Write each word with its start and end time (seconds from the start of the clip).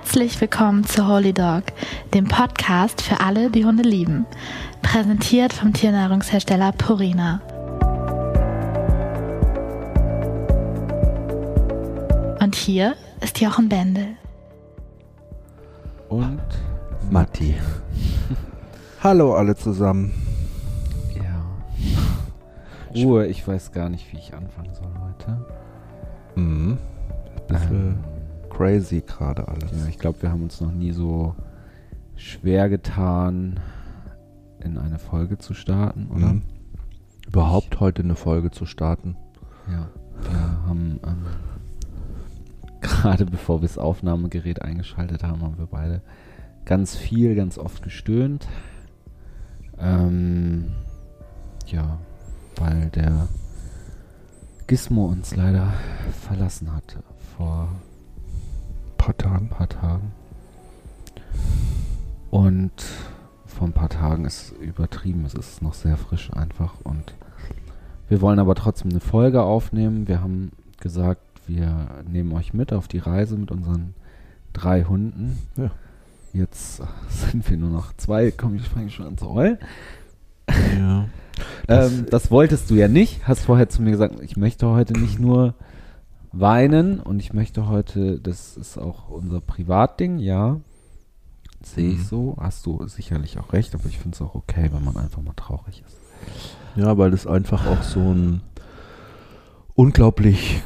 Herzlich 0.00 0.40
willkommen 0.40 0.84
zu 0.84 1.08
Holy 1.08 1.32
Dog, 1.32 1.64
dem 2.14 2.28
Podcast 2.28 3.02
für 3.02 3.18
alle, 3.18 3.50
die 3.50 3.64
Hunde 3.64 3.82
lieben. 3.82 4.26
Präsentiert 4.80 5.52
vom 5.52 5.72
Tiernahrungshersteller 5.72 6.70
Purina. 6.70 7.40
Und 12.40 12.54
hier 12.54 12.94
ist 13.22 13.40
Jochen 13.40 13.68
Bendel. 13.68 14.06
Und 16.08 16.42
Matti. 17.10 17.56
Hallo 19.02 19.34
alle 19.34 19.56
zusammen. 19.56 20.14
ja. 21.16 21.42
Ruhe, 22.94 23.26
ich 23.26 23.46
weiß 23.46 23.72
gar 23.72 23.88
nicht, 23.88 24.12
wie 24.12 24.18
ich 24.18 24.32
anfangen 24.32 24.72
soll 24.76 24.92
heute. 25.00 25.44
Mhm. 26.36 26.78
Bisschen 27.48 28.04
Ähm, 28.04 28.17
crazy 28.58 29.02
gerade 29.06 29.46
alles. 29.46 29.70
ja, 29.70 29.86
ich 29.88 29.98
glaube, 29.98 30.20
wir 30.22 30.30
haben 30.32 30.42
uns 30.42 30.60
noch 30.60 30.72
nie 30.72 30.90
so 30.90 31.36
schwer 32.16 32.68
getan, 32.68 33.60
in 34.58 34.76
eine 34.76 34.98
Folge 34.98 35.38
zu 35.38 35.54
starten, 35.54 36.08
oder? 36.08 36.32
Mhm. 36.32 36.42
Überhaupt 37.28 37.78
heute 37.78 38.02
eine 38.02 38.16
Folge 38.16 38.50
zu 38.50 38.66
starten. 38.66 39.16
Ja. 39.70 39.88
Wir 40.28 40.66
haben 40.66 40.98
ähm, 41.06 41.26
gerade 42.80 43.26
bevor 43.26 43.60
wir 43.60 43.68
das 43.68 43.78
Aufnahmegerät 43.78 44.60
eingeschaltet 44.60 45.22
haben, 45.22 45.42
haben 45.42 45.58
wir 45.58 45.66
beide 45.66 46.02
ganz 46.64 46.96
viel, 46.96 47.36
ganz 47.36 47.58
oft 47.58 47.84
gestöhnt. 47.84 48.48
Ähm, 49.78 50.72
ja, 51.66 51.98
weil 52.56 52.88
der 52.90 53.28
Gizmo 54.66 55.06
uns 55.06 55.36
leider 55.36 55.74
verlassen 56.26 56.74
hat 56.74 56.98
vor 57.36 57.68
Tagen. 58.98 59.46
ein 59.46 59.48
paar 59.48 59.68
Tagen. 59.68 60.12
Und 62.30 62.72
vor 63.46 63.66
ein 63.66 63.72
paar 63.72 63.88
Tagen 63.88 64.24
ist 64.24 64.52
übertrieben. 64.60 65.24
Es 65.24 65.34
ist 65.34 65.62
noch 65.62 65.74
sehr 65.74 65.96
frisch 65.96 66.30
einfach. 66.32 66.74
Und 66.84 67.14
wir 68.08 68.20
wollen 68.20 68.38
aber 68.38 68.54
trotzdem 68.54 68.90
eine 68.90 69.00
Folge 69.00 69.42
aufnehmen. 69.42 70.08
Wir 70.08 70.20
haben 70.20 70.52
gesagt, 70.80 71.22
wir 71.46 71.88
nehmen 72.10 72.32
euch 72.32 72.52
mit 72.52 72.72
auf 72.72 72.88
die 72.88 72.98
Reise 72.98 73.36
mit 73.36 73.50
unseren 73.50 73.94
drei 74.52 74.84
Hunden. 74.84 75.38
Ja. 75.56 75.70
Jetzt 76.34 76.82
sind 77.08 77.48
wir 77.48 77.56
nur 77.56 77.70
noch 77.70 77.94
zwei. 77.96 78.30
Komm, 78.30 78.56
ich 78.56 78.68
fange 78.68 78.90
schon 78.90 79.06
an 79.06 79.18
zu 79.18 79.28
heulen. 79.32 79.58
Ja. 80.78 81.06
Das- 81.06 81.08
Ähm, 81.68 82.06
das 82.10 82.32
wolltest 82.32 82.68
du 82.68 82.74
ja 82.74 82.88
nicht. 82.88 83.28
Hast 83.28 83.44
vorher 83.44 83.68
zu 83.68 83.80
mir 83.80 83.92
gesagt, 83.92 84.18
ich 84.22 84.36
möchte 84.36 84.66
heute 84.66 84.94
nicht 84.98 85.20
nur 85.20 85.54
weinen 86.32 87.00
und 87.00 87.20
ich 87.20 87.32
möchte 87.32 87.68
heute, 87.68 88.20
das 88.20 88.56
ist 88.56 88.78
auch 88.78 89.08
unser 89.08 89.40
Privatding, 89.40 90.18
ja. 90.18 90.60
Sehe 91.62 91.90
ich 91.90 91.98
Mhm. 91.98 92.04
so. 92.04 92.36
Hast 92.40 92.66
du 92.66 92.86
sicherlich 92.86 93.38
auch 93.38 93.52
recht, 93.52 93.74
aber 93.74 93.86
ich 93.86 93.98
finde 93.98 94.14
es 94.14 94.22
auch 94.22 94.34
okay, 94.34 94.70
wenn 94.72 94.84
man 94.84 94.96
einfach 94.96 95.22
mal 95.22 95.32
traurig 95.34 95.82
ist. 95.86 95.96
Ja, 96.76 96.96
weil 96.98 97.10
das 97.10 97.26
einfach 97.26 97.66
auch 97.66 97.82
so 97.82 98.00
ein 98.00 98.42
unglaublich 99.74 100.62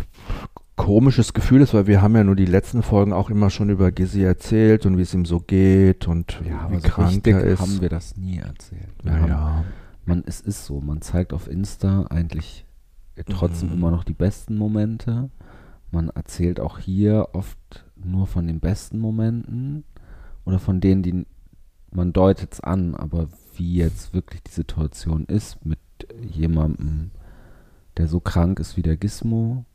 komisches 0.77 1.33
Gefühl 1.33 1.60
ist, 1.62 1.74
weil 1.74 1.86
wir 1.86 2.02
haben 2.02 2.16
ja 2.16 2.24
nur 2.24 2.34
die 2.36 2.46
letzten 2.46 2.83
Folgen 2.83 3.12
auch 3.12 3.30
immer 3.30 3.50
schon 3.50 3.70
über 3.70 3.92
Gizzy 3.92 4.22
erzählt 4.22 4.84
und 4.86 4.96
wie 4.98 5.02
es 5.02 5.14
ihm 5.14 5.24
so 5.24 5.40
geht 5.40 6.08
und 6.08 6.40
wie 6.44 6.80
so 6.80 6.88
krank 6.88 7.27
er 7.27 7.42
ist. 7.44 7.60
haben 7.60 7.80
wir 7.80 7.88
das 7.88 8.16
nie 8.16 8.38
erzählt. 8.38 8.88
Wir 9.02 9.12
haben, 9.12 9.22
naja. 9.22 9.64
man, 10.06 10.22
es 10.27 10.40
ist 10.40 10.64
so, 10.64 10.80
man 10.80 11.00
zeigt 11.02 11.33
auf 11.33 11.48
Insta 11.48 12.06
eigentlich 12.10 12.64
trotzdem 13.28 13.68
Mhm. 13.68 13.74
immer 13.77 13.90
noch 13.90 14.05
die 14.05 14.14
besten 14.14 14.56
Momente. 14.56 15.30
Man 15.92 16.08
erzählt 16.08 16.58
auch 16.58 16.78
hier 16.78 17.28
oft 17.34 17.84
nur 17.94 18.26
von 18.26 18.46
den 18.46 18.60
besten 18.60 18.98
Momenten 18.98 19.84
oder 20.44 20.58
von 20.58 20.80
denen, 20.80 21.02
die 21.02 21.26
man 21.92 22.12
deutet 22.14 22.54
es 22.54 22.60
an, 22.60 22.94
aber 22.94 23.28
wie 23.55 23.77
jetzt 23.77 24.14
wirklich 24.14 24.42
die 24.42 24.52
Situation 24.52 25.27
ist 25.27 25.64
mit 25.67 25.78
jemandem, 26.20 27.11
der 27.98 28.08
so 28.08 28.20
krank 28.20 28.58
ist 28.58 28.78
wie 28.78 28.83
der 28.83 28.96
Gizmo, 28.96 29.67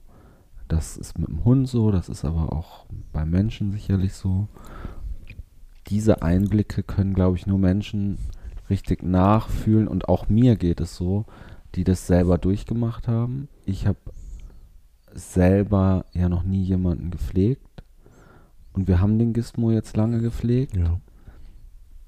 das 0.68 0.97
ist 0.97 1.18
mit 1.19 1.30
dem 1.30 1.46
Hund 1.46 1.69
so, 1.69 1.92
das 1.92 2.09
ist 2.09 2.25
aber 2.25 2.52
auch 2.52 2.88
bei 3.13 3.24
Menschen 3.24 3.72
sicherlich 3.72 4.13
so. 4.13 4.47
Diese 5.88 6.22
Einblicke 6.22 6.84
können, 6.84 7.13
glaube 7.13 7.38
ich, 7.38 7.47
nur 7.47 7.59
Menschen 7.59 8.18
richtig 8.69 9.03
nachfühlen 9.03 9.88
und 9.88 10.09
auch 10.09 10.28
mir 10.28 10.56
geht 10.58 10.81
es 10.81 10.96
so, 10.96 11.25
die 11.75 11.84
das 11.84 12.08
selber 12.08 12.38
durchgemacht 12.38 13.08
haben. 13.08 13.47
Ich 13.66 13.88
habe 13.88 14.00
selber 15.13 16.06
ja 16.13 16.29
noch 16.29 16.44
nie 16.44 16.63
jemanden 16.63 17.12
gepflegt. 17.12 17.84
Und 18.73 18.88
wir 18.88 19.00
haben 19.01 19.18
den 19.18 19.34
Gizmo 19.34 19.72
jetzt 19.72 19.97
lange 19.97 20.22
gepflegt. 20.22 20.75
Ja. 20.75 21.00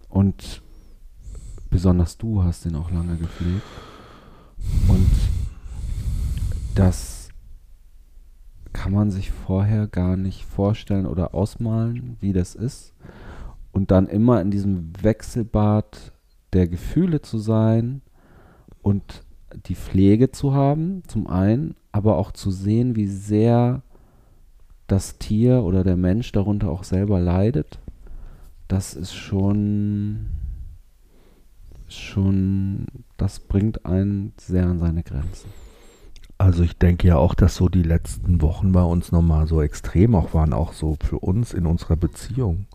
und 0.10 0.62
besonders 1.70 2.18
du 2.18 2.44
hast 2.44 2.66
den 2.66 2.76
auch 2.76 2.92
lange 2.92 3.18
gepflegt. 3.18 3.64
Und 4.88 5.10
das 6.76 7.30
kann 8.74 8.92
man 8.92 9.12
sich 9.12 9.32
vorher 9.32 9.88
gar 9.88 10.16
nicht 10.16 10.46
vorstellen 10.46 11.06
oder 11.06 11.34
ausmalen, 11.34 12.18
wie 12.20 12.34
das 12.34 12.56
ist. 12.56 12.94
Und 13.72 13.92
dann 13.92 14.08
immer 14.08 14.42
in 14.42 14.52
diesem 14.52 14.92
Wechselbad 15.02 16.14
der 16.54 16.68
Gefühle 16.68 17.22
zu 17.22 17.38
sein 17.38 18.02
und 18.82 19.24
die 19.66 19.76
Pflege 19.76 20.32
zu 20.32 20.54
haben, 20.54 21.04
zum 21.08 21.28
einen, 21.28 21.76
aber 21.92 22.18
auch 22.18 22.32
zu 22.32 22.52
sehen, 22.52 22.96
wie 22.96 23.08
sehr 23.08 23.82
das 24.88 25.18
Tier 25.20 25.64
oder 25.64 25.84
der 25.84 25.98
Mensch 25.98 26.32
darunter 26.32 26.70
auch 26.70 26.84
selber 26.84 27.20
leidet, 27.20 27.80
das 28.68 28.94
ist 28.94 29.14
schon, 29.14 30.28
schon, 31.88 32.86
das 33.18 33.40
bringt 33.40 33.86
einen 33.86 34.34
sehr 34.40 34.66
an 34.68 34.80
seine 34.80 35.04
Grenzen. 35.04 35.50
Also 36.38 36.64
ich 36.64 36.78
denke 36.78 37.08
ja 37.08 37.18
auch, 37.18 37.36
dass 37.36 37.56
so 37.56 37.68
die 37.68 37.84
letzten 37.84 38.42
Wochen 38.42 38.72
bei 38.72 38.84
uns 38.84 39.12
nochmal 39.12 39.46
so 39.48 39.62
extrem 39.62 40.16
auch 40.16 40.34
waren, 40.34 40.54
auch 40.54 40.72
so 40.72 40.96
für 41.04 41.20
uns 41.20 41.54
in 41.54 41.66
unserer 41.66 41.98
Beziehung. 41.98 42.66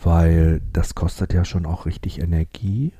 Weil 0.00 0.62
das 0.72 0.94
kostet 0.94 1.32
ja 1.32 1.44
schon 1.44 1.66
auch 1.66 1.86
richtig 1.86 2.20
Energie. 2.20 2.92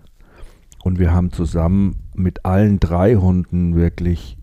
Und 0.82 0.98
wir 0.98 1.12
haben 1.12 1.30
zusammen 1.30 1.96
mit 2.14 2.44
allen 2.44 2.80
drei 2.80 3.14
Hunden 3.14 3.76
wirklich 3.76 4.36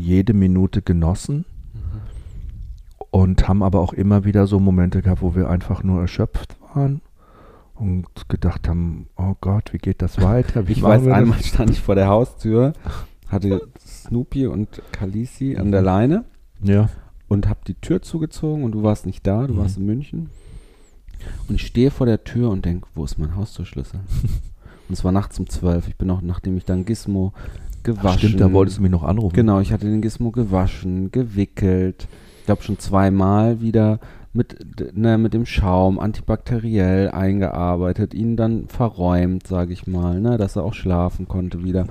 jede 0.00 0.32
Minute 0.34 0.82
genossen 0.82 1.44
und 3.10 3.48
haben 3.48 3.62
aber 3.62 3.80
auch 3.80 3.92
immer 3.92 4.24
wieder 4.24 4.46
so 4.46 4.60
Momente 4.60 5.02
gehabt, 5.02 5.22
wo 5.22 5.34
wir 5.34 5.48
einfach 5.50 5.82
nur 5.82 6.00
erschöpft 6.00 6.56
waren 6.74 7.00
und 7.74 8.06
gedacht 8.28 8.68
haben, 8.68 9.08
oh 9.16 9.34
Gott, 9.40 9.72
wie 9.72 9.78
geht 9.78 10.02
das 10.02 10.20
weiter? 10.20 10.68
Wie 10.68 10.72
Ich 10.72 10.82
weiß, 10.82 11.04
das? 11.04 11.12
einmal 11.12 11.42
stand 11.42 11.70
ich 11.70 11.80
vor 11.80 11.94
der 11.94 12.08
Haustür, 12.08 12.72
hatte 13.28 13.66
Snoopy 13.78 14.46
und 14.46 14.82
Khaleesi 14.92 15.56
an 15.56 15.72
der 15.72 15.82
Leine 15.82 16.24
Ja. 16.62 16.88
und 17.28 17.48
habe 17.48 17.60
die 17.66 17.74
Tür 17.74 18.02
zugezogen 18.02 18.64
und 18.64 18.72
du 18.72 18.82
warst 18.82 19.06
nicht 19.06 19.26
da, 19.26 19.46
du 19.46 19.54
Mhm. 19.54 19.58
warst 19.58 19.76
in 19.78 19.86
München. 19.86 20.30
Und 21.48 21.56
ich 21.56 21.66
stehe 21.66 21.90
vor 21.90 22.06
der 22.06 22.24
Tür 22.24 22.50
und 22.50 22.64
denke, 22.64 22.86
wo 22.94 23.04
ist 23.04 23.18
mein 23.18 23.34
Haustürschlüssel? 23.36 24.00
und 24.88 24.92
es 24.92 25.04
war 25.04 25.12
nachts 25.12 25.38
um 25.38 25.48
zwölf. 25.48 25.86
Ich 25.88 25.96
bin 25.96 26.10
auch, 26.10 26.22
nachdem 26.22 26.56
ich 26.56 26.64
dann 26.64 26.84
Gizmo 26.84 27.32
gewaschen. 27.84 28.18
Stimmt, 28.18 28.40
da 28.40 28.52
wolltest 28.52 28.78
du 28.78 28.82
mich 28.82 28.90
noch 28.90 29.02
anrufen. 29.02 29.34
Genau, 29.34 29.60
ich 29.60 29.72
hatte 29.72 29.86
den 29.86 30.02
Gizmo 30.02 30.30
gewaschen, 30.30 31.10
gewickelt. 31.10 32.08
Ich 32.40 32.46
glaube 32.46 32.62
schon 32.62 32.78
zweimal 32.78 33.60
wieder 33.60 34.00
mit, 34.32 34.96
ne, 34.96 35.18
mit 35.18 35.34
dem 35.34 35.46
Schaum 35.46 35.98
antibakteriell 35.98 37.10
eingearbeitet, 37.10 38.14
ihn 38.14 38.36
dann 38.36 38.68
verräumt, 38.68 39.46
sage 39.46 39.72
ich 39.72 39.86
mal, 39.86 40.20
ne, 40.20 40.36
dass 40.36 40.56
er 40.56 40.64
auch 40.64 40.74
schlafen 40.74 41.26
konnte 41.26 41.64
wieder. 41.64 41.86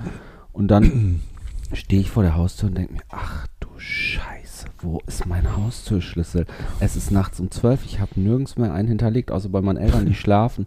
Und 0.52 0.68
dann 0.68 1.20
stehe 1.72 2.00
ich 2.00 2.10
vor 2.10 2.22
der 2.22 2.36
Haustür 2.36 2.68
und 2.68 2.78
denke 2.78 2.94
mir, 2.94 3.02
ach 3.10 3.46
du 3.60 3.68
Scheiße, 3.76 4.66
wo 4.80 5.00
ist 5.06 5.26
mein 5.26 5.56
Haustürschlüssel? 5.56 6.46
Es 6.80 6.96
ist 6.96 7.10
nachts 7.10 7.40
um 7.40 7.50
zwölf, 7.50 7.84
ich 7.84 8.00
habe 8.00 8.18
nirgends 8.18 8.56
mehr 8.56 8.72
einen 8.72 8.88
hinterlegt, 8.88 9.30
außer 9.30 9.48
bei 9.50 9.60
meinen 9.60 9.78
Eltern, 9.78 10.06
die 10.06 10.14
schlafen. 10.14 10.66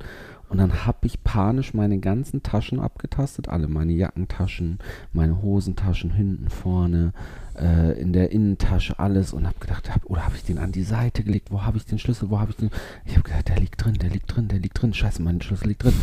Und 0.53 0.59
dann 0.59 0.85
habe 0.85 1.07
ich 1.07 1.23
panisch 1.23 1.73
meine 1.73 1.97
ganzen 1.97 2.43
Taschen 2.43 2.79
abgetastet, 2.79 3.49
alle 3.49 3.67
meine 3.67 3.91
Jackentaschen, 3.91 4.77
meine 5.11 5.41
Hosentaschen 5.41 6.11
hinten 6.11 6.47
vorne, 6.47 7.11
äh, 7.59 7.99
in 7.99 8.13
der 8.13 8.31
Innentasche 8.31 8.99
alles 8.99 9.33
und 9.33 9.47
habe 9.47 9.57
gedacht, 9.57 9.91
hab, 9.91 10.05
oder 10.05 10.23
habe 10.23 10.35
ich 10.35 10.43
den 10.43 10.59
an 10.59 10.71
die 10.71 10.83
Seite 10.83 11.23
gelegt? 11.23 11.49
Wo 11.49 11.63
habe 11.63 11.77
ich 11.77 11.87
den 11.87 11.97
Schlüssel? 11.97 12.29
Wo 12.29 12.39
habe 12.39 12.51
ich 12.51 12.57
den? 12.57 12.69
Ich 13.03 13.13
habe 13.13 13.23
gedacht, 13.23 13.49
der 13.49 13.59
liegt 13.59 13.83
drin, 13.83 13.95
der 13.95 14.11
liegt 14.11 14.35
drin, 14.35 14.47
der 14.47 14.59
liegt 14.59 14.79
drin. 14.79 14.93
Scheiße, 14.93 15.23
mein 15.23 15.41
Schlüssel 15.41 15.69
liegt 15.69 15.85
drin. 15.85 15.95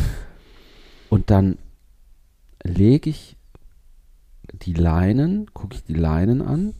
Und 1.09 1.29
dann 1.29 1.57
lege 2.61 3.09
ich 3.09 3.37
die 4.51 4.73
Leinen, 4.73 5.45
gucke 5.53 5.75
ich 5.75 5.85
die 5.85 5.93
Leinen 5.93 6.41
an. 6.41 6.73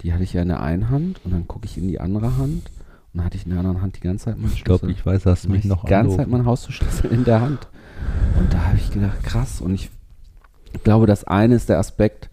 Die 0.00 0.14
hatte 0.14 0.22
ich 0.22 0.32
ja 0.32 0.40
in 0.40 0.48
der 0.48 0.62
einen 0.62 0.88
Hand 0.88 1.20
und 1.24 1.32
dann 1.32 1.46
gucke 1.46 1.66
ich 1.66 1.76
in 1.76 1.88
die 1.88 2.00
andere 2.00 2.38
Hand 2.38 2.70
dann 3.16 3.24
hatte 3.24 3.36
ich 3.36 3.44
in 3.44 3.50
der 3.50 3.60
anderen 3.60 3.80
Hand 3.80 3.96
die 3.96 4.00
ganze 4.00 4.26
Zeit 4.26 4.38
meinen 4.38 4.52
Ich 4.52 4.64
glaube, 4.64 4.90
ich 4.90 5.04
weiß, 5.04 5.24
hast 5.24 5.46
du 5.46 5.50
mich 5.50 5.64
Ich 5.64 5.70
noch 5.70 5.84
die 5.84 5.90
ganze 5.90 6.16
Zeit 6.16 6.26
angerufen. 6.26 6.42
mein 6.42 6.46
Haustürschlüssel 6.46 7.10
in 7.10 7.24
der 7.24 7.40
Hand. 7.40 7.66
Und 8.38 8.52
da 8.52 8.66
habe 8.66 8.76
ich 8.76 8.90
gedacht, 8.90 9.22
krass. 9.22 9.60
Und 9.60 9.74
ich 9.74 9.90
glaube, 10.84 11.06
das 11.06 11.24
eine 11.24 11.54
ist 11.54 11.68
der 11.68 11.78
Aspekt, 11.78 12.28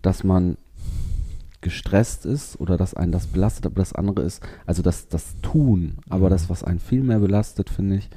dass 0.00 0.24
man 0.24 0.56
gestresst 1.60 2.24
ist 2.24 2.58
oder 2.58 2.76
dass 2.76 2.94
einen 2.94 3.12
das 3.12 3.26
belastet, 3.26 3.66
aber 3.66 3.76
das 3.76 3.92
andere 3.92 4.22
ist, 4.22 4.42
also 4.66 4.82
das, 4.82 5.08
das 5.08 5.36
Tun, 5.42 5.98
aber 6.08 6.28
das, 6.28 6.50
was 6.50 6.64
einen 6.64 6.80
viel 6.80 7.02
mehr 7.02 7.20
belastet, 7.20 7.70
finde 7.70 7.96
ich, 7.96 8.10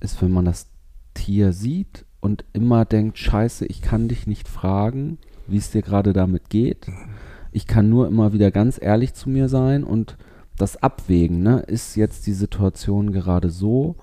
ist, 0.00 0.22
wenn 0.22 0.30
man 0.30 0.46
das 0.46 0.68
Tier 1.12 1.52
sieht 1.52 2.06
und 2.20 2.44
immer 2.52 2.84
denkt, 2.84 3.18
scheiße, 3.18 3.66
ich 3.66 3.82
kann 3.82 4.08
dich 4.08 4.26
nicht 4.26 4.48
fragen, 4.48 5.18
wie 5.46 5.58
es 5.58 5.70
dir 5.70 5.82
gerade 5.82 6.12
damit 6.12 6.48
geht. 6.48 6.86
Ich 7.52 7.66
kann 7.66 7.90
nur 7.90 8.06
immer 8.06 8.32
wieder 8.32 8.50
ganz 8.50 8.78
ehrlich 8.80 9.12
zu 9.14 9.28
mir 9.28 9.48
sein 9.48 9.84
und 9.84 10.16
das 10.60 10.82
Abwägen, 10.82 11.42
ne, 11.42 11.60
ist 11.60 11.96
jetzt 11.96 12.26
die 12.26 12.32
Situation 12.32 13.12
gerade 13.12 13.50
so, 13.50 13.96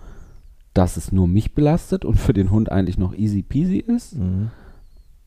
dass 0.73 0.97
es 0.97 1.11
nur 1.11 1.27
mich 1.27 1.55
belastet 1.55 2.05
und 2.05 2.17
für 2.17 2.33
den 2.33 2.51
Hund 2.51 2.71
eigentlich 2.71 2.97
noch 2.97 3.15
easy 3.15 3.41
peasy 3.41 3.77
ist? 3.77 4.15
Mhm. 4.15 4.51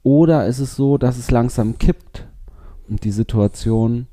Oder 0.02 0.46
ist 0.46 0.60
es 0.60 0.76
so, 0.76 0.96
dass 0.96 1.18
es 1.18 1.30
langsam 1.30 1.78
kippt 1.78 2.26
und 2.88 3.04
die 3.04 3.10
Situation 3.10 4.06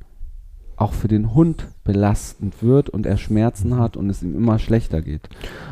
auch 0.75 0.93
für 0.93 1.07
den 1.07 1.33
Hund 1.33 1.67
belastend 1.83 2.61
wird 2.61 2.89
und 2.89 3.05
er 3.05 3.17
Schmerzen 3.17 3.77
hat 3.77 3.97
und 3.97 4.09
es 4.09 4.21
ihm 4.21 4.35
immer 4.35 4.59
schlechter 4.59 5.01
geht. 5.01 5.27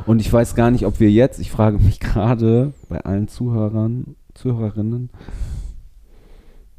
Und 0.08 0.20
ich 0.20 0.34
weiß 0.34 0.56
gar 0.56 0.72
nicht, 0.72 0.86
ob 0.86 1.00
wir 1.00 1.12
jetzt, 1.12 1.40
ich 1.40 1.52
frage 1.52 1.78
mich 1.78 2.00
gerade 2.02 2.74
bei 2.90 3.02
allen 3.02 3.28
Zuhörern, 3.28 4.16
Zuhörerinnen, 4.34 5.12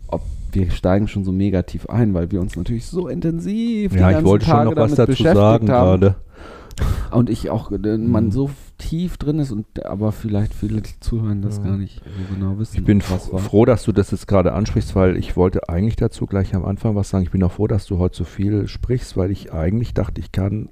ob 0.08 0.22
wir 0.52 0.70
steigen 0.70 1.08
schon 1.08 1.24
so 1.24 1.32
mega 1.32 1.62
tief 1.62 1.88
ein, 1.88 2.14
weil 2.14 2.30
wir 2.30 2.40
uns 2.40 2.56
natürlich 2.56 2.86
so 2.86 3.08
intensiv 3.08 3.92
die 3.92 3.98
Ja, 3.98 4.08
ich 4.08 4.14
ganzen 4.14 4.26
wollte 4.26 4.44
schon 4.46 4.54
Tage 4.54 4.70
noch 4.70 4.76
was 4.76 4.94
dazu 4.94 5.22
sagen 5.22 5.36
haben. 5.70 6.00
gerade. 6.00 6.14
Und 7.10 7.30
ich 7.30 7.48
auch, 7.50 7.72
äh, 7.72 7.96
man 7.98 8.26
Mhm. 8.26 8.30
so 8.30 8.50
tief 8.78 9.16
drin 9.16 9.38
ist 9.38 9.50
und 9.50 9.86
aber 9.86 10.12
vielleicht 10.12 10.52
viele 10.52 10.82
die 10.82 10.98
zuhören 11.00 11.40
das 11.40 11.56
Ja. 11.58 11.64
gar 11.64 11.76
nicht 11.78 12.02
so 12.04 12.34
genau 12.34 12.58
wissen. 12.58 12.76
Ich 12.76 12.84
bin 12.84 13.00
froh, 13.00 13.64
dass 13.64 13.84
du 13.84 13.92
das 13.92 14.10
jetzt 14.10 14.28
gerade 14.28 14.52
ansprichst, 14.52 14.94
weil 14.94 15.16
ich 15.16 15.36
wollte 15.36 15.68
eigentlich 15.70 15.96
dazu 15.96 16.26
gleich 16.26 16.54
am 16.54 16.64
Anfang 16.66 16.94
was 16.94 17.08
sagen. 17.08 17.24
Ich 17.24 17.30
bin 17.30 17.42
auch 17.42 17.52
froh, 17.52 17.66
dass 17.66 17.86
du 17.86 17.98
heute 17.98 18.16
so 18.18 18.24
viel 18.24 18.68
sprichst, 18.68 19.16
weil 19.16 19.30
ich 19.30 19.52
eigentlich 19.54 19.94
dachte, 19.94 20.20
ich 20.20 20.32
kann 20.32 20.68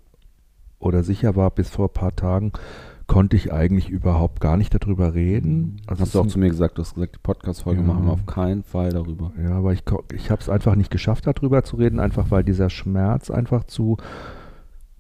oder 0.78 1.02
sicher 1.02 1.36
war, 1.36 1.50
bis 1.50 1.70
vor 1.70 1.88
ein 1.88 1.94
paar 1.94 2.14
Tagen 2.14 2.52
konnte 3.06 3.36
ich 3.36 3.52
eigentlich 3.52 3.90
überhaupt 3.90 4.40
gar 4.40 4.56
nicht 4.56 4.74
darüber 4.74 5.14
reden. 5.14 5.76
Also 5.86 6.02
hast 6.02 6.14
du 6.14 6.20
auch 6.20 6.26
zu 6.26 6.38
mir 6.38 6.48
gesagt, 6.48 6.78
du 6.78 6.82
hast 6.82 6.94
gesagt, 6.94 7.16
die 7.16 7.20
Podcast-Folge 7.22 7.80
Ja. 7.80 7.86
machen 7.86 8.06
wir 8.06 8.12
auf 8.12 8.26
keinen 8.26 8.62
Fall 8.62 8.90
darüber. 8.90 9.32
Ja, 9.42 9.56
aber 9.58 9.72
ich, 9.72 9.82
ich 10.14 10.30
habe 10.30 10.40
es 10.40 10.48
einfach 10.48 10.74
nicht 10.74 10.90
geschafft, 10.90 11.26
darüber 11.26 11.62
zu 11.64 11.76
reden, 11.76 12.00
einfach 12.00 12.30
weil 12.30 12.44
dieser 12.44 12.70
Schmerz 12.70 13.30
einfach 13.30 13.64
zu 13.64 13.98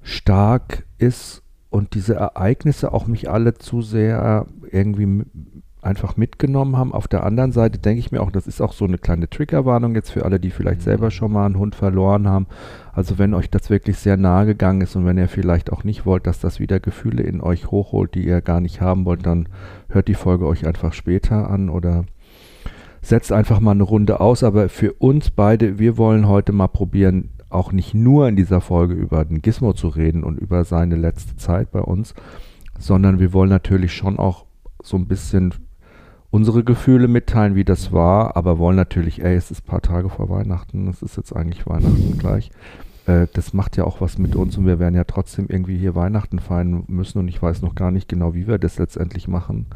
stark 0.02 0.84
ist 0.98 1.42
und 1.70 1.94
diese 1.94 2.14
Ereignisse 2.14 2.92
auch 2.92 3.06
mich 3.06 3.30
alle 3.30 3.54
zu 3.54 3.82
sehr 3.82 4.46
irgendwie 4.70 5.24
einfach 5.82 6.16
mitgenommen 6.16 6.76
haben. 6.76 6.92
Auf 6.92 7.08
der 7.08 7.24
anderen 7.24 7.52
Seite 7.52 7.78
denke 7.78 8.00
ich 8.00 8.10
mir 8.10 8.20
auch, 8.22 8.30
das 8.30 8.46
ist 8.46 8.60
auch 8.60 8.72
so 8.72 8.84
eine 8.84 8.98
kleine 8.98 9.28
Triggerwarnung 9.28 9.94
jetzt 9.94 10.10
für 10.10 10.24
alle, 10.24 10.40
die 10.40 10.50
vielleicht 10.50 10.82
selber 10.82 11.10
schon 11.10 11.32
mal 11.32 11.46
einen 11.46 11.58
Hund 11.58 11.74
verloren 11.74 12.28
haben. 12.28 12.46
Also 12.94 13.18
wenn 13.18 13.34
euch 13.34 13.50
das 13.50 13.70
wirklich 13.70 13.98
sehr 13.98 14.16
nahe 14.16 14.46
gegangen 14.46 14.80
ist 14.80 14.94
und 14.94 15.04
wenn 15.04 15.18
ihr 15.18 15.28
vielleicht 15.28 15.72
auch 15.72 15.82
nicht 15.82 16.06
wollt, 16.06 16.26
dass 16.26 16.38
das 16.38 16.60
wieder 16.60 16.78
Gefühle 16.78 17.24
in 17.24 17.40
euch 17.40 17.70
hochholt, 17.70 18.14
die 18.14 18.26
ihr 18.26 18.40
gar 18.40 18.60
nicht 18.60 18.80
haben 18.80 19.04
wollt, 19.04 19.26
dann 19.26 19.48
hört 19.88 20.06
die 20.06 20.14
Folge 20.14 20.46
euch 20.46 20.66
einfach 20.66 20.92
später 20.92 21.50
an 21.50 21.68
oder 21.68 22.04
setzt 23.02 23.32
einfach 23.32 23.58
mal 23.58 23.72
eine 23.72 23.82
Runde 23.82 24.20
aus. 24.20 24.44
Aber 24.44 24.68
für 24.68 24.92
uns 24.92 25.30
beide, 25.30 25.78
wir 25.80 25.98
wollen 25.98 26.28
heute 26.28 26.52
mal 26.52 26.68
probieren, 26.68 27.30
auch 27.50 27.72
nicht 27.72 27.94
nur 27.94 28.28
in 28.28 28.36
dieser 28.36 28.60
Folge 28.60 28.94
über 28.94 29.24
den 29.24 29.42
Gizmo 29.42 29.72
zu 29.72 29.88
reden 29.88 30.24
und 30.24 30.38
über 30.38 30.64
seine 30.64 30.96
letzte 30.96 31.36
Zeit 31.36 31.70
bei 31.72 31.80
uns, 31.80 32.14
sondern 32.78 33.18
wir 33.18 33.32
wollen 33.32 33.50
natürlich 33.50 33.92
schon 33.92 34.18
auch 34.18 34.44
so 34.82 34.96
ein 34.96 35.06
bisschen 35.06 35.54
unsere 36.30 36.64
Gefühle 36.64 37.06
mitteilen, 37.06 37.54
wie 37.54 37.64
das 37.64 37.92
war, 37.92 38.36
aber 38.36 38.58
wollen 38.58 38.74
natürlich, 38.74 39.22
ey, 39.22 39.36
es 39.36 39.52
ist 39.52 39.62
ein 39.62 39.70
paar 39.70 39.82
Tage 39.82 40.08
vor 40.08 40.28
Weihnachten, 40.28 40.88
es 40.88 41.00
ist 41.00 41.16
jetzt 41.16 41.32
eigentlich 41.32 41.64
Weihnachten 41.64 42.18
gleich. 42.18 42.50
Äh, 43.06 43.26
das 43.32 43.52
macht 43.52 43.76
ja 43.76 43.84
auch 43.84 44.00
was 44.00 44.18
mit 44.18 44.36
uns 44.36 44.56
und 44.56 44.66
wir 44.66 44.78
werden 44.78 44.94
ja 44.94 45.04
trotzdem 45.04 45.46
irgendwie 45.48 45.76
hier 45.76 45.94
Weihnachten 45.94 46.38
feiern 46.38 46.84
müssen 46.88 47.18
und 47.18 47.28
ich 47.28 47.42
weiß 47.42 47.62
noch 47.62 47.74
gar 47.74 47.90
nicht 47.90 48.08
genau, 48.08 48.34
wie 48.34 48.46
wir 48.46 48.58
das 48.58 48.78
letztendlich 48.78 49.28
machen, 49.28 49.66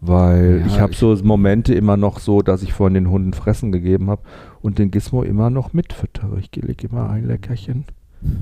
weil 0.00 0.60
Ja, 0.60 0.66
ich 0.66 0.80
habe 0.80 0.94
so 0.94 1.16
Momente 1.22 1.74
immer 1.74 1.96
noch 1.96 2.18
so, 2.18 2.42
dass 2.42 2.62
ich 2.62 2.72
vorhin 2.72 2.94
den 2.94 3.10
Hunden 3.10 3.32
Fressen 3.32 3.72
gegeben 3.72 4.10
habe 4.10 4.22
und 4.60 4.78
den 4.78 4.90
Gizmo 4.90 5.22
immer 5.22 5.50
noch 5.50 5.72
mitfüttere. 5.72 6.38
Ich 6.38 6.54
lege 6.54 6.88
immer 6.88 7.10
ein 7.10 7.26
Leckerchen 7.26 7.84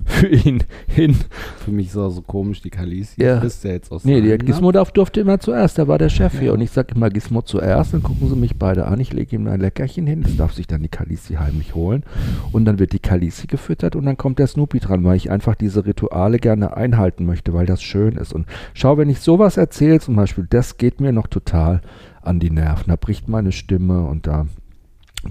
für 0.04 0.28
ihn 0.28 0.62
hin. 0.86 1.16
Für 1.64 1.70
mich 1.70 1.88
ist 1.88 1.96
auch 1.96 2.10
so 2.10 2.22
komisch, 2.22 2.62
die 2.62 2.70
Kalisi 2.70 3.20
Ja. 3.22 3.40
frisst 3.40 3.64
ja 3.64 3.72
jetzt 3.72 3.90
aus 3.92 4.04
Nee, 4.04 4.20
der 4.20 4.38
Gizmo 4.38 4.72
darf, 4.72 4.92
durfte 4.92 5.20
immer 5.20 5.40
zuerst, 5.40 5.76
der 5.78 5.88
war 5.88 5.98
der 5.98 6.08
Chef 6.08 6.32
hier. 6.32 6.48
Ja. 6.48 6.52
Und 6.52 6.60
ich 6.60 6.70
sage 6.70 6.94
immer 6.94 7.10
Gizmo 7.10 7.42
zuerst, 7.42 7.92
dann 7.92 8.02
gucken 8.02 8.28
sie 8.28 8.36
mich 8.36 8.56
beide 8.58 8.86
an. 8.86 9.00
Ich 9.00 9.12
lege 9.12 9.36
ihm 9.36 9.46
ein 9.48 9.60
Leckerchen 9.60 10.06
hin, 10.06 10.22
das 10.22 10.36
darf 10.36 10.52
sich 10.54 10.66
dann 10.66 10.82
die 10.82 10.88
Kalisi 10.88 11.34
heimlich 11.34 11.74
holen. 11.74 12.04
Und 12.52 12.64
dann 12.64 12.78
wird 12.78 12.92
die 12.92 12.98
Kalisi 12.98 13.46
gefüttert 13.46 13.96
und 13.96 14.06
dann 14.06 14.16
kommt 14.16 14.38
der 14.38 14.46
Snoopy 14.46 14.80
dran, 14.80 15.04
weil 15.04 15.16
ich 15.16 15.30
einfach 15.30 15.54
diese 15.54 15.84
Rituale 15.84 16.38
gerne 16.38 16.76
einhalten 16.76 17.26
möchte, 17.26 17.52
weil 17.52 17.66
das 17.66 17.82
schön 17.82 18.16
ist. 18.16 18.32
Und 18.32 18.46
schau, 18.74 18.96
wenn 18.96 19.10
ich 19.10 19.20
sowas 19.20 19.56
erzähle, 19.56 20.00
zum 20.00 20.16
Beispiel, 20.16 20.46
das 20.48 20.78
geht 20.78 21.00
mir 21.00 21.12
noch 21.12 21.26
total 21.26 21.80
an 22.22 22.40
die 22.40 22.50
Nerven. 22.50 22.84
Da 22.88 22.96
bricht 22.96 23.28
meine 23.28 23.52
Stimme 23.52 24.06
und 24.06 24.26
da 24.26 24.46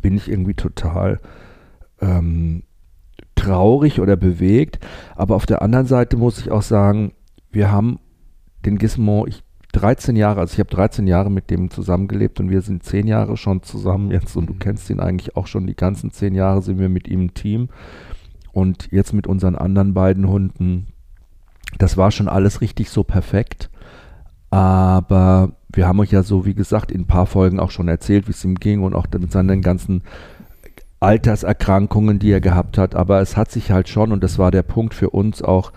bin 0.02 0.16
ich 0.16 0.30
irgendwie 0.30 0.54
total 0.54 1.20
ähm, 2.02 2.64
traurig 3.44 4.00
oder 4.00 4.16
bewegt. 4.16 4.80
Aber 5.16 5.36
auf 5.36 5.46
der 5.46 5.62
anderen 5.62 5.86
Seite 5.86 6.18
muss 6.18 6.40
ich 6.40 6.52
auch 6.52 6.62
sagen, 6.62 7.14
wir 7.52 7.72
haben 7.72 8.00
den 8.66 8.78
Gizmo, 8.78 9.26
ich 9.28 9.44
13 9.74 10.16
Jahre, 10.16 10.40
also 10.40 10.54
ich 10.54 10.60
habe 10.60 10.70
13 10.70 11.08
Jahre 11.08 11.32
mit 11.32 11.50
dem 11.50 11.72
zusammengelebt 11.72 12.40
und 12.40 12.50
wir 12.50 12.62
sind 12.62 12.84
10 12.84 13.08
Jahre 13.08 13.38
schon 13.38 13.64
zusammen 13.64 14.12
jetzt 14.12 14.36
und 14.38 14.48
du 14.48 14.54
kennst 14.54 14.90
ihn 14.90 15.00
eigentlich 15.00 15.36
auch 15.36 15.48
schon, 15.48 15.66
die 15.66 15.76
ganzen 15.76 16.12
10 16.12 16.36
Jahre 16.36 16.62
sind 16.62 16.80
wir 16.80 16.90
mit 16.90 17.08
ihm 17.08 17.26
ein 17.26 17.34
Team 17.34 17.70
und 18.52 18.92
jetzt 18.92 19.14
mit 19.14 19.26
unseren 19.26 19.56
anderen 19.56 19.96
beiden 19.96 20.30
Hunden, 20.30 20.94
das 21.80 21.98
war 21.98 22.12
schon 22.12 22.28
alles 22.28 22.62
richtig 22.62 22.92
so 22.92 23.04
perfekt, 23.04 23.72
aber 24.52 25.54
wir 25.74 25.88
haben 25.88 26.00
euch 26.00 26.12
ja 26.12 26.22
so, 26.22 26.46
wie 26.46 26.54
gesagt, 26.54 26.92
in 26.92 27.02
ein 27.02 27.08
paar 27.08 27.26
Folgen 27.26 27.60
auch 27.60 27.72
schon 27.72 27.88
erzählt, 27.88 28.28
wie 28.28 28.32
es 28.32 28.46
ihm 28.46 28.56
ging 28.56 28.84
und 28.84 28.94
auch 28.94 29.08
mit 29.20 29.32
seinen 29.32 29.64
ganzen 29.64 30.04
Alterserkrankungen, 31.04 32.20
die 32.20 32.32
er 32.32 32.42
gehabt 32.42 32.78
hat, 32.78 32.96
aber 32.96 33.22
es 33.22 33.36
hat 33.38 33.52
sich 33.52 33.72
halt 33.72 33.90
schon, 33.90 34.12
und 34.12 34.24
das 34.24 34.38
war 34.38 34.52
der 34.52 34.64
Punkt 34.64 34.94
für 34.94 35.10
uns 35.10 35.42
auch, 35.42 35.72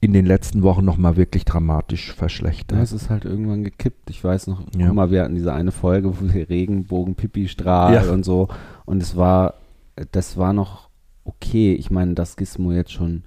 in 0.00 0.12
den 0.12 0.26
letzten 0.26 0.62
Wochen 0.62 0.84
nochmal 0.84 1.16
wirklich 1.16 1.44
dramatisch 1.46 2.08
Ja, 2.08 2.14
verschlechtert. 2.14 2.78
es 2.80 2.92
ist 2.92 3.08
halt 3.10 3.24
irgendwann 3.24 3.64
gekippt. 3.64 4.10
Ich 4.10 4.22
weiß 4.22 4.46
noch, 4.46 4.60
Ja. 4.76 4.86
guck 4.88 4.94
mal, 4.94 5.10
wir 5.10 5.22
hatten 5.22 5.34
diese 5.34 5.52
eine 5.52 5.72
Folge, 5.72 6.10
wo 6.20 6.32
wir 6.34 6.48
Regenbogen, 6.48 7.14
Pipi-Strahl 7.14 7.94
Ja. 7.94 8.12
und 8.12 8.24
so. 8.24 8.48
Und 8.84 9.02
es 9.02 9.16
war, 9.16 9.54
das 10.12 10.36
war 10.36 10.52
noch 10.52 10.90
okay. 11.24 11.72
Ich 11.74 11.90
meine, 11.90 12.14
das 12.14 12.36
Gizmo 12.36 12.72
jetzt 12.72 12.92
schon, 12.92 13.22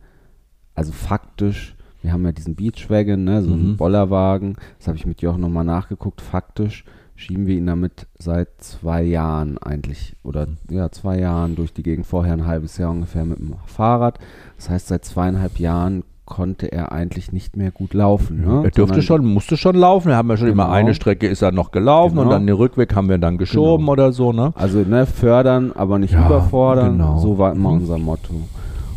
also 0.75 0.91
faktisch, 0.91 1.75
wir 2.03 2.13
haben 2.13 2.23
ja 2.23 2.31
diesen 2.31 2.55
Beachwagon, 2.55 3.23
ne, 3.25 3.41
so 3.41 3.51
einen 3.51 3.71
Mhm. 3.71 3.77
Bollerwagen. 3.77 4.55
Das 4.77 4.87
habe 4.87 4.97
ich 4.97 5.05
mit 5.07 5.21
Jochen 5.21 5.41
nochmal 5.41 5.65
nachgeguckt. 5.65 6.21
Faktisch 6.21 6.85
schieben 7.19 7.47
wir 7.47 7.55
ihn 7.57 7.65
damit 7.67 8.07
seit 8.17 8.47
zwei 8.59 9.03
Jahren 9.03 9.57
eigentlich, 9.57 10.15
oder 10.23 10.47
ja, 10.69 10.89
zwei 10.89 11.19
Jahren 11.19 11.55
durch 11.55 11.73
die 11.73 11.83
Gegend. 11.83 12.05
Vorher 12.05 12.33
ein 12.33 12.47
halbes 12.47 12.77
Jahr 12.77 12.91
ungefähr 12.91 13.25
mit 13.25 13.39
dem 13.39 13.55
Fahrrad. 13.65 14.19
Das 14.55 14.69
heißt, 14.69 14.87
seit 14.87 15.03
zweieinhalb 15.03 15.59
Jahren 15.59 16.03
konnte 16.23 16.71
er 16.71 16.91
eigentlich 16.91 17.31
nicht 17.33 17.57
mehr 17.57 17.71
gut 17.71 17.93
laufen. 17.93 18.41
Ne? 18.45 18.61
er 18.63 18.71
durfte 18.71 19.01
Sondern- 19.01 19.01
schon, 19.01 19.25
musste 19.25 19.57
schon 19.57 19.75
laufen. 19.75 20.09
Wir 20.09 20.15
haben 20.15 20.29
ja 20.29 20.37
schon 20.37 20.47
immer 20.47 20.65
Genau. 20.65 20.75
eine 20.75 20.93
Strecke 20.93 21.27
ist 21.27 21.41
er 21.41 21.51
noch 21.51 21.71
gelaufen 21.71 22.19
und 22.19 22.25
Genau. 22.25 22.35
dann 22.35 22.45
den 22.47 22.55
Rückweg 22.55 22.95
haben 22.95 23.09
wir 23.09 23.17
dann 23.17 23.37
geschoben 23.39 23.83
Genau. 23.85 23.91
oder 23.93 24.13
so, 24.13 24.31
ne? 24.31 24.53
Also 24.55 24.79
ne, 24.79 25.05
fördern, 25.07 25.71
aber 25.75 25.97
nicht 25.99 26.13
Ja, 26.13 26.25
überfordern. 26.27 26.97
genau. 26.99 27.17
So 27.17 27.37
war 27.39 27.51
immer 27.51 27.71
Mhm. 27.71 27.77
unser 27.81 27.97
Motto. 27.97 28.35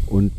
Und 0.09 0.33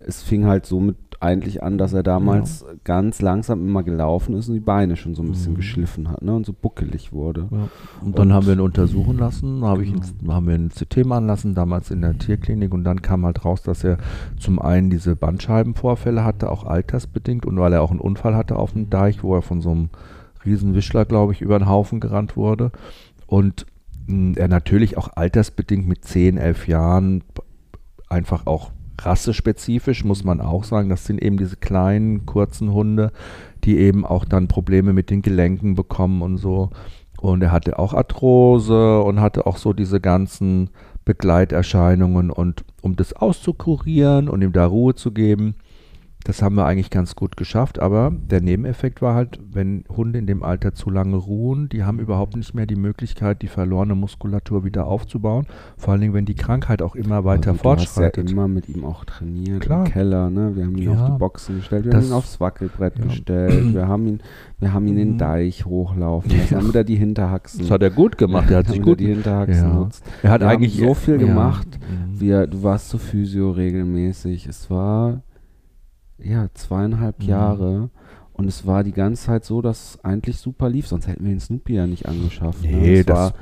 es 0.00 0.22
fing 0.22 0.46
halt 0.46 0.64
somit 0.66 0.96
eigentlich 1.20 1.62
an, 1.64 1.78
dass 1.78 1.92
er 1.92 2.02
damals 2.04 2.64
ganz 2.84 3.20
langsam 3.20 3.66
immer 3.66 3.82
gelaufen 3.82 4.34
ist 4.36 4.48
und 4.48 4.54
die 4.54 4.60
Beine 4.60 4.94
schon 4.94 5.14
so 5.16 5.22
ein 5.22 5.30
bisschen 5.30 5.52
Mhm. 5.54 5.56
geschliffen 5.56 6.08
hat 6.08 6.22
ne, 6.22 6.32
und 6.34 6.46
so 6.46 6.52
buckelig 6.52 7.12
wurde. 7.12 7.48
Ja. 7.50 7.68
Und 8.04 8.18
dann 8.18 8.28
Und- 8.28 8.34
haben 8.34 8.46
wir 8.46 8.52
ihn 8.52 8.60
untersuchen 8.60 9.18
lassen, 9.18 9.56
ich 9.56 9.90
Genau. 9.92 10.04
ihn, 10.22 10.32
haben 10.32 10.46
wir 10.46 10.54
einen 10.54 10.68
CT 10.70 11.04
machen 11.04 11.26
lassen, 11.26 11.54
damals 11.54 11.90
in 11.90 12.02
der 12.02 12.16
Tierklinik 12.18 12.72
und 12.72 12.84
dann 12.84 13.02
kam 13.02 13.24
halt 13.26 13.44
raus, 13.44 13.62
dass 13.62 13.82
er 13.82 13.98
zum 14.38 14.60
einen 14.60 14.90
diese 14.90 15.16
Bandscheibenvorfälle 15.16 16.22
hatte, 16.24 16.52
auch 16.52 16.64
altersbedingt 16.64 17.46
und 17.46 17.58
weil 17.58 17.72
er 17.72 17.82
auch 17.82 17.90
einen 17.90 18.00
Unfall 18.00 18.36
hatte 18.36 18.54
auf 18.56 18.72
dem 18.74 18.88
Deich, 18.88 19.22
wo 19.24 19.34
er 19.34 19.42
von 19.42 19.60
so 19.60 19.70
einem 19.72 19.88
Riesenwischler, 20.44 21.04
glaube 21.04 21.32
ich, 21.32 21.40
über 21.40 21.58
den 21.58 21.68
Haufen 21.68 21.98
gerannt 21.98 22.36
wurde 22.36 22.70
und 23.26 23.66
mh, 24.06 24.38
er 24.38 24.46
natürlich 24.48 24.96
auch 24.96 25.10
altersbedingt 25.16 25.88
mit 25.88 26.04
10, 26.04 26.38
11 26.38 26.68
Jahren 26.68 27.24
einfach 28.08 28.46
auch 28.46 28.70
rassespezifisch, 29.00 30.04
muss 30.04 30.24
man 30.24 30.40
auch 30.40 30.64
sagen. 30.64 30.88
Das 30.88 31.04
sind 31.04 31.22
eben 31.22 31.36
diese 31.36 31.56
kleinen, 31.56 32.26
kurzen 32.26 32.72
Hunde, 32.72 33.12
die 33.64 33.78
eben 33.78 34.04
auch 34.04 34.24
dann 34.24 34.48
Probleme 34.48 34.92
mit 34.92 35.10
den 35.10 35.22
Gelenken 35.22 35.74
bekommen 35.74 36.22
und 36.22 36.38
so. 36.38 36.70
Und 37.20 37.42
er 37.42 37.52
hatte 37.52 37.78
auch 37.78 37.94
Arthrose 37.94 39.00
und 39.02 39.20
hatte 39.20 39.46
auch 39.46 39.56
so 39.56 39.72
diese 39.72 40.00
ganzen 40.00 40.70
Begleiterscheinungen. 41.04 42.30
Und 42.30 42.64
um 42.80 42.96
das 42.96 43.12
auszukurieren 43.12 44.28
und 44.28 44.42
ihm 44.42 44.52
da 44.52 44.66
Ruhe 44.66 44.94
zu 44.94 45.12
geben, 45.12 45.54
Das 46.24 46.42
haben 46.42 46.56
wir 46.56 46.66
eigentlich 46.66 46.90
ganz 46.90 47.14
gut 47.16 47.36
geschafft, 47.38 47.78
aber 47.78 48.12
der 48.12 48.42
Nebeneffekt 48.42 49.00
war 49.00 49.14
halt, 49.14 49.38
wenn 49.50 49.84
Hunde 49.88 50.18
in 50.18 50.26
dem 50.26 50.42
Alter 50.42 50.74
zu 50.74 50.90
lange 50.90 51.16
ruhen, 51.16 51.68
die 51.70 51.84
haben 51.84 52.00
überhaupt 52.00 52.36
nicht 52.36 52.54
mehr 52.54 52.66
die 52.66 52.76
Möglichkeit, 52.76 53.40
die 53.40 53.46
verlorene 53.46 53.94
Muskulatur 53.94 54.64
wieder 54.64 54.86
aufzubauen. 54.86 55.46
Vor 55.78 55.92
allen 55.92 56.00
Dingen, 56.02 56.14
wenn 56.14 56.26
die 56.26 56.34
Krankheit 56.34 56.82
auch 56.82 56.96
immer 56.96 57.24
weiter 57.24 57.52
also, 57.52 57.62
fortschreitet. 57.62 58.16
Du 58.16 58.20
hast 58.22 58.30
ja 58.30 58.32
immer 58.32 58.48
mit 58.48 58.68
ihm 58.68 58.84
auch 58.84 59.04
trainiert 59.06 59.60
Klar. 59.60 59.86
im 59.86 59.92
Keller, 59.92 60.28
ne? 60.28 60.54
Wir 60.54 60.66
haben 60.66 60.76
ihn 60.76 60.82
Ja. 60.92 61.04
auf 61.06 61.12
die 61.12 61.18
Boxen 61.18 61.56
gestellt, 61.56 61.84
wir 61.84 61.92
Das- 61.92 62.02
haben 62.04 62.10
ihn 62.10 62.14
aufs 62.14 62.40
Wackelbrett 62.40 62.98
Ja. 62.98 63.04
gestellt, 63.06 63.72
wir 63.74 63.88
haben 63.88 64.06
ihn, 64.08 64.20
wir 64.58 64.72
haben 64.74 64.86
ihn 64.88 64.96
den 64.96 65.12
Mhm. 65.12 65.18
Deich 65.18 65.64
hochlaufen 65.64 66.30
lassen, 66.32 66.52
Ja. 66.54 66.60
damit 66.60 66.74
er 66.74 66.84
die 66.84 66.96
Hinterhaxen, 66.96 67.60
Das 67.60 67.70
hat 67.70 67.82
er 67.82 67.90
gut 67.90 68.18
gemacht, 68.18 68.50
er 68.50 68.58
hat 68.58 68.66
sich 68.68 68.82
gut 68.82 69.00
die 69.00 69.06
Hinterhaxen 69.06 69.72
nutzt. 69.72 70.04
Er 70.22 70.30
hat 70.32 70.40
Wir 70.42 70.48
eigentlich 70.48 70.76
so 70.76 70.92
viel 70.94 71.16
gemacht. 71.16 71.68
Mhm. 71.80 72.20
Wir, 72.20 72.46
du 72.48 72.62
warst 72.64 72.88
zur 72.90 73.00
Physio 73.00 73.52
regelmäßig. 73.52 74.46
Es 74.46 74.68
war 74.68 75.22
ja 76.22 76.48
zweieinhalb 76.54 77.20
Mhm. 77.22 77.28
Jahre 77.28 77.90
und 78.32 78.46
es 78.48 78.66
war 78.66 78.84
die 78.84 78.92
ganze 78.92 79.24
Zeit 79.26 79.44
so, 79.44 79.62
dass 79.62 79.94
es 79.96 80.04
eigentlich 80.04 80.38
super 80.38 80.68
lief. 80.68 80.86
Sonst 80.86 81.06
hätten 81.08 81.24
wir 81.24 81.30
den 81.30 81.40
Snoopy 81.40 81.74
ja 81.74 81.86
nicht 81.86 82.06
angeschafft. 82.08 82.62
Nee, 82.62 82.72
ne? 82.72 82.92
Es 83.00 83.06
das- 83.06 83.16
war 83.16 83.34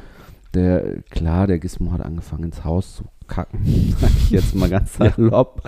der 0.54 1.02
klar, 1.10 1.46
der 1.46 1.58
Gizmo 1.58 1.92
hat 1.92 2.00
angefangen 2.00 2.44
ins 2.44 2.64
Haus 2.64 2.96
zu 2.96 3.04
kacken, 3.26 3.60
sag 4.00 4.08
ich 4.16 4.30
jetzt 4.30 4.54
mal 4.54 4.70
ganz 4.70 4.94
salopp. 4.96 5.60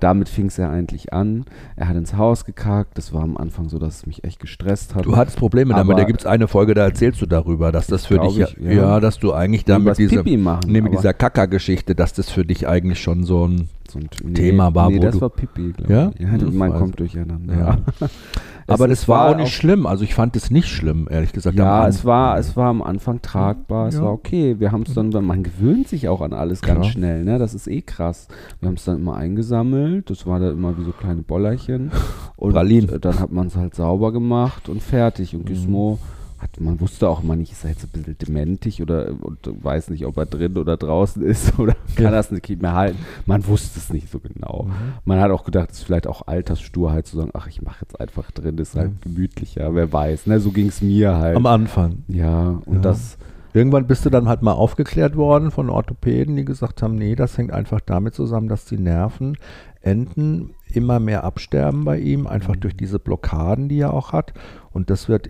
Damit 0.00 0.28
fing 0.28 0.46
es 0.46 0.58
ja 0.58 0.68
eigentlich 0.70 1.14
an. 1.14 1.46
Er 1.76 1.88
hat 1.88 1.96
ins 1.96 2.14
Haus 2.16 2.44
gekackt. 2.44 2.98
Das 2.98 3.14
war 3.14 3.22
am 3.22 3.38
Anfang 3.38 3.70
so, 3.70 3.78
dass 3.78 3.98
es 3.98 4.06
mich 4.06 4.22
echt 4.24 4.40
gestresst 4.40 4.94
hat. 4.94 5.06
Du 5.06 5.16
hattest 5.16 5.38
Probleme 5.38 5.72
damit. 5.72 5.92
Aber- 5.92 5.98
Da 6.00 6.04
gibt 6.06 6.20
es 6.20 6.26
eine 6.26 6.46
Folge, 6.46 6.74
da 6.74 6.82
erzählst 6.84 7.22
du 7.22 7.26
darüber, 7.26 7.72
dass 7.72 7.86
das 7.86 8.04
für 8.04 8.18
dich, 8.18 8.36
ja, 8.36 8.48
ich, 8.48 8.56
ja. 8.58 8.70
ja. 8.72 9.00
dass 9.00 9.18
du 9.18 9.32
eigentlich 9.32 9.64
da 9.64 9.78
mit 9.78 9.86
Irgendwas 9.86 9.96
dieser, 9.98 10.22
Pipi 10.24 10.36
machen, 10.36 10.70
nee, 10.70 10.82
mit 10.82 10.92
dieser 10.92 11.14
Kacker-Geschichte, 11.14 11.94
dass 11.94 12.12
das 12.12 12.28
für 12.28 12.44
dich 12.44 12.68
eigentlich 12.68 13.00
schon 13.00 13.24
so 13.24 13.46
ein, 13.48 13.70
so 13.94 13.98
ein 14.26 14.34
Thema 14.34 14.74
war, 14.74 14.90
nee, 14.90 14.98
wo 14.98 15.02
das 15.02 15.14
du- 15.14 15.20
war 15.22 15.30
Pipi, 15.30 15.72
glaube 15.72 15.92
Ja? 15.92 16.10
ich. 16.14 16.20
Ja, 16.20 16.50
man 16.50 16.72
weiß. 16.72 16.78
kommt 16.78 17.00
durcheinander. 17.00 17.58
Ja. 17.58 17.78
Aber 18.66 18.88
das 18.88 19.06
war 19.08 19.28
auch 19.30 19.36
nicht 19.36 19.52
schlimm. 19.54 19.84
Also 19.86 20.04
ich 20.04 20.14
fand 20.14 20.34
es 20.36 20.50
nicht 20.50 20.68
schlimm, 20.68 21.06
ehrlich 21.10 21.32
gesagt. 21.32 21.56
Ja, 21.58 21.86
es 21.86 22.04
war, 22.06 22.38
es 22.38 22.56
war 22.56 22.68
am 22.70 22.82
Anfang 22.82 23.20
tragbar, 23.20 23.88
es 23.88 24.00
war 24.00 24.10
okay. 24.12 24.56
Wir 24.58 24.72
haben 24.72 24.84
es 24.86 24.94
dann, 24.94 25.10
man 25.10 25.42
gewöhnt 25.42 25.86
sich 25.88 26.08
auch 26.08 26.22
an 26.22 26.32
alles 26.32 26.62
ganz 26.62 26.80
Klar. 26.80 26.90
schnell, 26.92 27.24
ne? 27.24 27.38
Das 27.38 27.52
ist 27.54 27.66
eh 27.66 27.82
krass. 27.82 28.26
Wir 28.60 28.68
haben 28.68 28.76
es 28.76 28.84
dann 28.84 28.96
immer 28.96 29.16
eingesammelt, 29.16 30.08
das 30.08 30.26
war 30.26 30.40
dann 30.40 30.52
immer 30.54 30.78
wie 30.78 30.84
so 30.84 30.92
kleine 30.92 31.20
Bollerchen. 31.22 31.90
Und 32.36 32.52
Pralinen. 32.52 32.88
äh, 32.88 32.98
dann 33.00 33.20
hat 33.20 33.32
man 33.32 33.48
es 33.48 33.56
halt 33.56 33.74
sauber 33.74 34.12
gemacht 34.12 34.68
und 34.68 34.82
fertig. 34.82 35.32
Mhm. 35.34 35.40
Und 35.40 35.46
Gizmo 35.46 35.98
hat, 36.44 36.60
man 36.60 36.80
wusste 36.80 37.08
auch 37.08 37.22
immer 37.24 37.34
nicht, 37.34 37.50
ist 37.52 37.64
er 37.64 37.70
jetzt 37.70 37.82
ein 37.84 37.90
bisschen 37.90 38.16
dementig 38.18 38.80
oder 38.80 39.08
und 39.20 39.38
weiß 39.64 39.90
nicht, 39.90 40.06
ob 40.06 40.16
er 40.16 40.26
drin 40.26 40.56
oder 40.56 40.76
draußen 40.76 41.22
ist 41.26 41.58
oder 41.58 41.74
kann 41.96 42.04
Ja. 42.04 42.10
das 42.12 42.30
nicht 42.30 42.62
mehr 42.62 42.74
halten. 42.74 42.98
Man 43.26 43.44
wusste 43.46 43.80
es 43.80 43.92
nicht 43.92 44.08
so 44.10 44.20
genau. 44.20 44.66
Mhm. 44.68 44.72
Man 45.04 45.20
hat 45.20 45.30
auch 45.32 45.42
gedacht, 45.44 45.70
es 45.72 45.78
ist 45.78 45.84
vielleicht 45.84 46.06
auch 46.06 46.26
Alterssturheit 46.28 47.06
zu 47.06 47.16
sagen, 47.16 47.30
ach, 47.34 47.48
ich 47.48 47.62
mache 47.62 47.78
jetzt 47.82 47.98
einfach 48.00 48.30
drin, 48.30 48.58
ist 48.58 48.76
halt 48.76 49.02
gemütlicher, 49.02 49.74
wer 49.74 49.92
weiß. 49.92 50.26
Ne? 50.28 50.38
So 50.38 50.52
ging 50.52 50.68
es 50.68 50.80
mir 50.82 51.16
halt. 51.16 51.36
am 51.36 51.46
Anfang. 51.46 52.04
Ja, 52.08 52.60
und 52.66 52.76
Ja. 52.76 52.80
das, 52.82 53.18
Irgendwann 53.56 53.86
bist 53.86 54.04
du 54.04 54.10
dann 54.10 54.28
halt 54.28 54.42
mal 54.42 54.50
aufgeklärt 54.50 55.14
worden 55.14 55.52
von 55.52 55.70
Orthopäden, 55.70 56.34
die 56.34 56.44
gesagt 56.44 56.82
haben, 56.82 56.96
nee, 56.96 57.14
das 57.14 57.38
hängt 57.38 57.52
einfach 57.52 57.78
damit 57.78 58.12
zusammen, 58.12 58.48
dass 58.48 58.64
die 58.64 58.78
Nervenenden 58.78 60.50
immer 60.72 60.98
mehr 60.98 61.22
absterben 61.22 61.84
bei 61.84 62.00
ihm, 62.00 62.26
einfach 62.26 62.56
durch 62.56 62.76
diese 62.76 62.98
Blockaden, 62.98 63.68
die 63.68 63.78
er 63.78 63.94
auch 63.94 64.12
hat. 64.12 64.32
Und 64.72 64.90
das 64.90 65.08
wird 65.08 65.28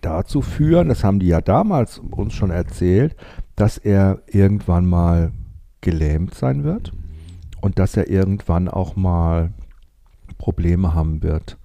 dazu 0.00 0.42
führen, 0.42 0.88
das 0.88 1.04
haben 1.04 1.18
die 1.18 1.26
ja 1.26 1.40
damals 1.40 1.98
uns 1.98 2.34
schon 2.34 2.50
erzählt, 2.50 3.16
dass 3.56 3.78
er 3.78 4.22
irgendwann 4.26 4.86
mal 4.86 5.32
gelähmt 5.80 6.34
sein 6.34 6.64
wird 6.64 6.92
und 7.60 7.78
dass 7.78 7.96
er 7.96 8.08
irgendwann 8.08 8.68
auch 8.68 8.96
mal 8.96 9.52
Probleme 10.38 10.94
haben 10.94 11.22
wird. 11.22 11.58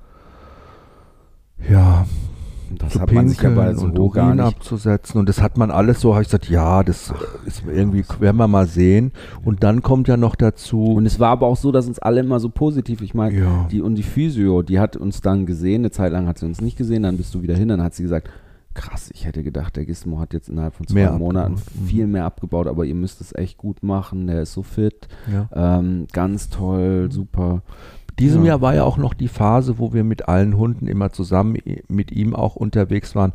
Ja, 1.70 2.06
das 2.82 2.94
zu 2.94 3.00
hat 3.02 3.12
man 3.12 3.28
sich 3.30 3.42
ja 3.42 3.50
bei 3.50 3.68
pinkeln 3.68 3.90
und 3.92 3.98
so 3.98 4.10
gar 4.10 4.34
nicht. 4.36 4.44
abzusetzen. 4.44 5.20
Und 5.20 5.30
das 5.30 5.42
hat 5.42 5.58
man 5.58 5.72
alles 5.72 6.02
so, 6.02 6.14
habe 6.14 6.22
ich 6.24 6.28
gesagt, 6.30 6.50
ja, 6.50 6.84
das 6.84 7.14
ist 7.46 7.64
irgendwie, 7.68 8.04
werden 8.20 8.38
wir 8.38 8.48
mal 8.48 8.68
sehen. 8.68 9.12
Und 9.44 9.64
dann 9.64 9.82
kommt 9.82 10.08
ja 10.08 10.18
noch 10.18 10.36
dazu, 10.36 10.94
Und 10.96 11.06
es 11.06 11.20
war 11.20 11.30
aber 11.30 11.48
auch 11.48 11.58
so, 11.58 11.72
dass 11.72 11.88
uns 11.88 12.00
alle 12.00 12.22
immer 12.22 12.40
so 12.40 12.50
positiv, 12.50 13.02
ich 13.02 13.14
meine, 13.14 13.38
Ja. 13.38 13.68
die 13.72 13.82
und 13.82 13.96
die 13.96 14.04
Physio, 14.04 14.62
die 14.62 14.80
hat 14.80 14.96
uns 14.98 15.22
dann 15.22 15.46
gesehen, 15.46 15.82
eine 15.82 15.92
Zeit 15.92 16.12
lang 16.12 16.28
hat 16.28 16.40
sie 16.40 16.46
uns 16.46 16.62
nicht 16.62 16.78
gesehen, 16.78 17.04
dann 17.04 17.18
bist 17.18 17.34
du 17.36 17.42
wieder 17.42 17.56
hin, 17.56 17.68
dann 17.68 17.82
hat 17.84 17.94
sie 17.94 18.04
gesagt, 18.04 18.30
krass, 18.76 19.12
ich 19.14 19.26
hätte 19.28 19.44
gedacht, 19.44 19.76
der 19.76 19.86
Gizmo 19.86 20.20
hat 20.20 20.34
jetzt 20.34 20.50
innerhalb 20.50 20.74
von 20.74 20.88
zwei 20.88 20.96
Mehr 20.96 21.12
Monaten 21.14 21.54
abgebaut. 21.54 21.76
Mhm. 21.82 21.86
viel 21.86 22.08
mehr 22.08 22.26
abgebaut, 22.26 22.68
aber 22.68 22.86
ihr 22.86 22.96
müsst 22.96 23.22
es 23.22 23.36
echt 23.36 23.58
gut 23.60 23.84
machen, 23.84 24.26
der 24.26 24.42
ist 24.42 24.54
so 24.54 24.64
fit, 24.64 25.08
ja. 25.32 25.48
ähm, 25.80 26.08
ganz 26.12 26.50
toll, 26.50 27.10
super. 27.12 27.62
Diesem 28.20 28.44
Ja. 28.44 28.50
Jahr 28.50 28.62
war 28.62 28.76
ja 28.76 28.84
auch 28.84 28.98
noch 28.98 29.14
die 29.14 29.28
Phase, 29.28 29.80
wo 29.80 29.94
wir 29.94 30.04
mit 30.04 30.28
allen 30.28 30.58
Hunden 30.58 30.88
immer 30.88 31.12
zusammen 31.12 31.58
mit 31.88 32.12
ihm 32.12 32.36
auch 32.36 32.56
unterwegs 32.56 33.16
waren, 33.16 33.34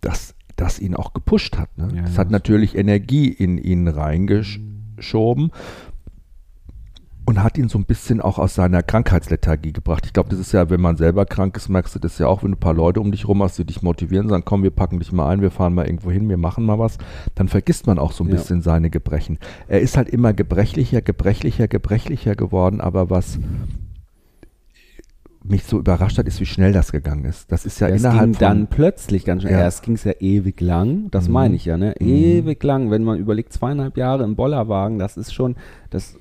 dass 0.00 0.34
das 0.56 0.78
ihn 0.78 0.94
auch 0.94 1.12
gepusht 1.14 1.56
hat. 1.58 1.76
Ne? 1.78 1.88
Ja, 1.94 2.02
das 2.02 2.18
hat 2.18 2.26
das- 2.26 2.32
natürlich 2.32 2.76
Energie 2.76 3.28
in 3.28 3.56
ihn 3.58 3.88
reingeschoben 3.88 5.52
und 7.26 7.42
hat 7.42 7.56
ihn 7.58 7.68
so 7.68 7.78
ein 7.78 7.84
bisschen 7.84 8.20
auch 8.20 8.38
aus 8.38 8.54
seiner 8.56 8.82
Krankheitslethargie 8.82 9.72
gebracht. 9.72 10.04
Ich 10.04 10.12
glaube, 10.12 10.30
das 10.30 10.38
ist 10.40 10.52
ja, 10.52 10.68
wenn 10.68 10.80
man 10.80 10.96
selber 10.96 11.26
krank 11.26 11.56
ist, 11.56 11.68
merkst 11.68 11.94
du 11.94 11.98
das 12.00 12.18
ja 12.18 12.26
auch, 12.26 12.42
wenn 12.42 12.50
du 12.50 12.56
ein 12.56 12.60
paar 12.60 12.74
Leute 12.74 13.00
um 13.00 13.12
dich 13.12 13.28
rum 13.28 13.42
hast, 13.42 13.56
die 13.58 13.64
dich 13.64 13.82
motivieren, 13.82 14.28
sagen, 14.28 14.42
komm, 14.44 14.62
wir 14.64 14.70
packen 14.72 14.98
dich 14.98 15.12
mal 15.12 15.28
ein, 15.28 15.40
wir 15.40 15.50
fahren 15.52 15.72
mal 15.74 15.86
irgendwo 15.86 16.10
hin, 16.10 16.28
wir 16.28 16.38
machen 16.38 16.64
mal 16.66 16.78
was, 16.78 16.98
dann 17.36 17.46
vergisst 17.48 17.86
man 17.86 17.98
auch 18.00 18.12
so 18.12 18.24
ein 18.24 18.30
Ja. 18.30 18.34
bisschen 18.36 18.62
seine 18.62 18.90
Gebrechen. 18.90 19.38
Er 19.68 19.80
ist 19.80 19.96
halt 19.96 20.08
immer 20.08 20.32
gebrechlicher, 20.32 21.02
gebrechlicher, 21.02 21.68
gebrechlicher 21.68 22.34
geworden, 22.34 22.80
aber 22.80 23.10
was 23.10 23.38
mich 25.42 25.64
so 25.64 25.78
überrascht 25.78 26.18
hat, 26.18 26.26
ist, 26.26 26.40
wie 26.40 26.46
schnell 26.46 26.72
das 26.72 26.92
gegangen 26.92 27.24
ist. 27.24 27.50
Das 27.50 27.64
ist 27.64 27.80
ja 27.80 27.88
es 27.88 28.00
innerhalb 28.02 28.24
ging 28.24 28.34
von 28.34 28.40
dann 28.40 28.66
plötzlich 28.66 29.24
ganz 29.24 29.42
schnell. 29.42 29.54
Ja. 29.54 29.60
Erst 29.60 29.82
ging 29.82 29.94
es 29.94 30.04
ja 30.04 30.12
ewig 30.20 30.60
lang, 30.60 31.10
das 31.10 31.28
Mhm. 31.28 31.32
meine 31.32 31.54
ich 31.56 31.64
ja, 31.64 31.76
ne? 31.78 31.94
Mhm. 31.98 32.06
Ewig 32.08 32.62
lang, 32.62 32.90
wenn 32.90 33.04
man 33.04 33.18
überlegt, 33.18 33.52
zweieinhalb 33.52 33.96
Jahre 33.96 34.24
im 34.24 34.36
Bollerwagen, 34.36 34.98
das 34.98 35.16
ist 35.16 35.32
schon, 35.32 35.56
das, 35.88 36.16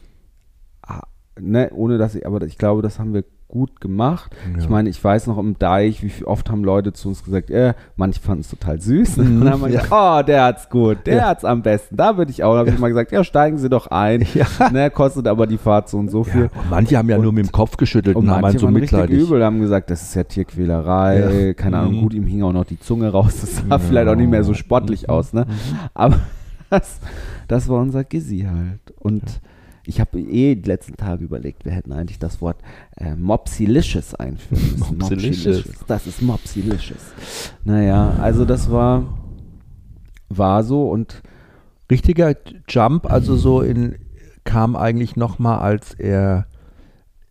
ah, 0.82 1.04
ne, 1.40 1.70
ohne 1.74 1.98
dass 1.98 2.16
ich, 2.16 2.26
aber 2.26 2.42
ich 2.44 2.58
glaube, 2.58 2.82
das 2.82 2.98
haben 2.98 3.14
wir 3.14 3.24
gut 3.50 3.82
gemacht. 3.82 4.36
Ja. 4.54 4.60
Ich 4.60 4.70
meine, 4.70 4.90
ich 4.90 5.04
weiß 5.04 5.26
noch 5.28 5.40
im 5.40 5.58
Deich, 5.58 6.04
wie 6.04 6.24
oft 6.24 6.50
haben 6.52 6.64
Leute 6.64 6.94
zu 6.94 7.10
uns 7.10 7.24
gesagt, 7.24 7.50
äh, 7.50 7.74
manche 7.96 8.22
fanden 8.22 8.42
es 8.42 8.50
total 8.50 8.80
süß. 8.80 9.18
Mhm. 9.18 9.26
Und 9.26 9.40
dann 9.42 9.50
haben 9.54 9.62
wir 9.64 9.70
Ja. 9.70 9.82
gesagt, 9.82 9.92
oh, 9.92 10.26
der 10.26 10.44
hat's 10.46 10.70
gut, 10.70 11.00
der 11.08 11.16
Ja. 11.16 11.28
hat's 11.30 11.44
am 11.44 11.64
besten, 11.64 11.98
da 11.98 12.16
würde 12.16 12.30
ich 12.32 12.44
auch. 12.44 12.54
Da 12.54 12.60
habe 12.60 12.70
ich 12.70 12.78
mal 12.78 12.90
gesagt, 12.90 13.12
ja, 13.12 13.24
steigen 13.24 13.58
Sie 13.58 13.68
doch 13.68 13.88
ein. 13.88 14.24
Ja. 14.36 14.46
Ne, 14.72 14.92
kostet 14.92 15.28
aber 15.28 15.48
die 15.48 15.58
Fahrt 15.58 15.90
so 15.90 15.98
und 15.98 16.10
so 16.12 16.24
viel. 16.24 16.44
und 16.44 16.70
manche 16.70 16.96
haben 16.98 17.10
ja 17.10 17.16
Und- 17.18 17.24
nur 17.24 17.34
mit 17.34 17.48
dem 17.48 17.52
Kopf 17.52 17.76
geschüttelt 17.76 18.16
und, 18.16 18.24
Und 18.26 18.30
haben 18.32 18.44
so 18.58 18.68
richtig 18.68 18.82
mitleidig. 18.92 19.20
übel, 19.20 19.44
haben 19.44 19.60
gesagt, 19.60 19.90
das 19.90 20.04
ist 20.04 20.14
ja 20.16 20.24
Tierquälerei, 20.24 21.54
keine 21.58 21.80
Ahnung, 21.80 21.96
Mhm. 21.98 22.02
gut, 22.02 22.14
ihm 22.14 22.28
hing 22.28 22.44
auch 22.44 22.54
noch 22.54 22.66
die 22.66 22.80
Zunge 22.80 23.10
raus, 23.10 23.42
das 23.42 23.58
sah 23.68 23.80
vielleicht 23.80 24.08
auch 24.08 24.16
nicht 24.16 24.30
mehr 24.30 24.44
so 24.44 24.54
sportlich 24.54 25.04
Mhm. 25.04 25.10
aus, 25.10 25.34
ne? 25.34 25.46
Aber 25.96 26.20
das, 26.70 27.00
das 27.48 27.68
war 27.68 27.80
unser 27.82 28.04
Gizzy 28.04 28.46
halt. 28.48 28.80
Und 29.00 29.24
ich 29.86 30.00
habe 30.00 30.20
eh 30.20 30.56
die 30.56 30.68
letzten 30.68 30.98
Tage 30.98 31.24
überlegt, 31.24 31.66
wir 31.66 31.72
hätten 31.72 31.92
eigentlich 31.92 32.20
das 32.20 32.42
Wort 32.42 32.58
äh, 32.98 33.16
Mopsilicious 33.16 34.16
einführen 34.16 34.72
müssen. 34.78 34.98
Mopsilicious. 35.00 35.64
Das 35.88 36.08
ist 36.08 36.22
Mopsilicious. 36.22 37.14
Naja, 37.64 38.16
also 38.22 38.46
das 38.46 38.72
war, 38.72 39.18
war 40.30 40.64
so 40.64 40.90
und 40.90 41.22
Richtiger 41.92 42.36
Jump, 42.68 43.12
also 43.12 43.36
so 43.36 43.62
in, 43.62 43.96
kam 44.44 44.76
eigentlich 44.76 45.16
nochmal, 45.16 45.60
als 45.60 45.94
er 45.96 46.46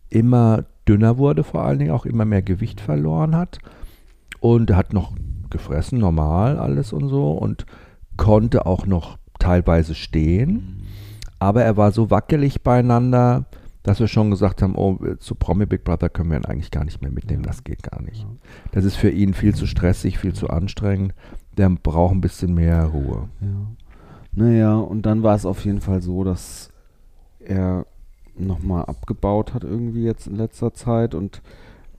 immer 0.09 0.65
dünner 0.87 1.17
wurde, 1.17 1.43
vor 1.43 1.63
allen 1.63 1.79
Dingen 1.79 1.91
auch 1.91 2.05
immer 2.05 2.25
mehr 2.25 2.41
Gewicht 2.41 2.81
verloren 2.81 3.35
hat. 3.35 3.59
Und 4.41 4.69
er 4.71 4.77
hat 4.77 4.93
noch 4.93 5.13
gefressen, 5.49 5.99
normal 5.99 6.57
alles 6.57 6.93
und 6.93 7.09
so 7.09 7.31
und 7.31 7.65
konnte 8.17 8.65
auch 8.65 8.85
noch 8.85 9.17
teilweise 9.39 9.95
stehen. 9.95 10.78
Aber 11.39 11.63
er 11.63 11.77
war 11.77 11.91
so 11.91 12.11
wackelig 12.11 12.61
beieinander, 12.61 13.45
dass 13.83 13.99
wir 13.99 14.07
schon 14.07 14.29
gesagt 14.29 14.61
haben, 14.61 14.75
oh, 14.75 14.99
zu 15.19 15.35
Promi 15.35 15.65
Big 15.65 15.83
Brother 15.83 16.09
können 16.09 16.31
wir 16.31 16.37
ihn 16.37 16.45
eigentlich 16.45 16.71
gar 16.71 16.83
nicht 16.83 17.01
mehr 17.01 17.11
mitnehmen, 17.11 17.43
das 17.43 17.63
geht 17.63 17.81
gar 17.81 18.01
nicht. 18.01 18.27
Das 18.71 18.83
ist 18.83 18.97
für 18.97 19.09
ihn 19.09 19.33
viel 19.33 19.55
zu 19.55 19.65
stressig, 19.65 20.19
viel 20.19 20.33
zu 20.33 20.49
anstrengend. 20.49 21.13
Der 21.57 21.69
braucht 21.69 22.13
ein 22.13 22.21
bisschen 22.21 22.53
mehr 22.53 22.85
Ruhe. 22.85 23.29
Ja. 23.41 23.47
Naja, 24.33 24.75
und 24.75 25.05
dann 25.05 25.23
war 25.23 25.35
es 25.35 25.45
auf 25.45 25.63
jeden 25.65 25.81
Fall 25.81 26.01
so, 26.01 26.23
dass 26.23 26.69
er 27.39 27.85
nochmal 28.37 28.85
abgebaut 28.85 29.53
hat 29.53 29.63
irgendwie 29.63 30.03
jetzt 30.03 30.27
in 30.27 30.35
letzter 30.35 30.73
Zeit 30.73 31.15
und 31.15 31.41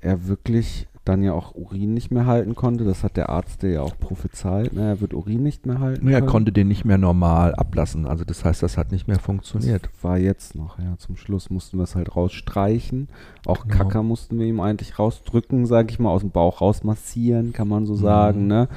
er 0.01 0.27
wirklich 0.27 0.87
dann 1.05 1.23
ja 1.23 1.33
auch 1.33 1.55
Urin 1.55 1.95
nicht 1.95 2.11
mehr 2.11 2.27
halten 2.27 2.55
konnte. 2.55 2.85
Das 2.85 3.03
hat 3.03 3.17
der 3.17 3.31
Arzt 3.31 3.63
dir 3.63 3.71
ja 3.71 3.83
auch 3.83 3.99
prophezeit. 3.99 4.73
Ne? 4.75 4.83
Er 4.83 5.01
wird 5.01 5.15
Urin 5.15 5.43
nicht 5.43 5.65
mehr 5.65 5.81
halten 5.81 6.07
Er 6.09 6.19
können. 6.21 6.31
konnte 6.31 6.53
den 6.53 6.69
nicht 6.69 6.85
mehr 6.85 6.99
normal 6.99 7.55
ablassen. 7.55 8.07
Also 8.07 8.25
das 8.25 8.45
heißt, 8.45 8.63
das 8.63 8.77
hat 8.77 8.93
nicht 8.93 9.09
mehr 9.09 9.17
Das 9.17 9.25
funktioniert. 9.25 9.89
war 10.03 10.19
jetzt 10.19 10.55
noch, 10.55 10.79
ja. 10.79 10.97
Zum 10.99 11.17
Schluss 11.17 11.49
mussten 11.49 11.79
wir 11.79 11.85
es 11.85 11.97
halt 11.97 12.15
rausstreichen. 12.15 13.09
Auch 13.47 13.65
Genau. 13.67 13.77
Kacker 13.77 14.03
mussten 14.03 14.39
wir 14.39 14.47
ihm 14.47 14.61
eigentlich 14.61 14.99
rausdrücken, 14.99 15.65
sag 15.67 15.91
ich 15.91 15.99
mal, 15.99 16.11
aus 16.11 16.21
dem 16.21 16.31
Bauch 16.31 16.61
rausmassieren, 16.61 17.53
kann 17.55 17.69
man 17.69 17.87
so 17.87 17.95
sagen, 17.95 18.43
Mhm. 18.43 18.47
ne? 18.49 18.69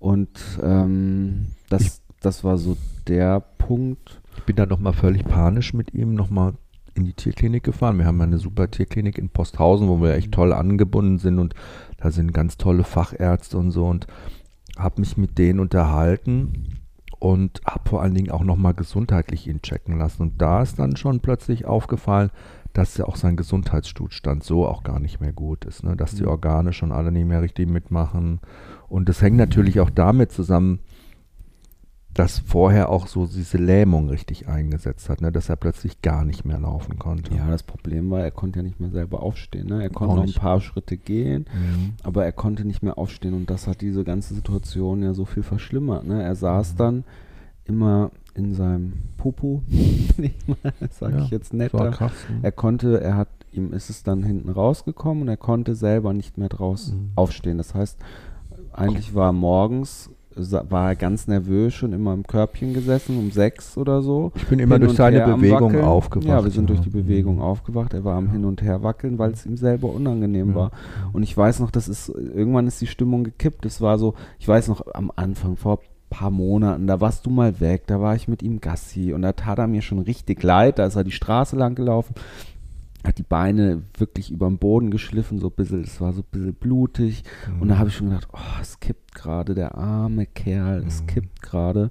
Und 0.00 0.40
ähm, 0.62 1.46
das, 1.68 2.02
das 2.20 2.42
war 2.42 2.58
so 2.58 2.76
der 3.06 3.40
Punkt. 3.58 4.20
Ich 4.36 4.44
bin 4.44 4.56
da 4.56 4.66
nochmal 4.66 4.92
völlig 4.94 5.24
panisch 5.24 5.72
mit 5.74 5.94
ihm, 5.94 6.14
nochmal 6.14 6.54
in 6.94 7.04
die 7.04 7.12
Tierklinik 7.12 7.62
gefahren. 7.62 7.98
Wir 7.98 8.06
haben 8.06 8.20
eine 8.20 8.38
super 8.38 8.70
Tierklinik 8.70 9.18
in 9.18 9.30
Posthausen, 9.30 9.88
wo 9.88 10.00
wir 10.00 10.14
echt 10.14 10.32
toll 10.32 10.52
angebunden 10.52 11.18
sind 11.18 11.38
und 11.38 11.54
da 11.98 12.10
sind 12.10 12.32
ganz 12.32 12.56
tolle 12.56 12.84
Fachärzte 12.84 13.58
und 13.58 13.70
so 13.70 13.86
und 13.86 14.06
habe 14.78 15.00
mich 15.00 15.16
mit 15.16 15.38
denen 15.38 15.60
unterhalten 15.60 16.80
und 17.18 17.60
habe 17.66 17.88
vor 17.88 18.02
allen 18.02 18.14
Dingen 18.14 18.30
auch 18.30 18.44
nochmal 18.44 18.74
gesundheitlich 18.74 19.46
ihn 19.46 19.60
checken 19.62 19.98
lassen. 19.98 20.22
Und 20.22 20.40
da 20.40 20.62
ist 20.62 20.78
dann 20.78 20.96
schon 20.96 21.20
plötzlich 21.20 21.66
aufgefallen, 21.66 22.30
dass 22.72 22.96
ja 22.96 23.04
auch 23.04 23.16
sein 23.16 23.36
Gesundheitszustand 23.36 24.44
so 24.44 24.66
auch 24.66 24.82
gar 24.84 25.00
nicht 25.00 25.20
mehr 25.20 25.32
gut 25.32 25.64
ist, 25.64 25.82
ne? 25.82 25.96
dass 25.96 26.14
die 26.14 26.22
Mhm. 26.22 26.28
Organe 26.28 26.72
schon 26.72 26.92
alle 26.92 27.12
nicht 27.12 27.26
mehr 27.26 27.42
richtig 27.42 27.68
mitmachen. 27.68 28.40
Und 28.88 29.08
das 29.08 29.20
hängt 29.20 29.36
natürlich 29.36 29.80
auch 29.80 29.90
damit 29.90 30.32
zusammen, 30.32 30.80
dass 32.14 32.40
vorher 32.40 32.88
auch 32.90 33.06
so 33.06 33.26
diese 33.26 33.56
Lähmung 33.56 34.08
richtig 34.08 34.48
eingesetzt 34.48 35.08
hat, 35.08 35.20
ne? 35.20 35.30
dass 35.30 35.48
er 35.48 35.56
plötzlich 35.56 36.02
gar 36.02 36.24
nicht 36.24 36.44
mehr 36.44 36.58
laufen 36.58 36.98
konnte. 36.98 37.34
Ja, 37.34 37.48
das 37.48 37.62
Problem 37.62 38.10
war, 38.10 38.20
er 38.20 38.32
konnte 38.32 38.58
ja 38.58 38.62
nicht 38.64 38.80
mehr 38.80 38.90
selber 38.90 39.22
aufstehen. 39.22 39.68
Ne? 39.68 39.82
Er 39.84 39.90
Auch 39.90 39.94
konnte 39.94 40.16
noch 40.16 40.22
ein 40.24 40.32
paar 40.32 40.60
Schritte 40.60 40.96
gehen, 40.96 41.46
Mhm. 41.54 41.92
aber 42.02 42.24
er 42.24 42.32
konnte 42.32 42.64
nicht 42.64 42.82
mehr 42.82 42.98
aufstehen 42.98 43.34
und 43.34 43.48
das 43.48 43.66
hat 43.68 43.80
diese 43.80 44.02
ganze 44.04 44.34
Situation 44.34 45.02
ja 45.02 45.14
so 45.14 45.24
viel 45.24 45.44
verschlimmert. 45.44 46.04
Ne? 46.04 46.20
Er 46.22 46.34
saß 46.34 46.72
Mhm. 46.74 46.78
dann 46.78 47.04
immer 47.64 48.10
in 48.34 48.54
seinem 48.54 48.92
Popo, 49.16 49.62
sage 50.90 51.16
Ja, 51.18 51.24
ich 51.24 51.30
jetzt 51.30 51.52
netter. 51.54 51.90
krass. 51.90 52.12
ne? 52.28 52.38
Er 52.42 52.52
konnte, 52.52 53.00
er 53.00 53.16
hat, 53.16 53.28
ihm 53.52 53.72
ist 53.72 53.90
es 53.90 54.02
dann 54.02 54.22
hinten 54.22 54.48
rausgekommen 54.50 55.22
und 55.22 55.28
er 55.28 55.36
konnte 55.36 55.74
selber 55.74 56.12
nicht 56.12 56.38
mehr 56.38 56.48
draus 56.48 56.92
Mhm. 56.92 57.10
aufstehen. 57.14 57.58
Das 57.58 57.74
heißt, 57.74 57.98
eigentlich 58.72 59.14
war 59.14 59.28
er 59.30 59.32
morgens, 59.32 60.10
war 60.36 60.88
er 60.90 60.96
ganz 60.96 61.26
nervös 61.26 61.74
schon 61.74 61.92
immer 61.92 62.14
im 62.14 62.26
Körbchen 62.26 62.72
gesessen, 62.72 63.18
um 63.18 63.30
sechs 63.30 63.76
oder 63.76 64.00
so. 64.02 64.32
Ich 64.36 64.46
bin 64.46 64.58
immer 64.58 64.76
hin 64.76 64.84
durch 64.84 64.96
seine 64.96 65.24
Bewegung 65.24 65.80
aufgewacht. 65.80 66.28
Ja, 66.28 66.44
wir 66.44 66.50
sind 66.50 66.68
durch 66.68 66.78
ja. 66.78 66.84
die 66.84 66.90
Bewegung 66.90 67.36
Mhm. 67.36 67.42
aufgewacht. 67.42 67.94
Er 67.94 68.04
war 68.04 68.16
am 68.16 68.26
Ja. 68.26 68.32
Hin 68.32 68.44
und 68.44 68.62
Her 68.62 68.82
wackeln, 68.82 69.18
weil 69.18 69.32
es 69.32 69.44
ihm 69.44 69.56
selber 69.56 69.88
unangenehm 69.88 70.50
Ja. 70.50 70.54
war. 70.54 70.70
Und 71.12 71.22
ich 71.24 71.36
weiß 71.36 71.60
noch, 71.60 71.70
das 71.70 71.88
ist, 71.88 72.08
irgendwann 72.08 72.66
ist 72.66 72.80
die 72.80 72.86
Stimmung 72.86 73.24
gekippt. 73.24 73.66
Es 73.66 73.80
war 73.80 73.98
so, 73.98 74.14
ich 74.38 74.46
weiß 74.46 74.68
noch, 74.68 74.86
am 74.94 75.10
Anfang, 75.16 75.56
vor 75.56 75.78
ein 75.80 76.16
paar 76.16 76.30
Monaten, 76.30 76.86
da 76.86 77.00
warst 77.00 77.26
du 77.26 77.30
mal 77.30 77.60
weg, 77.60 77.84
da 77.86 78.00
war 78.00 78.14
ich 78.16 78.26
mit 78.28 78.42
ihm 78.42 78.60
Gassi 78.60 79.12
und 79.12 79.22
da 79.22 79.32
tat 79.32 79.58
er 79.58 79.66
mir 79.68 79.82
schon 79.82 80.00
richtig 80.00 80.42
leid. 80.42 80.78
Da 80.78 80.86
ist 80.86 80.96
er 80.96 81.04
die 81.04 81.12
Straße 81.12 81.56
lang 81.56 81.74
gelaufen, 81.74 82.14
hat 83.04 83.18
die 83.18 83.22
Beine 83.22 83.82
wirklich 83.96 84.30
über 84.30 84.46
den 84.48 84.58
Boden 84.58 84.90
geschliffen, 84.90 85.38
so 85.38 85.48
ein 85.48 85.54
bisschen, 85.54 85.82
es 85.82 86.00
war 86.00 86.12
so 86.12 86.20
ein 86.20 86.26
bisschen 86.30 86.54
blutig. 86.54 87.24
Und 87.60 87.68
da 87.68 87.78
habe 87.78 87.88
ich 87.88 87.96
schon 87.96 88.08
gedacht, 88.08 88.28
oh, 88.32 88.60
es 88.60 88.78
kippt 88.80 89.14
gerade, 89.14 89.54
der 89.54 89.74
arme 89.76 90.26
Kerl, 90.26 90.84
es 90.86 91.02
Mhm. 91.02 91.06
kippt 91.06 91.42
gerade. 91.42 91.90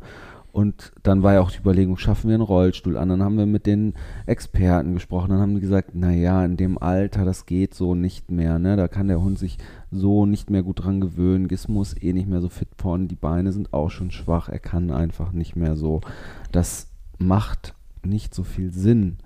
Und 0.52 0.92
dann 1.04 1.22
war 1.22 1.34
ja 1.34 1.42
auch 1.42 1.52
die 1.52 1.60
Überlegung, 1.60 1.98
schaffen 1.98 2.28
wir 2.28 2.34
einen 2.34 2.44
Rollstuhl 2.44 2.98
an? 2.98 3.10
Dann 3.10 3.22
haben 3.24 3.38
wir 3.38 3.46
mit 3.46 3.68
den 3.68 3.94
Experten 4.26 4.94
gesprochen. 4.96 5.30
Dann 5.30 5.40
haben 5.40 5.54
die 5.54 5.62
gesagt, 5.62 5.94
naja, 5.94 6.44
in 6.44 6.58
dem 6.58 6.80
Alter, 6.80 7.24
das 7.24 7.46
geht 7.46 7.76
so 7.76 7.94
nicht 7.94 8.32
mehr. 8.32 8.58
Ne? 8.58 8.76
Da 8.76 8.88
kann 8.88 9.08
der 9.08 9.22
Hund 9.22 9.38
sich 9.38 9.60
so 9.92 10.26
nicht 10.26 10.50
mehr 10.50 10.64
gut 10.64 10.84
dran 10.84 11.02
gewöhnen. 11.02 11.48
Gizmo 11.48 11.84
ist 11.84 12.04
eh 12.04 12.14
nicht 12.14 12.28
mehr 12.28 12.42
so 12.42 12.50
fit 12.50 12.70
vorne. 12.78 13.06
Die 13.06 13.16
Beine 13.16 13.52
sind 13.52 13.74
auch 13.74 13.92
schon 13.92 14.10
schwach. 14.10 14.50
Er 14.50 14.60
kann 14.60 14.90
einfach 14.90 15.32
nicht 15.34 15.56
mehr 15.56 15.76
so. 15.76 16.02
Das 16.52 16.88
macht 17.20 17.76
nicht 18.04 18.34
so 18.34 18.44
viel 18.44 18.72
Sinn. 18.74 19.18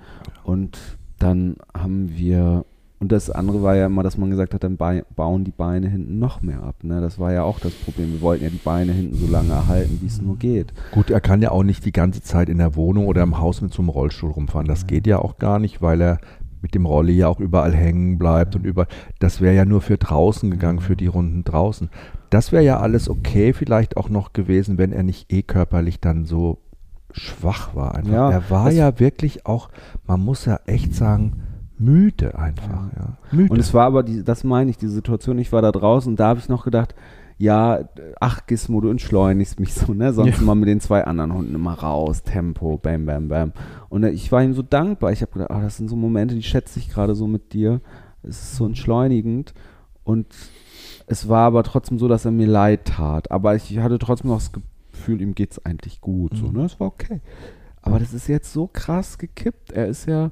Und 0.44 0.78
dann 1.24 1.56
haben 1.74 2.16
wir 2.16 2.66
und 3.04 3.12
das 3.12 3.30
andere 3.30 3.62
war 3.62 3.76
ja 3.76 3.88
immer, 3.88 4.02
dass 4.02 4.18
man 4.18 4.30
gesagt 4.30 4.54
hat, 4.54 4.64
dann 4.64 4.78
bauen 4.78 5.44
die 5.44 5.52
Beine 5.52 5.90
hinten 5.90 6.20
noch 6.20 6.42
mehr 6.42 6.64
ab. 6.64 6.76
Ne? 6.84 7.02
Das 7.02 7.20
war 7.20 7.34
ja 7.34 7.44
auch 7.44 7.60
das 7.60 7.74
Problem. 7.74 8.14
Wir 8.14 8.22
wollten 8.22 8.46
ja 8.46 8.50
die 8.50 8.56
Beine 8.64 8.94
hinten 8.94 9.18
so 9.18 9.28
lange 9.28 9.52
erhalten, 9.52 9.98
wie 10.02 10.06
es 10.06 10.22
nur 10.22 10.38
geht. 10.38 10.74
Gut, 10.94 11.10
er 11.10 11.20
kann 11.20 11.42
ja 11.42 11.52
auch 11.52 11.64
nicht 11.64 11.84
die 11.84 11.92
ganze 11.92 12.22
Zeit 12.22 12.48
in 12.48 12.60
der 12.60 12.78
Wohnung 12.78 13.08
oder 13.08 13.22
im 13.22 13.40
Haus 13.40 13.60
mit 13.60 13.74
so 13.74 13.82
einem 13.82 13.90
Rollstuhl 13.90 14.32
rumfahren. 14.32 14.70
Das 14.70 14.88
geht 14.88 15.06
ja 15.06 15.20
auch 15.20 15.38
gar 15.38 15.60
nicht, 15.60 15.82
weil 15.82 16.02
er 16.02 16.20
mit 16.62 16.76
dem 16.76 16.86
Rolli 16.86 17.12
ja 17.12 17.28
auch 17.28 17.42
überall 17.42 17.74
hängen 17.74 18.18
bleibt 18.18 18.56
und 18.56 18.66
über. 18.66 18.88
Das 19.20 19.42
wäre 19.42 19.54
ja 19.54 19.66
nur 19.66 19.82
für 19.82 19.98
draußen 19.98 20.50
gegangen, 20.50 20.80
für 20.80 20.96
die 20.96 21.08
Runden 21.08 21.44
draußen. 21.44 21.90
Das 22.30 22.54
wäre 22.54 22.64
ja 22.64 22.80
alles 22.80 23.10
okay, 23.10 23.52
vielleicht 23.52 23.98
auch 23.98 24.08
noch 24.08 24.32
gewesen, 24.32 24.78
wenn 24.78 24.94
er 24.94 25.04
nicht 25.04 25.30
eh 25.30 25.42
körperlich 25.42 26.00
dann 26.00 26.24
so 26.24 26.63
schwach 27.14 27.76
war. 27.76 27.96
Einfach. 27.96 28.12
Ja, 28.12 28.32
er 28.32 28.50
war 28.50 28.72
ja 28.72 29.00
wirklich 29.00 29.46
auch, 29.46 29.70
man 30.06 30.20
muss 30.20 30.46
ja 30.46 30.60
echt 30.66 30.94
sagen, 30.94 31.44
müde 31.78 32.38
einfach. 32.38 32.92
Ja. 32.96 33.18
Müde. 33.32 33.52
Und 33.52 33.60
es 33.60 33.74
war 33.74 33.86
aber, 33.86 34.04
die, 34.04 34.24
das 34.24 34.44
meine 34.44 34.70
ich, 34.70 34.78
die 34.78 34.88
Situation, 34.88 35.38
ich 35.38 35.52
war 35.52 35.62
da 35.62 35.72
draußen 35.72 36.12
und 36.12 36.20
da 36.20 36.28
habe 36.28 36.40
ich 36.40 36.50
noch 36.50 36.64
gedacht, 36.66 36.96
ja, 37.38 37.80
ach 38.20 38.46
Gizmo, 38.46 38.80
du 38.80 38.90
entschleunigst 38.90 39.60
mich 39.60 39.74
so, 39.74 39.94
ne? 39.94 40.14
Sonst 40.14 40.36
Ja. 40.38 40.42
immer 40.44 40.56
mit 40.56 40.70
den 40.70 40.80
zwei 40.80 41.04
anderen 41.04 41.34
Hunden 41.34 41.56
immer 41.56 41.74
raus, 41.74 42.24
Tempo, 42.24 42.78
bam, 42.78 43.06
bam, 43.06 43.28
bam. 43.28 43.54
Und 43.90 44.04
äh, 44.04 44.12
ich 44.12 44.32
war 44.32 44.44
ihm 44.44 44.54
so 44.54 44.62
dankbar. 44.62 45.12
Ich 45.12 45.22
habe 45.22 45.32
gedacht, 45.32 45.52
ah, 45.52 45.62
das 45.62 45.78
sind 45.78 45.90
so 45.90 45.96
Momente, 45.96 46.36
die 46.36 46.44
schätze 46.44 46.80
ich 46.80 46.90
gerade 46.90 47.16
so 47.16 47.28
mit 47.28 47.54
dir. 47.54 47.82
Es 48.22 48.42
ist 48.42 48.56
so 48.56 48.66
entschleunigend. 48.66 49.54
Und 50.04 50.28
es 51.08 51.28
war 51.28 51.48
aber 51.48 51.64
trotzdem 51.64 51.98
so, 51.98 52.08
dass 52.08 52.26
er 52.26 52.32
mir 52.32 52.48
leid 52.48 52.86
tat. 52.86 53.32
Aber 53.32 53.56
ich 53.56 53.78
hatte 53.80 54.00
trotzdem 54.00 54.30
noch 54.30 54.38
das 54.38 54.52
Gefühl, 54.52 54.70
ihm 55.22 55.36
geht 55.36 55.52
es 55.52 55.66
eigentlich 55.66 56.02
gut. 56.02 56.36
So, 56.36 56.48
Mhm. 56.48 56.54
ne? 56.60 56.66
Es 56.66 56.80
war 56.80 56.88
okay. 56.88 57.22
Aber 57.82 58.00
das 58.00 58.14
ist 58.14 58.28
jetzt 58.28 58.54
so 58.54 58.68
krass 58.72 59.18
gekippt. 59.18 59.72
Er 59.72 59.88
ist 59.88 60.08
ja 60.08 60.32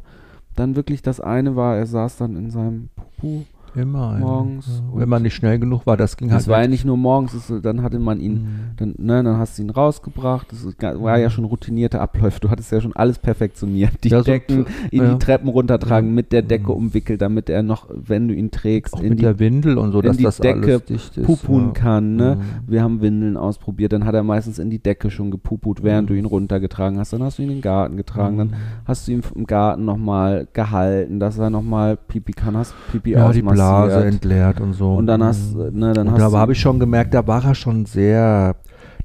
dann 0.55 0.75
wirklich, 0.75 1.01
das 1.01 1.19
eine 1.19 1.55
war, 1.55 1.75
er 1.77 1.85
saß 1.85 2.17
dann 2.17 2.35
in 2.35 2.49
seinem 2.49 2.89
Pupu. 2.95 3.43
Immer. 3.75 4.17
morgens 4.19 4.67
Ja. 4.67 4.99
Wenn 4.99 5.09
man 5.09 5.21
nicht 5.23 5.33
schnell 5.35 5.57
genug 5.59 5.85
war, 5.85 5.97
das 5.97 6.17
ging 6.17 6.27
Das 6.29 6.43
halt. 6.43 6.47
war 6.47 6.61
ja 6.61 6.67
nicht. 6.67 6.85
nur 6.85 6.97
morgens, 6.97 7.33
es, 7.33 7.51
dann 7.61 7.81
hatte 7.83 7.99
man 7.99 8.19
ihn, 8.19 8.33
Mhm. 8.33 8.47
dann, 8.77 8.95
ne, 8.97 9.23
dann 9.23 9.37
hast 9.37 9.57
du 9.57 9.63
ihn 9.63 9.69
rausgebracht. 9.69 10.47
Das 10.51 10.65
war 11.01 11.17
ja 11.19 11.29
schon 11.29 11.45
routinierte 11.45 12.01
Abläufe. 12.01 12.39
Du 12.39 12.49
hattest 12.49 12.71
ja 12.71 12.81
schon 12.81 12.93
alles 12.95 13.19
perfektioniert. 13.19 14.03
Die 14.03 14.09
Ja, 14.09 14.19
so- 14.19 14.23
Decken 14.25 14.65
in 14.91 15.03
ja. 15.03 15.13
die 15.13 15.19
Treppen 15.19 15.49
runtertragen, 15.49 16.13
mit 16.13 16.31
der 16.31 16.41
Decke 16.41 16.65
Mhm. 16.71 16.77
umwickelt, 16.77 17.21
damit 17.21 17.49
er 17.49 17.63
noch, 17.63 17.87
wenn 17.93 18.27
du 18.27 18.33
ihn 18.33 18.51
trägst, 18.51 18.93
auch 18.93 19.01
in 19.01 19.09
mit 19.09 19.19
die 19.19 19.23
der 19.23 19.39
Windel 19.39 19.77
und 19.77 19.91
so, 19.91 20.01
dass 20.01 20.17
die 20.17 20.23
das 20.23 20.37
Decke 20.37 20.71
alles 20.73 20.85
dicht 20.85 21.17
ist. 21.17 21.25
pupun 21.25 21.73
kann. 21.73 22.15
Ne? 22.15 22.37
Mhm. 22.37 22.71
Wir 22.71 22.83
haben 22.83 23.01
Windeln 23.01 23.37
ausprobiert. 23.37 23.93
Dann 23.93 24.05
hat 24.05 24.15
er 24.15 24.23
meistens 24.23 24.59
in 24.59 24.69
die 24.69 24.79
Decke 24.79 25.09
schon 25.11 25.31
gepuput, 25.31 25.83
während 25.83 26.09
Mhm. 26.09 26.13
du 26.13 26.19
ihn 26.19 26.25
runtergetragen 26.25 26.99
hast. 26.99 27.13
Dann 27.13 27.23
hast 27.23 27.37
du 27.37 27.43
ihn 27.43 27.49
in 27.49 27.55
den 27.57 27.61
Garten 27.61 27.97
getragen. 27.97 28.37
Dann 28.37 28.47
Mhm. 28.49 28.53
hast 28.85 29.07
du 29.07 29.11
ihn 29.13 29.21
im 29.35 29.45
Garten 29.45 29.85
nochmal 29.85 30.47
gehalten, 30.53 31.19
dass 31.19 31.37
er 31.37 31.49
nochmal 31.49 31.97
Pipi 31.97 32.33
kann. 32.33 32.57
Hast 32.57 32.73
Pipi 32.91 33.11
ja, 33.11 33.31
die 33.31 33.41
Blase 33.61 34.05
entleert 34.05 34.59
und 34.59 34.73
so. 34.73 34.95
Und 34.95 35.07
dann 35.07 35.23
hast, 35.23 35.55
Mhm. 35.55 35.79
ne, 35.79 35.93
dann 35.93 36.07
und 36.07 36.13
hast 36.13 36.21
da 36.21 36.29
du 36.29 36.37
habe 36.37 36.51
ich 36.53 36.59
schon 36.59 36.79
gemerkt, 36.79 37.13
da 37.13 37.27
war 37.27 37.43
er 37.45 37.55
schon 37.55 37.85
sehr, 37.85 38.55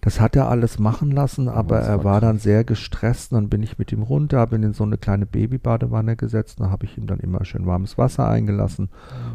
das 0.00 0.20
hat 0.20 0.36
er 0.36 0.48
alles 0.48 0.78
machen 0.78 1.10
lassen, 1.10 1.48
aber 1.48 1.78
er 1.80 2.04
war 2.04 2.20
dann 2.20 2.38
sehr 2.38 2.64
gestresst. 2.64 3.32
Und 3.32 3.38
dann 3.38 3.48
bin 3.48 3.62
ich 3.62 3.78
mit 3.78 3.92
ihm 3.92 4.02
runter, 4.02 4.38
habe 4.38 4.56
ihn 4.56 4.62
in 4.62 4.72
so 4.72 4.84
eine 4.84 4.98
kleine 4.98 5.26
Babybadewanne 5.26 6.16
gesetzt. 6.16 6.60
Da 6.60 6.70
habe 6.70 6.86
ich 6.86 6.96
ihm 6.96 7.06
dann 7.06 7.20
immer 7.20 7.44
schön 7.44 7.66
warmes 7.66 7.98
Wasser 7.98 8.28
eingelassen 8.28 8.88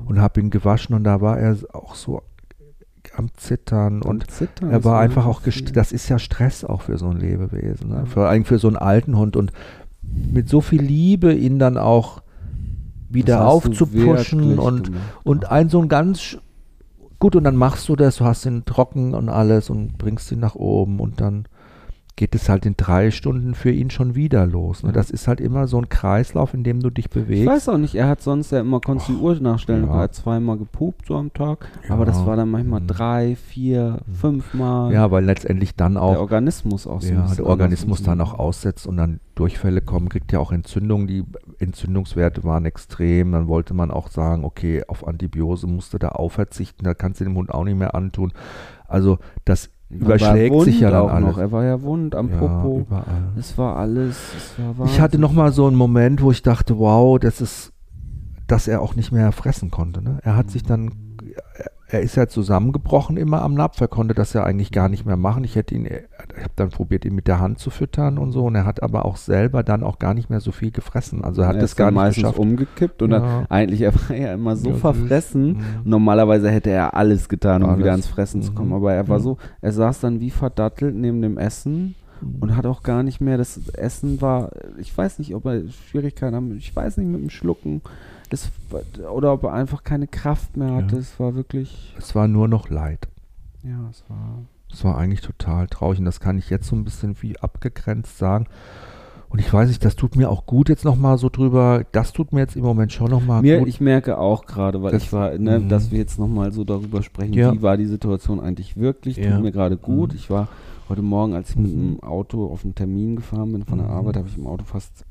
und 0.05 0.19
habe 0.21 0.39
ihn 0.39 0.49
gewaschen. 0.49 0.95
Und 0.95 1.03
da 1.03 1.21
war 1.21 1.37
er 1.39 1.55
auch 1.73 1.95
so 1.95 2.21
am 3.17 3.29
Zittern 3.35 4.03
und 4.03 4.29
Zittern, 4.29 4.69
er 4.69 4.77
das 4.77 4.85
war 4.85 4.99
einfach 4.99 5.25
auch, 5.25 5.41
das 5.73 5.91
ist 5.91 6.07
ja 6.07 6.19
Stress 6.19 6.63
auch 6.63 6.83
für 6.83 6.99
so 6.99 7.09
ein 7.09 7.17
Lebewesen, 7.17 7.89
ne? 7.89 8.05
vor 8.05 8.27
allem 8.27 8.45
für 8.45 8.59
so 8.59 8.67
einen 8.67 8.77
alten 8.77 9.17
Hund 9.17 9.35
und 9.35 9.51
mit 10.03 10.47
so 10.47 10.61
viel 10.61 10.81
Liebe 10.81 11.33
ihn 11.33 11.57
dann 11.57 11.77
auch 11.77 12.21
wieder 13.13 13.47
aufzupuschen 13.47 14.59
und, 14.59 14.85
gemacht. 14.85 15.03
und 15.23 15.51
ein 15.51 15.69
so 15.69 15.81
ein 15.81 15.87
ganz 15.89 16.37
gut 17.19 17.35
und 17.35 17.43
dann 17.43 17.55
machst 17.55 17.87
du 17.87 17.95
das, 17.95 18.17
du 18.17 18.25
hast 18.25 18.45
ihn 18.45 18.65
trocken 18.65 19.13
und 19.13 19.29
alles 19.29 19.69
und 19.69 19.97
bringst 19.97 20.31
ihn 20.31 20.39
nach 20.39 20.55
oben 20.55 20.99
und 20.99 21.21
dann 21.21 21.45
geht 22.15 22.35
es 22.35 22.49
halt 22.49 22.65
in 22.65 22.75
drei 22.77 23.09
Stunden 23.09 23.55
für 23.55 23.71
ihn 23.71 23.89
schon 23.89 24.13
wieder 24.15 24.45
los. 24.45 24.83
Ne? 24.83 24.89
Ja. 24.89 24.93
Das 24.93 25.09
ist 25.09 25.27
halt 25.27 25.41
immer 25.41 25.67
so 25.67 25.77
ein 25.79 25.89
Kreislauf, 25.89 26.53
in 26.53 26.63
dem 26.63 26.79
du 26.81 26.89
dich 26.89 27.05
Ich 27.05 27.11
bewegst. 27.11 27.47
weiß 27.47 27.69
auch 27.69 27.77
nicht, 27.77 27.95
er 27.95 28.07
hat 28.07 28.21
sonst 28.21 28.51
ja 28.51 28.59
immer, 28.59 28.79
konntest 28.81 29.09
du 29.09 29.13
die 29.13 29.19
Uhr 29.19 29.39
nachstellen, 29.39 29.85
ja. 29.87 29.93
er 29.93 29.99
hat 30.01 30.13
zweimal 30.15 30.57
gepupt 30.57 31.07
so 31.07 31.15
am 31.15 31.33
Tag, 31.33 31.69
Ja. 31.87 31.95
aber 31.95 32.05
das 32.05 32.25
war 32.25 32.35
dann 32.35 32.49
manchmal 32.51 32.81
Mhm. 32.81 32.87
drei, 32.87 33.35
vier, 33.35 33.99
fünfmal. 34.13 34.93
Ja, 34.93 35.09
weil 35.09 35.23
letztendlich 35.25 35.75
dann 35.75 35.93
der 35.93 36.03
auch 36.03 36.17
Organismus 36.17 36.85
auch 36.85 37.01
so. 37.01 37.11
ja, 37.13 37.25
der 37.33 37.45
Organismus 37.45 38.03
dann 38.03 38.21
auch 38.21 38.37
aussetzt 38.37 38.85
und 38.87 38.97
dann 38.97 39.19
Durchfälle 39.35 39.81
kommen, 39.81 40.09
kriegt 40.09 40.31
ja 40.33 40.39
auch 40.39 40.51
Entzündungen. 40.51 41.07
Die 41.07 41.23
Entzündungswerte 41.59 42.43
waren 42.43 42.65
extrem. 42.65 43.31
Dann 43.31 43.47
wollte 43.47 43.73
man 43.73 43.89
auch 43.89 44.09
sagen, 44.09 44.43
okay, 44.43 44.83
auf 44.87 45.07
Antibiose 45.07 45.67
musste 45.67 45.97
da 45.99 46.09
auch 46.09 46.29
verzichten. 46.33 46.83
Da 46.83 46.93
kannst 46.93 47.21
du 47.21 47.23
dem 47.23 47.35
Hund 47.35 47.51
auch 47.51 47.63
nicht 47.63 47.77
mehr 47.77 47.95
antun. 47.95 48.33
Also 48.87 49.17
das 49.45 49.67
war 49.67 49.71
überschlägt 49.91 50.61
sich 50.61 50.79
ja 50.79 50.91
dann 50.91 51.01
auch 51.01 51.09
alles. 51.09 51.29
Noch. 51.29 51.37
Er 51.37 51.51
war 51.51 51.63
ja 51.63 51.81
wund 51.81 52.15
am 52.15 52.29
ja, 52.29 52.37
Popo. 52.37 52.79
überall. 52.79 53.31
Es 53.37 53.57
war 53.57 53.75
alles. 53.75 54.17
Es 54.35 54.53
war 54.77 54.85
Ich 54.85 54.99
hatte 54.99 55.19
noch 55.19 55.33
mal 55.33 55.51
so 55.51 55.67
einen 55.67 55.75
Moment, 55.75 56.21
wo 56.21 56.31
ich 56.31 56.41
dachte, 56.41 56.77
wow, 56.77 57.19
das 57.19 57.41
ist, 57.41 57.73
dass 58.47 58.67
er 58.67 58.81
auch 58.81 58.95
nicht 58.95 59.11
mehr 59.11 59.31
fressen 59.31 59.71
konnte. 59.71 60.01
Ne? 60.01 60.19
Er 60.23 60.35
hat 60.35 60.49
sich 60.49 60.63
dann, 60.63 60.91
er, 61.91 62.01
ist 62.01 62.15
ja 62.15 62.27
zusammengebrochen 62.27 63.17
immer 63.17 63.41
am 63.41 63.53
Napf. 63.53 63.79
Er 63.81 63.87
konnte 63.87 64.13
das 64.13 64.33
ja 64.33 64.43
eigentlich 64.43 64.71
gar 64.71 64.89
nicht 64.89 65.05
mehr 65.05 65.17
machen. 65.17 65.43
Ich 65.43 65.55
hätte 65.55 65.75
ihn, 65.75 65.85
ich 65.85 65.93
habe 66.43 66.53
dann 66.55 66.69
probiert, 66.69 67.05
ihn 67.05 67.15
mit 67.15 67.27
der 67.27 67.39
Hand 67.39 67.59
zu 67.59 67.69
füttern 67.69 68.17
und 68.17 68.31
so. 68.31 68.45
Und 68.45 68.55
er 68.55 68.65
hat 68.65 68.81
aber 68.83 69.05
auch 69.05 69.17
selber 69.17 69.63
dann 69.63 69.83
auch 69.83 69.99
gar 69.99 70.13
nicht 70.13 70.29
mehr 70.29 70.39
so 70.39 70.51
viel 70.51 70.71
gefressen. 70.71 71.23
Also 71.23 71.41
er 71.43 71.47
hat 71.49 71.55
er 71.55 71.61
das 71.61 71.75
gar 71.75 71.91
nicht 71.91 72.15
geschafft. 72.15 72.37
umgekippt 72.39 73.01
und 73.01 73.11
Ja. 73.11 73.19
dann 73.19 73.45
eigentlich, 73.49 73.81
er 73.81 73.93
war 73.95 74.15
ja 74.15 74.33
immer 74.33 74.55
so 74.55 74.69
Ja, 74.69 74.75
verfressen. 74.75 75.53
Mhm. 75.57 75.63
Normalerweise 75.83 76.49
hätte 76.49 76.69
er 76.69 76.95
alles 76.95 77.29
getan, 77.29 77.63
um 77.63 77.69
Alles. 77.69 77.79
wieder 77.79 77.91
ans 77.91 78.07
Fressen 78.07 78.41
zu 78.41 78.53
kommen. 78.53 78.69
Mhm. 78.69 78.75
Aber 78.75 78.93
er 78.93 79.07
war 79.07 79.17
Ja. 79.17 79.23
so, 79.23 79.37
er 79.61 79.71
saß 79.71 79.99
dann 80.01 80.19
wie 80.19 80.29
verdattelt 80.31 80.95
neben 80.95 81.21
dem 81.21 81.37
Essen 81.37 81.95
und 82.39 82.55
hat 82.55 82.65
auch 82.67 82.83
gar 82.83 83.01
nicht 83.03 83.19
mehr, 83.19 83.37
das 83.37 83.59
Essen 83.69 84.21
war, 84.21 84.51
ich 84.77 84.95
weiß 84.95 85.17
nicht, 85.19 85.33
ob 85.33 85.45
er 85.45 85.63
Schwierigkeiten 85.89 86.35
haben, 86.35 86.55
ich 86.57 86.75
weiß 86.75 86.97
nicht, 86.97 87.07
mit 87.07 87.19
dem 87.21 87.29
Schlucken, 87.31 87.81
das, 88.31 88.51
oder 89.13 89.33
ob 89.33 89.43
er 89.43 89.53
einfach 89.53 89.83
keine 89.83 90.07
Kraft 90.07 90.57
mehr 90.57 90.73
hatte, 90.73 90.95
Ja. 90.95 91.01
es 91.01 91.19
war 91.19 91.35
wirklich, 91.35 91.93
Es 91.97 92.15
war 92.15 92.27
nur 92.27 92.47
noch 92.47 92.69
Leid. 92.69 93.07
ja, 93.63 93.87
es 93.89 94.03
war, 94.09 94.39
Es 94.73 94.83
war 94.85 94.97
eigentlich 94.97 95.21
total 95.21 95.67
traurig 95.67 95.99
und 95.99 96.05
das 96.05 96.19
kann 96.21 96.37
ich 96.37 96.49
jetzt 96.49 96.67
so 96.67 96.75
ein 96.77 96.83
bisschen 96.85 97.15
wie 97.21 97.37
abgegrenzt 97.39 98.17
sagen. 98.17 98.45
Und 99.29 99.39
ich 99.39 99.51
weiß 99.53 99.67
nicht, 99.69 99.83
das 99.85 99.95
tut 99.95 100.15
mir 100.17 100.29
auch 100.29 100.45
gut 100.45 100.67
jetzt 100.69 100.83
nochmal 100.83 101.17
so 101.17 101.29
drüber, 101.29 101.85
das 101.93 102.11
tut 102.13 102.33
mir 102.33 102.39
jetzt 102.41 102.55
im 102.57 102.63
Moment 102.63 102.91
schon 102.91 103.09
nochmal 103.09 103.41
gut. 103.41 103.67
ich 103.67 103.79
merke 103.79 104.17
auch 104.17 104.45
gerade, 104.45 104.81
weil 104.81 104.91
Das- 104.91 105.03
ich 105.03 105.13
war, 105.13 105.37
ne, 105.37 105.59
Mhm. 105.59 105.69
dass 105.69 105.91
wir 105.91 105.99
jetzt 105.99 106.19
nochmal 106.19 106.51
so 106.51 106.63
darüber 106.65 107.01
sprechen, 107.01 107.33
Ja. 107.33 107.53
wie 107.53 107.61
war 107.61 107.77
die 107.77 107.85
Situation 107.85 108.39
eigentlich 108.41 108.75
wirklich, 108.77 109.15
Ja. 109.17 109.35
tut 109.35 109.43
mir 109.43 109.51
gerade 109.53 109.77
gut. 109.77 110.11
Mhm. 110.11 110.17
Ich 110.17 110.29
war 110.29 110.47
heute 110.89 111.01
Morgen, 111.01 111.33
als 111.33 111.51
ich 111.51 111.55
mit 111.57 111.73
Mhm. 111.73 111.95
dem 111.97 112.03
Auto 112.03 112.45
auf 112.51 112.63
einen 112.65 112.75
Termin 112.75 113.15
gefahren 113.17 113.51
bin 113.53 113.63
von 113.65 113.77
der 113.77 113.87
Mhm. 113.87 113.93
Arbeit, 113.93 114.17
habe 114.17 114.27
ich 114.27 114.37
im 114.37 114.47
Auto 114.47 114.65
fast 114.65 115.05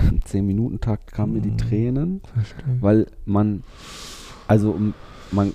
im 0.10 0.20
10-Minuten-Takt 0.20 1.12
kamen 1.12 1.34
mir 1.34 1.40
die 1.40 1.50
Mhm. 1.50 1.58
Tränen, 1.58 2.20
Verstehe. 2.34 2.76
weil 2.80 3.06
man, 3.24 3.62
also 4.48 4.70
um, 4.70 4.94
man, 5.32 5.52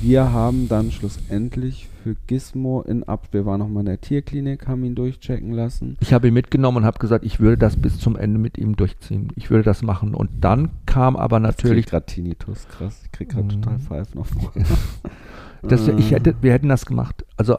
wir 0.00 0.32
haben 0.32 0.68
dann 0.68 0.90
schlussendlich 0.92 1.88
für 2.02 2.16
Gizmo 2.28 2.82
in 2.82 3.02
Ab, 3.04 3.28
wir 3.32 3.44
waren 3.44 3.58
nochmal 3.58 3.80
in 3.82 3.86
der 3.86 4.00
Tierklinik, 4.00 4.66
haben 4.68 4.84
ihn 4.84 4.94
durchchecken 4.94 5.52
lassen. 5.52 5.96
Ich 6.00 6.12
habe 6.12 6.28
ihn 6.28 6.34
mitgenommen 6.34 6.78
und 6.78 6.84
habe 6.84 6.98
gesagt, 6.98 7.24
ich 7.24 7.40
würde 7.40 7.58
das 7.58 7.76
bis 7.76 7.98
zum 7.98 8.16
Ende 8.16 8.38
mit 8.38 8.58
ihm 8.58 8.76
durchziehen. 8.76 9.28
Ich 9.36 9.50
würde 9.50 9.64
das 9.64 9.82
machen. 9.82 10.14
Und 10.14 10.30
dann 10.40 10.70
kam 10.86 11.16
aber 11.16 11.38
Ich 11.38 11.42
natürlich, 11.42 11.86
gerade 11.86 12.06
Tinnitus, 12.06 12.66
krass, 12.68 13.00
ich 13.04 13.12
krieg 13.12 13.28
gerade 13.30 13.44
Mhm. 13.56 13.62
total 13.62 13.78
Pfeifen 13.80 14.20
auf 14.20 14.30
wir, 15.86 15.98
ich 15.98 16.12
Äh. 16.12 16.14
hätte, 16.14 16.34
wir 16.40 16.52
hätten 16.52 16.68
das 16.68 16.86
gemacht. 16.86 17.24
Also 17.36 17.58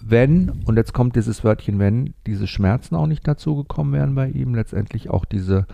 wenn, 0.00 0.50
und 0.66 0.76
jetzt 0.76 0.92
kommt 0.92 1.16
dieses 1.16 1.44
Wörtchen 1.44 1.78
wenn, 1.78 2.14
diese 2.26 2.46
Schmerzen 2.46 2.94
auch 2.94 3.06
nicht 3.06 3.26
dazu 3.26 3.56
gekommen 3.56 3.92
wären 3.92 4.14
bei 4.14 4.28
ihm, 4.28 4.54
letztendlich 4.54 5.10
auch 5.10 5.24
diese, 5.24 5.66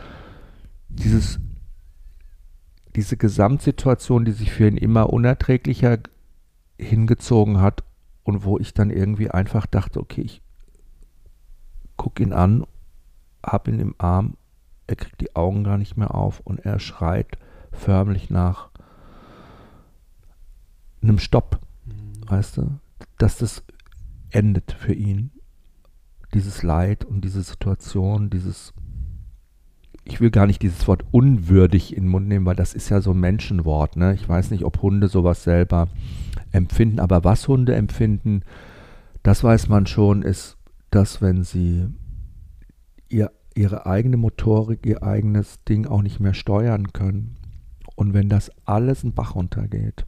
dieses, 0.88 1.38
diese 2.96 3.16
Gesamtsituation, 3.16 4.24
die 4.24 4.32
sich 4.32 4.52
für 4.52 4.68
ihn 4.68 4.76
immer 4.76 5.12
unerträglicher 5.12 5.98
hingezogen 6.78 7.60
hat 7.60 7.84
und 8.24 8.44
wo 8.44 8.58
ich 8.58 8.72
dann 8.74 8.90
irgendwie 8.90 9.30
einfach 9.30 9.66
dachte, 9.66 10.00
okay, 10.00 10.22
ich 10.22 10.42
gucke 11.96 12.22
ihn 12.22 12.32
an, 12.32 12.64
hab 13.44 13.68
ihn 13.68 13.80
im 13.80 13.94
Arm, 13.98 14.36
er 14.86 14.96
kriegt 14.96 15.20
die 15.20 15.36
Augen 15.36 15.64
gar 15.64 15.78
nicht 15.78 15.96
mehr 15.96 16.14
auf 16.14 16.40
und 16.40 16.60
er 16.60 16.78
schreit 16.78 17.38
förmlich 17.72 18.30
nach 18.30 18.70
einem 21.02 21.18
Stopp, 21.18 21.60
weißt 22.26 22.58
du, 22.58 22.78
dass 23.18 23.38
das 23.38 23.62
endet 24.30 24.72
für 24.72 24.92
ihn. 24.92 25.30
Dieses 26.34 26.62
Leid 26.62 27.04
und 27.04 27.24
diese 27.24 27.42
Situation, 27.42 28.30
dieses, 28.30 28.72
ich 30.04 30.20
will 30.20 30.30
gar 30.30 30.46
nicht 30.46 30.62
dieses 30.62 30.86
Wort 30.86 31.04
unwürdig 31.10 31.96
in 31.96 32.04
den 32.04 32.10
Mund 32.10 32.28
nehmen, 32.28 32.46
weil 32.46 32.56
das 32.56 32.74
ist 32.74 32.88
ja 32.88 33.00
so 33.00 33.10
ein 33.10 33.20
Menschenwort, 33.20 33.96
ne? 33.96 34.14
Ich 34.14 34.28
weiß 34.28 34.50
nicht, 34.50 34.64
ob 34.64 34.80
Hunde 34.80 35.08
sowas 35.08 35.42
selber 35.42 35.88
empfinden, 36.52 37.00
aber 37.00 37.24
was 37.24 37.48
Hunde 37.48 37.74
empfinden, 37.74 38.42
das 39.22 39.42
weiß 39.42 39.68
man 39.68 39.86
schon, 39.86 40.22
ist, 40.22 40.56
dass 40.90 41.20
wenn 41.20 41.42
sie 41.42 41.88
ihr, 43.08 43.32
ihre 43.54 43.86
eigene 43.86 44.16
Motorik, 44.16 44.86
ihr 44.86 45.02
eigenes 45.02 45.62
Ding 45.64 45.86
auch 45.86 46.02
nicht 46.02 46.20
mehr 46.20 46.34
steuern 46.34 46.92
können 46.92 47.36
und 47.96 48.14
wenn 48.14 48.28
das 48.28 48.50
alles 48.64 49.04
einen 49.04 49.14
Bach 49.14 49.34
runtergeht, 49.34 50.06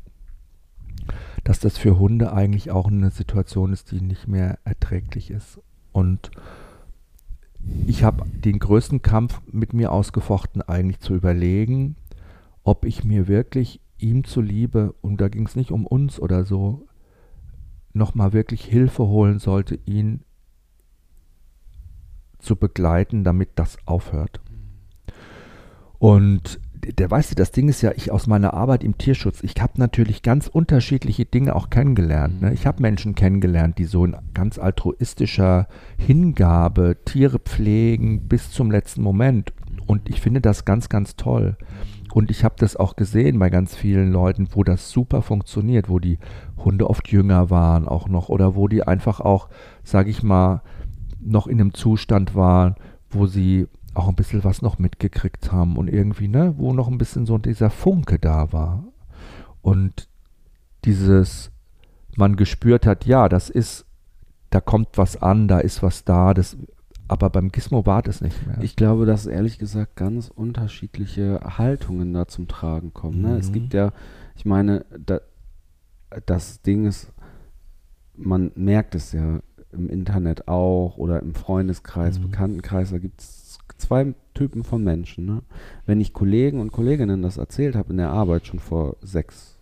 dass 1.45 1.59
das 1.59 1.77
für 1.77 1.99
Hunde 1.99 2.33
eigentlich 2.33 2.71
auch 2.71 2.87
eine 2.87 3.11
Situation 3.11 3.73
ist, 3.73 3.91
die 3.91 4.01
nicht 4.01 4.29
mehr 4.29 4.59
erträglich 4.65 5.31
ist. 5.31 5.61
Und 5.93 6.31
ich 7.87 8.05
habe 8.05 8.25
den 8.29 8.59
größten 8.59 9.03
Kampf 9.03 9.41
mit 9.51 9.73
mir 9.73 9.93
ausgefochten, 9.93 10.63
eigentlich 10.63 11.01
zu 11.01 11.15
überlegen, 11.15 11.97
ob 12.65 12.85
ich 12.85 13.05
mir 13.05 13.29
wirklich 13.29 13.81
ihm 13.99 14.25
zuliebe, 14.25 14.95
und 15.01 15.21
da 15.21 15.29
ging 15.29 15.47
es 15.47 15.57
nicht 15.57 15.71
um 15.71 15.87
uns 15.87 16.19
oder 16.19 16.45
so, 16.45 16.87
nochmal 17.93 18.33
wirklich 18.33 18.65
Hilfe 18.65 19.07
holen 19.07 19.39
sollte, 19.39 19.79
ihn 19.85 20.23
zu 22.39 22.57
begleiten, 22.57 23.23
damit 23.23 23.51
das 23.57 23.79
aufhört. 23.87 24.41
Und 25.99 26.59
der 26.85 27.11
weißt 27.11 27.31
du, 27.31 27.35
das 27.37 27.53
Ding 27.53 27.69
ist 27.69 27.81
ja, 27.83 27.93
ich 27.95 28.11
aus 28.11 28.27
meiner 28.27 28.55
Arbeit 28.55 28.83
im 28.83 28.99
Tierschutz, 28.99 29.43
ich 29.43 29.55
habe 29.61 29.75
natürlich 29.77 30.23
ganz 30.23 30.49
unterschiedliche 30.49 31.25
Dinge 31.25 31.55
auch 31.55 31.71
kennengelernt. 31.71 32.43
Ne? 32.43 32.53
Ich 32.53 32.67
habe 32.67 32.83
Menschen 32.83 33.15
kennengelernt, 33.15 33.79
die 33.79 33.85
so 33.85 34.05
in 34.05 34.17
ganz 34.35 34.59
altruistischer 34.59 35.69
Hingabe 35.97 36.97
Tiere 37.05 37.39
pflegen 37.39 38.27
bis 38.29 38.51
zum 38.51 38.71
letzten 38.71 39.03
Moment. 39.03 39.53
Und 39.87 40.09
ich 40.09 40.21
finde 40.21 40.41
das 40.41 40.65
ganz, 40.65 40.89
ganz 40.89 41.15
toll. 41.15 41.57
Und 42.13 42.31
ich 42.31 42.45
habe 42.45 42.57
das 42.59 42.77
auch 42.77 42.97
gesehen 42.97 43.39
bei 43.39 43.49
ganz 43.49 43.75
vielen 43.75 44.13
Leuten, 44.13 44.49
wo 44.53 44.65
das 44.65 44.91
super 44.91 45.23
funktioniert, 45.23 45.89
wo 45.89 45.99
die 45.99 46.19
Hunde 46.59 46.91
oft 46.91 47.09
jünger 47.09 47.49
waren 47.49 47.89
auch 47.89 48.09
noch 48.09 48.29
oder 48.29 48.55
wo 48.55 48.69
die 48.69 48.83
einfach 48.83 49.21
auch, 49.21 49.49
sage 49.83 50.11
ich 50.11 50.23
mal, 50.23 50.63
noch 51.21 51.47
in 51.47 51.61
einem 51.61 51.75
Zustand 51.75 52.35
waren, 52.35 52.75
wo 53.09 53.27
sie 53.27 53.67
auch 53.95 54.09
ein 54.09 54.15
bisschen 54.15 54.43
was 54.45 54.63
noch 54.63 54.79
mitgekriegt 54.79 55.53
haben 55.53 55.77
und 55.77 55.89
irgendwie, 55.89 56.29
ne, 56.29 56.55
wo 56.57 56.73
noch 56.73 56.89
ein 56.89 56.99
bisschen 56.99 57.27
so 57.27 57.39
dieser 57.39 57.71
Funke 57.71 58.19
da 58.19 58.53
war. 58.53 58.85
Und 59.61 60.09
dieses, 60.85 61.51
man 62.17 62.37
gespürt 62.37 62.87
hat, 62.87 63.05
ja, 63.05 63.29
das 63.29 63.51
ist, 63.51 63.85
da 64.51 64.61
kommt 64.61 64.97
was 64.97 65.21
an, 65.21 65.47
da 65.49 65.59
ist 65.61 65.83
was 65.83 66.05
da, 66.05 66.35
das, 66.35 66.57
aber 67.09 67.31
beim 67.31 67.53
Gizmo 67.53 67.85
war 67.87 68.03
das 68.03 68.21
nicht 68.21 68.47
mehr. 68.47 68.59
Ich 68.63 68.77
glaube, 68.77 69.07
dass 69.07 69.27
ehrlich 69.27 69.59
gesagt 69.59 69.97
ganz 69.97 70.29
unterschiedliche 70.29 71.41
Haltungen 71.59 72.13
da 72.15 72.27
zum 72.27 72.49
Tragen 72.49 72.93
kommen. 72.95 73.21
Ne? 73.23 73.37
Es 73.37 73.51
Mhm. 73.51 73.53
gibt 73.55 73.75
ja, 73.75 73.93
ich 74.37 74.45
meine, 74.47 74.85
da, 74.99 75.21
das 76.27 76.63
Ding 76.63 76.87
ist, 76.87 77.13
man 78.17 78.53
merkt 78.55 78.95
es 78.95 79.13
ja 79.13 79.41
im 79.73 79.89
Internet 79.89 80.49
auch 80.49 80.97
oder 80.99 81.21
im 81.21 81.35
Freundeskreis, 81.35 82.19
Mhm. 82.19 82.23
Bekanntenkreis, 82.31 82.91
da 82.91 82.99
gibt 82.99 83.21
es 83.21 83.42
zwei 83.83 84.15
Typen 84.35 84.65
von 84.65 84.83
Menschen. 84.83 85.27
Ne? 85.27 85.43
Wenn 85.87 86.01
ich 86.01 86.13
Kollegen 86.13 86.61
und 86.61 86.73
Kolleginnen 86.73 87.23
das 87.23 87.37
erzählt 87.37 87.77
habe 87.77 87.91
in 87.91 87.99
der 87.99 88.11
Arbeit 88.11 88.47
schon 88.47 88.59
vor 88.61 88.97
sechs, 89.03 89.59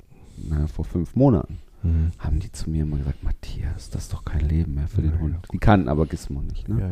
naja, 0.48 0.66
vor 0.68 0.84
fünf 0.84 1.16
Monaten, 1.16 1.58
Mhm. 1.82 2.10
haben 2.18 2.40
die 2.40 2.52
zu 2.52 2.68
mir 2.68 2.82
immer 2.82 2.98
gesagt, 2.98 3.22
Matthias, 3.24 3.88
das 3.88 4.02
ist 4.02 4.12
doch 4.12 4.22
kein 4.24 4.46
Leben 4.46 4.74
mehr 4.74 4.86
für 4.86 5.00
den 5.00 5.12
Ja, 5.12 5.18
Hund. 5.18 5.32
ja, 5.34 5.40
Die 5.50 5.58
kannten 5.58 5.88
aber 5.88 6.04
Gizmo 6.04 6.42
nicht. 6.42 6.68
Ne? 6.68 6.78
Ja. 6.78 6.90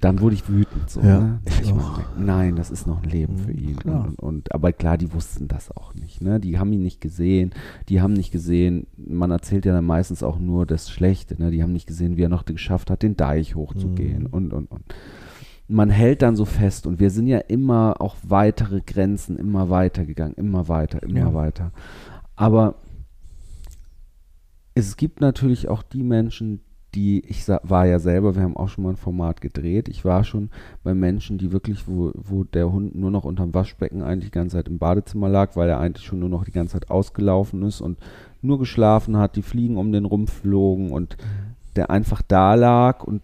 Dann 0.00 0.20
wurde 0.20 0.34
ich 0.34 0.48
wütend. 0.48 0.88
So, 0.90 1.00
ne? 1.00 1.40
ich 1.62 1.72
meine, 1.74 2.04
nein, 2.18 2.56
das 2.56 2.70
ist 2.70 2.86
noch 2.86 3.02
ein 3.02 3.08
Leben 3.08 3.34
Mhm, 3.34 3.38
für 3.38 3.52
ihn. 3.52 3.76
klar. 3.76 4.04
Und, 4.06 4.18
und, 4.18 4.52
aber 4.52 4.72
klar, 4.72 4.98
die 4.98 5.12
wussten 5.14 5.46
das 5.48 5.70
auch 5.70 5.94
nicht. 5.94 6.20
Ne? 6.20 6.40
Die 6.40 6.58
haben 6.58 6.72
ihn 6.74 6.82
nicht 6.82 7.00
gesehen. 7.00 7.52
Die 7.88 8.00
haben 8.02 8.12
nicht 8.14 8.30
gesehen, 8.30 8.86
man 8.96 9.30
erzählt 9.30 9.64
ja 9.66 9.72
dann 9.72 9.84
meistens 9.86 10.22
auch 10.22 10.38
nur 10.38 10.66
das 10.66 10.90
Schlechte. 10.90 11.36
Ne? 11.38 11.50
Die 11.50 11.62
haben 11.62 11.72
nicht 11.72 11.86
gesehen, 11.86 12.16
wie 12.18 12.22
er 12.22 12.28
noch 12.30 12.44
geschafft 12.46 12.90
hat, 12.90 13.02
den 13.02 13.16
Deich 13.16 13.54
hochzugehen 13.54 14.22
Mhm. 14.24 14.28
und, 14.30 14.52
und, 14.52 14.70
und. 14.70 14.82
Man 15.74 15.90
hält 15.90 16.22
dann 16.22 16.36
so 16.36 16.44
fest 16.44 16.86
und 16.86 17.00
wir 17.00 17.10
sind 17.10 17.26
ja 17.26 17.38
immer 17.38 18.00
auch 18.00 18.14
weitere 18.22 18.80
Grenzen, 18.80 19.36
immer 19.36 19.70
weiter 19.70 20.06
gegangen, 20.06 20.34
immer 20.34 20.68
weiter, 20.68 21.02
immer 21.02 21.18
Ja. 21.18 21.34
weiter. 21.34 21.72
Aber 22.36 22.76
es 24.74 24.96
gibt 24.96 25.20
natürlich 25.20 25.68
auch 25.68 25.82
die 25.82 26.04
Menschen, 26.04 26.60
die, 26.94 27.24
ich 27.26 27.48
war 27.48 27.86
ja 27.86 27.98
selber, 27.98 28.36
wir 28.36 28.42
haben 28.42 28.56
auch 28.56 28.68
schon 28.68 28.84
mal 28.84 28.90
ein 28.90 28.96
Format 28.96 29.40
gedreht, 29.40 29.88
ich 29.88 30.04
war 30.04 30.22
schon 30.22 30.50
bei 30.84 30.94
Menschen, 30.94 31.38
die 31.38 31.50
wirklich, 31.50 31.88
wo, 31.88 32.12
wo 32.14 32.44
der 32.44 32.70
Hund 32.70 32.94
nur 32.94 33.10
noch 33.10 33.24
unterm 33.24 33.52
Waschbecken 33.52 34.00
eigentlich 34.02 34.30
die 34.30 34.38
ganze 34.38 34.56
Zeit 34.56 34.68
im 34.68 34.78
Badezimmer 34.78 35.28
lag, 35.28 35.56
weil 35.56 35.68
er 35.68 35.80
eigentlich 35.80 36.06
schon 36.06 36.20
nur 36.20 36.28
noch 36.28 36.44
die 36.44 36.52
ganze 36.52 36.74
Zeit 36.74 36.88
ausgelaufen 36.90 37.62
ist 37.62 37.80
und 37.80 37.98
nur 38.42 38.60
geschlafen 38.60 39.16
hat, 39.16 39.34
die 39.34 39.42
Fliegen 39.42 39.76
um 39.76 39.90
den 39.90 40.04
rumflogen 40.04 40.92
und 40.92 41.16
der 41.74 41.90
einfach 41.90 42.22
da 42.22 42.54
lag 42.54 43.02
und 43.02 43.22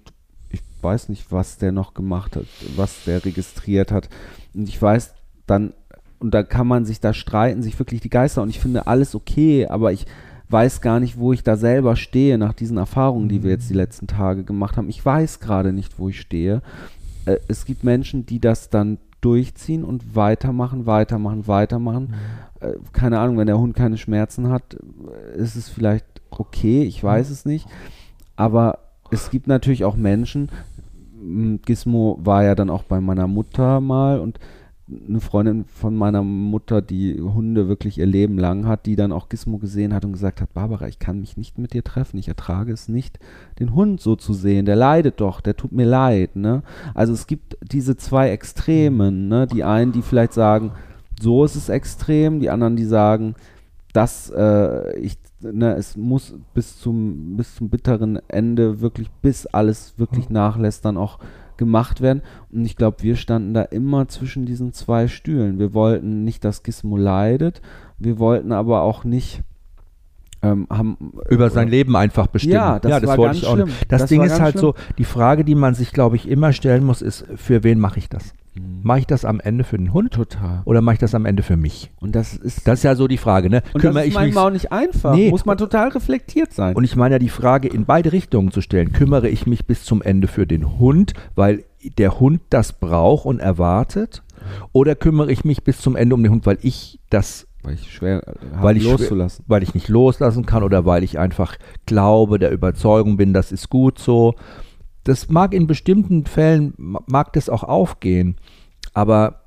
weiß 0.83 1.09
nicht, 1.09 1.31
was 1.31 1.59
der 1.59 1.73
noch 1.73 1.95
gemacht 1.95 2.37
hat, 2.37 2.47
was 2.77 3.05
der 3.05 3.25
registriert 3.25 3.93
hat. 3.93 4.09
Und 4.55 4.69
ich 4.69 4.81
weiß 4.81 5.14
dann, 5.47 5.75
und 6.19 6.35
da 6.35 6.43
kann 6.43 6.66
man 6.66 6.85
sich 6.85 7.01
da 7.01 7.14
streiten, 7.14 7.62
sich 7.62 7.79
wirklich 7.79 8.01
die 8.01 8.11
Geister 8.11 8.43
und 8.43 8.51
ich 8.51 8.61
finde 8.61 8.87
alles 8.87 9.14
okay, 9.14 9.66
aber 9.66 9.93
ich 9.93 10.07
weiß 10.51 10.81
gar 10.81 11.01
nicht, 11.01 11.19
wo 11.19 11.33
ich 11.33 11.43
da 11.43 11.57
selber 11.57 11.97
stehe 11.97 12.37
nach 12.37 12.53
diesen 12.53 12.77
Erfahrungen, 12.77 13.29
die 13.29 13.43
wir 13.43 13.51
jetzt 13.51 13.71
die 13.71 13.75
letzten 13.75 14.07
Tage 14.07 14.45
gemacht 14.45 14.77
haben. 14.77 14.88
Ich 14.88 15.05
weiß 15.05 15.40
gerade 15.40 15.73
nicht, 15.73 15.99
wo 15.99 16.09
ich 16.09 16.21
stehe. 16.21 16.62
Äh, 17.25 17.38
es 17.49 17.64
gibt 17.64 17.85
Menschen, 17.85 18.27
die 18.27 18.40
das 18.40 18.69
dann 18.69 18.99
durchziehen 19.21 19.85
und 19.85 20.16
weitermachen, 20.16 20.87
weitermachen, 20.87 21.47
weitermachen. 21.47 22.14
Äh, 22.61 22.73
keine 22.93 23.19
Ahnung, 23.19 23.38
wenn 23.38 23.47
der 23.47 23.59
Hund 23.59 23.77
keine 23.77 23.99
Schmerzen 23.99 24.49
hat, 24.49 24.75
äh, 24.75 25.38
ist 25.38 25.57
es 25.57 25.69
vielleicht 25.69 26.07
okay, 26.31 26.83
ich 26.83 27.03
weiß 27.03 27.31
es 27.31 27.45
nicht. 27.45 27.66
Aber 28.37 28.79
es 29.11 29.31
gibt 29.31 29.46
natürlich 29.46 29.85
auch 29.85 29.96
Menschen, 29.96 30.49
Gizmo 31.64 32.18
war 32.23 32.44
ja 32.44 32.55
dann 32.55 32.70
auch 32.70 32.85
bei 32.85 33.01
meiner 33.01 33.27
Mutter 33.27 33.81
mal 33.81 34.20
und 34.20 34.38
eine 35.09 35.20
Freundin 35.20 35.64
von 35.66 35.94
meiner 35.94 36.23
Mutter, 36.23 36.83
die 36.83 37.20
Hunde 37.20 37.68
wirklich 37.68 37.99
ihr 37.99 38.07
Leben 38.07 38.38
lang 38.38 38.66
hat, 38.66 38.87
die 38.87 38.96
dann 38.96 39.12
auch 39.12 39.29
Gizmo 39.29 39.59
gesehen 39.59 39.94
hat 39.94 40.05
und 40.05 40.12
gesagt 40.12 40.40
hat, 40.40 40.53
Barbara, 40.53 40.88
ich 40.88 40.99
kann 40.99 41.20
mich 41.20 41.37
nicht 41.37 41.59
mit 41.59 41.75
dir 41.75 41.85
treffen, 41.85 42.18
ich 42.18 42.29
ertrage 42.29 42.73
es 42.73 42.88
nicht, 42.88 43.18
den 43.61 43.75
Hund 43.75 44.01
so 44.01 44.16
zu 44.16 44.33
sehen, 44.33 44.66
der 44.66 44.77
leidet 44.77 45.20
doch, 45.20 45.40
der 45.40 45.57
tut 45.57 45.73
mir 45.73 45.87
leid, 45.87 46.35
ne? 46.35 46.62
Also 46.94 47.12
es 47.12 47.27
gibt 47.27 47.57
diese 47.62 47.96
zwei 47.96 48.31
Extremen, 48.31 49.29
ne? 49.29 49.46
Die 49.46 49.62
einen, 49.62 49.92
die 49.92 50.03
vielleicht 50.03 50.33
sagen, 50.33 50.73
so 51.20 51.44
ist 51.44 51.57
es 51.57 51.68
extrem, 51.68 52.40
die 52.40 52.51
anderen, 52.51 52.77
die 52.77 52.85
sagen, 52.85 53.35
dass 53.92 54.31
äh, 54.31 54.98
ich, 54.98 55.18
ne, 55.40 55.74
es 55.74 55.96
muss 55.96 56.35
bis 56.55 56.79
zum, 56.79 57.37
bis 57.37 57.55
zum 57.57 57.68
bitteren 57.68 58.20
Ende 58.29 58.81
wirklich, 58.81 59.11
bis 59.22 59.46
alles 59.46 59.94
wirklich 59.98 60.31
nachlässt, 60.31 60.85
dann 60.85 60.96
auch 60.96 61.18
gemacht 61.57 62.00
werden. 62.00 62.22
Und 62.50 62.64
ich 62.64 62.76
glaube, 62.76 63.03
wir 63.03 63.16
standen 63.16 63.53
da 63.53 63.62
immer 63.62 64.09
zwischen 64.09 64.46
diesen 64.46 64.72
zwei 64.72 65.09
Stühlen. 65.09 65.59
Wir 65.59 65.74
wollten 65.74 66.24
nicht, 66.24 66.44
dass 66.44 66.62
Gizmo 66.62 66.96
leidet, 66.96 67.61
wir 67.98 68.18
wollten 68.18 68.53
aber 68.53 68.83
auch 68.83 69.05
nicht 69.05 69.42
ähm, 70.42 70.66
haben, 70.70 71.12
über 71.29 71.50
sein 71.50 71.68
Leben 71.68 71.94
einfach 71.96 72.26
bestimmen. 72.29 72.55
Ja, 72.55 72.79
das, 72.79 72.90
ja, 72.90 73.00
das 73.00 73.09
war 73.11 73.18
wollte 73.18 73.33
ganz 73.35 73.42
ich 73.42 73.46
auch 73.46 73.55
schlimm. 73.55 73.68
Das, 73.88 74.03
Das 74.03 74.09
Ding 74.09 74.22
ist 74.22 74.40
halt 74.40 74.59
so, 74.59 74.74
die 74.96 75.05
Frage, 75.05 75.44
die 75.44 75.55
man 75.55 75.74
sich, 75.74 75.92
glaube 75.92 76.16
ich, 76.16 76.29
immer 76.29 76.53
stellen 76.53 76.85
muss, 76.85 77.03
ist, 77.03 77.26
für 77.37 77.62
wen 77.62 77.79
mache 77.79 77.98
ich 77.98 78.09
das? 78.09 78.33
Mhm. 78.55 78.81
Mache 78.83 78.99
ich 79.01 79.07
das 79.07 79.25
am 79.25 79.39
Ende 79.41 79.63
für 79.65 79.77
den 79.79 79.93
Hund 79.93 80.13
Total. 80.13 80.63
oder 80.65 80.81
mache 80.81 80.95
ich 80.95 80.99
das 80.99 81.15
am 81.15 81.25
Ende 81.27 81.43
für 81.43 81.57
mich? 81.57 81.91
Und 82.01 82.15
das 82.17 82.35
ist, 82.37 82.67
Das 82.67 82.81
ist 82.81 82.83
ja 82.83 82.95
so 82.97 83.07
die 83.07 83.17
Frage, 83.19 83.49
ne? 83.51 83.63
und 83.75 83.81
Kümmere 83.81 83.99
das 84.01 84.03
ist 84.05 84.09
ich 84.09 84.15
mich 84.15 84.23
manchmal 84.25 84.47
auch 84.47 84.53
nicht 84.53 84.73
einfach. 84.73 85.15
Nee. 85.15 85.31
Muss 85.31 85.45
man 85.47 85.57
total 85.59 85.89
reflektiert 85.91 86.53
sein. 86.53 86.75
Und 86.75 86.85
ich 86.85 86.97
meine 86.97 87.15
ja 87.15 87.19
die 87.21 87.29
Frage 87.29 87.69
in 87.69 87.85
beide 87.85 88.13
Richtungen 88.13 88.51
zu 88.51 88.61
stellen. 88.61 88.93
Kümmere 88.93 89.29
ich 89.29 89.47
mich 89.47 89.67
bis 89.67 89.85
zum 89.85 90.03
Ende 90.03 90.27
für 90.29 90.47
den 90.47 90.79
Hund, 90.79 91.13
weil 91.37 91.65
der 91.99 92.19
Hund 92.19 92.41
das 92.51 92.73
braucht 92.73 93.25
und 93.27 93.39
erwartet? 93.41 94.23
Oder 94.73 94.95
kümmere 94.97 95.31
ich 95.31 95.45
mich 95.45 95.63
bis 95.63 95.81
zum 95.81 95.95
Ende 95.97 96.15
um 96.15 96.23
den 96.23 96.33
Hund, 96.33 96.47
weil 96.47 96.59
ich 96.63 96.99
das, 97.11 97.47
weil 97.63 97.75
ich 97.75 97.93
schwer 97.93 98.27
äh, 98.27 98.33
weil 98.61 98.77
ich, 98.77 98.83
schwer- 98.85 98.93
loszulassen. 98.99 99.45
weil 99.49 99.63
ich 99.63 99.75
nicht 99.75 99.89
loslassen 99.89 100.45
kann 100.47 100.63
oder 100.65 100.85
weil 100.87 101.05
ich 101.05 101.19
einfach 101.19 101.57
glaube, 101.87 102.39
der 102.39 102.51
Überzeugung 102.51 103.17
bin, 103.17 103.33
das 103.33 103.53
ist 103.53 103.69
gut 103.69 103.99
so. 103.99 104.35
Das 105.05 105.29
mag 105.29 105.55
in 105.55 105.67
bestimmten 105.67 106.27
Fällen, 106.27 106.75
ma- 106.77 107.03
mag 107.07 107.33
das 107.33 107.49
auch 107.49 107.65
aufgehen. 107.65 108.37
Aber 108.93 109.41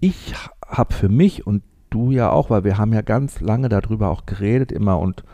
ich 0.00 0.34
habe 0.66 0.94
für 0.94 1.08
mich 1.08 1.46
und 1.46 1.62
du 1.90 2.10
ja 2.12 2.30
auch, 2.30 2.50
weil 2.50 2.64
wir 2.64 2.78
haben 2.78 2.92
ja 2.92 3.02
ganz 3.02 3.40
lange 3.40 3.68
darüber 3.68 4.10
auch 4.10 4.26
geredet 4.26 4.70
immer 4.70 4.98
und 4.98 5.24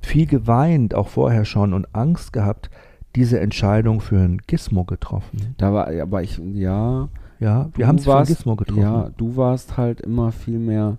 viel 0.00 0.26
geweint, 0.26 0.94
auch 0.94 1.08
vorher 1.08 1.44
schon 1.44 1.72
und 1.72 1.94
Angst 1.94 2.32
gehabt, 2.32 2.70
diese 3.16 3.40
Entscheidung 3.40 4.00
für 4.00 4.18
ein 4.18 4.38
Gizmo 4.46 4.84
getroffen. 4.84 5.54
Da 5.56 5.72
war, 5.72 5.88
aber 6.00 6.22
ich, 6.22 6.38
ja. 6.52 7.08
Ja, 7.40 7.68
wir 7.74 7.86
haben 7.86 7.96
es 7.96 8.04
für 8.04 8.16
ein 8.16 8.24
Gizmo 8.26 8.56
getroffen. 8.56 8.80
Ja, 8.82 9.10
du 9.16 9.36
warst 9.36 9.76
halt 9.76 10.00
immer 10.00 10.32
viel 10.32 10.58
mehr, 10.58 10.98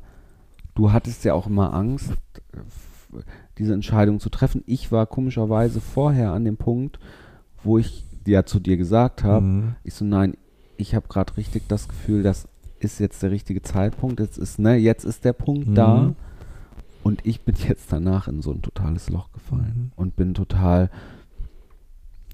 du 0.75 0.91
hattest 0.91 1.23
ja 1.23 1.33
auch 1.33 1.47
immer 1.47 1.73
Angst, 1.73 2.11
äh, 2.11 2.57
diese 3.57 3.73
Entscheidung 3.73 4.19
zu 4.19 4.29
treffen. 4.29 4.63
Ich 4.65 4.91
war 4.91 5.05
komischerweise 5.05 5.79
vorher 5.79 6.33
an 6.33 6.43
dem 6.43 6.57
Punkt, 6.57 6.99
wo 7.67 7.77
ich 7.77 8.03
ja 8.25 8.45
zu 8.45 8.59
dir 8.59 8.77
gesagt 8.77 9.23
habe, 9.23 9.45
Mhm. 9.45 9.75
ich 9.83 9.93
so, 9.93 10.03
nein, 10.05 10.35
ich 10.77 10.95
habe 10.95 11.07
gerade 11.07 11.37
richtig 11.37 11.67
das 11.67 11.87
Gefühl, 11.87 12.23
das 12.23 12.47
ist 12.79 12.99
jetzt 12.99 13.21
der 13.23 13.31
richtige 13.31 13.61
Zeitpunkt, 13.61 14.19
jetzt 14.19 14.37
ist, 14.37 14.59
ne, 14.59 14.75
jetzt 14.75 15.03
ist 15.05 15.23
der 15.25 15.33
Punkt 15.33 15.67
Mhm. 15.69 15.75
da 15.75 16.13
und 17.03 17.25
ich 17.25 17.41
bin 17.41 17.55
jetzt 17.67 17.91
danach 17.91 18.27
in 18.27 18.41
so 18.41 18.51
ein 18.51 18.61
totales 18.61 19.09
Loch 19.09 19.31
gefallen 19.31 19.73
Mhm. 19.75 19.91
und 19.95 20.15
bin 20.15 20.33
total, 20.33 20.89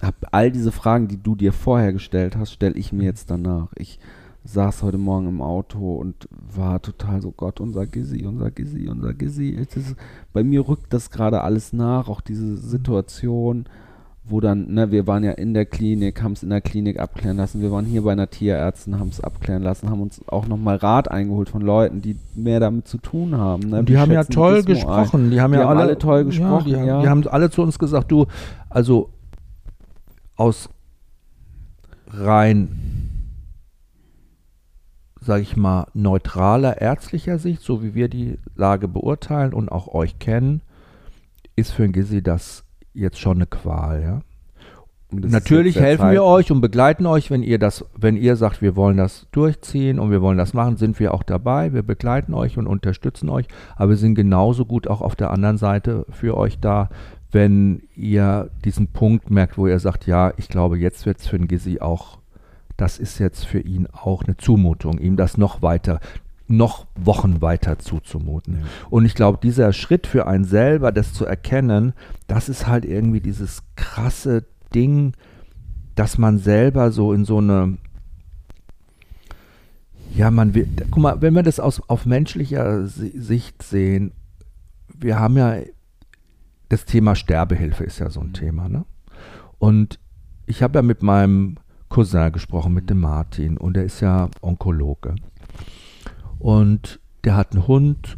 hab 0.01 0.15
all 0.31 0.51
diese 0.51 0.71
Fragen, 0.71 1.07
die 1.07 1.17
du 1.21 1.35
dir 1.35 1.53
vorher 1.53 1.93
gestellt 1.93 2.35
hast, 2.35 2.51
stelle 2.51 2.75
ich 2.75 2.91
Mhm. 2.91 2.99
mir 2.99 3.05
jetzt 3.05 3.29
danach. 3.29 3.71
Ich 3.75 3.99
saß 4.45 4.83
heute 4.83 4.97
Morgen 4.97 5.27
im 5.29 5.41
Auto 5.41 5.95
und 5.95 6.27
war 6.53 6.81
total 6.81 7.21
so, 7.21 7.31
Gott, 7.31 7.61
unser 7.61 7.85
Gizzy, 7.87 8.25
unser 8.25 8.51
Gizzy, 8.51 8.89
unser 8.89 9.13
Gizzy. 9.13 9.49
Ist, 9.51 9.95
bei 10.33 10.43
mir 10.43 10.67
rückt 10.67 10.91
das 10.93 11.09
gerade 11.11 11.41
alles 11.41 11.71
nach, 11.71 12.09
auch 12.09 12.19
diese 12.19 12.57
Situation, 12.57 13.65
wo 14.25 14.39
dann, 14.39 14.73
ne, 14.73 14.89
wir 14.89 15.05
waren 15.05 15.23
ja 15.23 15.31
in 15.31 15.53
der 15.53 15.65
Klinik, 15.65 16.23
haben 16.23 16.31
es 16.31 16.43
in 16.43 16.49
der 16.49 16.61
Klinik 16.61 16.97
abklären 16.97 17.35
lassen, 17.35 17.61
wir 17.61 17.71
waren 17.71 17.85
hier 17.85 18.03
bei 18.03 18.13
einer 18.13 18.29
Tierärztin, 18.29 18.97
haben 18.97 19.09
es 19.09 19.19
abklären 19.19 19.61
lassen, 19.61 19.89
haben 19.89 20.01
uns 20.01 20.21
auch 20.27 20.47
nochmal 20.47 20.77
Rat 20.77 21.11
eingeholt 21.11 21.49
von 21.49 21.61
Leuten, 21.61 22.01
die 22.01 22.17
mehr 22.33 22.61
damit 22.61 22.87
zu 22.87 22.97
tun 22.99 23.37
haben. 23.37 23.69
Ne? 23.69 23.83
Die 23.83 23.97
haben 23.97 24.11
ja 24.11 24.23
toll 24.23 24.63
gesprochen. 24.63 25.29
Die 25.29 25.41
haben 25.41 25.51
Die 25.51 25.57
ja 25.57 25.65
haben 25.65 25.77
alle, 25.77 25.81
alle 25.81 25.97
toll 25.97 26.23
gesprochen, 26.23 26.69
Ja, 26.69 26.81
die, 26.81 26.87
ja. 26.87 26.93
haben, 26.93 27.01
die 27.01 27.09
haben 27.09 27.27
alle 27.27 27.49
zu 27.49 27.61
uns 27.63 27.77
gesagt, 27.77 28.11
du, 28.11 28.27
also 28.69 29.09
aus 30.37 30.69
rein, 32.07 32.69
sag 35.19 35.41
ich 35.41 35.57
mal, 35.57 35.87
neutraler 35.93 36.81
ärztlicher 36.81 37.39
Sicht, 37.39 37.61
so 37.61 37.83
wie 37.83 37.93
wir 37.93 38.07
die 38.07 38.39
Lage 38.55 38.87
beurteilen 38.87 39.53
und 39.53 39.69
auch 39.69 39.93
euch 39.93 40.17
kennen, 40.19 40.61
ist 41.57 41.71
für 41.71 41.83
ein 41.83 41.91
Gizzy 41.91 42.21
das 42.21 42.63
jetzt 42.93 43.19
schon 43.19 43.37
eine 43.37 43.47
Qual, 43.47 44.01
ja. 44.01 44.21
Natürlich 45.11 45.79
helfen 45.79 46.11
wir 46.11 46.23
euch 46.23 46.51
und 46.51 46.61
begleiten 46.61 47.05
euch, 47.05 47.29
wenn 47.29 47.43
ihr 47.43 47.59
das, 47.59 47.85
wenn 47.95 48.17
ihr 48.17 48.35
sagt, 48.35 48.61
wir 48.61 48.75
wollen 48.75 48.97
das 48.97 49.27
durchziehen 49.31 49.99
und 49.99 50.11
wir 50.11 50.21
wollen 50.21 50.37
das 50.37 50.53
machen, 50.53 50.77
sind 50.77 50.99
wir 50.99 51.13
auch 51.13 51.23
dabei. 51.23 51.73
Wir 51.73 51.83
begleiten 51.83 52.33
euch 52.33 52.57
und 52.57 52.67
unterstützen 52.67 53.29
euch, 53.29 53.47
aber 53.75 53.91
wir 53.91 53.97
sind 53.97 54.15
genauso 54.15 54.65
gut 54.65 54.87
auch 54.87 55.01
auf 55.01 55.15
der 55.15 55.31
anderen 55.31 55.57
Seite 55.57 56.05
für 56.09 56.35
euch 56.35 56.59
da, 56.59 56.89
wenn 57.31 57.83
ihr 57.95 58.49
diesen 58.63 58.87
Punkt 58.87 59.29
merkt, 59.29 59.57
wo 59.57 59.67
ihr 59.67 59.79
sagt, 59.79 60.07
ja, 60.07 60.33
ich 60.37 60.49
glaube, 60.49 60.77
jetzt 60.77 61.05
wird 61.05 61.19
es 61.19 61.27
für 61.27 61.37
den 61.37 61.47
Gizzy 61.47 61.79
auch, 61.79 62.19
das 62.77 62.97
ist 62.97 63.19
jetzt 63.19 63.45
für 63.45 63.59
ihn 63.59 63.87
auch 63.91 64.23
eine 64.23 64.37
Zumutung, 64.37 64.97
ihm 64.97 65.15
das 65.15 65.37
noch 65.37 65.61
weiter, 65.61 65.99
noch 66.47 66.87
Wochen 66.95 67.41
weiter 67.41 67.79
zuzumuten. 67.79 68.59
Ja. 68.59 68.65
Und 68.89 69.05
ich 69.05 69.15
glaube, 69.15 69.39
dieser 69.41 69.73
Schritt 69.73 70.07
für 70.07 70.27
einen 70.27 70.45
selber, 70.45 70.91
das 70.91 71.13
zu 71.13 71.25
erkennen, 71.25 71.93
das 72.27 72.49
ist 72.49 72.67
halt 72.67 72.85
irgendwie 72.85 73.21
dieses 73.21 73.63
krasse 73.75 74.45
Ding, 74.75 75.13
dass 75.95 76.17
man 76.17 76.37
selber 76.39 76.91
so 76.91 77.13
in 77.13 77.25
so 77.25 77.37
eine 77.37 77.77
ja, 80.15 80.29
man 80.29 80.53
will, 80.53 80.67
guck 80.91 81.01
mal, 81.01 81.21
wenn 81.21 81.33
wir 81.33 81.43
das 81.43 81.59
aus, 81.59 81.81
auf 81.89 82.05
menschlicher 82.05 82.85
Si- 82.85 83.17
Sicht 83.19 83.63
sehen, 83.63 84.11
wir 84.95 85.19
haben 85.19 85.37
ja, 85.37 85.55
das 86.69 86.85
Thema 86.85 87.15
Sterbehilfe 87.15 87.83
ist 87.83 87.99
ja 87.99 88.09
so 88.09 88.19
ein 88.21 88.33
Thema, 88.33 88.69
ne? 88.69 88.85
Und 89.57 89.99
ich 90.45 90.61
habe 90.61 90.77
ja 90.77 90.83
mit 90.83 91.01
meinem 91.01 91.57
Cousin 91.89 92.31
gesprochen, 92.31 92.73
mit 92.73 92.89
dem 92.89 92.99
Martin, 92.99 93.57
und 93.57 93.75
der 93.75 93.85
ist 93.85 94.01
ja 94.01 94.29
Onkologe. 94.41 95.15
Und 96.43 96.99
der 97.23 97.37
hat 97.37 97.53
einen 97.53 97.67
Hund, 97.69 98.17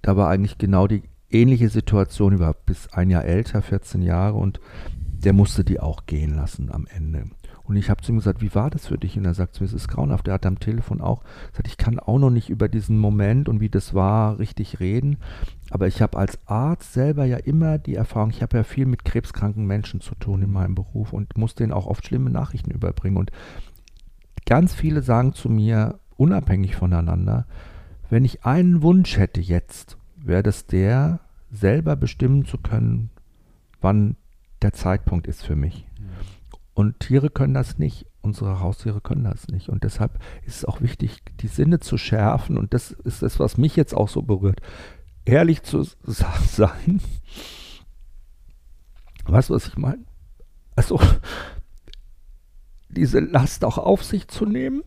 da 0.00 0.16
war 0.16 0.30
eigentlich 0.30 0.56
genau 0.56 0.86
die 0.86 1.02
ähnliche 1.28 1.68
Situation, 1.68 2.32
die 2.32 2.38
war 2.38 2.54
bis 2.54 2.88
ein 2.94 3.10
Jahr 3.10 3.26
älter, 3.26 3.60
14 3.60 4.00
Jahre, 4.00 4.38
und 4.38 4.60
der 4.88 5.34
musste 5.34 5.62
die 5.62 5.78
auch 5.78 6.06
gehen 6.06 6.34
lassen 6.34 6.72
am 6.72 6.86
Ende. 6.86 7.26
Und 7.62 7.76
ich 7.76 7.90
habe 7.90 8.00
zu 8.00 8.12
ihm 8.12 8.16
gesagt, 8.16 8.40
wie 8.40 8.54
war 8.54 8.70
das 8.70 8.86
für 8.86 8.96
dich? 8.96 9.18
Und 9.18 9.26
er 9.26 9.34
sagt 9.34 9.54
zu 9.54 9.62
mir, 9.62 9.66
es 9.66 9.74
ist 9.74 9.88
grauenhaft. 9.88 10.26
Er 10.26 10.34
hat 10.34 10.46
am 10.46 10.58
Telefon 10.58 11.02
auch 11.02 11.22
gesagt, 11.50 11.68
ich 11.68 11.76
kann 11.76 11.98
auch 11.98 12.18
noch 12.18 12.30
nicht 12.30 12.48
über 12.48 12.66
diesen 12.68 12.98
Moment 12.98 13.46
und 13.50 13.60
wie 13.60 13.68
das 13.68 13.92
war 13.92 14.38
richtig 14.38 14.80
reden. 14.80 15.18
Aber 15.68 15.86
ich 15.86 16.00
habe 16.00 16.16
als 16.16 16.38
Arzt 16.46 16.94
selber 16.94 17.26
ja 17.26 17.36
immer 17.36 17.76
die 17.76 17.94
Erfahrung, 17.94 18.30
ich 18.30 18.40
habe 18.40 18.56
ja 18.56 18.64
viel 18.64 18.86
mit 18.86 19.04
krebskranken 19.04 19.66
Menschen 19.66 20.00
zu 20.00 20.14
tun 20.14 20.40
in 20.40 20.50
meinem 20.50 20.74
Beruf 20.74 21.12
und 21.12 21.36
muss 21.36 21.54
denen 21.54 21.72
auch 21.72 21.86
oft 21.86 22.06
schlimme 22.06 22.30
Nachrichten 22.30 22.70
überbringen. 22.70 23.18
Und 23.18 23.32
ganz 24.46 24.74
viele 24.74 25.02
sagen 25.02 25.34
zu 25.34 25.50
mir, 25.50 25.98
unabhängig 26.16 26.76
voneinander, 26.76 27.46
wenn 28.10 28.24
ich 28.24 28.44
einen 28.44 28.82
Wunsch 28.82 29.16
hätte 29.16 29.40
jetzt, 29.40 29.96
wäre 30.16 30.42
das 30.42 30.66
der, 30.66 31.20
selber 31.50 31.96
bestimmen 31.96 32.44
zu 32.44 32.58
können, 32.58 33.10
wann 33.80 34.16
der 34.62 34.72
Zeitpunkt 34.72 35.26
ist 35.26 35.44
für 35.44 35.56
mich. 35.56 35.86
Und 36.74 36.98
Tiere 37.00 37.30
können 37.30 37.54
das 37.54 37.78
nicht. 37.78 38.06
Unsere 38.20 38.60
Haustiere 38.60 39.00
können 39.00 39.24
das 39.24 39.48
nicht. 39.48 39.68
Und 39.68 39.84
deshalb 39.84 40.18
ist 40.44 40.56
es 40.56 40.64
auch 40.64 40.80
wichtig, 40.80 41.22
die 41.40 41.46
Sinne 41.46 41.78
zu 41.78 41.96
schärfen. 41.98 42.58
Und 42.58 42.74
das 42.74 42.90
ist 42.90 43.22
das, 43.22 43.38
was 43.38 43.56
mich 43.58 43.76
jetzt 43.76 43.94
auch 43.94 44.08
so 44.08 44.22
berührt. 44.22 44.60
Ehrlich 45.24 45.62
zu 45.62 45.82
sein. 46.02 47.00
Weißt 49.26 49.50
du, 49.50 49.54
was 49.54 49.68
ich 49.68 49.76
meine? 49.76 50.04
Also, 50.74 51.00
diese 52.88 53.20
Last 53.20 53.64
auch 53.64 53.78
auf 53.78 54.02
sich 54.02 54.28
zu 54.28 54.44
nehmen, 54.44 54.82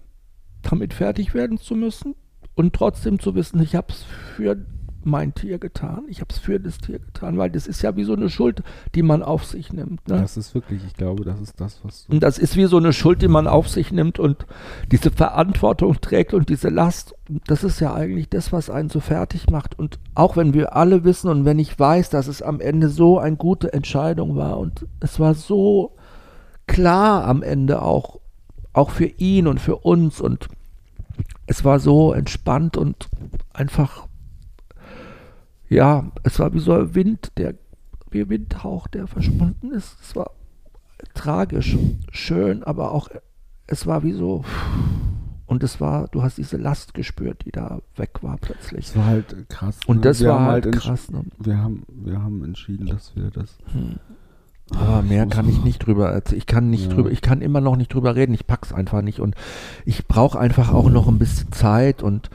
damit 0.70 0.94
fertig 0.94 1.34
werden 1.34 1.58
zu 1.58 1.76
müssen 1.76 2.16
und 2.56 2.74
trotzdem 2.74 3.20
zu 3.20 3.36
wissen, 3.36 3.62
ich 3.62 3.76
habe 3.76 3.88
es 3.90 4.04
für 4.36 4.58
mein 5.08 5.34
Tier 5.34 5.58
getan, 5.58 6.04
ich 6.08 6.20
habe 6.20 6.28
es 6.32 6.38
für 6.38 6.60
das 6.60 6.78
Tier 6.78 7.00
getan, 7.00 7.38
weil 7.38 7.50
das 7.50 7.66
ist 7.66 7.82
ja 7.82 7.96
wie 7.96 8.04
so 8.04 8.14
eine 8.14 8.30
Schuld, 8.30 8.62
die 8.94 9.02
man 9.02 9.24
auf 9.24 9.46
sich 9.46 9.74
nimmt. 9.74 10.08
Ne? 10.08 10.20
Das 10.20 10.38
ist 10.38 10.54
wirklich, 10.54 10.84
ich 10.86 10.94
glaube, 10.94 11.24
das 11.24 11.40
ist 11.40 11.60
das, 11.60 11.80
was 11.84 12.06
Und 12.10 12.22
das 12.22 12.38
ist 12.38 12.58
wie 12.58 12.66
so 12.66 12.78
eine 12.78 12.94
Schuld, 12.94 13.22
die 13.22 13.28
man 13.28 13.48
auf 13.48 13.70
sich 13.70 13.92
nimmt 13.92 14.20
und 14.20 14.46
diese 14.92 15.10
Verantwortung 15.10 16.00
trägt 16.02 16.34
und 16.34 16.50
diese 16.50 16.70
Last. 16.70 17.16
Das 17.48 17.64
ist 17.64 17.80
ja 17.80 17.94
eigentlich 17.94 18.30
das, 18.30 18.52
was 18.52 18.70
einen 18.70 18.90
so 18.90 19.00
fertig 19.00 19.50
macht. 19.50 19.80
Und 19.80 20.00
auch 20.14 20.36
wenn 20.36 20.54
wir 20.54 20.76
alle 20.76 21.04
wissen 21.04 21.30
und 21.30 21.46
wenn 21.46 21.60
ich 21.60 21.80
weiß, 21.80 22.10
dass 22.10 22.28
es 22.28 22.42
am 22.42 22.60
Ende 22.60 22.90
so 22.90 23.18
eine 23.18 23.38
gute 23.38 23.74
Entscheidung 23.74 24.36
war 24.36 24.60
und 24.60 24.86
es 25.00 25.20
war 25.20 25.34
so 25.34 25.96
klar 26.68 27.26
am 27.26 27.42
Ende 27.44 27.82
auch, 27.82 28.20
auch 28.74 28.92
für 28.92 29.06
ihn 29.06 29.48
und 29.48 29.60
für 29.62 29.78
uns 29.78 30.20
und 30.20 30.50
es 31.46 31.64
war 31.64 31.80
so 31.80 32.14
entspannt 32.14 32.78
und 32.78 33.08
einfach, 33.54 34.08
ja, 35.70 36.12
es 36.24 36.40
war 36.40 36.54
wie 36.54 36.60
so 36.60 36.74
ein 36.74 36.96
Wind, 36.96 37.32
der, 37.38 37.56
wie 38.10 38.22
ein 38.22 38.30
Windhauch, 38.30 38.88
der 38.88 39.08
verschwunden 39.08 39.72
ist. 39.72 39.98
Es 40.02 40.16
war 40.16 40.32
tragisch, 41.14 41.78
schön, 42.12 42.64
aber 42.64 42.92
auch, 42.92 43.10
es 43.68 43.86
war 43.86 44.04
wie 44.04 44.14
so, 44.14 44.44
und 45.46 45.64
es 45.64 45.80
war, 45.80 46.08
du 46.10 46.24
hast 46.24 46.38
diese 46.38 46.58
Last 46.58 46.94
gespürt, 46.94 47.46
die 47.46 47.52
da 47.52 47.80
weg 47.96 48.20
war 48.22 48.38
plötzlich. 48.38 48.88
Es 48.88 48.96
war 48.96 49.06
halt 49.06 49.48
krass. 49.50 49.80
Und 49.88 49.98
ne? 49.98 50.02
das 50.04 50.20
Wir 50.20 50.30
war 50.30 50.46
halt 50.46 50.66
entsch- 50.68 50.80
krass. 50.80 51.10
Ne? 51.10 51.24
Wir 51.40 51.58
haben, 51.58 51.84
wir 51.90 52.22
haben 52.22 52.44
entschieden, 52.44 52.88
dass 52.88 53.16
wir 53.16 53.30
das. 53.32 53.58
Aber 54.72 55.02
mehr 55.02 55.26
kann 55.28 55.48
ich 55.48 55.64
nicht 55.64 55.80
drüber 55.80 56.10
erzählen. 56.10 56.38
Ich 56.40 56.46
kann 56.46 56.70
nicht 56.70 56.88
Ja. 56.90 56.94
drüber, 56.94 57.12
ich 57.12 57.22
kann 57.22 57.42
immer 57.42 57.62
noch 57.62 57.76
nicht 57.78 57.94
drüber 57.94 58.16
reden. 58.16 58.34
Ich 58.34 58.48
pack's 58.48 58.74
einfach 58.74 59.02
nicht 59.02 59.20
und 59.22 59.36
ich 59.86 60.08
brauche 60.08 60.38
einfach 60.40 60.74
auch 60.74 60.90
noch 60.90 61.08
ein 61.08 61.20
bisschen 61.20 61.52
Zeit 61.52 62.04
und 62.04 62.30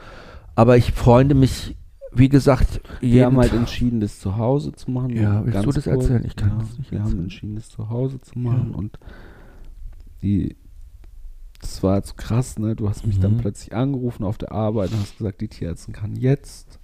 aber 0.55 0.77
ich 0.77 0.91
freunde 0.93 1.35
mich, 1.35 1.75
wie 2.11 2.29
gesagt, 2.29 2.81
Wir 3.01 3.25
haben 3.25 3.37
halt 3.37 3.53
entschieden, 3.53 3.99
das 3.99 4.19
zu 4.19 4.37
Hause 4.37 4.71
zu 4.73 4.91
machen. 4.91 5.09
Ja, 5.11 5.43
willst 5.45 5.65
du 5.65 5.71
das 5.71 5.83
kurz. 5.85 5.87
erzählen? 6.03 6.23
Ich 6.25 6.35
kann 6.35 6.49
ja, 6.49 6.55
das 6.59 6.77
nicht 6.77 6.91
Wir 6.91 6.99
haben 6.99 7.05
erzählen. 7.05 7.23
entschieden, 7.23 7.55
das 7.55 7.69
zu 7.69 7.89
Hause 7.89 8.21
zu 8.21 8.37
machen 8.39 8.69
Ja. 8.71 8.77
und 8.77 8.99
die. 10.21 10.55
Das 11.61 11.81
war 11.81 11.95
jetzt 11.95 12.17
krass, 12.17 12.59
ne? 12.59 12.75
Du 12.75 12.89
hast 12.89 13.07
mich 13.07 13.19
dann 13.19 13.35
Mhm. 13.35 13.37
plötzlich 13.37 13.73
angerufen 13.73 14.25
auf 14.25 14.37
der 14.37 14.51
Arbeit 14.51 14.91
und 14.91 14.99
hast 14.99 15.17
gesagt, 15.17 15.39
die 15.41 15.47
Tierärztin 15.47 15.93
kann 15.93 16.15
jetzt. 16.15 16.79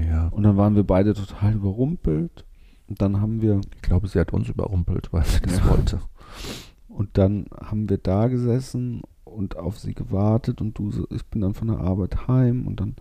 ja, 0.00 0.28
Und 0.28 0.44
dann 0.44 0.56
waren 0.56 0.76
wir 0.76 0.84
beide 0.84 1.12
total 1.14 1.54
überrumpelt. 1.54 2.44
Und 2.92 3.00
dann 3.00 3.22
haben 3.22 3.40
wir 3.40 3.58
ich 3.74 3.80
glaube, 3.80 4.06
sie 4.06 4.20
hat 4.20 4.34
uns 4.34 4.50
überrumpelt, 4.50 5.10
weil 5.14 5.24
sie 5.24 5.40
das 5.40 5.56
Ja. 5.60 5.70
wollte. 5.70 5.98
Und 6.88 7.16
dann 7.16 7.46
haben 7.64 7.88
wir 7.88 7.96
da 7.96 8.28
gesessen 8.28 9.00
und 9.24 9.56
auf 9.56 9.78
sie 9.78 9.94
gewartet 9.94 10.60
und 10.60 10.76
du, 10.76 10.90
so- 10.90 11.06
ich 11.10 11.24
bin 11.24 11.40
dann 11.40 11.54
von 11.54 11.68
der 11.68 11.78
Arbeit 11.78 12.28
heim 12.28 12.66
und 12.66 12.80
dann 12.80 12.94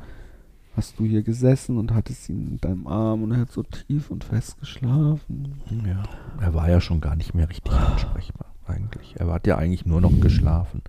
hast 0.78 0.98
du 0.98 1.04
hier 1.04 1.24
gesessen 1.24 1.78
und 1.78 1.94
hattest 1.94 2.30
ihn 2.30 2.48
in 2.48 2.58
deinem 2.62 2.88
Arm 2.88 3.24
und 3.24 3.32
er 3.34 3.40
hat 3.42 3.52
so 3.52 3.64
tief 3.64 4.10
und 4.10 4.24
fest 4.24 4.58
geschlafen. 4.62 5.56
Ja, 5.86 6.04
er 6.40 6.54
war 6.54 6.70
ja 6.70 6.80
schon 6.80 7.02
gar 7.02 7.18
nicht 7.18 7.34
mehr 7.34 7.50
richtig 7.50 7.74
ansprechbar 7.74 8.46
eigentlich. 8.66 9.16
Er 9.20 9.28
hat 9.28 9.46
ja 9.46 9.58
eigentlich 9.58 9.86
nur 9.86 10.00
noch 10.00 10.18
geschlafen. 10.22 10.82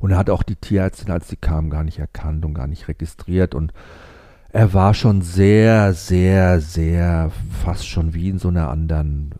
Und 0.00 0.10
er 0.10 0.18
hat 0.18 0.30
auch 0.30 0.42
die 0.42 0.56
Tierärztin, 0.56 1.12
als 1.12 1.28
sie 1.28 1.36
kam, 1.36 1.70
gar 1.70 1.84
nicht 1.84 2.00
erkannt 2.00 2.44
und 2.44 2.54
gar 2.54 2.66
nicht 2.66 2.88
registriert. 2.88 3.54
Und 3.54 3.72
er 4.58 4.74
war 4.74 4.92
schon 4.92 5.22
sehr, 5.22 5.92
sehr, 5.94 6.60
sehr 6.60 7.30
fast 7.62 7.86
schon 7.86 8.12
wie 8.12 8.28
in 8.28 8.38
so 8.38 8.48
einer 8.48 8.68
anderen 8.70 9.30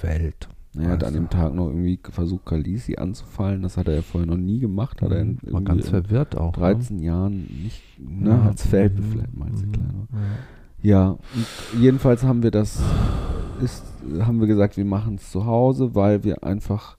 Welt. 0.00 0.48
Er 0.76 0.88
hat 0.88 1.04
an 1.04 1.14
dem 1.14 1.28
Tag 1.30 1.54
noch 1.54 1.68
irgendwie 1.68 2.00
versucht, 2.10 2.46
Kalisi 2.46 2.96
anzufallen. 2.96 3.62
Das 3.62 3.76
hat 3.76 3.86
er 3.86 3.94
ja 3.96 4.02
vorher 4.02 4.26
noch 4.28 4.38
nie 4.38 4.58
gemacht. 4.58 5.00
Hat 5.00 5.12
er 5.12 5.20
in, 5.20 5.36
war 5.42 5.60
irgendwie 5.60 5.64
ganz 5.64 5.88
verwirrt 5.90 6.36
auch. 6.36 6.52
13 6.54 6.98
Jahren 6.98 7.42
nicht, 7.62 7.82
ne, 8.00 8.30
Ja. 8.30 8.42
als 8.48 8.66
Feldbefleck, 8.66 9.32
Mhm. 9.32 9.42
als 9.42 9.60
er 9.60 9.66
Mhm. 9.68 9.72
klein 9.72 9.94
war. 10.10 10.20
Ja. 10.20 10.26
Ja, 10.84 11.08
und 11.10 11.80
jedenfalls 11.80 12.24
haben 12.24 12.42
wir 12.42 12.50
das, 12.50 12.82
ist, 13.62 13.84
haben 14.22 14.40
wir 14.40 14.48
gesagt, 14.48 14.76
wir 14.76 14.84
machen 14.84 15.14
es 15.16 15.30
zu 15.30 15.46
Hause, 15.46 15.94
weil 15.94 16.24
wir 16.24 16.42
einfach, 16.42 16.96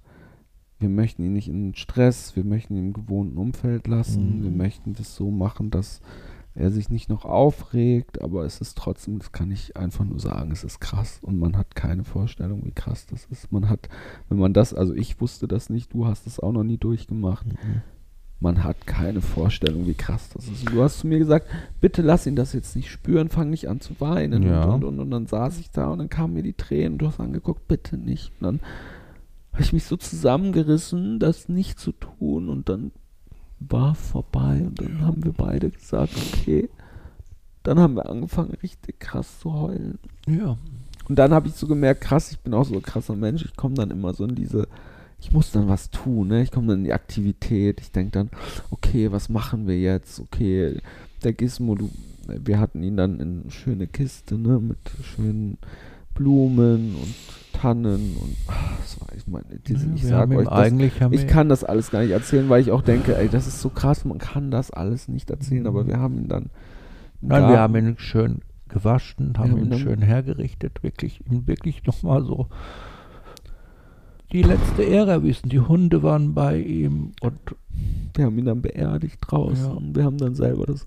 wir 0.80 0.88
möchten 0.88 1.24
ihn 1.24 1.34
nicht 1.34 1.50
in 1.50 1.76
Stress, 1.76 2.38
wir 2.38 2.46
möchten 2.46 2.78
ihn 2.78 2.86
im 2.88 2.94
gewohnten 2.94 3.38
Umfeld 3.38 3.88
lassen, 3.88 4.38
Mhm. 4.40 4.44
wir 4.44 4.52
möchten 4.52 4.94
das 4.94 5.14
so 5.16 5.30
machen, 5.32 5.70
dass 5.72 6.00
er 6.56 6.70
sich 6.72 6.90
nicht 6.90 7.10
noch 7.10 7.26
aufregt, 7.26 8.22
aber 8.22 8.46
es 8.46 8.62
ist 8.62 8.78
trotzdem, 8.78 9.18
das 9.20 9.32
kann 9.32 9.52
ich 9.52 9.76
einfach 9.76 10.06
nur 10.06 10.20
sagen, 10.20 10.52
es 10.52 10.64
ist 10.64 10.80
krass 10.80 11.20
und 11.22 11.40
man 11.40 11.58
hat 11.58 11.76
keine 11.76 12.04
Vorstellung, 12.04 12.64
wie 12.66 12.72
krass 12.72 13.08
das 13.08 13.26
ist. 13.26 13.52
Man 13.52 13.70
hat, 13.70 13.90
wenn 14.30 14.38
man 14.38 14.54
das, 14.54 14.74
also 14.74 14.94
ich 14.94 15.20
wusste 15.20 15.48
das 15.48 15.70
nicht, 15.70 15.94
du 15.94 16.06
hast 16.06 16.28
es 16.28 16.40
auch 16.40 16.52
noch 16.52 16.64
nie 16.64 16.78
durchgemacht, 16.78 17.48
Mhm. 17.48 17.82
man 18.40 18.64
hat 18.64 18.86
keine 18.86 19.22
Vorstellung, 19.22 19.88
wie 19.88 19.94
krass 19.96 20.30
das 20.34 20.48
ist. 20.48 20.68
Und 20.68 20.76
du 20.76 20.84
hast 20.84 21.00
zu 21.00 21.08
mir 21.08 21.18
gesagt, 21.18 21.48
bitte 21.82 22.02
lass 22.02 22.28
ihn 22.28 22.36
das 22.36 22.54
jetzt 22.54 22.76
nicht 22.76 22.92
spüren, 22.92 23.30
fang 23.30 23.50
nicht 23.50 23.68
an 23.68 23.80
zu 23.80 24.00
weinen. 24.00 24.44
Ja. 24.44 24.66
Und, 24.66 24.84
und, 24.84 24.96
und, 24.96 25.00
und 25.00 25.12
dann 25.12 25.26
saß 25.28 25.60
ich 25.60 25.72
da 25.72 25.88
und 25.88 26.00
dann 26.00 26.10
kamen 26.10 26.34
mir 26.34 26.44
die 26.44 26.54
Tränen 26.54 26.94
und 26.94 26.98
du 27.00 27.08
hast 27.08 27.20
angeguckt, 27.20 27.68
bitte 27.68 27.98
nicht. 27.98 28.32
Und 28.40 28.44
dann 28.46 28.60
habe 29.54 29.64
ich 29.64 29.72
mich 29.74 29.86
so 29.86 29.96
zusammengerissen, 29.98 31.20
das 31.20 31.48
nicht 31.50 31.80
zu 31.80 31.94
tun 31.94 32.50
und 32.50 32.70
dann 32.70 32.92
war 33.70 33.96
vorbei 33.96 34.64
und 34.66 34.80
dann 34.80 35.02
haben 35.02 35.24
wir 35.24 35.34
beide 35.34 35.70
gesagt, 35.70 36.14
okay. 36.16 36.70
Dann 37.64 37.80
haben 37.80 37.96
wir 37.96 38.10
angefangen, 38.10 38.58
richtig 38.62 39.00
krass 39.00 39.40
zu 39.40 39.54
heulen. 39.54 39.98
Ja. 40.28 40.58
Und 41.08 41.20
dann 41.20 41.34
habe 41.34 41.48
ich 41.48 41.56
so 41.56 41.68
gemerkt, 41.68 42.02
krass, 42.02 42.32
ich 42.32 42.40
bin 42.40 42.54
auch 42.54 42.66
so 42.66 42.76
ein 42.76 42.82
krasser 42.82 43.16
Mensch. 43.16 43.44
Ich 43.46 43.56
komme 43.56 43.76
dann 43.76 43.92
immer 43.92 44.14
so 44.14 44.26
in 44.26 44.36
diese, 44.36 44.68
ich 45.20 45.32
muss 45.32 45.52
dann 45.52 45.70
was 45.70 45.90
tun, 45.90 46.28
ne? 46.28 46.44
Ich 46.44 46.52
komme 46.52 46.68
dann 46.68 46.80
in 46.80 46.86
die 46.86 46.94
Aktivität. 46.94 47.80
Ich 47.82 47.92
denke 47.92 48.12
dann, 48.12 48.30
okay, 48.70 49.12
was 49.12 49.30
machen 49.30 49.68
wir 49.68 49.80
jetzt? 49.80 50.20
Okay, 50.20 50.80
der 51.24 51.34
Gizmo, 51.34 51.76
du, 51.76 51.90
wir 52.28 52.60
hatten 52.60 52.84
ihn 52.84 52.98
dann 52.98 53.20
in 53.20 53.42
eine 53.42 53.52
schöne 53.52 53.88
Kiste, 53.88 54.38
ne? 54.38 54.60
Mit 54.60 54.80
schönen 55.16 55.58
Blumen 56.14 56.96
und 56.96 57.16
Tannen 57.64 58.18
und 58.22 58.36
ach, 58.48 58.78
das 58.82 59.00
war, 59.00 59.08
ich 59.16 59.26
meine, 59.28 59.46
diese, 59.68 59.88
ich 59.96 60.04
wir 60.04 60.10
sag 60.10 60.30
ihm 60.30 60.38
euch, 60.38 60.48
das, 60.48 60.72
ich 61.12 61.22
wir- 61.22 61.28
kann 61.28 61.48
das 61.50 61.64
alles 61.64 61.92
gar 61.92 62.02
nicht 62.02 62.12
erzählen, 62.12 62.50
weil 62.50 62.62
ich 62.62 62.72
auch 62.72 62.82
denke, 62.82 63.16
ey, 63.18 63.30
das 63.30 63.48
ist 63.48 63.62
so 63.62 63.70
krass, 63.70 64.04
man 64.06 64.18
kann 64.18 64.52
das 64.52 64.72
alles 64.72 65.08
nicht 65.08 65.30
erzählen, 65.30 65.66
aber 65.68 65.88
wir 65.88 65.98
haben 66.00 66.18
ihn 66.18 66.28
dann. 66.28 66.50
Nein, 67.22 67.44
wir 67.44 67.56
Garten- 67.56 67.58
haben 67.60 67.76
ihn 67.76 67.98
schön 67.98 68.40
gewaschen, 68.68 69.34
haben 69.38 69.52
haben 69.52 69.72
ihn 69.72 69.78
schön 69.80 70.02
hergerichtet, 70.02 70.84
wirklich, 70.84 71.22
ihn 71.32 71.48
wirklich 71.48 71.86
nochmal 71.86 72.24
so 72.26 72.48
die 74.32 74.42
letzte 74.42 74.84
Ehre 74.84 75.12
erwiesen. 75.12 75.50
Die 75.50 75.60
Hunde 75.60 76.02
waren 76.04 76.34
bei 76.34 76.58
ihm 76.60 77.12
und 77.22 77.38
Wir 78.16 78.26
haben 78.26 78.38
ihn 78.38 78.46
dann 78.46 78.62
beerdigt 78.62 79.20
draußen. 79.22 79.88
Ja. 79.90 79.96
Wir 79.96 80.04
haben 80.04 80.18
dann 80.18 80.36
selber 80.36 80.66
das. 80.66 80.86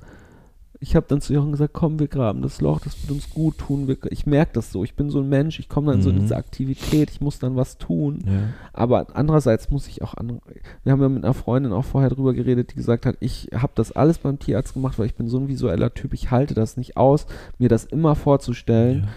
Ich 0.81 0.95
habe 0.95 1.07
dann 1.09 1.21
zu 1.21 1.33
Jochen 1.33 1.53
gesagt, 1.53 1.73
komm, 1.73 1.99
wir 1.99 2.07
graben 2.09 2.43
das 2.43 2.61
Loch, 2.61 2.81
das 2.81 3.01
wird 3.03 3.11
uns 3.13 3.31
gut 3.31 3.59
tun. 3.59 3.89
Wir, 3.89 3.97
ich 4.11 4.27
merke 4.27 4.53
das 4.55 4.73
so. 4.73 4.85
Ich 4.85 4.95
bin 4.95 5.09
so 5.11 5.21
ein 5.21 5.29
Mensch, 5.29 5.59
ich 5.59 5.69
komme 5.69 5.93
dann 5.93 6.03
so 6.03 6.11
in 6.11 6.17
Mhm. 6.17 6.21
diese 6.21 6.37
Aktivität, 6.37 7.11
ich 7.11 7.21
muss 7.21 7.39
dann 7.39 7.57
was 7.57 7.79
tun. 7.79 8.25
ja. 8.27 8.33
Aber 8.73 9.07
andererseits 9.15 9.71
muss 9.71 9.89
ich 9.89 10.03
auch 10.03 10.15
andere. 10.15 10.41
Wir 10.85 10.93
haben 10.93 11.01
ja 11.01 11.09
mit 11.09 11.25
einer 11.25 11.33
Freundin 11.35 11.73
auch 11.73 11.85
vorher 11.85 12.11
drüber 12.11 12.35
geredet, 12.35 12.73
die 12.73 12.77
gesagt 12.77 13.07
hat, 13.07 13.17
ich 13.21 13.49
habe 13.55 13.73
das 13.75 13.93
alles 13.93 14.19
beim 14.19 14.39
Tierarzt 14.39 14.75
gemacht, 14.75 14.99
weil 14.99 15.07
ich 15.07 15.15
bin 15.15 15.29
so 15.29 15.39
ein 15.39 15.49
visueller 15.49 15.95
Typ, 15.95 16.13
ich 16.13 16.31
halte 16.31 16.53
das 16.55 16.77
nicht 16.77 16.97
aus, 16.97 17.27
mir 17.59 17.69
das 17.71 17.85
immer 17.85 18.15
vorzustellen. 18.15 19.09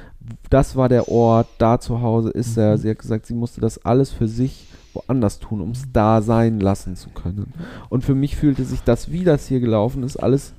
Das 0.50 0.76
war 0.76 0.90
der 0.90 1.10
Ort, 1.10 1.48
da 1.58 1.80
zu 1.80 2.02
Hause 2.02 2.30
ist 2.30 2.56
er. 2.58 2.74
Mhm. 2.78 2.82
Sie 2.82 2.90
hat 2.90 3.00
gesagt, 3.00 3.26
sie 3.26 3.34
musste 3.34 3.60
das 3.62 3.84
alles 3.86 4.12
für 4.12 4.28
sich 4.28 4.66
woanders 4.94 5.40
tun, 5.40 5.62
um 5.62 5.72
es 5.72 5.84
da 5.94 6.22
sein 6.22 6.60
lassen 6.60 6.96
zu 6.96 7.10
können. 7.10 7.54
Und 7.90 8.04
für 8.04 8.16
mich 8.16 8.36
fühlte 8.36 8.64
sich 8.66 8.82
das, 8.82 9.12
wie 9.12 9.24
das 9.24 9.48
hier 9.48 9.60
gelaufen 9.60 10.04
ist, 10.04 10.18
alles, 10.18 10.54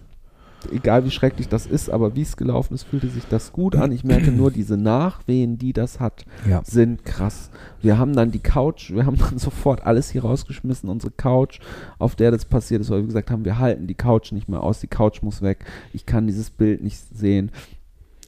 egal 0.73 1.05
wie 1.05 1.11
schrecklich 1.11 1.49
das 1.49 1.67
ist, 1.67 1.91
aber 1.91 2.15
wie 2.15 2.23
es 2.23 2.37
gelaufen 2.37 2.75
ist, 2.75 2.85
fühlte 2.85 3.09
sich 3.09 3.25
das 3.27 3.53
gut 3.53 3.77
an. 3.77 3.93
Ich 3.93 4.05
merke 4.05 4.31
nur, 4.31 4.51
diese 4.51 4.77
Nachwehen, 4.77 5.59
die 5.59 5.73
das 5.73 6.01
hat, 6.01 6.25
ja. 6.49 6.63
sind 6.65 7.05
krass. 7.05 7.51
Wir 7.83 7.99
haben 7.99 8.15
dann 8.15 8.31
die 8.31 8.41
Couch, 8.41 8.91
wir 8.93 9.07
haben 9.07 9.17
dann 9.19 9.39
sofort 9.39 9.85
alles 9.85 10.11
hier 10.11 10.23
rausgeschmissen, 10.23 10.89
unsere 10.89 11.13
Couch, 11.13 11.61
auf 11.99 12.15
der 12.15 12.31
das 12.31 12.45
passiert 12.45 12.81
ist, 12.81 12.91
weil 12.91 13.01
wir 13.01 13.07
gesagt 13.07 13.31
haben, 13.31 13.45
wir 13.45 13.59
halten 13.59 13.87
die 13.87 13.95
Couch 13.95 14.33
nicht 14.33 14.49
mehr 14.49 14.63
aus, 14.63 14.81
die 14.81 14.87
Couch 14.87 15.23
muss 15.23 15.43
weg. 15.43 15.65
Ich 15.93 16.07
kann 16.07 16.27
dieses 16.27 16.51
Bild 16.51 16.83
nicht 16.83 16.99
sehen. 17.15 17.51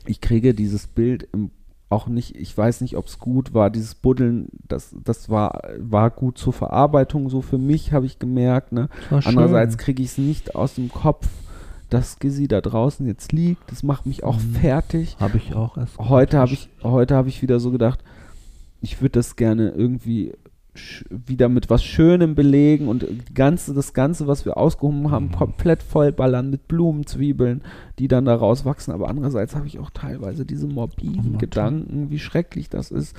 Ich 0.07 0.21
kriege 0.21 0.55
dieses 0.55 0.87
Bild 0.87 1.29
im, 1.33 1.51
auch 1.92 2.07
nicht, 2.09 2.35
ich 2.37 2.57
weiß 2.57 2.81
nicht, 2.81 2.97
ob 2.97 3.07
es 3.07 3.18
gut 3.18 3.55
war, 3.55 3.71
dieses 3.71 3.95
Buddeln, 3.95 4.49
das, 4.66 4.97
das 5.05 5.29
war, 5.29 5.62
war 5.79 6.11
gut 6.11 6.38
zur 6.38 6.53
Verarbeitung, 6.53 7.29
so 7.29 7.42
für 7.42 7.59
mich, 7.59 7.92
habe 7.92 8.07
ich 8.07 8.18
gemerkt. 8.18 8.73
Ne? 8.73 8.88
Andererseits 9.11 9.77
kriege 9.77 10.03
ich 10.03 10.11
es 10.11 10.18
nicht 10.18 10.55
aus 10.57 10.75
dem 10.75 10.88
Kopf, 10.88 11.29
dass 11.92 12.18
Gizzy 12.18 12.48
da 12.48 12.61
draußen 12.61 13.07
jetzt 13.07 13.33
liegt. 13.33 13.70
Das 13.70 13.83
macht 13.83 14.07
mich 14.07 14.24
auch 14.24 14.37
Mhm. 14.38 14.55
fertig 14.55 15.16
habe 15.20 15.38
ich 15.38 15.55
auch 15.55 15.76
erst. 15.76 15.98
heute 15.98 16.38
habe 16.38 16.52
ich 16.52 16.68
heute 16.83 17.14
habe 17.14 17.28
ich 17.28 17.42
wieder 17.42 17.61
so 17.61 17.70
gedacht, 17.70 18.00
ich 18.81 19.00
würde 19.00 19.12
das 19.18 19.37
gerne 19.37 19.70
irgendwie 19.70 20.33
wieder 21.11 21.50
mit 21.50 21.68
was 21.68 21.85
Schönem 21.85 22.35
belegen 22.35 22.88
und 22.88 23.35
ganze, 23.35 23.74
das 23.74 23.92
Ganze, 23.92 24.26
was 24.26 24.46
wir 24.46 24.57
ausgehoben 24.57 25.11
haben, 25.11 25.26
Mhm. 25.26 25.33
komplett 25.33 25.83
vollballern 25.83 26.48
mit 26.48 26.66
Blumenzwiebeln, 26.66 27.61
die 27.98 28.09
dann 28.09 28.24
da 28.24 28.35
rauswachsen. 28.35 28.94
Aber 28.94 29.09
andererseits 29.09 29.55
habe 29.55 29.66
ich 29.66 29.78
auch 29.78 29.90
teilweise 29.90 30.46
diese 30.46 30.66
morbiden 30.66 31.35
Oh. 31.35 31.38
Gedanken, 31.38 32.09
wie 32.11 32.18
schrecklich 32.18 32.70
das 32.70 32.90
ist, 32.90 33.14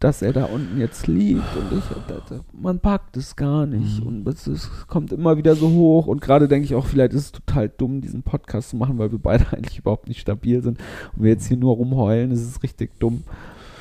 dass 0.00 0.22
er 0.22 0.32
da 0.32 0.44
unten 0.44 0.78
jetzt 0.78 1.06
liegt 1.08 1.42
und 1.56 1.76
ich, 1.78 1.84
da- 2.06 2.40
man 2.52 2.78
packt 2.78 3.16
es 3.16 3.34
gar 3.34 3.66
nicht 3.66 4.00
Mhm. 4.00 4.06
und 4.06 4.28
es, 4.28 4.46
es 4.46 4.70
kommt 4.86 5.12
immer 5.12 5.36
wieder 5.36 5.56
so 5.56 5.68
hoch 5.70 6.06
und 6.06 6.20
gerade 6.20 6.46
denke 6.46 6.64
ich 6.66 6.74
auch, 6.74 6.86
vielleicht 6.86 7.12
ist 7.14 7.22
es 7.24 7.32
total 7.32 7.68
dumm, 7.68 8.00
diesen 8.00 8.22
Podcast 8.22 8.70
zu 8.70 8.76
machen, 8.76 8.98
weil 8.98 9.10
wir 9.10 9.18
beide 9.18 9.46
eigentlich 9.52 9.78
überhaupt 9.78 10.06
nicht 10.08 10.20
stabil 10.20 10.62
sind 10.62 10.78
und 11.16 11.22
wir 11.24 11.30
jetzt 11.30 11.46
hier 11.48 11.56
nur 11.56 11.74
rumheulen, 11.74 12.30
das 12.30 12.40
ist 12.40 12.62
richtig 12.62 12.98
dumm. 13.00 13.24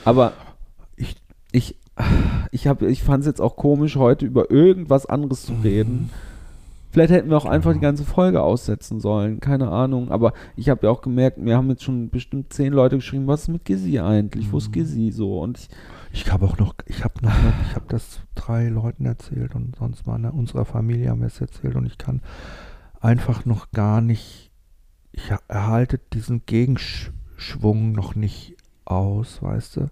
Aber 0.05 0.33
ich, 0.95 1.15
ich, 1.51 1.75
ich, 2.51 2.67
hab- 2.67 2.81
ich 2.81 3.03
fand 3.03 3.21
es 3.21 3.27
jetzt 3.27 3.41
auch 3.41 3.55
komisch, 3.55 3.95
heute 3.97 4.25
über 4.25 4.49
irgendwas 4.49 5.05
anderes 5.05 5.45
zu 5.45 5.53
reden. 5.63 6.09
Vielleicht 6.97 7.13
hätten 7.13 7.29
wir 7.29 7.37
auch 7.37 7.45
einfach 7.45 7.73
die 7.73 7.79
ganze 7.79 8.03
Folge 8.03 8.41
aussetzen 8.41 8.99
sollen, 8.99 9.39
keine 9.39 9.69
Ahnung. 9.69 10.09
Aber 10.09 10.33
ich 10.55 10.67
habe 10.67 10.87
ja 10.87 10.89
auch 10.91 11.01
gemerkt, 11.01 11.37
wir 11.39 11.55
haben 11.55 11.69
jetzt 11.69 11.83
schon 11.83 12.09
bestimmt 12.09 12.51
zehn 12.51 12.73
Leute 12.73 12.95
geschrieben, 12.95 13.27
was 13.27 13.43
ist 13.43 13.47
mit 13.49 13.65
Gizzy 13.65 13.99
eigentlich? 13.99 14.51
Wo 14.51 14.57
ist 14.57 14.69
Mhm. 14.69 14.71
Gizzy 14.71 15.11
so? 15.11 15.39
Und 15.39 15.59
ich, 15.59 15.69
Ich 16.11 16.31
habe 16.31 16.47
auch 16.47 16.57
noch, 16.57 16.73
ich 16.87 17.03
habe 17.03 17.13
noch, 17.23 17.31
ich 17.69 17.75
habe 17.75 17.85
das 17.87 18.21
drei 18.33 18.69
Leuten 18.69 19.05
erzählt 19.05 19.53
und 19.53 19.75
sonst 19.75 20.07
mal 20.07 20.15
in 20.15 20.25
unserer 20.25 20.65
Familie 20.65 21.11
haben 21.11 21.19
wir 21.19 21.27
es 21.27 21.39
erzählt 21.39 21.75
und 21.75 21.85
ich 21.85 21.99
kann 21.99 22.23
einfach 22.99 23.45
noch 23.45 23.69
gar 23.69 24.01
nicht, 24.01 24.49
ich 25.11 25.31
erhalte 25.47 25.99
diesen 26.13 26.47
Gegenschwung 26.47 27.91
noch 27.91 28.15
nicht 28.15 28.57
aus, 28.85 29.43
weißt 29.43 29.77
du? 29.77 29.87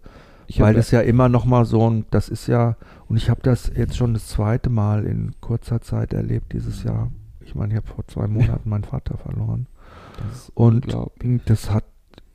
Ich 0.47 0.60
Weil 0.60 0.74
das 0.74 0.89
ja 0.89 1.01
immer 1.01 1.30
noch 1.30 1.45
mal 1.45 1.66
so 1.66 1.88
ein, 1.88 2.06
das 2.10 2.30
ist 2.30 2.47
ja, 2.47 2.78
und 3.08 3.18
ich 3.18 3.30
habe 3.30 3.41
das 3.43 3.72
jetzt 3.76 3.95
schon 3.95 4.14
das 4.14 4.28
zweite 4.28 4.70
Mal 4.70 5.06
in 5.06 5.34
kurzer 5.41 5.82
Zeit 5.82 6.14
erlebt 6.14 6.53
dieses 6.53 6.84
Jahr. 6.84 7.12
Ich 7.41 7.53
meine, 7.53 7.74
ich 7.74 7.78
habe 7.78 7.88
vor 7.88 8.08
zwei 8.08 8.28
Monaten 8.28 8.70
meinen 8.70 8.84
Vater 8.84 9.18
verloren. 9.18 9.68
das 10.18 10.38
ist 10.38 10.51
Und 10.56 10.88
das 11.45 11.70
hat, 11.70 11.86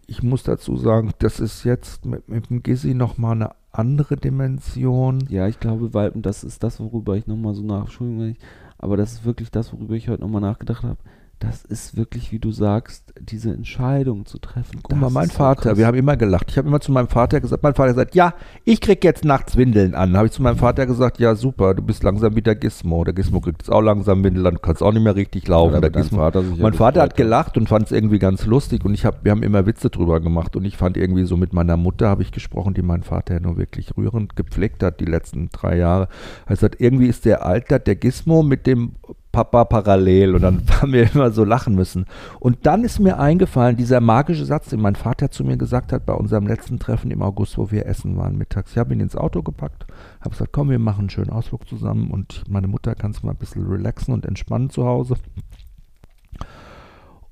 ich 0.06 0.22
muss 0.22 0.44
dazu 0.44 0.76
sagen, 0.76 1.12
das 1.18 1.40
ist 1.40 1.64
jetzt 1.64 2.04
mit, 2.04 2.28
mit 2.28 2.50
dem 2.50 2.62
Gizzy 2.62 2.94
noch 2.94 3.18
mal 3.18 3.32
eine 3.32 3.50
andere 3.72 4.16
Dimension. 4.16 5.24
Ja, 5.28 5.48
ich 5.48 5.58
glaube, 5.58 5.92
weil, 5.94 6.10
und 6.10 6.24
das 6.26 6.44
ist 6.44 6.62
das, 6.62 6.80
worüber 6.80 7.16
ich 7.16 7.26
nochmal 7.26 7.54
so 7.54 7.62
nach, 7.62 7.82
Entschuldigung, 7.82 8.22
wenn 8.22 8.30
ich, 8.30 8.38
aber 8.78 8.96
das 8.96 9.12
ist 9.12 9.24
wirklich 9.24 9.50
das, 9.50 9.72
worüber 9.72 9.94
ich 9.94 10.08
heute 10.08 10.22
nochmal 10.22 10.40
nachgedacht 10.40 10.84
habe. 10.84 10.98
Das 11.40 11.64
ist 11.64 11.96
wirklich, 11.96 12.32
wie 12.32 12.38
du 12.38 12.52
sagst, 12.52 13.14
diese 13.18 13.50
Entscheidung 13.50 14.26
zu 14.26 14.38
treffen. 14.38 14.80
Guck 14.82 14.98
mal, 14.98 15.08
mein 15.08 15.30
Vater, 15.30 15.78
wir 15.78 15.86
haben 15.86 15.96
immer 15.96 16.18
gelacht. 16.18 16.50
Ich 16.50 16.58
habe 16.58 16.68
immer 16.68 16.80
zu 16.80 16.92
meinem 16.92 17.08
Vater 17.08 17.40
gesagt, 17.40 17.62
mein 17.62 17.74
Vater 17.74 17.94
gesagt, 17.94 18.14
ja, 18.14 18.34
ich 18.66 18.82
krieg 18.82 19.02
jetzt 19.02 19.24
nachts 19.24 19.56
Windeln 19.56 19.94
an. 19.94 20.18
Habe 20.18 20.26
ich 20.26 20.32
zu 20.32 20.42
meinem 20.42 20.58
Vater 20.58 20.84
gesagt, 20.84 21.18
ja 21.18 21.34
super, 21.34 21.74
du 21.74 21.80
bist 21.80 22.02
langsam 22.02 22.36
wie 22.36 22.42
der 22.42 22.56
Gizmo. 22.56 23.04
Der 23.04 23.14
Gizmo 23.14 23.40
kriegt 23.40 23.62
jetzt 23.62 23.70
auch 23.70 23.80
langsam 23.80 24.22
Windeln 24.22 24.46
an, 24.46 24.54
du 24.56 24.60
kannst 24.60 24.82
auch 24.82 24.92
nicht 24.92 25.02
mehr 25.02 25.16
richtig 25.16 25.48
laufen. 25.48 25.72
Ja, 25.72 25.80
der 25.80 25.88
Gizmo, 25.88 26.18
Vater 26.18 26.42
mein 26.58 26.74
Vater 26.74 27.00
hat 27.00 27.16
gelacht 27.16 27.56
und 27.56 27.70
fand 27.70 27.86
es 27.86 27.92
irgendwie 27.92 28.18
ganz 28.18 28.44
lustig 28.44 28.84
und 28.84 28.92
ich 28.92 29.06
hab, 29.06 29.24
wir 29.24 29.32
haben 29.32 29.42
immer 29.42 29.64
Witze 29.64 29.88
drüber 29.88 30.20
gemacht 30.20 30.56
und 30.56 30.66
ich 30.66 30.76
fand 30.76 30.98
irgendwie 30.98 31.24
so 31.24 31.38
mit 31.38 31.54
meiner 31.54 31.78
Mutter 31.78 32.10
habe 32.10 32.20
ich 32.20 32.32
gesprochen, 32.32 32.74
die 32.74 32.82
meinen 32.82 33.02
Vater 33.02 33.32
ja 33.34 33.40
nur 33.40 33.56
wirklich 33.56 33.96
rührend 33.96 34.36
gepflegt 34.36 34.82
hat 34.82 35.00
die 35.00 35.06
letzten 35.06 35.48
drei 35.48 35.78
Jahre. 35.78 36.08
Also 36.44 36.66
hat, 36.66 36.76
irgendwie 36.80 37.06
ist 37.06 37.24
der 37.24 37.46
Alter, 37.46 37.78
der 37.78 37.96
Gizmo 37.96 38.42
mit 38.42 38.66
dem 38.66 38.92
Papa 39.32 39.64
parallel 39.64 40.34
und 40.34 40.42
dann 40.42 40.62
haben 40.80 40.92
wir 40.92 41.12
immer 41.12 41.30
so 41.30 41.44
lachen 41.44 41.74
müssen. 41.74 42.06
Und 42.38 42.66
dann 42.66 42.84
ist 42.84 42.98
mir 42.98 43.18
eingefallen, 43.18 43.76
dieser 43.76 44.00
magische 44.00 44.44
Satz, 44.44 44.70
den 44.70 44.80
mein 44.80 44.96
Vater 44.96 45.30
zu 45.30 45.44
mir 45.44 45.56
gesagt 45.56 45.92
hat 45.92 46.06
bei 46.06 46.14
unserem 46.14 46.46
letzten 46.46 46.78
Treffen 46.78 47.10
im 47.10 47.22
August, 47.22 47.58
wo 47.58 47.70
wir 47.70 47.86
essen 47.86 48.16
waren 48.16 48.36
mittags. 48.36 48.72
Ich 48.72 48.78
habe 48.78 48.92
ihn 48.92 49.00
ins 49.00 49.16
Auto 49.16 49.42
gepackt, 49.42 49.86
habe 50.20 50.30
gesagt, 50.30 50.52
komm, 50.52 50.70
wir 50.70 50.78
machen 50.78 51.00
einen 51.00 51.10
schönen 51.10 51.30
Ausflug 51.30 51.68
zusammen 51.68 52.10
und 52.10 52.42
meine 52.48 52.68
Mutter 52.68 52.94
kann 52.94 53.12
es 53.12 53.22
mal 53.22 53.32
ein 53.32 53.38
bisschen 53.38 53.66
relaxen 53.66 54.14
und 54.14 54.26
entspannen 54.26 54.70
zu 54.70 54.84
Hause. 54.84 55.14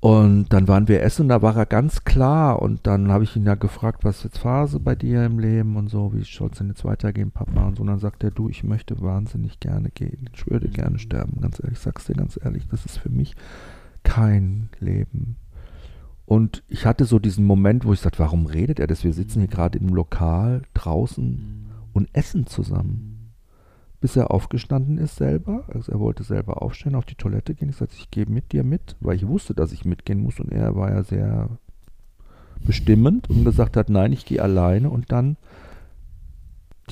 Und 0.01 0.47
dann 0.53 0.69
waren 0.69 0.87
wir 0.87 1.03
essen 1.03 1.23
und 1.23 1.29
da 1.29 1.41
war 1.41 1.57
er 1.57 1.65
ganz 1.65 2.05
klar 2.05 2.61
und 2.61 2.87
dann 2.87 3.11
habe 3.11 3.25
ich 3.25 3.35
ihn 3.35 3.45
ja 3.45 3.55
gefragt, 3.55 4.05
was 4.05 4.19
ist 4.19 4.23
jetzt 4.23 4.37
Phase 4.37 4.79
bei 4.79 4.95
dir 4.95 5.25
im 5.25 5.39
Leben 5.39 5.75
und 5.75 5.89
so, 5.89 6.13
wie 6.13 6.23
soll 6.23 6.49
es 6.51 6.57
denn 6.57 6.69
jetzt 6.69 6.85
weitergehen, 6.85 7.31
Papa? 7.31 7.67
Und 7.67 7.75
so, 7.75 7.81
und 7.81 7.87
dann 7.87 7.99
sagt 7.99 8.23
er, 8.23 8.31
du, 8.31 8.47
ich 8.47 8.63
möchte 8.63 9.01
wahnsinnig 9.01 9.59
gerne 9.59 9.89
gehen, 9.89 10.29
ich 10.33 10.49
würde 10.49 10.69
gerne 10.69 10.99
sterben, 10.99 11.41
ganz 11.41 11.59
ehrlich, 11.59 11.79
ich 11.79 11.83
sag's 11.83 12.05
dir 12.05 12.13
ganz 12.13 12.39
ehrlich, 12.41 12.65
das 12.69 12.85
ist 12.85 12.97
für 12.97 13.09
mich 13.09 13.35
kein 14.03 14.69
Leben. 14.79 15.35
Und 16.25 16.63
ich 16.69 16.85
hatte 16.85 17.03
so 17.03 17.19
diesen 17.19 17.45
Moment, 17.45 17.83
wo 17.83 17.91
ich 17.91 17.99
sagte, 17.99 18.19
warum 18.19 18.45
redet 18.45 18.79
er 18.79 18.87
das? 18.87 19.03
Wir 19.03 19.13
sitzen 19.13 19.39
hier 19.39 19.49
gerade 19.49 19.79
im 19.79 19.89
Lokal 19.89 20.61
draußen 20.75 21.65
und 21.91 22.07
essen 22.13 22.47
zusammen. 22.47 23.18
Bis 24.01 24.15
er 24.15 24.31
aufgestanden 24.31 24.97
ist 24.97 25.17
selber. 25.17 25.65
Also 25.67 25.91
er 25.91 25.99
wollte 25.99 26.23
selber 26.23 26.61
aufstehen, 26.61 26.95
auf 26.95 27.05
die 27.05 27.15
Toilette 27.15 27.53
gehen. 27.53 27.69
Ich 27.69 27.75
sagte, 27.75 27.95
ich 27.97 28.09
gehe 28.11 28.25
mit 28.25 28.51
dir 28.53 28.63
mit, 28.63 28.95
weil 29.01 29.15
ich 29.15 29.27
wusste, 29.27 29.53
dass 29.53 29.73
ich 29.73 29.85
mitgehen 29.85 30.21
muss. 30.21 30.39
Und 30.39 30.51
er 30.51 30.75
war 30.75 30.89
ja 30.89 31.03
sehr 31.03 31.49
bestimmend 32.65 33.29
und 33.29 33.43
gesagt 33.43 33.77
hat, 33.77 33.89
nein, 33.89 34.13
ich 34.13 34.25
gehe 34.25 34.41
alleine. 34.41 34.89
Und 34.89 35.11
dann 35.11 35.37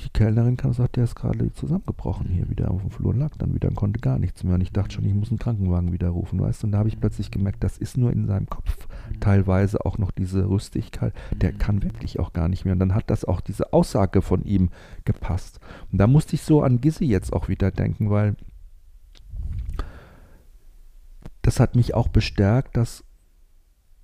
die 0.03 0.09
Kellnerin 0.09 0.57
kam 0.57 0.69
und 0.69 0.75
sagte, 0.75 0.93
der 0.93 1.05
ist 1.05 1.15
gerade 1.15 1.51
zusammengebrochen 1.53 2.27
hier 2.29 2.49
wieder 2.49 2.71
auf 2.71 2.81
dem 2.81 2.91
Flur 2.91 3.11
und 3.11 3.19
lag 3.19 3.35
dann 3.37 3.53
wieder 3.53 3.69
und 3.69 3.75
konnte 3.75 3.99
gar 3.99 4.19
nichts 4.19 4.43
mehr. 4.43 4.55
Und 4.55 4.61
ich 4.61 4.71
dachte 4.71 4.95
schon, 4.95 5.05
ich 5.05 5.13
muss 5.13 5.29
einen 5.29 5.39
Krankenwagen 5.39 5.91
wieder 5.91 6.09
rufen, 6.09 6.39
weißt 6.39 6.63
du. 6.63 6.67
Und 6.67 6.71
da 6.71 6.79
habe 6.79 6.89
ich 6.89 6.99
plötzlich 6.99 7.31
gemerkt, 7.31 7.63
das 7.63 7.77
ist 7.77 7.97
nur 7.97 8.11
in 8.11 8.25
seinem 8.25 8.47
Kopf 8.47 8.87
teilweise 9.19 9.85
auch 9.85 9.97
noch 9.97 10.11
diese 10.11 10.49
Rüstigkeit. 10.49 11.13
Der 11.35 11.53
kann 11.53 11.83
wirklich 11.83 12.19
auch 12.19 12.33
gar 12.33 12.47
nicht 12.47 12.65
mehr. 12.65 12.73
Und 12.73 12.79
dann 12.79 12.95
hat 12.95 13.09
das 13.09 13.25
auch 13.25 13.41
diese 13.41 13.73
Aussage 13.73 14.21
von 14.21 14.43
ihm 14.43 14.69
gepasst. 15.05 15.59
Und 15.91 15.99
da 15.99 16.07
musste 16.07 16.35
ich 16.35 16.43
so 16.43 16.61
an 16.61 16.81
Gizzy 16.81 17.05
jetzt 17.05 17.33
auch 17.33 17.49
wieder 17.49 17.71
denken, 17.71 18.09
weil 18.09 18.35
das 21.41 21.59
hat 21.59 21.75
mich 21.75 21.93
auch 21.93 22.09
bestärkt, 22.09 22.75
dass 22.75 23.03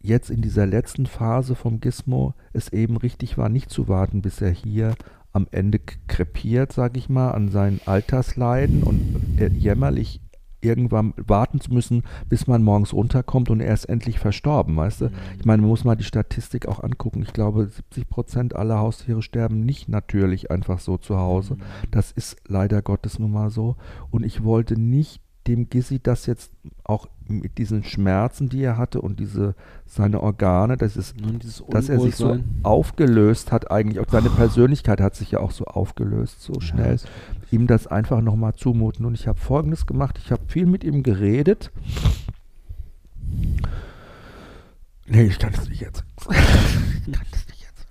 jetzt 0.04 0.30
in 0.30 0.42
dieser 0.42 0.66
letzten 0.66 1.06
Phase 1.06 1.56
vom 1.56 1.80
Gizmo 1.80 2.34
es 2.52 2.72
eben 2.72 2.98
richtig 2.98 3.38
war, 3.38 3.50
nicht 3.50 3.70
zu 3.70 3.88
warten, 3.88 4.22
bis 4.22 4.42
er 4.42 4.52
hier 4.52 4.96
am 5.34 5.48
Ende 5.52 5.80
krepiert, 6.08 6.72
sag 6.72 6.96
ich 6.96 7.10
mal, 7.10 7.32
an 7.32 7.50
seinen 7.50 7.82
Altersleiden 7.86 8.84
und 8.84 9.40
äh, 9.40 9.48
jämmerlich 9.48 10.22
irgendwann 10.64 11.14
warten 11.18 11.60
zu 11.60 11.74
müssen, 11.74 12.04
bis 12.30 12.48
man 12.48 12.64
morgens 12.64 12.94
runterkommt 12.94 13.50
und 13.50 13.60
er 13.60 13.74
ist 13.74 13.86
endlich 13.86 14.20
verstorben, 14.20 14.76
weißt 14.76 15.02
du? 15.02 15.10
Ich 15.38 15.46
meine, 15.46 15.62
man 15.62 15.70
muss 15.70 15.84
mal 15.84 15.96
die 15.96 16.04
Statistik 16.04 16.68
auch 16.68 16.82
angucken. 16.82 17.22
Ich 17.22 17.34
glaube, 17.34 17.68
70 17.68 18.10
Prozent 18.10 18.56
aller 18.56 18.80
Haustiere 18.80 19.22
sterben 19.22 19.60
nicht 19.66 19.90
natürlich 19.90 20.52
einfach 20.52 20.80
so 20.80 20.98
zu 20.98 21.18
Hause. 21.18 21.58
Das 21.92 22.12
ist 22.12 22.38
leider 22.48 22.82
Gottes 22.82 23.20
nun 23.20 23.32
mal 23.32 23.50
so. 23.50 23.76
Und 24.10 24.24
ich 24.24 24.44
wollte 24.44 24.80
nicht 24.80 25.22
dem 25.48 25.70
Gizzy 25.70 26.00
das 26.02 26.26
jetzt 26.26 26.52
auch 26.84 27.08
mit 27.28 27.58
diesen 27.58 27.84
Schmerzen, 27.84 28.50
die 28.50 28.62
er 28.64 28.78
hatte 28.78 29.02
und 29.02 29.20
diese 29.20 29.56
seine 29.86 30.22
Organe, 30.22 30.78
das 30.78 30.96
ist, 30.98 31.16
dass 31.70 31.90
er 31.90 32.00
sich 32.00 32.16
so 32.16 32.38
aufgelöst 32.64 33.52
hat 33.52 33.72
eigentlich, 33.72 34.00
auch 34.00 34.10
seine 34.10 34.30
Persönlichkeit 34.30 35.00
hat 35.02 35.16
sich 35.16 35.32
ja 35.32 35.40
auch 35.40 35.52
so 35.52 35.66
aufgelöst, 35.66 36.42
so 36.42 36.60
schnell, 36.60 36.94
das- 36.94 37.06
ihm 37.52 37.68
das 37.68 37.88
einfach 37.88 38.22
nochmal 38.22 38.54
zumuten. 38.56 39.06
Und 39.06 39.14
ich 39.16 39.28
habe 39.28 39.40
Folgendes 39.40 39.86
gemacht, 39.86 40.18
ich 40.24 40.32
habe 40.32 40.42
viel 40.48 40.66
mit 40.66 40.84
ihm 40.84 41.04
geredet. 41.04 41.72
Nee, 45.08 45.24
ich 45.24 45.40
kann 45.40 45.54
es 45.54 45.68
nicht 45.70 45.82
jetzt. 45.82 46.04
Ich 47.06 47.12
kann 47.12 47.26
es 47.34 47.48
nicht 47.48 47.62
jetzt. 47.62 47.86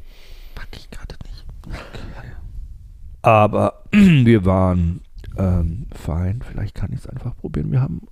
Pack 0.55 0.69
ich 0.75 0.91
gerade 0.91 1.15
nicht. 1.25 1.45
Aber 3.21 3.83
wir 3.93 4.45
waren 4.47 5.01
ähm, 5.37 5.87
fein. 5.93 6.43
Vielleicht 6.43 6.75
kann 6.75 6.93
ich 6.93 7.01
es 7.01 7.07
einfach 7.07 7.37
probieren. 7.37 7.71
Wir 7.71 7.81
haben 7.81 8.03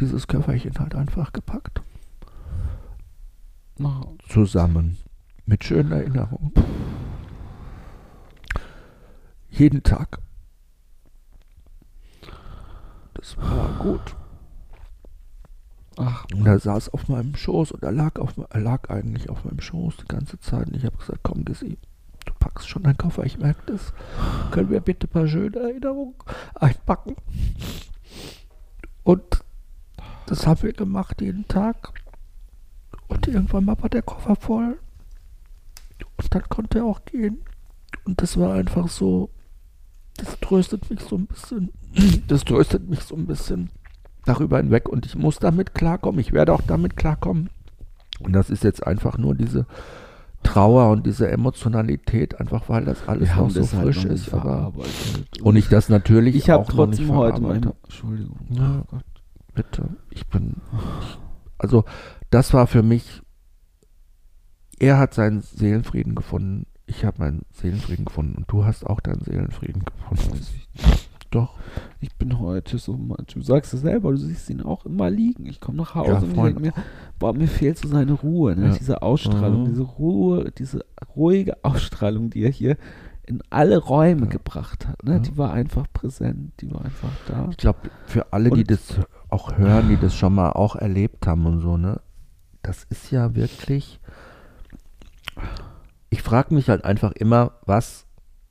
dieses 0.00 0.26
Köfferchen 0.26 0.78
halt 0.78 0.94
einfach 0.94 1.32
gepackt. 1.32 1.82
Zusammen. 4.28 4.98
Mit 5.46 5.64
schönen 5.64 5.92
Erinnerungen. 5.92 6.52
Jeden 9.50 9.82
Tag. 9.82 10.18
Das 13.14 13.36
war 13.38 13.72
gut. 13.78 14.16
Ach, 15.96 16.24
Und 16.32 16.46
er 16.46 16.58
saß 16.60 16.90
auf 16.90 17.08
meinem 17.08 17.34
Schoß 17.34 17.72
und 17.72 17.82
er 17.82 17.90
lag, 17.90 18.20
auf, 18.20 18.34
er 18.50 18.60
lag 18.60 18.88
eigentlich 18.88 19.30
auf 19.30 19.44
meinem 19.44 19.60
Schoß 19.60 19.96
die 19.96 20.08
ganze 20.08 20.38
Zeit. 20.38 20.68
Und 20.68 20.76
ich 20.76 20.84
habe 20.84 20.96
gesagt, 20.96 21.20
komm, 21.24 21.44
Gissi, 21.44 21.78
packst 22.58 22.68
schon 22.68 22.82
deinen 22.82 22.96
Koffer, 22.96 23.24
ich 23.24 23.38
merke 23.38 23.72
das. 23.72 23.92
Können 24.50 24.70
wir 24.70 24.80
bitte 24.80 25.06
ein 25.06 25.10
paar 25.10 25.28
schöne 25.28 25.56
Erinnerungen 25.56 26.14
einpacken? 26.54 27.14
Und 29.04 29.44
das 30.26 30.46
haben 30.46 30.62
wir 30.62 30.72
gemacht 30.72 31.20
jeden 31.20 31.46
Tag. 31.46 31.92
Und 33.06 33.26
irgendwann 33.28 33.64
mal 33.64 33.80
war 33.80 33.88
der 33.88 34.02
Koffer 34.02 34.34
voll. 34.34 34.78
Und 36.16 36.34
dann 36.34 36.48
konnte 36.48 36.78
er 36.78 36.84
auch 36.84 37.04
gehen. 37.04 37.38
Und 38.04 38.20
das 38.20 38.36
war 38.36 38.54
einfach 38.54 38.88
so, 38.88 39.30
das 40.16 40.38
tröstet 40.40 40.90
mich 40.90 41.00
so 41.00 41.16
ein 41.16 41.26
bisschen. 41.26 41.72
Das 42.26 42.44
tröstet 42.44 42.88
mich 42.88 43.00
so 43.00 43.16
ein 43.16 43.26
bisschen 43.26 43.70
darüber 44.24 44.58
hinweg 44.58 44.88
und 44.88 45.06
ich 45.06 45.14
muss 45.14 45.38
damit 45.38 45.74
klarkommen. 45.74 46.20
Ich 46.20 46.32
werde 46.32 46.52
auch 46.52 46.60
damit 46.60 46.96
klarkommen. 46.96 47.50
Und 48.20 48.32
das 48.32 48.50
ist 48.50 48.64
jetzt 48.64 48.86
einfach 48.86 49.16
nur 49.16 49.34
diese 49.34 49.66
Trauer 50.42 50.90
und 50.90 51.04
diese 51.06 51.30
Emotionalität, 51.30 52.40
einfach 52.40 52.68
weil 52.68 52.84
das 52.84 53.06
alles 53.08 53.34
noch 53.34 53.50
so 53.50 53.60
halt 53.60 53.70
frisch 53.70 54.04
nicht 54.04 54.12
ist. 54.14 54.34
Aber 54.34 54.72
und 55.42 55.56
ich 55.56 55.68
das 55.68 55.88
natürlich 55.88 56.36
ich 56.36 56.52
auch 56.52 56.72
noch 56.72 56.86
nicht 56.86 56.98
trotzdem 56.98 57.16
heute 57.16 57.38
verarbeitet 57.38 57.42
mein, 57.42 57.66
habe. 57.66 57.76
Entschuldigung. 57.84 58.38
Ja. 58.50 58.82
Oh 58.82 58.84
Gott. 58.88 59.04
Bitte, 59.54 59.88
ich 60.10 60.26
bin. 60.28 60.56
Also, 61.58 61.84
das 62.30 62.54
war 62.54 62.66
für 62.66 62.82
mich. 62.82 63.22
Er 64.78 64.98
hat 64.98 65.14
seinen 65.14 65.40
Seelenfrieden 65.42 66.14
gefunden. 66.14 66.66
Ich 66.86 67.04
habe 67.04 67.18
meinen 67.18 67.42
Seelenfrieden 67.52 68.04
gefunden. 68.04 68.36
Und 68.36 68.50
du 68.50 68.64
hast 68.64 68.86
auch 68.86 69.00
deinen 69.00 69.24
Seelenfrieden 69.24 69.84
gefunden. 69.84 70.46
Doch. 71.30 71.54
Ich 72.00 72.14
bin 72.16 72.38
heute 72.38 72.78
so, 72.78 72.96
mal- 72.96 73.18
du 73.32 73.42
sagst 73.42 73.74
es 73.74 73.82
selber, 73.82 74.12
du 74.12 74.16
siehst 74.16 74.48
ihn 74.48 74.62
auch 74.62 74.86
immer 74.86 75.10
liegen. 75.10 75.44
Ich 75.46 75.60
komme 75.60 75.76
nach 75.78 75.94
Hause 75.94 76.10
Ja, 76.10 76.18
und 76.20 76.36
denke 76.36 76.60
mir, 76.60 76.72
boah, 77.18 77.34
mir 77.34 77.48
fehlt 77.48 77.76
so 77.78 77.86
seine 77.88 78.12
Ruhe, 78.12 78.56
ne? 78.56 78.68
Ja. 78.68 78.74
diese 78.74 79.02
Ausstrahlung, 79.02 79.62
Mhm. 79.62 79.66
diese 79.66 79.82
Ruhe, 79.82 80.50
diese 80.56 80.84
ruhige 81.16 81.62
Ausstrahlung, 81.64 82.30
die 82.30 82.42
er 82.44 82.50
hier 82.50 82.76
in 83.26 83.42
alle 83.50 83.76
Räume 83.76 84.22
Ja. 84.22 84.26
gebracht 84.30 84.88
hat. 84.88 85.02
Ne? 85.04 85.20
Die 85.20 85.36
war 85.36 85.52
einfach 85.52 85.84
präsent, 85.92 86.52
die 86.60 86.72
war 86.72 86.82
einfach 86.82 87.10
da. 87.26 87.46
Ich 87.50 87.58
glaube, 87.58 87.90
für 88.06 88.32
alle, 88.32 88.48
die 88.50 88.60
Und- 88.60 88.70
das 88.70 88.94
auch 89.28 89.58
hören, 89.58 89.90
die 89.90 89.98
das 89.98 90.14
schon 90.14 90.34
mal 90.34 90.52
auch 90.52 90.76
erlebt 90.76 91.26
haben 91.26 91.44
und 91.44 91.60
so, 91.60 91.76
ne, 91.76 92.00
das 92.62 92.84
ist 92.84 93.10
ja 93.10 93.34
wirklich. 93.34 94.00
Ich 96.10 96.22
frage 96.22 96.54
mich 96.54 96.70
halt 96.70 96.84
einfach 96.84 97.12
immer, 97.12 97.52
was, 97.66 98.06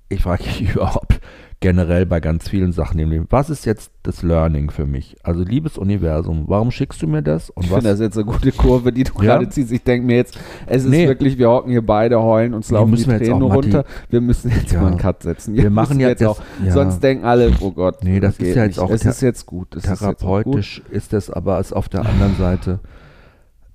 ich 0.10 0.22
frage 0.22 0.44
mich 0.44 0.62
überhaupt, 0.76 1.20
generell 1.60 2.06
bei 2.06 2.20
ganz 2.20 2.48
vielen 2.48 2.72
Sachen 2.72 3.00
im 3.00 3.10
Leben. 3.10 3.26
Was 3.30 3.50
ist 3.50 3.66
jetzt 3.66 3.92
das 4.04 4.22
Learning 4.22 4.70
für 4.70 4.86
mich? 4.86 5.16
Also 5.24 5.44
liebes 5.44 5.78
Universum, 5.78 6.44
warum 6.48 6.70
schickst 6.70 7.02
du 7.02 7.08
mir 7.08 7.24
das? 7.24 7.50
Und 7.50 7.66
ich 7.66 7.72
finde 7.72 7.90
das 7.90 8.00
jetzt 8.00 8.16
eine 8.16 8.26
gute 8.26 8.52
Kurve, 8.52 8.94
die 8.94 9.04
du 9.04 9.14
ja? 9.16 9.22
gerade 9.22 9.50
ziehst. 9.50 9.72
Ich 9.72 9.84
denke 9.84 10.06
mir 10.06 10.18
jetzt, 10.18 10.38
es 10.68 10.84
ist 10.84 10.90
nee. 10.90 11.08
wirklich, 11.08 11.40
wir 11.40 11.50
hocken 11.50 11.72
hier 11.72 11.84
beide, 11.84 12.22
heulen, 12.22 12.54
uns 12.54 12.70
laufen 12.70 12.96
die 12.96 13.04
Tränen 13.04 13.42
runter. 13.42 13.84
Die, 14.08 14.12
wir 14.12 14.22
müssen 14.22 14.52
jetzt 14.52 14.72
ja. 14.72 14.82
mal 14.82 14.90
einen 14.90 14.98
Cut 14.98 15.24
setzen. 15.24 15.56
Wir, 15.56 15.64
wir 15.64 15.70
machen 15.72 16.00
jetzt, 16.00 16.22
jetzt 16.22 16.30
auch, 16.30 16.40
ja. 16.64 16.72
sonst 16.72 17.00
denken 17.00 17.26
alle, 17.26 17.52
oh 17.60 17.72
Gott. 17.72 18.04
Nee, 18.04 18.20
das 18.20 18.38
ist 18.38 18.56
ja 18.56 18.66
jetzt 18.66 18.80
auch, 18.80 18.92
es 18.92 19.04
ist 19.04 19.22
jetzt 19.22 19.48
gut. 19.48 19.76
Es 19.76 19.84
therapeutisch 19.84 20.80
ist, 20.80 20.86
gut. 20.86 20.96
ist 20.96 21.14
das 21.14 21.32
aber 21.32 21.56
als 21.56 21.74
auf 21.74 21.90
der 21.90 22.06
anderen 22.06 22.36
Seite, 22.36 22.80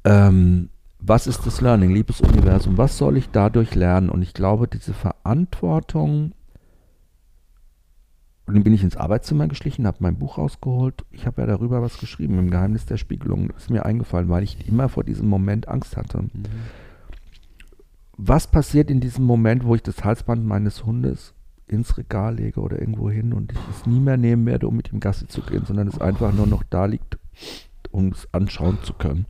ähm, 0.04 0.68
was 1.00 1.26
ist 1.26 1.44
das 1.46 1.60
Learning, 1.60 1.90
liebes 1.90 2.20
Universum? 2.20 2.78
Was 2.78 2.96
soll 2.96 3.16
ich 3.16 3.28
dadurch 3.30 3.74
lernen? 3.74 4.08
Und 4.08 4.22
ich 4.22 4.34
glaube, 4.34 4.68
diese 4.68 4.94
Verantwortung, 4.94 6.32
und 8.46 8.54
dann 8.54 8.64
bin 8.64 8.74
ich 8.74 8.82
ins 8.82 8.96
Arbeitszimmer 8.96 9.46
geschlichen, 9.46 9.86
habe 9.86 9.98
mein 10.00 10.18
Buch 10.18 10.36
rausgeholt. 10.36 11.04
Ich 11.12 11.26
habe 11.26 11.42
ja 11.42 11.46
darüber 11.46 11.80
was 11.80 11.98
geschrieben, 11.98 12.38
im 12.38 12.50
Geheimnis 12.50 12.86
der 12.86 12.96
Spiegelung. 12.96 13.48
Das 13.48 13.64
ist 13.64 13.70
mir 13.70 13.86
eingefallen, 13.86 14.28
weil 14.28 14.42
ich 14.42 14.66
immer 14.66 14.88
vor 14.88 15.04
diesem 15.04 15.28
Moment 15.28 15.68
Angst 15.68 15.96
hatte. 15.96 16.22
Mhm. 16.22 16.30
Was 18.16 18.48
passiert 18.48 18.90
in 18.90 19.00
diesem 19.00 19.24
Moment, 19.24 19.64
wo 19.64 19.74
ich 19.74 19.82
das 19.82 20.04
Halsband 20.04 20.44
meines 20.44 20.84
Hundes 20.84 21.34
ins 21.68 21.96
Regal 21.96 22.34
lege 22.34 22.60
oder 22.60 22.78
irgendwo 22.78 23.10
hin 23.10 23.32
und 23.32 23.52
ich 23.52 23.58
es 23.70 23.86
nie 23.86 24.00
mehr 24.00 24.16
nehmen 24.16 24.44
werde, 24.44 24.66
um 24.66 24.76
mit 24.76 24.92
ihm 24.92 25.00
Gassi 25.00 25.28
zu 25.28 25.40
gehen, 25.42 25.64
sondern 25.64 25.88
es 25.88 26.00
einfach 26.00 26.32
nur 26.32 26.46
noch 26.46 26.64
da 26.64 26.86
liegt, 26.86 27.18
um 27.90 28.08
es 28.08 28.28
anschauen 28.32 28.78
zu 28.82 28.92
können. 28.92 29.26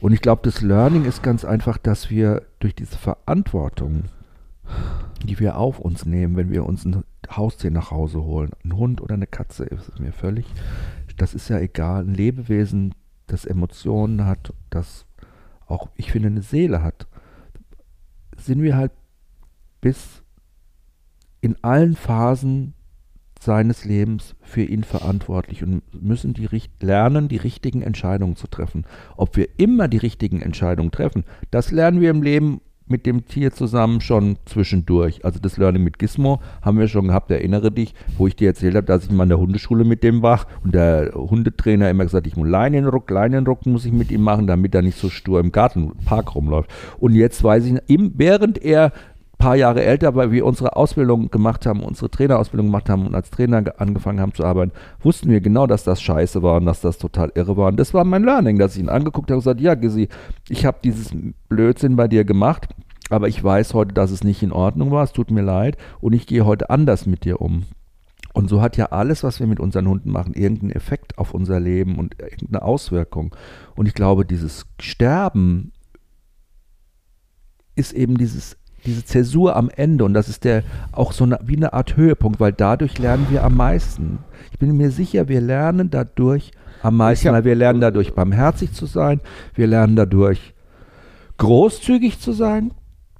Und 0.00 0.12
ich 0.12 0.20
glaube, 0.20 0.42
das 0.42 0.62
Learning 0.62 1.04
ist 1.04 1.22
ganz 1.22 1.44
einfach, 1.44 1.78
dass 1.78 2.10
wir 2.10 2.42
durch 2.58 2.74
diese 2.74 2.96
Verantwortung, 2.98 4.04
die 5.24 5.38
wir 5.38 5.58
auf 5.58 5.78
uns 5.78 6.04
nehmen, 6.06 6.36
wenn 6.36 6.50
wir 6.50 6.66
uns 6.66 6.84
ein 6.84 7.04
Haustier 7.36 7.70
nach 7.70 7.90
Hause 7.90 8.22
holen, 8.22 8.50
ein 8.64 8.76
Hund 8.76 9.00
oder 9.00 9.14
eine 9.14 9.26
Katze, 9.26 9.64
ist 9.64 9.98
mir 9.98 10.12
völlig, 10.12 10.46
das 11.16 11.34
ist 11.34 11.48
ja 11.48 11.58
egal, 11.58 12.04
ein 12.04 12.14
Lebewesen, 12.14 12.94
das 13.26 13.44
Emotionen 13.44 14.26
hat, 14.26 14.52
das 14.70 15.06
auch, 15.66 15.88
ich 15.96 16.12
finde, 16.12 16.28
eine 16.28 16.42
Seele 16.42 16.82
hat, 16.82 17.06
sind 18.36 18.62
wir 18.62 18.76
halt 18.76 18.92
bis 19.80 20.22
in 21.40 21.56
allen 21.62 21.96
Phasen 21.96 22.74
seines 23.40 23.84
Lebens 23.84 24.36
für 24.40 24.62
ihn 24.62 24.84
verantwortlich 24.84 25.64
und 25.64 25.82
müssen 26.00 26.32
die, 26.32 26.48
lernen, 26.80 27.28
die 27.28 27.36
richtigen 27.36 27.82
Entscheidungen 27.82 28.36
zu 28.36 28.46
treffen. 28.46 28.86
Ob 29.16 29.36
wir 29.36 29.48
immer 29.58 29.88
die 29.88 29.96
richtigen 29.98 30.40
Entscheidungen 30.40 30.92
treffen, 30.92 31.24
das 31.50 31.72
lernen 31.72 32.00
wir 32.00 32.10
im 32.10 32.22
Leben 32.22 32.60
mit 32.92 33.06
dem 33.06 33.26
Tier 33.26 33.50
zusammen 33.50 34.00
schon 34.00 34.36
zwischendurch. 34.44 35.24
Also 35.24 35.40
das 35.40 35.56
Learning 35.56 35.82
mit 35.82 35.98
Gizmo 35.98 36.40
haben 36.60 36.78
wir 36.78 36.86
schon 36.86 37.08
gehabt, 37.08 37.30
erinnere 37.32 37.72
dich, 37.72 37.94
wo 38.16 38.28
ich 38.28 38.36
dir 38.36 38.48
erzählt 38.48 38.76
habe, 38.76 38.86
dass 38.86 39.04
ich 39.04 39.10
mal 39.10 39.24
in 39.24 39.30
der 39.30 39.38
Hundeschule 39.38 39.84
mit 39.84 40.04
dem 40.04 40.22
war 40.22 40.46
und 40.62 40.74
der 40.74 41.12
Hundetrainer 41.14 41.90
immer 41.90 42.04
gesagt, 42.04 42.26
ich 42.26 42.36
muss 42.36 42.48
Leinenruck, 42.48 43.10
Leinenruck 43.10 43.66
muss 43.66 43.84
ich 43.84 43.92
mit 43.92 44.12
ihm 44.12 44.22
machen, 44.22 44.46
damit 44.46 44.74
er 44.74 44.82
nicht 44.82 44.98
so 44.98 45.08
stur 45.08 45.40
im 45.40 45.50
Garten, 45.50 45.92
Park 46.04 46.36
rumläuft. 46.36 46.70
Und 47.00 47.14
jetzt 47.14 47.42
weiß 47.42 47.64
ich, 47.64 47.80
während 47.88 48.62
er 48.62 48.92
paar 49.42 49.56
Jahre 49.56 49.82
älter, 49.82 50.14
weil 50.14 50.30
wir 50.30 50.46
unsere 50.46 50.76
Ausbildung 50.76 51.28
gemacht 51.28 51.66
haben, 51.66 51.82
unsere 51.82 52.08
Trainerausbildung 52.08 52.68
gemacht 52.68 52.88
haben 52.88 53.06
und 53.06 53.14
als 53.16 53.28
Trainer 53.28 53.64
angefangen 53.78 54.20
haben 54.20 54.34
zu 54.34 54.44
arbeiten, 54.44 54.70
wussten 55.00 55.30
wir 55.30 55.40
genau, 55.40 55.66
dass 55.66 55.82
das 55.82 56.00
scheiße 56.00 56.44
war 56.44 56.58
und 56.58 56.66
dass 56.66 56.80
das 56.80 56.96
total 56.96 57.32
irre 57.34 57.56
war. 57.56 57.66
Und 57.66 57.76
das 57.76 57.92
war 57.92 58.04
mein 58.04 58.22
Learning, 58.22 58.56
dass 58.56 58.76
ich 58.76 58.82
ihn 58.82 58.88
angeguckt 58.88 59.30
habe 59.30 59.38
und 59.38 59.40
gesagt, 59.40 59.60
ja, 59.60 59.74
Gizzy, 59.74 60.08
ich 60.48 60.64
habe 60.64 60.78
dieses 60.84 61.10
Blödsinn 61.48 61.96
bei 61.96 62.06
dir 62.06 62.24
gemacht, 62.24 62.68
aber 63.10 63.26
ich 63.26 63.42
weiß 63.42 63.74
heute, 63.74 63.92
dass 63.92 64.12
es 64.12 64.22
nicht 64.22 64.44
in 64.44 64.52
Ordnung 64.52 64.92
war, 64.92 65.02
es 65.02 65.12
tut 65.12 65.32
mir 65.32 65.42
leid 65.42 65.76
und 66.00 66.12
ich 66.12 66.28
gehe 66.28 66.46
heute 66.46 66.70
anders 66.70 67.06
mit 67.06 67.24
dir 67.24 67.40
um. 67.40 67.64
Und 68.34 68.48
so 68.48 68.62
hat 68.62 68.76
ja 68.76 68.86
alles, 68.86 69.24
was 69.24 69.40
wir 69.40 69.48
mit 69.48 69.58
unseren 69.58 69.88
Hunden 69.88 70.12
machen, 70.12 70.34
irgendeinen 70.34 70.70
Effekt 70.70 71.18
auf 71.18 71.34
unser 71.34 71.58
Leben 71.58 71.98
und 71.98 72.14
irgendeine 72.20 72.62
Auswirkung. 72.62 73.34
Und 73.74 73.86
ich 73.86 73.94
glaube, 73.94 74.24
dieses 74.24 74.66
Sterben 74.78 75.72
ist 77.74 77.92
eben 77.92 78.16
dieses 78.16 78.56
diese 78.84 79.04
Zäsur 79.04 79.56
am 79.56 79.70
Ende 79.70 80.04
und 80.04 80.14
das 80.14 80.28
ist 80.28 80.44
der 80.44 80.62
auch 80.92 81.12
so 81.12 81.24
eine, 81.24 81.38
wie 81.44 81.56
eine 81.56 81.72
Art 81.72 81.96
Höhepunkt, 81.96 82.40
weil 82.40 82.52
dadurch 82.52 82.98
lernen 82.98 83.26
wir 83.30 83.44
am 83.44 83.56
meisten. 83.56 84.18
Ich 84.50 84.58
bin 84.58 84.76
mir 84.76 84.90
sicher, 84.90 85.28
wir 85.28 85.40
lernen 85.40 85.90
dadurch 85.90 86.52
am 86.82 86.96
meisten, 86.96 87.32
weil 87.32 87.44
wir 87.44 87.54
lernen 87.54 87.80
dadurch 87.80 88.14
barmherzig 88.14 88.72
zu 88.72 88.86
sein, 88.86 89.20
wir 89.54 89.66
lernen 89.66 89.96
dadurch 89.96 90.54
großzügig 91.38 92.20
zu 92.20 92.32
sein, 92.32 92.72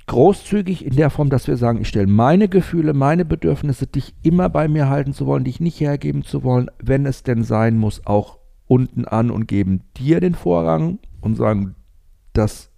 großzügig 0.07 0.85
in 0.85 0.97
der 0.97 1.11
Form, 1.11 1.31
dass 1.31 1.47
wir 1.47 1.57
sagen, 1.57 1.81
ich 1.81 1.89
stelle 1.89 2.07
meine 2.07 2.49
Gefühle, 2.49 2.93
meine 2.93 3.25
Bedürfnisse, 3.25 3.87
dich 3.87 4.15
immer 4.23 4.49
bei 4.49 4.69
mir 4.69 4.89
halten 4.89 5.13
zu 5.13 5.27
wollen, 5.27 5.45
dich 5.45 5.61
nicht 5.61 5.81
hergeben 5.81 6.23
zu 6.23 6.43
wollen, 6.43 6.71
wenn 6.83 7.07
es 7.07 7.23
denn 7.23 7.45
sein 7.45 7.79
muss, 7.79 8.07
auch 8.07 8.39
unten 8.67 9.05
an 9.05 9.31
und 9.31 9.49
geben 9.49 9.83
dir 9.97 10.21
den 10.21 10.35
Vorrang 10.35 10.99
und 11.21 11.37
sagen, 11.37 11.75
das, 12.33 12.71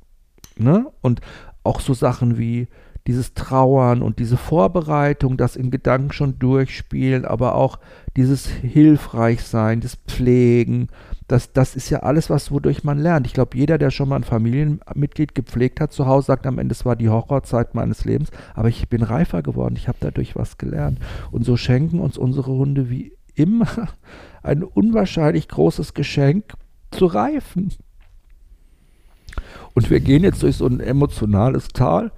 ne? 0.57 0.87
Und 1.01 1.21
auch 1.65 1.81
so 1.81 1.95
Sachen 1.95 2.39
wie 2.39 2.69
dieses 3.07 3.35
Trauern 3.35 4.01
und 4.01 4.19
diese 4.19 4.39
Vorbereitung, 4.39 5.37
das 5.37 5.57
in 5.57 5.71
Gedanken 5.71 6.13
schon 6.13 6.39
durchspielen, 6.39 7.27
aber 7.27 7.55
auch 7.55 7.79
dieses 8.17 8.47
Hilfreichsein, 8.47 9.81
das 9.81 9.97
Pflegen, 10.07 10.89
das, 11.29 11.53
das 11.53 11.77
ist 11.77 11.91
ja 11.91 12.01
alles, 12.01 12.31
was 12.31 12.51
wodurch 12.51 12.85
man 12.85 12.99
lernt. 12.99 13.27
Ich 13.27 13.35
glaube, 13.35 13.57
jeder, 13.57 13.77
der 13.77 13.91
schon 13.91 14.09
mal 14.09 14.17
ein 14.17 14.25
Familienmitglied 14.25 15.35
gepflegt 15.35 15.81
hat 15.81 15.93
zu 15.93 16.07
Hause, 16.07 16.27
sagt 16.27 16.47
am 16.47 16.59
Ende, 16.59 16.73
es 16.73 16.85
war 16.85 16.97
die 16.97 17.09
Horrorzeit 17.09 17.75
meines 17.75 18.05
Lebens, 18.05 18.31
aber 18.55 18.69
ich 18.69 18.89
bin 18.89 19.03
reifer 19.03 19.43
geworden, 19.43 19.77
ich 19.77 19.89
habe 19.89 19.99
dadurch 20.01 20.37
was 20.37 20.57
gelernt. 20.57 20.99
Und 21.31 21.45
so 21.45 21.57
schenken 21.57 21.99
uns 21.99 22.17
unsere 22.17 22.53
Hunde 22.53 22.89
wie 22.89 23.17
immer 23.35 23.69
ein 24.43 24.63
unwahrscheinlich 24.63 25.49
großes 25.49 25.93
Geschenk 25.93 26.55
zu 26.91 27.07
reifen. 27.07 27.73
Und 29.75 29.91
wir 29.91 30.01
gehen 30.01 30.23
jetzt 30.23 30.43
durch 30.43 30.57
so 30.57 30.67
ein 30.67 30.81
emotionales 30.81 31.69
Tal, 31.69 32.13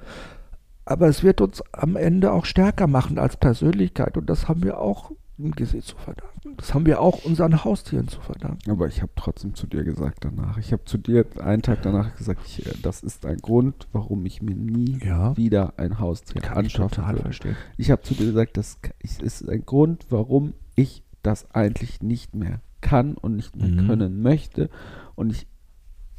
aber 0.85 1.09
es 1.09 1.25
wird 1.25 1.41
uns 1.41 1.63
am 1.73 1.97
Ende 1.97 2.33
auch 2.33 2.45
stärker 2.45 2.87
machen 2.87 3.19
als 3.19 3.37
Persönlichkeit. 3.37 4.17
Und 4.17 4.31
das 4.31 4.49
haben 4.49 4.63
wir 4.63 4.79
auch 4.79 5.11
im 5.39 5.51
Gesicht 5.53 5.89
zu 5.89 5.97
verdanken. 5.97 6.55
Das 6.57 6.73
haben 6.73 6.87
wir 6.87 7.01
auch 7.01 7.25
unseren 7.25 7.65
Haustieren 7.65 8.09
zu 8.09 8.21
verdanken. 8.21 8.71
Aber 8.71 8.87
ich 8.87 9.03
habe 9.03 9.13
trotzdem 9.17 9.55
zu 9.55 9.67
dir 9.67 9.85
gesagt 9.85 10.25
danach. 10.25 10.57
Ich 10.59 10.73
habe 10.73 10.85
zu 10.85 10.97
dir 10.97 11.27
einen 11.41 11.63
Tag 11.63 11.83
danach 11.83 12.15
gesagt, 12.17 12.41
ich, 12.47 12.65
äh, 12.67 12.73
das 12.83 13.03
ist 13.03 13.27
ein 13.27 13.39
Grund, 13.39 13.89
warum 13.93 14.25
ich 14.25 14.41
mir 14.43 14.55
nie 14.55 14.99
ja. 15.05 15.37
wieder 15.37 15.75
ein 15.77 15.99
Haustier 15.99 16.41
Kann 16.41 16.59
anschaffen 16.59 17.05
ich 17.15 17.23
verstehen. 17.23 17.57
Ich 17.77 17.91
habe 17.91 18.03
zu 18.03 18.15
dir 18.15 18.27
gesagt, 18.27 18.57
das 18.57 18.79
ist 19.01 19.49
ein 19.49 19.67
Grund, 19.67 20.07
warum 20.09 20.55
ich 20.75 21.03
das 21.23 21.51
eigentlich 21.55 22.01
nicht 22.01 22.35
mehr 22.35 22.61
kann 22.81 23.15
und 23.15 23.37
nicht 23.37 23.57
mehr 23.57 23.69
mhm. 23.69 23.89
können 23.89 24.23
möchte. 24.23 24.71
Und 25.17 25.31
ich 25.33 25.47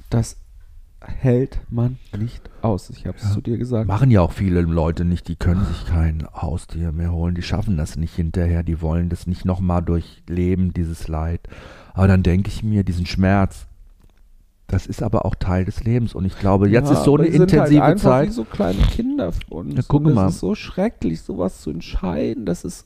das 0.09 0.38
hält 1.01 1.59
man 1.69 1.97
nicht 2.17 2.49
aus. 2.61 2.89
Ich 2.89 3.05
habe 3.05 3.17
es 3.17 3.23
ja. 3.23 3.31
zu 3.31 3.41
dir 3.41 3.57
gesagt. 3.57 3.87
Machen 3.87 4.11
ja 4.11 4.21
auch 4.21 4.31
viele 4.31 4.61
Leute 4.61 5.05
nicht. 5.05 5.27
Die 5.27 5.35
können 5.35 5.65
sich 5.65 5.85
kein 5.85 6.27
Haustier 6.33 6.91
mehr 6.91 7.11
holen. 7.11 7.35
Die 7.35 7.41
schaffen 7.41 7.77
das 7.77 7.97
nicht 7.97 8.15
hinterher. 8.15 8.63
Die 8.63 8.81
wollen 8.81 9.09
das 9.09 9.27
nicht 9.27 9.45
nochmal 9.45 9.81
durchleben, 9.81 10.73
dieses 10.73 11.07
Leid. 11.07 11.41
Aber 11.93 12.07
dann 12.07 12.23
denke 12.23 12.49
ich 12.49 12.63
mir, 12.63 12.83
diesen 12.83 13.05
Schmerz, 13.05 13.67
das 14.67 14.85
ist 14.85 15.01
aber 15.01 15.25
auch 15.25 15.35
Teil 15.35 15.65
des 15.65 15.83
Lebens. 15.83 16.13
Und 16.13 16.25
ich 16.25 16.37
glaube, 16.37 16.69
jetzt 16.69 16.89
ja, 16.89 16.97
ist 16.97 17.05
so 17.05 17.15
eine 17.15 17.23
halt 17.25 17.35
intensive 17.35 17.81
halt 17.81 17.99
Zeit. 17.99 18.27
Wie 18.29 18.33
so 18.33 18.43
kleine 18.43 18.81
Kinder 18.81 19.31
für 19.31 19.53
uns. 19.53 19.75
Ja, 19.75 19.81
guck 19.87 20.03
mal. 20.03 20.25
Das 20.25 20.35
ist 20.35 20.39
so 20.41 20.55
schrecklich, 20.55 21.21
sowas 21.21 21.61
zu 21.61 21.69
entscheiden. 21.69 22.45
Das 22.45 22.65
ist 22.65 22.85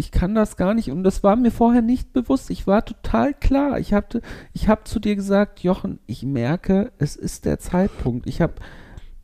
ich 0.00 0.10
kann 0.10 0.34
das 0.34 0.56
gar 0.56 0.72
nicht 0.72 0.90
und 0.90 1.04
das 1.04 1.22
war 1.22 1.36
mir 1.36 1.50
vorher 1.50 1.82
nicht 1.82 2.14
bewusst. 2.14 2.48
Ich 2.48 2.66
war 2.66 2.86
total 2.86 3.34
klar. 3.34 3.78
Ich 3.78 3.92
habe 3.92 4.22
ich 4.54 4.66
hab 4.66 4.88
zu 4.88 4.98
dir 4.98 5.14
gesagt, 5.14 5.60
Jochen, 5.60 5.98
ich 6.06 6.22
merke, 6.22 6.90
es 6.98 7.16
ist 7.16 7.44
der 7.44 7.58
Zeitpunkt. 7.58 8.26
Ich 8.26 8.40
habe 8.40 8.54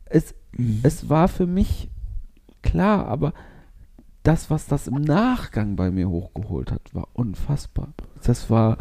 es 0.05 0.35
mhm. 0.51 0.81
es 0.83 1.09
war 1.09 1.29
für 1.29 1.47
mich 1.47 1.89
klar, 2.61 3.07
aber 3.07 3.33
das, 4.21 4.51
was 4.51 4.67
das 4.67 4.87
im 4.87 5.01
Nachgang 5.01 5.75
bei 5.75 5.89
mir 5.89 6.09
hochgeholt 6.09 6.71
hat, 6.71 6.93
war 6.93 7.07
unfassbar. 7.13 7.89
Das 8.23 8.51
war 8.51 8.77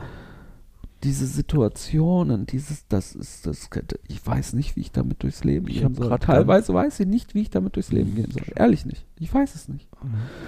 diese 1.04 1.26
Situationen, 1.26 2.46
dieses, 2.46 2.88
das 2.88 3.14
ist, 3.14 3.46
das, 3.46 3.68
ich 4.08 4.26
weiß 4.26 4.54
nicht, 4.54 4.76
wie 4.76 4.80
ich 4.80 4.92
damit 4.92 5.22
durchs 5.22 5.44
Leben 5.44 5.68
ich 5.68 5.80
gehen 5.80 5.94
soll. 5.94 6.18
Teilweise 6.18 6.72
weiß 6.72 7.00
ich 7.00 7.06
nicht, 7.06 7.34
wie 7.34 7.42
ich 7.42 7.50
damit 7.50 7.76
durchs 7.76 7.92
Leben 7.92 8.14
gehen 8.14 8.30
soll. 8.30 8.44
Ehrlich 8.54 8.86
nicht. 8.86 9.04
Ich 9.18 9.32
weiß 9.32 9.54
es 9.54 9.68
nicht. 9.68 9.88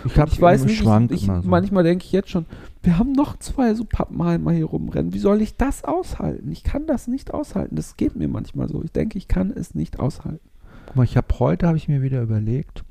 Ich, 0.04 0.16
ich 0.16 0.40
weiß 0.40 0.64
nicht, 0.64 0.82
ich, 0.82 1.10
ich, 1.10 1.26
so. 1.26 1.40
manchmal 1.44 1.84
denke 1.84 2.04
ich 2.04 2.12
jetzt 2.12 2.30
schon, 2.30 2.46
wir 2.82 2.98
haben 2.98 3.12
noch 3.12 3.38
zwei 3.38 3.74
so 3.74 3.84
Pappenheimer 3.84 4.52
hier 4.52 4.66
rumrennen. 4.66 5.12
Wie 5.12 5.18
soll 5.18 5.42
ich 5.42 5.56
das 5.56 5.84
aushalten? 5.84 6.50
Ich 6.50 6.64
kann 6.64 6.86
das 6.86 7.08
nicht 7.08 7.32
aushalten. 7.34 7.76
Das 7.76 7.96
geht 7.96 8.16
mir 8.16 8.28
manchmal 8.28 8.68
so. 8.68 8.82
Ich 8.82 8.92
denke, 8.92 9.18
ich 9.18 9.28
kann 9.28 9.50
es 9.50 9.74
nicht 9.74 10.00
aushalten. 10.00 10.48
Guck 10.86 10.96
mal, 10.96 11.04
ich 11.04 11.16
habe 11.16 11.38
heute, 11.38 11.66
habe 11.66 11.76
ich 11.76 11.88
mir 11.88 12.00
wieder 12.00 12.22
überlegt, 12.22 12.84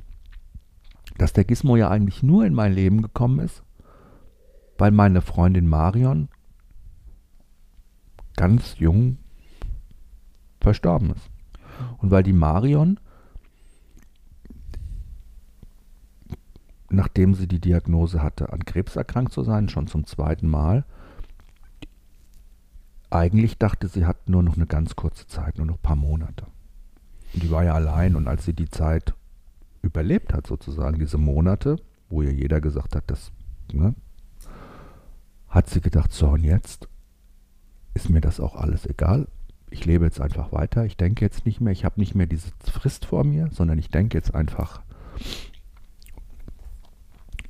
dass 1.17 1.33
der 1.33 1.43
Gizmo 1.43 1.75
ja 1.75 1.89
eigentlich 1.89 2.21
nur 2.21 2.45
in 2.45 2.53
mein 2.53 2.73
Leben 2.73 3.01
gekommen 3.01 3.39
ist, 3.39 3.63
weil 4.77 4.91
meine 4.91 5.21
Freundin 5.21 5.67
Marion 5.67 6.29
ganz 8.37 8.79
jung 8.79 9.17
verstorben 10.61 11.11
ist. 11.11 11.29
Und 11.97 12.09
weil 12.09 12.23
die 12.23 12.33
Marion 12.33 12.99
nachdem 16.89 17.33
sie 17.33 17.47
die 17.47 17.59
Diagnose 17.59 18.21
hatte, 18.21 18.51
an 18.53 18.65
Krebs 18.65 18.95
erkrankt 18.95 19.33
zu 19.33 19.43
sein, 19.43 19.69
schon 19.69 19.87
zum 19.87 20.05
zweiten 20.05 20.47
Mal. 20.47 20.85
Eigentlich 23.09 23.57
dachte 23.57 23.87
sie, 23.87 24.05
hat 24.05 24.29
nur 24.29 24.43
noch 24.43 24.55
eine 24.55 24.67
ganz 24.67 24.95
kurze 24.95 25.27
Zeit, 25.27 25.57
nur 25.57 25.67
noch 25.67 25.75
ein 25.75 25.81
paar 25.81 25.95
Monate. 25.95 26.45
Und 27.33 27.43
die 27.43 27.51
war 27.51 27.63
ja 27.63 27.73
allein 27.73 28.15
und 28.15 28.27
als 28.27 28.45
sie 28.45 28.53
die 28.53 28.69
Zeit 28.69 29.13
überlebt 29.81 30.33
hat, 30.33 30.47
sozusagen, 30.47 30.99
diese 30.99 31.17
Monate, 31.17 31.77
wo 32.09 32.21
ihr 32.21 32.33
jeder 32.33 32.61
gesagt 32.61 32.95
hat, 32.95 33.03
das, 33.07 33.31
ne, 33.71 33.95
hat 35.49 35.69
sie 35.69 35.81
gedacht, 35.81 36.11
so 36.11 36.29
und 36.29 36.43
jetzt 36.43 36.87
ist 37.97 38.09
mir 38.11 38.21
das 38.21 38.39
auch 38.39 38.55
alles 38.55 38.85
egal. 38.85 39.27
Ich 39.71 39.83
lebe 39.83 40.05
jetzt 40.05 40.21
einfach 40.21 40.51
weiter. 40.51 40.85
Ich 40.85 40.97
denke 40.97 41.25
jetzt 41.25 41.45
nicht 41.47 41.59
mehr, 41.59 41.73
ich 41.73 41.83
habe 41.83 41.99
nicht 41.99 42.13
mehr 42.13 42.27
diese 42.27 42.51
Frist 42.63 43.05
vor 43.05 43.23
mir, 43.23 43.49
sondern 43.51 43.79
ich 43.79 43.89
denke 43.89 44.15
jetzt 44.15 44.35
einfach, 44.35 44.81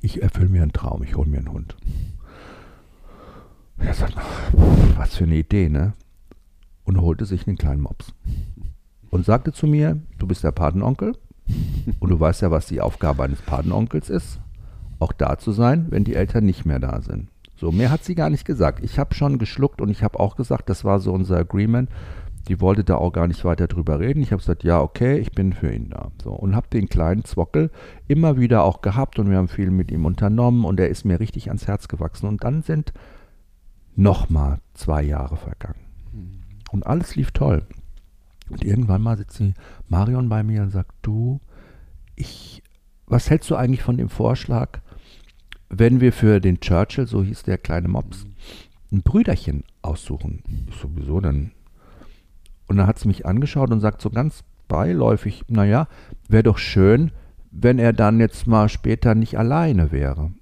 ich 0.00 0.22
erfülle 0.22 0.48
mir 0.48 0.62
einen 0.62 0.72
Traum, 0.72 1.02
ich 1.02 1.16
hole 1.16 1.28
mir 1.28 1.38
einen 1.38 1.52
Hund. 1.52 1.76
Er 3.76 3.92
sagt, 3.92 4.16
was 4.96 5.16
für 5.16 5.24
eine 5.24 5.36
Idee, 5.36 5.68
ne? 5.68 5.92
Und 6.84 7.00
holte 7.00 7.26
sich 7.26 7.46
einen 7.46 7.58
kleinen 7.58 7.82
Mops. 7.82 8.14
Und 9.10 9.26
sagte 9.26 9.52
zu 9.52 9.66
mir, 9.66 10.00
du 10.18 10.26
bist 10.26 10.42
der 10.44 10.52
Patenonkel 10.52 11.14
und 12.00 12.08
du 12.08 12.18
weißt 12.18 12.40
ja, 12.40 12.50
was 12.50 12.66
die 12.66 12.80
Aufgabe 12.80 13.22
eines 13.22 13.42
Patenonkels 13.42 14.08
ist, 14.08 14.40
auch 14.98 15.12
da 15.12 15.38
zu 15.38 15.52
sein, 15.52 15.88
wenn 15.90 16.04
die 16.04 16.14
Eltern 16.14 16.46
nicht 16.46 16.64
mehr 16.64 16.78
da 16.78 17.02
sind. 17.02 17.28
So, 17.58 17.72
mehr 17.72 17.90
hat 17.90 18.04
sie 18.04 18.14
gar 18.14 18.30
nicht 18.30 18.44
gesagt. 18.44 18.84
Ich 18.84 18.98
habe 18.98 19.14
schon 19.14 19.38
geschluckt 19.38 19.80
und 19.80 19.88
ich 19.90 20.04
habe 20.04 20.20
auch 20.20 20.36
gesagt, 20.36 20.70
das 20.70 20.84
war 20.84 21.00
so 21.00 21.12
unser 21.12 21.38
Agreement. 21.38 21.90
Die 22.46 22.60
wollte 22.60 22.84
da 22.84 22.94
auch 22.96 23.12
gar 23.12 23.26
nicht 23.26 23.44
weiter 23.44 23.66
drüber 23.66 23.98
reden. 23.98 24.22
Ich 24.22 24.30
habe 24.30 24.40
gesagt, 24.40 24.62
ja, 24.62 24.80
okay, 24.80 25.18
ich 25.18 25.32
bin 25.32 25.52
für 25.52 25.72
ihn 25.72 25.90
da. 25.90 26.12
So, 26.22 26.30
und 26.30 26.54
habe 26.54 26.68
den 26.68 26.88
kleinen 26.88 27.24
Zwockel 27.24 27.70
immer 28.06 28.38
wieder 28.38 28.62
auch 28.62 28.80
gehabt 28.80 29.18
und 29.18 29.28
wir 29.28 29.36
haben 29.36 29.48
viel 29.48 29.70
mit 29.70 29.90
ihm 29.90 30.06
unternommen 30.06 30.64
und 30.64 30.78
er 30.78 30.88
ist 30.88 31.04
mir 31.04 31.18
richtig 31.18 31.48
ans 31.48 31.66
Herz 31.66 31.88
gewachsen. 31.88 32.28
Und 32.28 32.44
dann 32.44 32.62
sind 32.62 32.92
nochmal 33.96 34.60
zwei 34.74 35.02
Jahre 35.02 35.36
vergangen. 35.36 35.80
Und 36.70 36.86
alles 36.86 37.16
lief 37.16 37.32
toll. 37.32 37.66
Und 38.48 38.64
irgendwann 38.64 39.02
mal 39.02 39.16
sitzt 39.16 39.42
Marion 39.88 40.28
bei 40.28 40.42
mir 40.42 40.62
und 40.62 40.70
sagt, 40.70 40.92
du, 41.02 41.40
ich, 42.14 42.62
was 43.06 43.28
hältst 43.28 43.50
du 43.50 43.56
eigentlich 43.56 43.82
von 43.82 43.96
dem 43.96 44.08
Vorschlag, 44.08 44.80
wenn 45.68 46.00
wir 46.00 46.12
für 46.12 46.40
den 46.40 46.60
Churchill, 46.60 47.06
so 47.06 47.22
hieß 47.22 47.42
der 47.42 47.58
kleine 47.58 47.88
Mops, 47.88 48.26
ein 48.90 49.02
Brüderchen 49.02 49.64
aussuchen? 49.82 50.42
Ich 50.68 50.76
sowieso 50.76 51.20
dann. 51.20 51.52
Und 52.66 52.76
dann 52.76 52.86
hat 52.86 52.98
sie 52.98 53.08
mich 53.08 53.26
angeschaut 53.26 53.70
und 53.70 53.80
sagt 53.80 54.00
so 54.00 54.10
ganz 54.10 54.44
beiläufig, 54.68 55.44
naja, 55.48 55.88
wäre 56.28 56.42
doch 56.42 56.58
schön, 56.58 57.10
wenn 57.50 57.78
er 57.78 57.92
dann 57.92 58.20
jetzt 58.20 58.46
mal 58.46 58.68
später 58.68 59.14
nicht 59.14 59.38
alleine 59.38 59.90
wäre. 59.90 60.32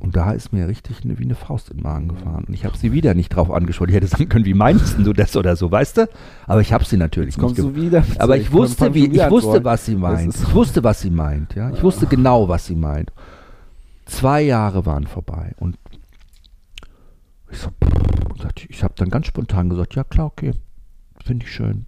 Und 0.00 0.16
da 0.16 0.32
ist 0.32 0.52
mir 0.52 0.68
richtig 0.68 1.02
eine, 1.02 1.18
wie 1.18 1.24
eine 1.24 1.34
Faust 1.34 1.70
in 1.70 1.78
den 1.78 1.82
Magen 1.82 2.08
gefahren. 2.08 2.44
Und 2.46 2.52
ich 2.52 2.66
habe 2.66 2.76
sie 2.76 2.92
wieder 2.92 3.14
nicht 3.14 3.30
drauf 3.30 3.50
angeschaut. 3.50 3.88
Ich 3.88 3.94
hätte 3.94 4.06
sagen 4.06 4.28
können, 4.28 4.44
wie 4.44 4.52
meinst 4.52 4.98
du 4.98 5.14
das 5.14 5.34
oder 5.34 5.56
so, 5.56 5.70
weißt 5.70 5.96
du? 5.96 6.08
Aber 6.46 6.60
ich 6.60 6.74
habe 6.74 6.84
sie 6.84 6.98
natürlich 6.98 7.36
Jetzt 7.36 7.42
nicht. 7.42 7.58
Du 7.58 7.74
wieder 7.74 8.04
aber 8.18 8.36
ich 8.36 8.52
wusste, 8.52 8.92
wie, 8.92 9.06
ich 9.06 9.30
wusste, 9.30 9.64
was 9.64 9.86
sie 9.86 9.96
meint. 9.96 10.34
Ich 10.34 10.54
wusste, 10.54 10.84
was 10.84 11.00
sie 11.00 11.10
meint. 11.10 11.54
Ja, 11.54 11.70
ich 11.70 11.82
wusste 11.82 12.04
genau, 12.06 12.48
was 12.48 12.66
sie 12.66 12.76
meint. 12.76 13.12
Zwei 14.06 14.42
Jahre 14.42 14.86
waren 14.86 15.06
vorbei 15.06 15.54
und 15.58 15.78
ich 17.50 17.58
so, 17.58 17.70
ich 18.68 18.82
habe 18.82 18.94
dann 18.96 19.10
ganz 19.10 19.26
spontan 19.26 19.70
gesagt, 19.70 19.94
ja 19.94 20.04
klar, 20.04 20.26
okay, 20.26 20.52
finde 21.24 21.46
ich 21.46 21.52
schön. 21.52 21.86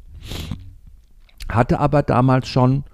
Hatte 1.48 1.80
aber 1.80 2.02
damals 2.02 2.48
schon 2.48 2.84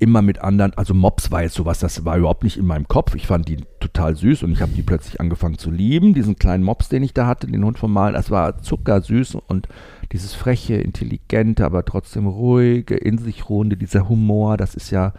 immer 0.00 0.22
mit 0.22 0.40
anderen, 0.40 0.72
also 0.74 0.94
Mops 0.94 1.30
war 1.30 1.42
jetzt 1.42 1.54
sowas, 1.54 1.78
das 1.78 2.04
war 2.06 2.16
überhaupt 2.16 2.42
nicht 2.42 2.56
in 2.56 2.66
meinem 2.66 2.88
Kopf. 2.88 3.14
Ich 3.14 3.26
fand 3.26 3.46
die 3.48 3.58
total 3.80 4.16
süß 4.16 4.42
und 4.42 4.50
ich 4.50 4.62
habe 4.62 4.72
die 4.72 4.82
plötzlich 4.82 5.20
angefangen 5.20 5.58
zu 5.58 5.70
lieben. 5.70 6.14
Diesen 6.14 6.36
kleinen 6.36 6.64
Mops, 6.64 6.88
den 6.88 7.02
ich 7.02 7.12
da 7.12 7.26
hatte, 7.26 7.46
den 7.46 7.64
Hund 7.64 7.78
vom 7.78 7.92
Malen, 7.92 8.14
das 8.14 8.30
war 8.30 8.62
zuckersüß 8.62 9.34
und 9.34 9.68
dieses 10.10 10.34
freche, 10.34 10.76
intelligente, 10.76 11.66
aber 11.66 11.84
trotzdem 11.84 12.26
ruhige, 12.26 12.96
in 12.96 13.18
sich 13.18 13.48
ruhende, 13.50 13.76
dieser 13.76 14.08
Humor, 14.08 14.56
das 14.56 14.74
ist 14.74 14.90
ja 14.90 15.12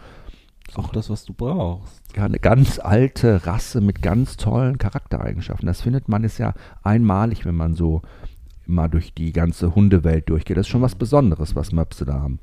auch 0.74 0.90
das, 0.90 1.10
was 1.10 1.24
du 1.24 1.34
brauchst. 1.34 2.02
Ja, 2.16 2.24
eine 2.24 2.38
ganz 2.38 2.78
alte 2.78 3.46
Rasse 3.46 3.80
mit 3.80 4.02
ganz 4.02 4.36
tollen 4.36 4.78
Charaktereigenschaften. 4.78 5.66
Das 5.66 5.82
findet 5.82 6.08
man 6.08 6.24
ist 6.24 6.38
ja 6.38 6.54
einmalig, 6.82 7.44
wenn 7.44 7.54
man 7.54 7.74
so 7.74 8.02
mal 8.66 8.88
durch 8.88 9.12
die 9.12 9.32
ganze 9.32 9.74
Hundewelt 9.74 10.28
durchgeht. 10.28 10.56
Das 10.56 10.66
ist 10.66 10.70
schon 10.70 10.82
was 10.82 10.94
Besonderes, 10.94 11.56
was 11.56 11.72
Möpse 11.72 12.04
da 12.04 12.14
haben. 12.14 12.40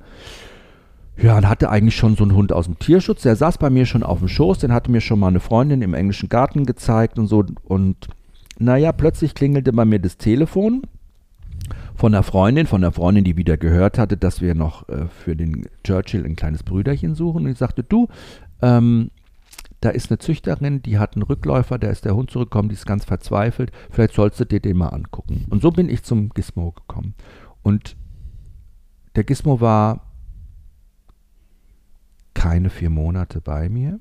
Ja, 1.17 1.37
und 1.37 1.49
hatte 1.49 1.69
eigentlich 1.69 1.95
schon 1.95 2.15
so 2.15 2.23
einen 2.23 2.35
Hund 2.35 2.53
aus 2.53 2.65
dem 2.65 2.79
Tierschutz. 2.79 3.23
Der 3.23 3.35
saß 3.35 3.57
bei 3.57 3.69
mir 3.69 3.85
schon 3.85 4.03
auf 4.03 4.19
dem 4.19 4.27
Schoß, 4.27 4.59
den 4.59 4.71
hatte 4.71 4.91
mir 4.91 5.01
schon 5.01 5.19
mal 5.19 5.27
eine 5.27 5.41
Freundin 5.41 5.81
im 5.81 5.93
englischen 5.93 6.29
Garten 6.29 6.65
gezeigt 6.65 7.19
und 7.19 7.27
so. 7.27 7.43
Und 7.63 8.07
naja, 8.57 8.91
plötzlich 8.91 9.35
klingelte 9.35 9.73
bei 9.73 9.85
mir 9.85 9.99
das 9.99 10.17
Telefon 10.17 10.83
von 11.99 12.15
einer 12.15 12.23
Freundin, 12.23 12.65
von 12.65 12.81
einer 12.81 12.93
Freundin, 12.93 13.25
die 13.25 13.35
wieder 13.35 13.57
gehört 13.57 13.97
hatte, 13.97 14.15
dass 14.15 14.39
wir 14.39 14.55
noch 14.55 14.87
äh, 14.87 15.07
für 15.09 15.35
den 15.35 15.67
Churchill 15.83 16.25
ein 16.25 16.37
kleines 16.37 16.63
Brüderchen 16.63 17.13
suchen. 17.13 17.43
Und 17.43 17.51
ich 17.51 17.57
sagte, 17.57 17.83
du, 17.83 18.07
ähm, 18.61 19.11
da 19.81 19.89
ist 19.89 20.09
eine 20.09 20.17
Züchterin, 20.17 20.81
die 20.81 20.97
hat 20.97 21.15
einen 21.15 21.23
Rückläufer, 21.23 21.77
da 21.77 21.89
ist 21.89 22.05
der 22.05 22.15
Hund 22.15 22.31
zurückgekommen, 22.31 22.69
die 22.69 22.75
ist 22.75 22.85
ganz 22.85 23.03
verzweifelt. 23.03 23.73
Vielleicht 23.91 24.13
sollst 24.13 24.39
du 24.39 24.45
dir 24.45 24.61
den 24.61 24.77
mal 24.77 24.87
angucken. 24.87 25.45
Und 25.49 25.61
so 25.61 25.71
bin 25.71 25.89
ich 25.89 26.03
zum 26.03 26.29
Gizmo 26.29 26.71
gekommen. 26.71 27.15
Und 27.63 27.97
der 29.17 29.25
Gizmo 29.25 29.59
war 29.59 30.05
keine 32.33 32.69
vier 32.69 32.89
Monate 32.89 33.41
bei 33.41 33.67
mir. 33.67 33.99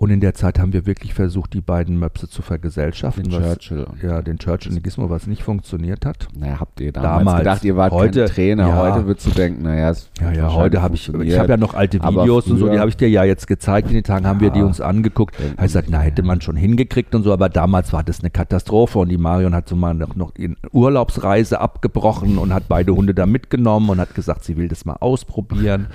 Und 0.00 0.08
in 0.08 0.20
der 0.20 0.32
Zeit 0.32 0.58
haben 0.58 0.72
wir 0.72 0.86
wirklich 0.86 1.12
versucht, 1.12 1.52
die 1.52 1.60
beiden 1.60 1.98
Möpse 1.98 2.26
zu 2.26 2.40
vergesellschaften. 2.40 3.24
Den 3.24 3.32
was, 3.34 3.58
Churchill. 3.58 3.86
Ja, 4.02 4.22
den 4.22 4.38
Churchill 4.38 4.72
und 4.72 4.82
Gizmo, 4.82 5.10
was 5.10 5.26
nicht 5.26 5.42
funktioniert 5.42 6.06
hat. 6.06 6.26
Naja, 6.34 6.58
habt 6.58 6.80
ihr 6.80 6.90
damals, 6.90 7.18
damals 7.18 7.38
gedacht, 7.40 7.64
ihr 7.64 7.76
wart 7.76 7.92
heute, 7.92 8.24
Trainer. 8.24 8.66
Ja, 8.66 8.76
heute 8.78 9.06
würdest 9.06 9.26
du 9.26 9.30
denken, 9.32 9.62
naja, 9.62 9.90
es 9.90 10.10
Ja, 10.18 10.32
ja, 10.32 10.54
heute 10.54 10.80
habe 10.80 10.94
ich, 10.94 11.06
ich 11.06 11.38
habe 11.38 11.50
ja 11.50 11.58
noch 11.58 11.74
alte 11.74 12.02
Videos 12.02 12.46
und 12.46 12.56
so, 12.56 12.70
die 12.70 12.78
habe 12.78 12.88
ich 12.88 12.96
dir 12.96 13.10
ja 13.10 13.24
jetzt 13.24 13.46
gezeigt. 13.46 13.88
In 13.88 13.94
den 13.94 14.02
Tagen 14.02 14.26
haben 14.26 14.40
wir 14.40 14.48
die 14.48 14.62
uns 14.62 14.80
angeguckt. 14.80 15.38
Da 15.38 15.44
ich 15.50 15.58
gesagt, 15.58 15.88
na, 15.90 16.00
hätte 16.00 16.22
man 16.22 16.40
schon 16.40 16.56
hingekriegt 16.56 17.14
und 17.14 17.22
so, 17.22 17.30
aber 17.30 17.50
damals 17.50 17.92
war 17.92 18.02
das 18.02 18.20
eine 18.20 18.30
Katastrophe 18.30 19.00
und 19.00 19.10
die 19.10 19.18
Marion 19.18 19.54
hat 19.54 19.68
so 19.68 19.76
mal 19.76 19.92
noch, 19.92 20.16
noch 20.16 20.34
in 20.34 20.56
Urlaubsreise 20.72 21.60
abgebrochen 21.60 22.38
und 22.38 22.54
hat 22.54 22.68
beide 22.68 22.96
Hunde 22.96 23.12
da 23.12 23.26
mitgenommen 23.26 23.90
und 23.90 24.00
hat 24.00 24.14
gesagt, 24.14 24.44
sie 24.44 24.56
will 24.56 24.68
das 24.68 24.86
mal 24.86 24.96
ausprobieren. 24.98 25.88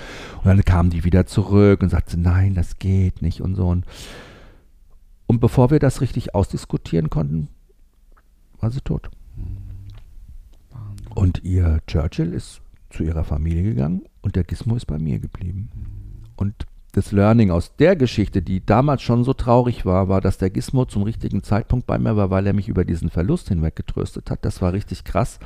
Und 0.43 0.45
dann 0.45 0.63
kamen 0.63 0.91
die 0.91 1.05
wieder 1.05 1.25
zurück 1.25 1.81
und 1.81 1.89
sagte, 1.89 2.19
nein, 2.19 2.53
das 2.53 2.77
geht 2.77 3.23
nicht 3.23 3.41
und 3.41 3.55
so. 3.55 3.65
Und 3.65 3.83
und 5.27 5.39
bevor 5.39 5.71
wir 5.71 5.79
das 5.79 6.01
richtig 6.01 6.35
ausdiskutieren 6.35 7.09
konnten, 7.09 7.49
war 8.59 8.71
sie 8.71 8.81
tot. 8.81 9.09
Und 11.13 11.43
ihr 11.43 11.79
Churchill 11.87 12.33
ist 12.33 12.61
zu 12.89 13.03
ihrer 13.03 13.23
Familie 13.23 13.63
gegangen 13.63 14.03
und 14.21 14.35
der 14.35 14.43
Gizmo 14.43 14.75
ist 14.75 14.85
bei 14.85 14.99
mir 14.99 15.19
geblieben. 15.19 15.69
Und 16.35 16.65
das 16.95 17.11
Learning 17.11 17.51
aus 17.51 17.75
der 17.75 17.95
Geschichte, 17.95 18.41
die 18.41 18.65
damals 18.65 19.01
schon 19.01 19.23
so 19.23 19.33
traurig 19.33 19.85
war, 19.85 20.07
war, 20.07 20.21
dass 20.21 20.37
der 20.37 20.49
Gizmo 20.49 20.85
zum 20.85 21.03
richtigen 21.03 21.43
Zeitpunkt 21.43 21.87
bei 21.87 21.97
mir 21.99 22.15
war, 22.15 22.29
weil 22.29 22.47
er 22.47 22.53
mich 22.53 22.69
über 22.69 22.85
diesen 22.85 23.09
Verlust 23.09 23.49
hinweg 23.49 23.75
getröstet 23.75 24.31
hat. 24.31 24.45
Das 24.45 24.61
war 24.61 24.71
richtig 24.71 25.03
krass. 25.03 25.39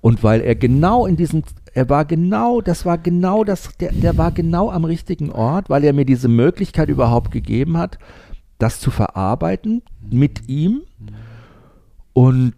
Und 0.00 0.22
weil 0.22 0.40
er 0.42 0.54
genau 0.54 1.06
in 1.06 1.16
diesem, 1.16 1.42
er 1.74 1.88
war 1.88 2.04
genau, 2.04 2.60
das 2.60 2.84
war 2.84 2.98
genau 2.98 3.44
das, 3.44 3.76
der, 3.78 3.92
der 3.92 4.18
war 4.18 4.30
genau 4.30 4.70
am 4.70 4.84
richtigen 4.84 5.30
Ort, 5.30 5.70
weil 5.70 5.84
er 5.84 5.92
mir 5.92 6.04
diese 6.04 6.28
Möglichkeit 6.28 6.88
überhaupt 6.88 7.30
gegeben 7.30 7.78
hat, 7.78 7.98
das 8.58 8.78
zu 8.78 8.90
verarbeiten 8.90 9.82
mit 10.08 10.48
ihm. 10.48 10.82
Und 12.12 12.54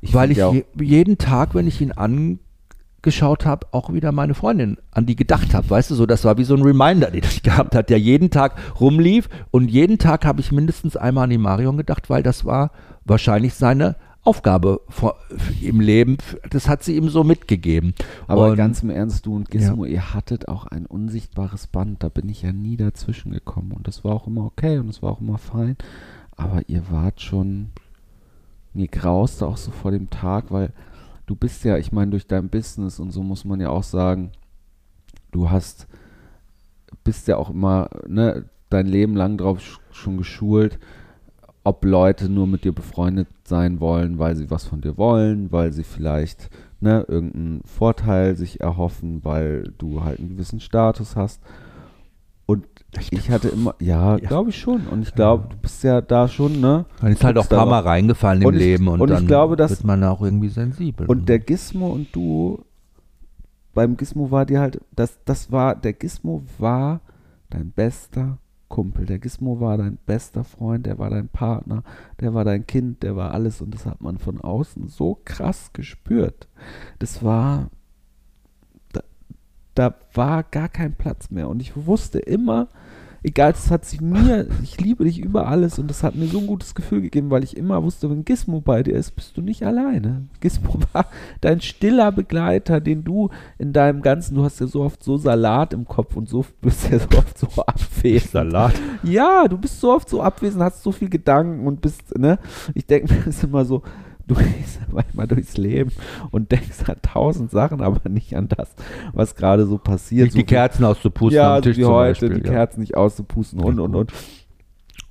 ich 0.00 0.12
weil 0.12 0.32
ich 0.32 0.38
je, 0.38 0.64
jeden 0.80 1.18
Tag, 1.18 1.54
wenn 1.54 1.68
ich 1.68 1.80
ihn 1.80 1.92
angeschaut 1.92 3.46
habe, 3.46 3.68
auch 3.70 3.92
wieder 3.92 4.10
meine 4.10 4.34
Freundin 4.34 4.78
an 4.90 5.06
die 5.06 5.14
gedacht 5.14 5.54
habe. 5.54 5.70
Weißt 5.70 5.92
du, 5.92 5.94
so 5.94 6.04
das 6.04 6.24
war 6.24 6.36
wie 6.36 6.44
so 6.44 6.56
ein 6.56 6.62
Reminder, 6.62 7.12
den 7.12 7.22
ich 7.22 7.44
gehabt 7.44 7.76
hat, 7.76 7.90
der 7.90 8.00
jeden 8.00 8.30
Tag 8.30 8.56
rumlief. 8.80 9.28
Und 9.52 9.70
jeden 9.70 9.98
Tag 9.98 10.24
habe 10.24 10.40
ich 10.40 10.50
mindestens 10.50 10.96
einmal 10.96 11.24
an 11.24 11.30
die 11.30 11.38
Marion 11.38 11.76
gedacht, 11.76 12.10
weil 12.10 12.24
das 12.24 12.44
war 12.44 12.72
wahrscheinlich 13.04 13.54
seine 13.54 13.94
Aufgabe 14.28 14.82
vor, 14.90 15.16
im 15.62 15.80
Leben, 15.80 16.18
das 16.50 16.68
hat 16.68 16.82
sie 16.82 16.96
ihm 16.96 17.08
so 17.08 17.24
mitgegeben. 17.24 17.94
Aber 18.26 18.50
und, 18.50 18.56
ganz 18.56 18.82
im 18.82 18.90
Ernst, 18.90 19.24
du 19.24 19.34
und 19.34 19.50
Gizmo, 19.50 19.86
ja. 19.86 19.92
ihr 19.92 20.14
hattet 20.14 20.48
auch 20.48 20.66
ein 20.66 20.84
unsichtbares 20.84 21.66
Band, 21.66 22.02
da 22.02 22.10
bin 22.10 22.28
ich 22.28 22.42
ja 22.42 22.52
nie 22.52 22.76
dazwischen 22.76 23.32
gekommen. 23.32 23.72
Und 23.72 23.88
das 23.88 24.04
war 24.04 24.12
auch 24.12 24.26
immer 24.26 24.44
okay 24.44 24.76
und 24.76 24.90
es 24.90 25.02
war 25.02 25.12
auch 25.12 25.22
immer 25.22 25.38
fein, 25.38 25.78
aber 26.36 26.60
ihr 26.68 26.90
wart 26.90 27.22
schon, 27.22 27.70
mir 28.74 28.88
grauste 28.88 29.46
auch 29.46 29.56
so 29.56 29.70
vor 29.70 29.92
dem 29.92 30.10
Tag, 30.10 30.50
weil 30.50 30.74
du 31.24 31.34
bist 31.34 31.64
ja, 31.64 31.78
ich 31.78 31.90
meine, 31.90 32.10
durch 32.10 32.26
dein 32.26 32.50
Business 32.50 33.00
und 33.00 33.12
so 33.12 33.22
muss 33.22 33.46
man 33.46 33.60
ja 33.60 33.70
auch 33.70 33.82
sagen, 33.82 34.32
du 35.32 35.50
hast, 35.50 35.86
bist 37.02 37.28
ja 37.28 37.38
auch 37.38 37.48
immer, 37.48 37.88
ne, 38.06 38.44
dein 38.68 38.86
Leben 38.88 39.16
lang 39.16 39.38
drauf 39.38 39.80
schon 39.90 40.18
geschult, 40.18 40.78
ob 41.68 41.84
Leute 41.84 42.28
nur 42.28 42.46
mit 42.46 42.64
dir 42.64 42.72
befreundet 42.72 43.28
sein 43.44 43.80
wollen, 43.80 44.18
weil 44.18 44.34
sie 44.36 44.50
was 44.50 44.64
von 44.66 44.80
dir 44.80 44.96
wollen, 44.96 45.52
weil 45.52 45.72
sie 45.72 45.84
vielleicht 45.84 46.48
ne, 46.80 47.04
irgendeinen 47.08 47.60
Vorteil 47.64 48.36
sich 48.36 48.60
erhoffen, 48.60 49.24
weil 49.24 49.72
du 49.78 50.02
halt 50.04 50.18
einen 50.18 50.30
gewissen 50.30 50.60
Status 50.60 51.14
hast. 51.16 51.42
ich 53.10 53.30
hatte 53.30 53.48
immer, 53.48 53.74
ja, 53.80 54.16
Ja. 54.16 54.28
glaube 54.28 54.50
ich 54.50 54.58
schon. 54.58 54.86
Und 54.86 55.02
ich 55.02 55.14
glaube, 55.14 55.48
du 55.50 55.56
bist 55.58 55.84
ja 55.84 56.00
da 56.00 56.26
schon, 56.28 56.60
ne? 56.60 56.86
Man 57.02 57.12
ist 57.12 57.22
halt 57.22 57.36
auch 57.36 57.42
ein 57.44 57.48
paar. 57.56 57.66
Mal 57.66 57.80
reingefallen 57.80 58.40
im 58.42 58.48
Und 58.48 58.54
ich- 58.54 58.60
Leben 58.60 58.88
und, 58.88 59.00
und 59.02 59.10
ich 59.10 59.16
dann 59.16 59.26
glaube, 59.26 59.56
dass- 59.56 59.70
wird 59.70 59.84
man 59.84 60.02
auch 60.04 60.22
irgendwie 60.22 60.48
sensibel. 60.48 61.06
Und 61.06 61.28
der 61.28 61.38
Gizmo 61.38 61.88
und 61.88 62.08
du, 62.16 62.64
beim 63.74 63.96
Gizmo 63.98 64.30
war 64.30 64.46
dir 64.46 64.60
halt, 64.60 64.80
das, 64.96 65.18
das 65.26 65.52
war, 65.52 65.74
der 65.76 65.92
Gizmo 65.92 66.42
war 66.58 67.00
dein 67.50 67.70
bester 67.72 68.38
Kumpel. 68.68 69.06
Der 69.06 69.18
Gizmo 69.18 69.60
war 69.60 69.76
dein 69.78 69.98
bester 70.06 70.44
Freund, 70.44 70.86
der 70.86 70.98
war 70.98 71.10
dein 71.10 71.28
Partner, 71.28 71.82
der 72.20 72.34
war 72.34 72.44
dein 72.44 72.66
Kind, 72.66 73.02
der 73.02 73.16
war 73.16 73.32
alles 73.32 73.60
und 73.60 73.74
das 73.74 73.86
hat 73.86 74.00
man 74.00 74.18
von 74.18 74.40
außen 74.40 74.88
so 74.88 75.20
krass 75.24 75.72
gespürt. 75.72 76.48
Das 76.98 77.22
war, 77.22 77.70
da, 78.92 79.02
da 79.74 79.94
war 80.14 80.42
gar 80.42 80.68
kein 80.68 80.94
Platz 80.94 81.30
mehr 81.30 81.48
und 81.48 81.60
ich 81.60 81.86
wusste 81.86 82.18
immer, 82.18 82.68
egal, 83.22 83.52
das 83.52 83.70
hat 83.70 83.84
sich 83.84 84.00
mir, 84.00 84.46
ich 84.62 84.80
liebe 84.80 85.04
dich 85.04 85.18
über 85.18 85.48
alles 85.48 85.78
und 85.78 85.88
das 85.88 86.02
hat 86.02 86.14
mir 86.14 86.26
so 86.26 86.38
ein 86.38 86.46
gutes 86.46 86.74
Gefühl 86.74 87.00
gegeben, 87.00 87.30
weil 87.30 87.44
ich 87.44 87.56
immer 87.56 87.82
wusste, 87.82 88.10
wenn 88.10 88.24
Gizmo 88.24 88.60
bei 88.60 88.82
dir 88.82 88.94
ist, 88.96 89.12
bist 89.12 89.36
du 89.36 89.42
nicht 89.42 89.62
alleine. 89.64 90.26
Gizmo 90.40 90.78
war 90.92 91.06
dein 91.40 91.60
stiller 91.60 92.12
Begleiter, 92.12 92.80
den 92.80 93.04
du 93.04 93.30
in 93.58 93.72
deinem 93.72 94.02
ganzen, 94.02 94.34
du 94.34 94.44
hast 94.44 94.60
ja 94.60 94.66
so 94.66 94.82
oft 94.82 95.02
so 95.02 95.16
Salat 95.16 95.72
im 95.72 95.86
Kopf 95.86 96.16
und 96.16 96.28
so 96.28 96.44
bist 96.60 96.90
ja 96.90 96.98
so 96.98 97.18
oft 97.18 97.38
so 97.38 97.48
abwesend. 97.66 98.30
Salat. 98.30 98.74
Ja, 99.02 99.46
du 99.48 99.58
bist 99.58 99.80
so 99.80 99.92
oft 99.92 100.08
so 100.08 100.22
abwesend, 100.22 100.62
hast 100.62 100.82
so 100.82 100.92
viel 100.92 101.08
Gedanken 101.08 101.66
und 101.66 101.80
bist, 101.80 102.16
ne? 102.18 102.38
Ich 102.74 102.86
denke 102.86 103.12
mir, 103.12 103.20
das 103.20 103.36
ist 103.36 103.44
immer 103.44 103.64
so, 103.64 103.82
du 104.28 104.34
gehst 104.34 104.80
manchmal 104.92 105.26
durchs 105.26 105.56
Leben 105.56 105.90
und 106.30 106.52
denkst 106.52 106.88
an 106.88 106.96
tausend 107.02 107.50
Sachen, 107.50 107.80
aber 107.80 108.08
nicht 108.08 108.36
an 108.36 108.48
das, 108.48 108.74
was 109.12 109.34
gerade 109.34 109.66
so 109.66 109.78
passiert. 109.78 110.26
Nicht 110.26 110.32
so 110.32 110.38
die 110.38 110.44
Kerzen 110.44 110.84
auszupusten 110.84 111.36
ja, 111.36 111.56
am 111.56 111.62
Tisch 111.62 111.76
wie 111.78 111.84
heute, 111.84 112.26
Beispiel, 112.26 112.40
die 112.40 112.46
ja. 112.46 112.52
Kerzen 112.52 112.80
nicht 112.80 112.96
auszupusten 112.96 113.60
und, 113.60 113.80
und, 113.80 113.94
und. 113.94 114.12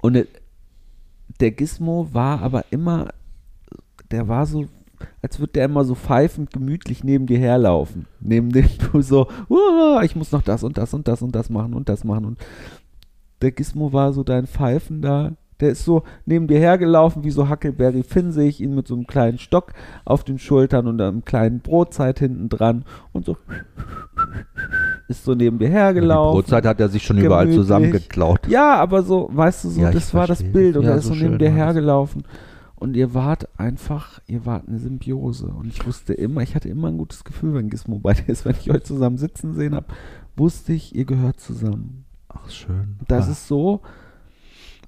Und 0.01 0.27
der 1.39 1.51
Gizmo 1.51 2.07
war 2.13 2.41
aber 2.41 2.65
immer, 2.69 3.09
der 4.11 4.27
war 4.27 4.45
so, 4.45 4.65
als 5.21 5.39
würde 5.39 5.53
der 5.53 5.65
immer 5.65 5.83
so 5.83 5.95
pfeifend 5.95 6.51
gemütlich 6.51 7.03
neben 7.03 7.25
dir 7.25 7.39
herlaufen. 7.39 8.05
Neben 8.19 8.51
dem 8.51 8.69
du 8.91 9.01
so, 9.01 9.27
"Uah, 9.49 10.01
ich 10.03 10.15
muss 10.15 10.31
noch 10.31 10.41
das 10.41 10.63
und 10.63 10.77
das 10.77 10.93
und 10.93 11.07
das 11.07 11.21
und 11.21 11.35
das 11.35 11.49
machen 11.49 11.73
und 11.73 11.89
das 11.89 12.03
machen. 12.03 12.25
Und 12.25 12.39
der 13.41 13.51
Gizmo 13.51 13.93
war 13.93 14.13
so 14.13 14.23
dein 14.23 14.47
pfeifender, 14.47 15.33
der 15.59 15.69
ist 15.71 15.83
so 15.85 16.03
neben 16.25 16.47
dir 16.47 16.59
hergelaufen, 16.59 17.23
wie 17.23 17.31
so 17.31 17.49
Huckleberry 17.49 18.03
Finn, 18.03 18.31
sehe 18.31 18.47
ich 18.47 18.61
ihn 18.61 18.75
mit 18.75 18.87
so 18.87 18.93
einem 18.95 19.07
kleinen 19.07 19.37
Stock 19.39 19.73
auf 20.05 20.23
den 20.23 20.37
Schultern 20.39 20.87
und 20.87 21.01
einem 21.01 21.25
kleinen 21.25 21.59
Brotzeit 21.61 22.19
hinten 22.19 22.49
dran 22.49 22.85
und 23.13 23.25
so 23.25 23.37
ist 25.07 25.23
so 25.23 25.33
neben 25.35 25.57
dir 25.59 25.67
Die 25.67 25.73
hergelaufen. 25.73 26.41
Brotzeit 26.41 26.65
hat 26.65 26.79
er 26.79 26.89
sich 26.89 27.03
schon 27.03 27.17
überall 27.17 27.45
Gemütlich. 27.45 27.65
zusammengeklaut. 27.65 28.47
Ja, 28.47 28.75
aber 28.75 29.03
so, 29.03 29.29
weißt 29.31 29.63
du, 29.65 29.69
so, 29.69 29.81
Ja, 29.81 29.91
das 29.91 30.13
war 30.13 30.27
das. 30.27 30.43
Bild 30.43 30.77
und 30.77 30.83
Ja, 30.83 30.91
er 30.91 30.95
ist 30.97 31.05
so 31.05 31.13
so 31.13 31.23
neben 31.23 31.37
dir 31.39 31.49
hergelaufen. 31.49 32.23
Und 32.75 32.95
ihr 32.95 33.13
wart 33.15 33.47
einfach, 33.57 34.19
ihr 34.27 34.45
wart 34.45 34.67
eine 34.67 34.77
Symbiose. 34.77 35.47
Und 35.47 35.65
ich 35.67 35.85
wusste 35.87 36.13
immer, 36.13 36.41
ich 36.41 36.53
hatte 36.55 36.69
immer 36.69 36.89
ein 36.89 36.97
gutes 36.99 37.23
Gefühl, 37.23 37.55
wenn 37.55 37.69
Gizmo 37.69 37.97
bei 37.99 38.13
dir 38.13 38.29
ist. 38.29 38.45
Wenn 38.45 38.55
ich 38.59 38.69
euch 38.69 38.83
zusammen 38.83 39.17
sitzen 39.17 39.53
sehen 39.55 39.73
habe, 39.75 39.87
wusste 40.35 40.73
ich, 40.73 40.93
ihr 40.95 41.05
gehört 41.05 41.39
zusammen. 41.39 42.05
Ach, 42.29 42.47
schön. 42.51 42.97
Das 43.07 43.27
Ah. 43.27 43.31
ist 43.31 43.47
so, 43.47 43.81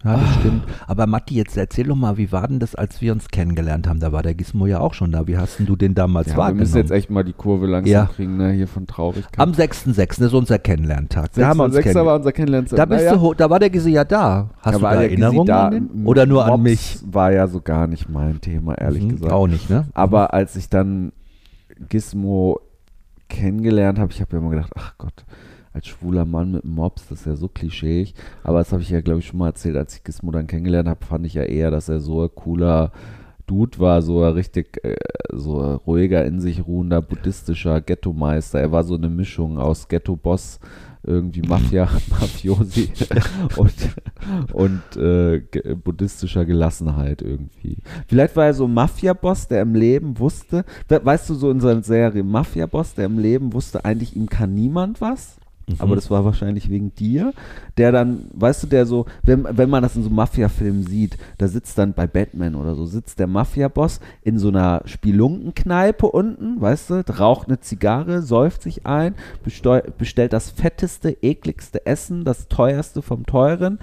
Ja, 0.04 0.14
das 0.16 0.22
Ah. 0.30 0.34
stimmt. 0.40 0.64
Aber 0.88 1.08
Matti, 1.08 1.36
jetzt 1.36 1.58
erzähl 1.58 1.86
doch 1.88 1.96
mal, 1.96 2.18
wie 2.18 2.32
war 2.32 2.48
denn 2.48 2.60
das, 2.60 2.74
als 2.74 3.02
wir 3.02 3.12
uns 3.12 3.28
kennengelernt 3.28 3.86
haben? 3.88 4.00
Da 4.00 4.12
war 4.14 4.24
der 4.24 4.34
Gizmo 4.34 4.66
ja 4.66 4.80
auch 4.80 4.94
schon 4.94 5.12
da. 5.12 5.28
Wie 5.28 5.38
hast 5.38 5.60
denn 5.60 5.66
du 5.66 5.76
den 5.76 5.94
damals 5.94 6.28
ja, 6.28 6.34
wir 6.34 6.38
wahrgenommen? 6.38 6.60
müssen 6.62 6.78
jetzt 6.78 6.92
echt 6.92 7.10
mal 7.10 7.24
die 7.24 7.34
Kurve 7.34 7.66
langsam 7.68 7.92
Ja. 7.92 8.06
kriegen, 8.06 8.38
ne, 8.38 8.52
hier 8.52 8.68
von 8.68 8.88
Traurigkeit. 8.88 9.38
Am 9.40 9.52
6.6., 9.52 10.20
das 10.20 10.28
ist 10.28 10.34
unser 10.34 10.58
Kennenlerntag. 10.58 11.34
Da 11.34 11.48
haben 11.48 11.58
wir 11.58 11.66
uns 11.66 11.76
war 11.96 12.16
unser 12.16 12.32
Kennenlernen. 12.32 12.70
Da, 12.74 12.86
bist 12.86 13.12
du, 13.12 13.20
ho- 13.20 13.34
da 13.34 13.50
war 13.50 13.60
der 13.60 13.70
Gizmo 13.70 13.90
ja 13.90 14.06
da. 14.06 14.50
Hast 14.62 14.78
du 14.78 14.82
da 14.82 14.92
der 14.92 15.10
Gysi 15.10 15.22
Erinnerungen 15.22 15.46
da. 15.48 15.66
an 15.68 15.72
den? 15.74 16.06
Oder 16.06 16.26
nur 16.26 16.44
an 16.46 16.52
Mops 16.52 16.64
mich? 16.64 17.00
war 17.12 17.32
ja 17.34 17.48
so 17.48 17.60
gar 17.60 17.88
nicht 17.88 18.10
mein 18.10 18.40
Thema, 18.40 18.76
ehrlich 18.78 19.04
Mhm, 19.04 19.10
gesagt. 19.10 19.34
Auch 19.34 19.48
nicht, 19.48 19.70
ne? 19.70 19.88
Aber 19.94 20.34
als 20.34 20.56
ich 20.56 20.70
dann 20.70 21.12
Gizmo 21.90 22.60
kennengelernt 23.28 24.00
habe, 24.00 24.12
ich 24.12 24.22
habe 24.22 24.32
ja 24.34 24.40
immer 24.40 24.50
gedacht, 24.52 24.72
ach 24.78 24.94
Gott, 24.98 25.26
als 25.74 25.88
schwuler 25.88 26.26
Mann 26.26 26.52
mit 26.52 26.66
Mops, 26.66 27.08
das 27.10 27.20
ist 27.22 27.26
ja 27.26 27.36
so 27.36 27.48
klischeeig. 27.48 28.14
Aber 28.44 28.60
das 28.60 28.72
habe 28.72 28.82
ich 28.82 28.90
ja, 28.90 29.02
glaube 29.02 29.20
ich, 29.20 29.28
schon 29.28 29.40
mal 29.40 29.48
erzählt, 29.48 29.78
als 29.78 29.96
ich 29.96 30.04
Gizmo 30.04 30.32
dann 30.32 30.48
kennengelernt 30.48 30.90
habe, 30.90 31.06
fand 31.06 31.26
ich 31.26 31.36
ja 31.36 31.44
eher, 31.44 31.72
dass 31.72 31.90
er 31.90 32.00
so 32.00 32.24
ein 32.24 32.30
cooler 32.34 32.92
Dude 33.48 33.80
war, 33.80 34.02
so 34.02 34.24
ein 34.24 34.34
richtig, 34.34 34.84
äh, 34.84 34.96
so 35.34 35.60
ein 35.62 35.76
ruhiger, 35.76 36.24
in 36.26 36.40
sich 36.40 36.66
ruhender, 36.66 37.02
buddhistischer 37.02 37.82
Ghetto-Meister. 37.82 38.60
Er 38.60 38.72
war 38.72 38.84
so 38.84 38.96
eine 38.96 39.10
Mischung 39.10 39.58
aus 39.58 39.88
Ghetto-Boss, 39.88 40.60
irgendwie 41.02 41.42
Mafia, 41.42 41.88
Mafiosi 42.10 42.92
und, 43.56 43.74
und 44.54 44.98
äh, 45.02 45.40
ge- 45.40 45.74
buddhistischer 45.76 46.46
Gelassenheit 46.46 47.22
irgendwie. 47.22 47.78
Vielleicht 48.08 48.36
war 48.36 48.46
er 48.48 48.54
so 48.54 48.66
ein 48.66 48.74
Mafia-Boss, 48.74 49.48
der 49.48 49.62
im 49.62 49.74
Leben 49.76 50.20
wusste, 50.20 50.66
we 50.88 51.00
weißt 51.04 51.30
du, 51.30 51.36
so 51.36 51.50
in 51.50 51.60
seiner 51.62 51.84
Serie, 51.84 52.22
Mafia-Boss, 52.24 52.96
der 52.96 53.06
im 53.06 53.18
Leben 53.18 53.54
wusste, 53.54 53.84
eigentlich 53.86 54.16
ihm 54.16 54.28
kann 54.30 54.54
niemand 54.54 55.00
was. 55.02 55.39
Aber 55.78 55.96
das 55.96 56.10
war 56.10 56.26
wahrscheinlich 56.26 56.70
wegen 56.70 56.94
dir. 56.96 57.34
Der 57.78 57.92
dann, 57.92 58.26
weißt 58.34 58.64
du, 58.64 58.68
der 58.68 58.86
so, 58.86 59.06
wenn, 59.24 59.46
wenn 59.50 59.70
man 59.70 59.84
das 59.84 59.96
in 59.96 60.04
so 60.04 60.10
Mafia-Filmen 60.10 60.84
sieht, 60.84 61.18
da 61.38 61.48
sitzt 61.48 61.78
dann 61.78 61.94
bei 61.94 62.08
Batman 62.08 62.56
oder 62.56 62.76
so, 62.76 62.86
sitzt 62.86 63.20
der 63.20 63.28
Mafia-Boss 63.28 64.00
in 64.24 64.40
so 64.40 64.50
einer 64.50 64.82
Spelunkenkneipe 64.86 66.08
unten, 66.08 66.60
weißt 66.60 66.90
du, 66.90 67.04
raucht 67.20 67.48
eine 67.48 67.60
Zigarre, 67.60 68.22
säuft 68.22 68.64
sich 68.64 68.86
ein, 68.86 69.16
besteu- 69.46 69.90
bestellt 69.98 70.34
das 70.34 70.50
fetteste, 70.50 71.18
ekligste 71.22 71.86
Essen, 71.86 72.26
das 72.26 72.48
teuerste 72.48 73.02
vom 73.02 73.26
teuren 73.26 73.80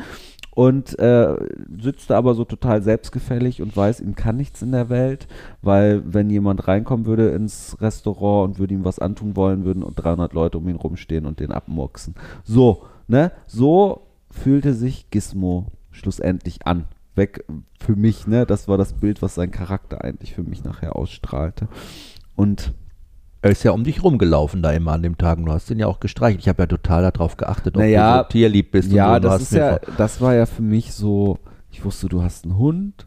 und 0.57 0.99
äh, 0.99 1.37
sitzt 1.83 2.09
da 2.09 2.17
aber 2.17 2.33
so 2.33 2.47
total 2.47 2.81
selbstgefällig 2.81 3.61
und 3.61 3.77
weiß, 3.77 4.01
ihm 4.01 4.15
kann 4.15 4.39
nichts 4.39 4.63
in 4.63 4.73
der 4.73 4.89
Welt, 4.89 5.29
weil 5.61 6.03
wenn 6.07 6.31
jemand 6.31 6.67
reinkommen 6.67 7.05
würde 7.05 7.29
ins 7.29 7.77
Restaurant 7.83 8.49
und 8.49 8.59
würde 8.59 8.73
ihm 8.73 8.83
was 8.83 8.99
antun 8.99 9.37
wollen, 9.37 9.67
würden 9.67 9.85
300 9.95 10.33
Leute 10.33 10.57
um 10.57 10.67
ihn 10.67 10.77
rumstehen 10.77 11.27
und 11.27 11.41
den 11.41 11.53
abmurksen. 11.53 12.15
So, 12.43 12.85
ne? 13.07 13.33
So 13.47 14.07
fühlte 14.31 14.73
sich 14.73 15.11
Gizmo 15.11 15.67
schlussendlich 15.91 16.67
an. 16.67 16.87
Weg 17.15 17.45
für 17.79 17.95
mich, 17.95 18.27
ne? 18.27 18.47
Das 18.47 18.67
war 18.67 18.79
das 18.79 18.95
Bild, 18.95 19.21
was 19.21 19.35
sein 19.35 19.51
Charakter 19.51 20.03
eigentlich 20.03 20.33
für 20.33 20.43
mich 20.43 20.65
nachher 20.65 20.97
ausstrahlte. 20.97 21.69
Und 22.35 22.73
Er 23.43 23.51
ist 23.51 23.63
ja 23.63 23.71
um 23.73 23.85
dich 23.85 24.03
rumgelaufen 24.03 24.63
da 24.63 24.73
immer 24.73 24.93
an 24.93 25.03
dem 25.03 25.19
Tag 25.19 25.39
du 25.45 25.53
hast 25.53 25.71
ihn 25.71 25.79
ja 25.79 25.87
auch 25.87 26.01
gestreichelt. 26.01 26.41
Ich 26.41 26.49
habe 26.49 26.63
ja 26.63 26.67
total 26.67 27.03
darauf 27.11 27.37
geachtet, 27.37 27.77
ob 27.77 27.83
Naja, 27.83 28.19
du 28.19 28.23
so 28.25 28.29
tierlieb 28.31 28.73
bist. 28.73 28.91
ja, 28.91 29.17
und 29.17 29.23
so. 29.23 29.29
Das 29.29 29.43
ist 29.43 29.53
ja, 29.53 29.79
das 29.97 30.21
war 30.21 30.35
ja 30.35 30.47
für 30.47 30.63
mich 30.63 30.93
so, 30.93 31.39
ich 31.71 31.85
wusste, 31.85 32.09
du 32.09 32.23
hast 32.23 32.45
einen 32.45 32.59
Hund 32.59 33.07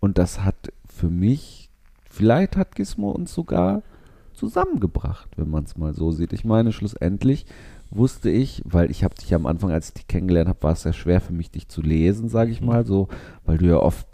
und 0.00 0.16
das 0.18 0.44
hat 0.44 0.72
für 0.86 1.08
mich, 1.10 1.70
vielleicht 2.08 2.56
hat 2.56 2.76
Gizmo 2.76 3.10
uns 3.10 3.34
sogar 3.34 3.82
zusammengebracht, 4.32 5.28
wenn 5.36 5.50
man 5.50 5.64
es 5.64 5.76
mal 5.76 5.92
so 5.94 6.12
sieht. 6.12 6.32
Ich 6.32 6.44
meine, 6.44 6.72
schlussendlich 6.72 7.44
wusste 7.90 8.30
ich, 8.30 8.62
weil 8.64 8.90
ich 8.90 9.02
habe 9.02 9.14
dich 9.16 9.34
am 9.34 9.46
Anfang, 9.46 9.70
als 9.72 9.88
ich 9.88 9.94
dich 9.94 10.06
kennengelernt 10.08 10.48
habe, 10.48 10.62
war 10.62 10.72
es 10.72 10.84
ja 10.84 10.92
schwer 10.92 11.20
für 11.20 11.32
mich, 11.32 11.50
dich 11.50 11.68
zu 11.68 11.82
lesen, 11.82 12.28
sage 12.28 12.52
ich 12.52 12.60
Mhm. 12.60 12.66
mal 12.68 12.86
so, 12.86 13.08
weil 13.44 13.58
du 13.58 13.66
ja 13.66 13.76
oft 13.78 14.06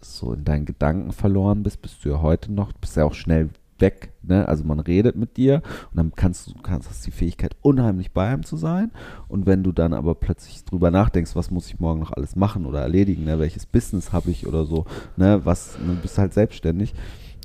so 0.00 0.32
in 0.32 0.44
deinen 0.44 0.64
Gedanken 0.66 1.12
verloren 1.12 1.62
bist, 1.62 1.82
bist 1.82 2.04
du 2.04 2.10
ja 2.10 2.22
heute 2.22 2.52
noch, 2.52 2.72
bist 2.72 2.96
ja 2.96 3.04
auch 3.04 3.14
schnell 3.14 3.50
weg, 3.82 4.14
ne? 4.22 4.48
Also 4.48 4.64
man 4.64 4.80
redet 4.80 5.16
mit 5.16 5.36
dir 5.36 5.60
und 5.90 5.98
dann 5.98 6.12
kannst 6.16 6.46
du 6.46 6.54
kannst 6.62 6.88
hast 6.88 7.06
die 7.06 7.10
Fähigkeit 7.10 7.54
unheimlich 7.60 8.12
bei 8.12 8.28
einem 8.28 8.44
zu 8.44 8.56
sein. 8.56 8.90
Und 9.28 9.44
wenn 9.44 9.62
du 9.62 9.72
dann 9.72 9.92
aber 9.92 10.14
plötzlich 10.14 10.64
drüber 10.64 10.90
nachdenkst, 10.90 11.36
was 11.36 11.50
muss 11.50 11.66
ich 11.66 11.78
morgen 11.78 12.00
noch 12.00 12.12
alles 12.12 12.34
machen 12.34 12.64
oder 12.64 12.80
erledigen, 12.80 13.24
ne? 13.24 13.38
welches 13.38 13.66
Business 13.66 14.14
habe 14.14 14.30
ich 14.30 14.46
oder 14.46 14.64
so, 14.64 14.86
ne, 15.18 15.42
was 15.44 15.76
du 15.76 15.94
bist 16.00 16.16
halt 16.16 16.32
selbstständig. 16.32 16.94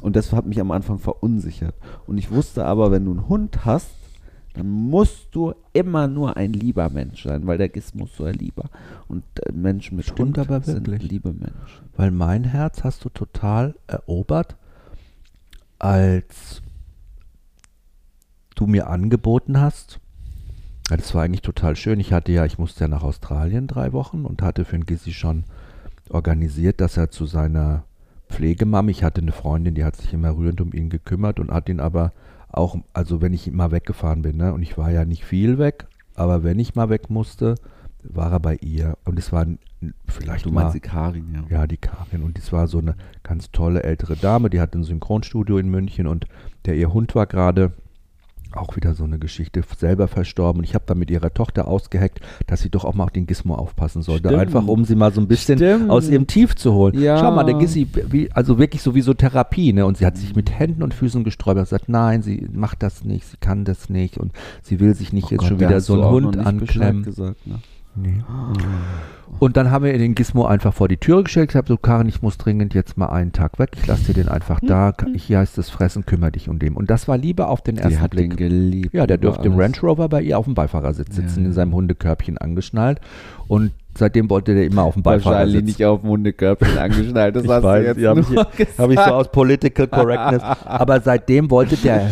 Und 0.02 0.16
das 0.16 0.32
hat 0.32 0.46
mich 0.46 0.62
am 0.62 0.72
Anfang 0.72 1.00
verunsichert. 1.00 1.76
Und 2.06 2.18
ich 2.18 2.32
wusste 2.32 2.66
aber, 2.66 2.92
wenn 2.92 3.06
du 3.06 3.12
einen 3.12 3.28
Hund 3.28 3.66
hast, 3.66 3.90
dann 4.54 4.70
musst 4.70 5.28
du 5.32 5.54
immer 5.74 6.08
nur 6.08 6.36
ein 6.36 6.54
lieber 6.54 6.90
Mensch 6.90 7.24
sein, 7.24 7.46
weil 7.46 7.58
der 7.58 7.74
ist 7.76 7.94
so 8.16 8.24
ein 8.24 8.34
lieber. 8.34 8.70
Und 9.08 9.24
äh, 9.46 9.52
Menschen 9.52 9.98
mit 9.98 10.06
Stimmt 10.06 10.38
Hund 10.38 10.40
aber 10.40 10.62
sind 10.62 10.88
liebe 10.88 11.32
Menschen. 11.32 11.90
Weil 11.96 12.12
mein 12.12 12.44
Herz 12.44 12.84
hast 12.84 13.06
du 13.06 13.10
total 13.10 13.76
erobert, 13.86 14.56
als 15.80 16.62
du 18.56 18.68
mir 18.68 18.90
angeboten 18.90 19.60
hast. 19.60 20.00
Das 20.90 21.14
war 21.14 21.24
eigentlich 21.24 21.42
total 21.42 21.76
schön. 21.76 22.00
Ich 22.00 22.14
hatte 22.14 22.32
ja, 22.32 22.46
ich 22.46 22.58
musste 22.58 22.86
ja 22.86 22.88
nach 22.88 23.04
Australien 23.04 23.68
drei 23.68 23.92
Wochen 23.94 24.26
und 24.26 24.42
hatte 24.42 24.66
für 24.66 24.78
den 24.78 24.86
Gissi 24.86 25.12
schon 25.12 25.44
organisiert, 26.10 26.80
dass 26.80 26.98
er 26.98 27.12
zu 27.12 27.26
seiner 27.26 27.84
Pflegemam, 28.30 28.90
ich 28.90 29.04
hatte 29.04 29.22
eine 29.22 29.32
Freundin, 29.32 29.76
die 29.76 29.84
hat 29.84 29.96
sich 29.98 30.14
immer 30.14 30.36
rührend 30.36 30.62
um 30.62 30.74
ihn 30.74 30.90
gekümmert 30.90 31.40
und 31.40 31.52
hat 31.52 31.70
ihn 31.70 31.80
aber 31.80 32.14
auch, 32.50 32.78
also 32.94 33.22
wenn 33.22 33.34
ich 33.34 33.52
mal 33.52 33.72
weggefahren 33.72 34.22
bin, 34.22 34.38
ne, 34.38 34.54
und 34.54 34.62
ich 34.62 34.78
war 34.78 34.90
ja 34.92 35.06
nicht 35.06 35.26
viel 35.26 35.58
weg, 35.58 35.88
aber 36.16 36.44
wenn 36.44 36.60
ich 36.60 36.76
mal 36.76 36.90
weg 36.90 37.10
musste, 37.10 37.56
war 38.04 38.32
er 38.32 38.40
bei 38.40 38.56
ihr. 38.56 38.98
Und 39.06 39.20
es 39.20 39.32
war 39.32 39.44
n- 39.44 39.60
vielleicht 40.08 40.46
Du 40.46 40.52
mal, 40.52 40.64
meinst 40.64 40.76
die 40.76 40.80
Karin, 40.80 41.26
ja. 41.34 41.58
ja, 41.60 41.68
die 41.68 41.78
Karin. 41.78 42.24
Und 42.24 42.38
das 42.38 42.52
war 42.52 42.68
so 42.68 42.80
eine 42.80 42.96
ganz 43.24 43.52
tolle 43.52 43.84
ältere 43.84 44.16
Dame, 44.16 44.50
die 44.50 44.60
hatte 44.60 44.78
ein 44.80 44.84
Synchronstudio 44.84 45.58
in 45.58 45.70
München 45.70 46.08
und 46.08 46.26
der 46.66 46.76
ihr 46.76 46.94
Hund 46.94 47.16
war 47.16 47.28
gerade 47.28 47.72
auch 48.54 48.76
wieder 48.76 48.94
so 48.94 49.04
eine 49.04 49.20
Geschichte, 49.20 49.62
selber 49.78 50.08
verstorben. 50.08 50.60
Und 50.60 50.64
ich 50.64 50.76
habe 50.76 50.86
dann 50.88 50.98
mit 50.98 51.12
ihrer 51.12 51.34
Tochter 51.34 51.68
ausgeheckt, 51.68 52.22
dass 52.48 52.62
sie 52.62 52.70
doch 52.70 52.86
auch 52.86 52.94
mal 52.94 53.04
auf 53.04 53.12
den 53.12 53.28
Gizmo 53.28 53.56
aufpassen 53.56 54.02
sollte. 54.02 54.30
Stimmt. 54.30 54.42
Einfach, 54.42 54.66
um 54.66 54.86
sie 54.86 54.96
mal 54.96 55.12
so 55.12 55.22
ein 55.22 55.28
bisschen 55.28 55.58
Stimmt. 55.58 55.90
aus 55.90 56.10
ihrem 56.10 56.28
Tief 56.28 56.56
zu 56.56 56.74
holen. 56.74 57.00
Ja. 57.00 57.18
Schau 57.18 57.36
mal, 57.36 57.44
der 57.44 57.56
Gissi, 57.56 57.88
wie, 58.10 58.32
also 58.32 58.58
wirklich 58.58 58.82
so 58.82 58.96
wie 58.96 59.02
so 59.02 59.14
Therapie. 59.14 59.74
Ne? 59.74 59.86
Und 59.86 59.98
sie 59.98 60.06
hat 60.06 60.18
sich 60.18 60.36
mit 60.36 60.58
Händen 60.58 60.84
und 60.84 60.94
Füßen 60.94 61.24
gesträubt 61.24 61.58
und 61.58 61.64
gesagt, 61.66 61.90
nein, 61.90 62.22
sie 62.22 62.48
macht 62.52 62.84
das 62.84 63.04
nicht, 63.04 63.28
sie 63.28 63.38
kann 63.38 63.66
das 63.66 63.90
nicht. 63.90 64.18
Und 64.18 64.32
sie 64.64 64.80
will 64.80 64.96
sich 64.96 65.14
nicht 65.14 65.26
Oh 65.26 65.32
jetzt 65.32 65.40
Gott, 65.42 65.50
schon 65.50 65.60
wieder 65.60 65.82
so 65.82 66.02
einen 66.02 66.12
Hund 66.12 66.38
anklemmen. 66.38 67.04
Gesagt, 67.04 67.46
ne? 67.46 67.60
Nee. 68.00 68.22
Und 69.40 69.56
dann 69.58 69.70
haben 69.70 69.86
wir 69.86 69.96
den 69.98 70.16
Gizmo 70.16 70.46
einfach 70.46 70.74
vor 70.74 70.88
die 70.88 70.98
Türe 70.98 71.24
gestellt. 71.24 71.52
Ich 71.52 71.56
habe 71.56 71.68
so, 71.68 71.78
Karin, 71.78 72.08
ich 72.08 72.22
muss 72.22 72.38
dringend 72.38 72.74
jetzt 72.74 72.98
mal 72.98 73.08
einen 73.08 73.34
Tag 73.34 73.60
weg. 73.60 73.72
Ich 73.76 73.86
lasse 73.86 74.06
dir 74.06 74.14
den 74.14 74.30
einfach 74.30 74.60
da. 74.66 74.94
Hier 75.16 75.40
heißt 75.40 75.58
es 75.58 75.70
fressen, 75.70 76.06
kümmere 76.06 76.32
dich 76.32 76.50
um 76.50 76.58
den. 76.60 76.74
Und 76.76 76.90
das 76.90 77.08
war 77.08 77.18
Liebe 77.18 77.48
auf 77.48 77.62
den 77.62 77.76
Die 77.76 77.82
ersten 77.84 78.02
hat 78.02 78.14
den 78.14 78.30
Blick. 78.30 78.38
geliebt. 78.38 78.94
Ja, 78.94 79.06
der 79.06 79.18
über 79.18 79.28
durfte 79.28 79.48
im. 79.48 79.60
Range 79.60 79.76
Rover 79.84 80.10
bei 80.10 80.22
ihr 80.22 80.38
auf 80.40 80.46
dem 80.46 80.56
Beifahrersitz 80.56 81.16
sitzen, 81.16 81.42
Ja, 81.42 81.48
in 81.48 81.54
seinem 81.54 81.74
Hundekörbchen 81.76 82.38
angeschnallt. 82.40 83.00
Und 83.48 83.74
seitdem 83.96 84.30
wollte 84.30 84.56
der 84.56 84.66
immer 84.66 84.84
auf 84.84 84.96
dem 84.96 85.06
Wahrscheinlich 85.06 85.26
Beifahrersitz. 85.34 85.66
nicht 85.66 85.86
auf 85.86 86.02
dem 86.02 86.10
Hundekörbchen 86.10 86.78
angeschnallt. 86.80 87.36
Das 87.36 87.44
Ich 87.44 87.50
hast 87.50 87.64
weiß, 87.64 87.82
du 87.84 87.88
jetzt 87.90 88.00
ja, 88.00 88.10
hab 88.16 88.16
nur 88.16 88.24
ich- 88.52 88.58
gesagt. 88.58 88.80
Habe 88.80 88.94
ich 88.94 89.00
so 89.00 89.06
aus 89.12 89.32
Political 89.32 89.88
Correctness. 89.88 90.42
Aber 90.66 91.00
seitdem 91.02 91.52
wollte 91.52 91.76
der 91.78 92.10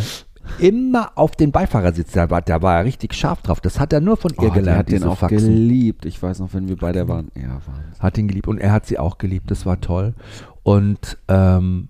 immer 0.60 1.12
auf 1.16 1.32
den 1.36 1.52
Beifahrersitz. 1.52 2.12
Da 2.14 2.30
war, 2.30 2.42
da 2.42 2.62
war 2.62 2.78
er 2.78 2.86
richtig 2.86 3.14
scharf 3.14 3.42
drauf. 3.42 3.62
Das 3.62 3.80
hat 3.80 3.94
er 3.94 4.02
nur 4.02 4.18
von 4.18 4.32
ihr 4.40 4.50
Oh, 4.50 4.52
gelernt, 4.52 4.80
hat 4.80 4.88
den 4.90 4.96
diese 4.98 5.10
auch 5.10 5.18
Faxen. 5.18 5.38
geliebt. 5.40 6.06
Ich 6.06 6.22
weiß 6.22 6.40
noch, 6.40 6.54
wenn 6.54 6.68
wir 6.68 6.78
bei 6.78 6.92
der 6.92 7.08
waren. 7.08 7.32
Ja. 7.36 7.62
Hat 8.00 8.18
ihn 8.18 8.28
geliebt 8.28 8.48
und 8.48 8.58
er 8.60 8.72
hat 8.72 8.86
sie 8.86 9.00
auch 9.00 9.18
geliebt. 9.18 9.50
Das 9.52 9.66
war 9.66 9.82
toll. 9.82 10.14
Und 10.64 11.18
ähm, 11.28 11.90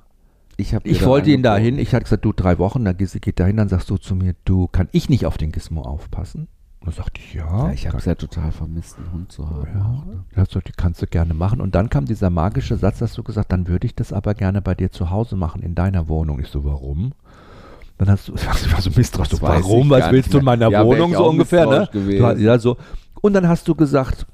Ich, 0.58 0.74
ich 0.84 1.06
wollte 1.06 1.32
ihn 1.32 1.43
dahin. 1.43 1.80
Ich 1.80 1.93
hatte 1.93 2.03
gesagt, 2.03 2.26
du 2.26 2.34
drei 2.34 2.58
Wochen, 2.60 2.86
dann 2.86 2.97
geht 2.97 3.39
dahin. 3.39 3.58
Dann 3.58 3.70
sagst 3.70 3.89
du 3.89 3.97
zu 3.97 4.16
mir, 4.16 4.36
du, 4.45 4.68
kann 4.68 4.88
ich 4.91 5.10
nicht 5.10 5.26
auf 5.26 5.38
den 5.38 5.51
Gizmo 5.51 5.82
aufpassen? 5.82 6.47
Und 6.80 6.88
dann 6.95 7.03
sagte 7.03 7.20
ich, 7.20 7.34
ja. 7.34 7.68
Ja, 7.68 7.72
ich 7.74 7.88
habe 7.88 7.97
es 7.97 8.06
ja 8.06 8.14
total 8.16 8.51
vermisst, 8.51 8.97
einen 8.97 9.12
Hund 9.12 9.32
zu 9.32 9.49
haben. 9.49 9.66
Ja, 9.74 10.03
ne? 10.06 10.24
das 10.36 10.49
kannst 10.78 11.01
du 11.01 11.08
gerne 11.08 11.34
machen. 11.34 11.60
Und 11.60 11.74
dann 11.74 11.89
kam 11.89 12.06
dieser 12.06 12.30
magische 12.30 12.78
Satz, 12.78 12.99
dass 12.99 13.14
du 13.14 13.24
gesagt, 13.24 13.51
dann 13.51 13.68
würde 13.68 13.88
ich 13.88 13.95
das 13.95 14.14
aber 14.14 14.34
gerne 14.36 14.62
bei 14.62 14.76
dir 14.76 14.91
zu 14.91 15.10
Hause 15.10 15.36
machen, 15.36 15.64
in 15.64 15.74
deiner 15.74 16.08
Wohnung. 16.08 16.39
Ich 16.39 16.47
so, 16.47 16.64
warum? 16.64 17.14
Dann 17.97 18.09
hast 18.09 18.27
du, 18.27 18.33
ich 18.35 18.45
war 18.73 18.81
so 18.81 18.89
misstrauisch, 18.95 19.29
so, 19.29 19.37
Das 19.37 19.41
warum, 19.41 19.83
ich 19.87 19.89
was 19.91 20.11
willst 20.11 20.33
du 20.33 20.39
in 20.39 20.45
meiner 20.45 20.69
Ja, 20.69 20.85
Wohnung 20.85 21.11
ich 21.11 21.17
so 21.17 21.27
ungefähr, 21.29 21.65
ne? 21.65 21.89
hast- 22.21 22.39
ja, 22.39 22.59
so. 22.59 22.77
Und 23.21 23.33
dann 23.33 23.47
hast 23.47 23.67
du 23.67 23.75
gesagt, 23.75 24.25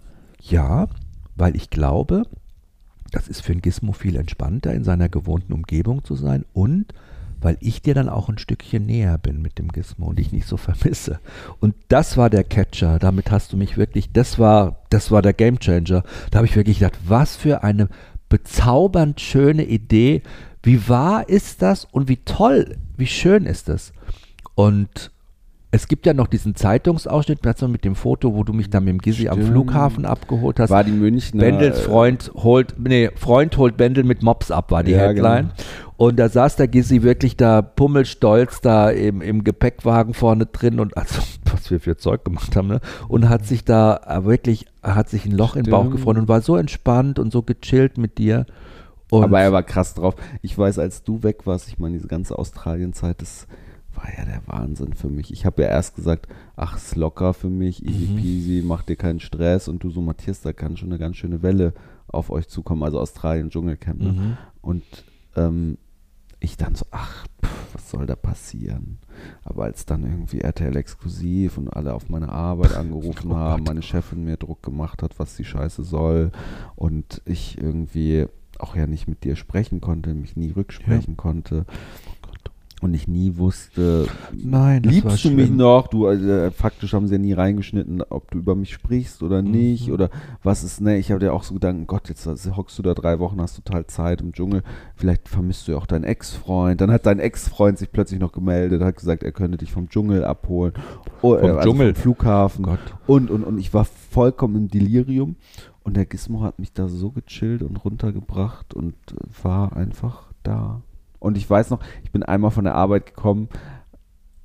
ja, 0.42 0.88
weil 1.36 1.56
ich 1.56 1.70
glaube, 1.70 2.24
das 3.12 3.28
ist 3.28 3.42
für 3.42 3.52
ein 3.52 3.62
Gizmo 3.62 3.92
viel 3.94 4.16
entspannter, 4.16 4.74
in 4.74 4.84
seiner 4.84 5.10
gewohnten 5.10 5.54
Umgebung 5.54 6.04
zu 6.04 6.16
sein 6.16 6.46
und 6.54 6.86
weil 7.44 7.58
ich 7.60 7.82
dir 7.82 7.96
dann 7.96 8.08
auch 8.08 8.30
ein 8.30 8.38
Stückchen 8.38 8.86
näher 8.86 9.18
bin 9.18 9.42
mit 9.42 9.58
dem 9.58 9.70
Gizmo 9.70 10.08
und 10.08 10.20
dich 10.20 10.32
nicht 10.32 10.48
so 10.48 10.58
vermisse. 10.58 11.20
Und 11.60 11.74
das 11.88 12.16
war 12.16 12.30
der 12.30 12.44
Catcher. 12.44 13.00
Damit 13.00 13.32
hast 13.32 13.52
du 13.52 13.58
mich 13.58 13.78
wirklich, 13.78 14.12
das 14.12 14.38
war, 14.38 14.78
das 14.92 15.10
war 15.10 15.24
der 15.24 15.34
Gamechanger. 15.34 16.04
Da 16.30 16.38
habe 16.38 16.46
ich 16.46 16.56
wirklich 16.56 16.80
gedacht, 16.80 17.00
was 17.08 17.36
für 17.36 17.64
eine 17.64 17.90
bezaubernd 18.30 19.20
schöne 19.20 19.64
Idee. 19.66 20.22
Wie 20.64 20.88
wahr 20.88 21.28
ist 21.28 21.64
das 21.64 21.86
und 21.86 22.08
wie 22.08 22.18
toll, 22.18 22.78
wie 23.02 23.08
schön 23.08 23.46
ist 23.46 23.68
das? 23.68 23.92
Und 24.56 25.12
es 25.72 25.88
gibt 25.88 26.06
ja 26.06 26.14
noch 26.14 26.28
diesen 26.28 26.54
Zeitungsausschnitt 26.54 27.40
mit 27.68 27.84
dem 27.84 27.96
Foto, 27.96 28.36
wo 28.36 28.44
du 28.44 28.54
mich 28.54 28.70
dann 28.70 28.84
mit 28.84 28.94
dem 28.94 29.00
Gizzi 29.00 29.28
am 29.28 29.38
Stimmt. 29.40 29.52
Flughafen 29.52 30.06
abgeholt 30.06 30.60
hast. 30.60 30.70
War 30.70 30.84
die 30.84 30.92
Münchner. 30.92 31.40
Bendels 31.40 31.80
äh, 31.80 31.82
Freund 31.82 32.32
holt, 32.36 32.76
nee, 32.78 33.10
Freund 33.16 33.58
holt 33.58 33.76
Bendel 33.78 34.04
mit 34.04 34.22
Mops 34.22 34.52
ab, 34.52 34.70
war 34.70 34.84
die 34.84 34.92
Ja, 34.92 35.00
Headline. 35.08 35.48
genau. 35.48 35.54
Und 35.98 36.20
da 36.20 36.30
saß 36.30 36.58
der 36.58 36.68
Gissi 36.68 37.02
wirklich 37.04 37.38
da 37.38 37.62
pummelstolz 37.64 38.62
da 38.62 38.90
im, 38.92 39.22
im 39.22 39.44
Gepäckwagen 39.44 40.14
vorne 40.14 40.46
drin 40.46 40.80
und 40.80 40.96
also, 40.98 41.22
was 41.52 41.72
wir 41.72 41.80
für 41.80 41.98
Zeug 41.98 42.24
gemacht 42.24 42.56
haben, 42.56 42.68
ne? 42.68 42.82
Und 43.08 43.30
hat 43.30 43.46
sich 43.48 43.66
da 43.66 44.22
wirklich, 44.26 44.68
hat 44.84 45.10
sich 45.10 45.26
ein 45.26 45.32
Loch 45.32 45.56
im 45.56 45.64
Bauch 45.66 45.86
Stimmt. 45.86 45.96
gefreut 45.96 46.18
und 46.18 46.28
war 46.28 46.42
so 46.42 46.56
entspannt 46.58 47.18
und 47.18 47.32
so 47.32 47.42
gechillt 47.42 47.98
mit 47.98 48.18
dir. 48.20 48.46
Und 49.12 49.24
aber 49.26 49.40
er 49.42 49.52
war 49.52 49.62
krass 49.64 49.94
drauf. 49.94 50.16
Ich 50.42 50.58
weiß, 50.58 50.80
als 50.80 51.04
du 51.04 51.22
weg 51.22 51.46
warst, 51.46 51.68
ich 51.68 51.78
meine, 51.80 51.96
diese 51.96 52.08
ganze 52.08 52.40
Australienzeit, 52.40 53.22
das 53.22 53.46
war 53.94 54.06
ja 54.18 54.24
der 54.26 54.42
Wahnsinn 54.48 54.94
für 54.94 55.10
mich. 55.10 55.32
Ich 55.34 55.46
habe 55.46 55.62
ja 55.64 55.68
erst 55.68 55.96
gesagt, 55.96 56.28
ach, 56.56 56.78
ist 56.78 56.96
locker 56.96 57.34
für 57.34 57.50
mich, 57.50 57.86
easy 57.86 58.14
Mhm. 58.14 58.16
peasy, 58.16 58.64
mach 58.66 58.84
dir 58.84 58.96
keinen 58.96 59.20
Stress 59.20 59.68
und 59.68 59.84
du 59.84 59.90
so, 59.90 60.02
Matthias, 60.02 60.42
da 60.42 60.54
kann 60.54 60.78
schon 60.78 60.90
eine 60.90 60.98
ganz 61.00 61.18
schöne 61.18 61.44
Welle 61.44 61.74
auf 62.08 62.30
euch 62.30 62.48
zukommen, 62.48 62.84
also 62.84 63.00
Australien 63.00 63.50
Dschungelcamp. 63.50 64.00
Ne? 64.02 64.12
Mhm. 64.14 64.38
Und 64.62 64.84
ähm, 65.36 65.78
ich 66.40 66.56
dann 66.58 66.76
so, 66.76 66.86
ach, 66.92 67.26
pff, 67.46 67.74
was 67.76 67.90
soll 67.92 68.06
da 68.06 68.16
passieren? 68.16 68.98
Aber 69.44 69.66
als 69.66 69.86
dann 69.86 70.04
irgendwie 70.04 70.40
RTL 70.40 70.76
exklusiv 70.78 71.58
und 71.58 71.68
alle 71.70 71.94
auf 71.94 72.10
meine 72.10 72.30
Arbeit 72.30 72.74
angerufen 72.76 73.32
Oh 73.32 73.36
haben, 73.36 73.66
Gott. 73.66 73.68
meine 73.68 73.82
Chefin 73.82 74.24
mir 74.24 74.38
Druck 74.38 74.64
gemacht 74.64 75.04
hat, 75.04 75.20
was 75.20 75.36
die 75.36 75.44
Scheiße 75.46 75.84
soll 75.84 76.32
und 76.76 77.22
ich 77.26 77.58
irgendwie 77.62 78.26
auch 78.62 78.76
ja 78.76 78.88
nicht 78.88 79.08
mit 79.08 79.24
dir 79.24 79.36
sprechen 79.36 79.82
konnte, 79.82 80.14
mich 80.14 80.36
nie 80.36 80.52
rücksprechen 80.52 81.18
konnte 81.18 81.66
und 82.84 82.96
ich 82.96 83.08
nie 83.08 83.38
wusste, 83.38 84.08
Nein, 84.34 84.82
liebst 84.82 85.24
du 85.24 85.30
mich 85.30 85.46
schlimm. 85.46 85.58
noch? 85.58 85.86
Du, 85.88 86.08
äh, 86.08 86.50
faktisch 86.50 86.94
haben 86.94 87.06
sie 87.08 87.14
ja 87.14 87.20
nie 87.20 87.34
reingeschnitten, 87.34 88.02
ob 88.10 88.32
du 88.32 88.40
über 88.40 88.56
mich 88.56 88.74
sprichst 88.74 89.22
oder 89.22 89.44
nicht 89.44 89.88
Mhm. 89.90 89.94
oder 89.94 90.10
was 90.42 90.64
ist, 90.64 90.82
ne? 90.82 90.98
Ich 90.98 91.12
habe 91.12 91.20
dir 91.20 91.32
auch 91.32 91.44
so 91.44 91.54
gedacht, 91.54 91.76
Gott, 91.86 92.10
jetzt 92.10 92.26
hockst 92.58 92.80
du 92.80 92.82
da 92.82 92.96
drei 92.96 93.20
Wochen, 93.20 93.40
hast 93.40 93.56
total 93.64 93.86
Zeit 93.86 94.22
im 94.22 94.32
Dschungel, 94.34 94.64
vielleicht 94.96 95.30
vermisst 95.30 95.68
du 95.68 95.74
ja 95.74 95.78
auch 95.78 95.86
deinen 95.86 96.06
Ex-Freund. 96.06 96.82
Dann 96.82 96.90
hat 96.90 97.06
dein 97.06 97.20
Ex-Freund 97.20 97.78
sich 97.78 97.92
plötzlich 97.92 98.20
noch 98.20 98.32
gemeldet, 98.32 98.82
hat 98.82 98.96
gesagt, 98.96 99.22
er 99.22 99.32
könnte 99.32 99.60
dich 99.60 99.72
vom 99.72 99.88
Dschungel 99.88 100.26
abholen. 100.26 100.74
Oh, 101.22 101.38
Vom 101.38 101.60
Dschungel? 101.62 101.94
vom 101.94 102.02
Flughafen. 102.02 102.64
Gott. 102.66 102.80
Und, 103.06 103.30
und, 103.30 103.44
und 103.44 103.60
ich 103.60 103.76
war 103.76 103.86
vollkommen 103.86 104.56
im 104.56 104.68
Delirium 104.70 105.36
und 105.84 105.98
der 105.98 106.06
Gizmo 106.06 106.42
hat 106.42 106.60
mich 106.60 106.74
da 106.74 106.88
so 106.88 107.12
gechillt 107.12 107.64
und 107.64 107.78
runtergebracht 107.84 108.74
und 108.74 108.96
war 109.42 109.76
einfach 109.76 110.32
da. 110.44 110.82
Und 111.20 111.38
ich 111.38 111.50
weiß 111.50 111.70
noch, 111.70 111.80
ich 112.04 112.12
bin 112.12 112.24
einmal 112.24 112.52
von 112.52 112.66
der 112.66 112.76
Arbeit 112.76 113.06
gekommen 113.06 113.50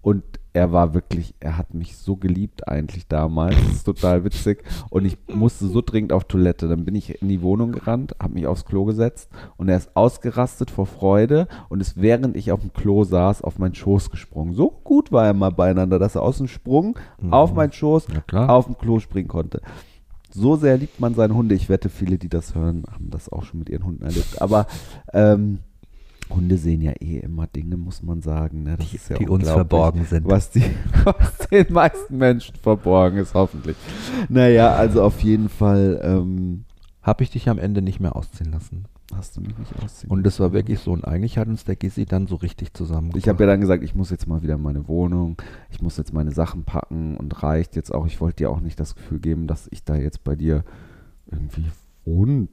und 0.03 0.23
er 0.57 0.73
war 0.73 0.95
wirklich, 0.95 1.35
er 1.39 1.59
hat 1.59 1.75
mich 1.75 1.97
so 1.97 2.17
geliebt 2.17 2.67
eigentlich 2.67 3.07
damals. 3.09 3.57
Das 3.57 3.73
ist 3.73 3.85
total 3.85 4.25
witzig. 4.25 4.65
Und 4.89 5.05
ich 5.05 5.19
musste 5.29 5.67
so 5.67 5.83
dringend 5.83 6.15
auf 6.15 6.25
Toilette. 6.25 6.67
Dann 6.67 6.87
bin 6.87 6.95
ich 6.95 7.21
in 7.21 7.29
die 7.29 7.43
Wohnung 7.43 7.73
gerannt, 7.73 8.15
habe 8.23 8.35
mich 8.35 8.47
aufs 8.47 8.65
Klo 8.65 8.85
gesetzt 8.85 9.29
und 9.59 9.69
er 9.69 9.77
ist 9.77 9.95
ausgerastet 9.95 10.71
vor 10.71 10.87
Freude 10.87 11.47
und 11.69 11.81
ist, 11.81 12.01
während 12.01 12.37
ich 12.37 12.53
auf 12.53 12.61
dem 12.61 12.73
Klo 12.73 13.05
saß, 13.05 13.43
auf 13.43 13.59
meinen 13.59 13.75
Schoß 13.75 14.11
gesprungen. 14.11 14.55
So 14.55 14.71
gut 14.71 15.13
war 15.13 15.27
er 15.27 15.35
mal 15.35 15.51
beieinander, 15.51 15.99
dass 15.99 16.15
er 16.15 16.23
aus 16.23 16.39
dem 16.39 16.49
Sprung 16.49 16.99
auf 17.31 17.53
meinen 17.53 17.73
Schoß 17.73 18.07
auf 18.33 18.65
dem 18.65 18.79
Klo 18.79 18.99
springen 18.99 19.29
konnte. 19.29 19.61
So 20.37 20.57
sehr 20.57 20.77
liebt 20.77 21.01
man 21.01 21.15
seine 21.15 21.35
Hunde. 21.35 21.55
Ich 21.55 21.69
wette, 21.71 21.89
viele, 21.89 22.19
die 22.19 22.29
das 22.29 22.55
hören, 22.55 22.85
haben 22.93 23.09
das 23.11 23.31
auch 23.31 23.43
schon 23.45 23.59
mit 23.59 23.71
ihren 23.71 23.85
Hunden 23.85 24.05
erlebt. 24.05 24.43
Aber 24.43 24.67
ähm, 25.15 25.61
Hunde 26.29 26.59
sehen 26.59 26.83
ja 26.83 26.93
eh 27.01 27.19
immer 27.21 27.47
Dinge, 27.47 27.77
muss 27.77 28.03
man 28.03 28.21
sagen. 28.21 28.63
Ne? 28.65 28.77
Das 28.77 28.91
Die, 28.91 28.97
ist 28.97 29.09
ja 29.09 29.17
die 29.17 29.29
uns 29.29 29.49
verborgen 29.49 30.05
sind. 30.05 30.29
Was, 30.29 30.51
die, 30.51 30.63
was 31.05 31.49
den 31.51 31.73
meisten 31.73 32.19
Menschen 32.19 32.55
verborgen 32.57 33.17
ist, 33.19 33.33
hoffentlich. 33.33 33.77
Naja, 34.29 34.75
also 34.75 35.03
auf 35.03 35.21
jeden 35.21 35.49
Fall 35.49 36.01
ähm, 36.03 36.65
Habe 37.01 37.23
ich 37.23 37.31
dich 37.31 37.49
am 37.49 37.59
Ende 37.59 37.81
nicht 37.81 38.01
mehr 38.01 38.17
ausziehen 38.17 38.53
lassen. 38.53 38.85
Hast 39.15 39.37
du 39.37 39.41
mich 39.41 39.57
nicht 39.57 39.73
ausziehen. 39.83 40.11
Und 40.11 40.25
das 40.25 40.41
war 40.41 40.53
wirklich 40.53 40.81
so. 40.81 40.93
Und 40.93 41.05
eigentlich 41.05 41.39
hat 41.39 41.49
uns 41.49 41.65
der 41.65 41.77
Gissi 41.77 42.07
dann 42.07 42.27
so 42.27 42.37
richtig 42.37 42.75
zusammengebracht. 42.75 43.19
Ich 43.19 43.29
habe 43.29 43.45
ja 43.45 43.51
dann 43.51 43.61
gesagt, 43.61 43.83
ich 43.83 43.95
muss 43.95 44.11
jetzt 44.11 44.27
mal 44.27 44.43
wieder 44.43 44.55
in 44.55 44.63
meine 44.63 44.89
Wohnung, 44.89 45.41
ich 45.71 45.81
muss 45.81 45.97
jetzt 45.97 46.13
meine 46.13 46.33
Sachen 46.33 46.65
packen 46.65 47.17
und 47.17 47.43
reicht 47.43 47.77
jetzt 47.77 47.95
auch. 47.95 48.07
Ich 48.07 48.21
wollte 48.21 48.37
dir 48.37 48.51
auch 48.51 48.61
nicht 48.61 48.81
das 48.81 48.95
Gefühl 48.95 49.21
geben, 49.21 49.47
dass 49.47 49.69
ich 49.71 49.85
da 49.85 49.95
jetzt 49.95 50.25
bei 50.25 50.35
dir 50.35 50.65
irgendwie 51.31 51.67
wohnen 52.05 52.49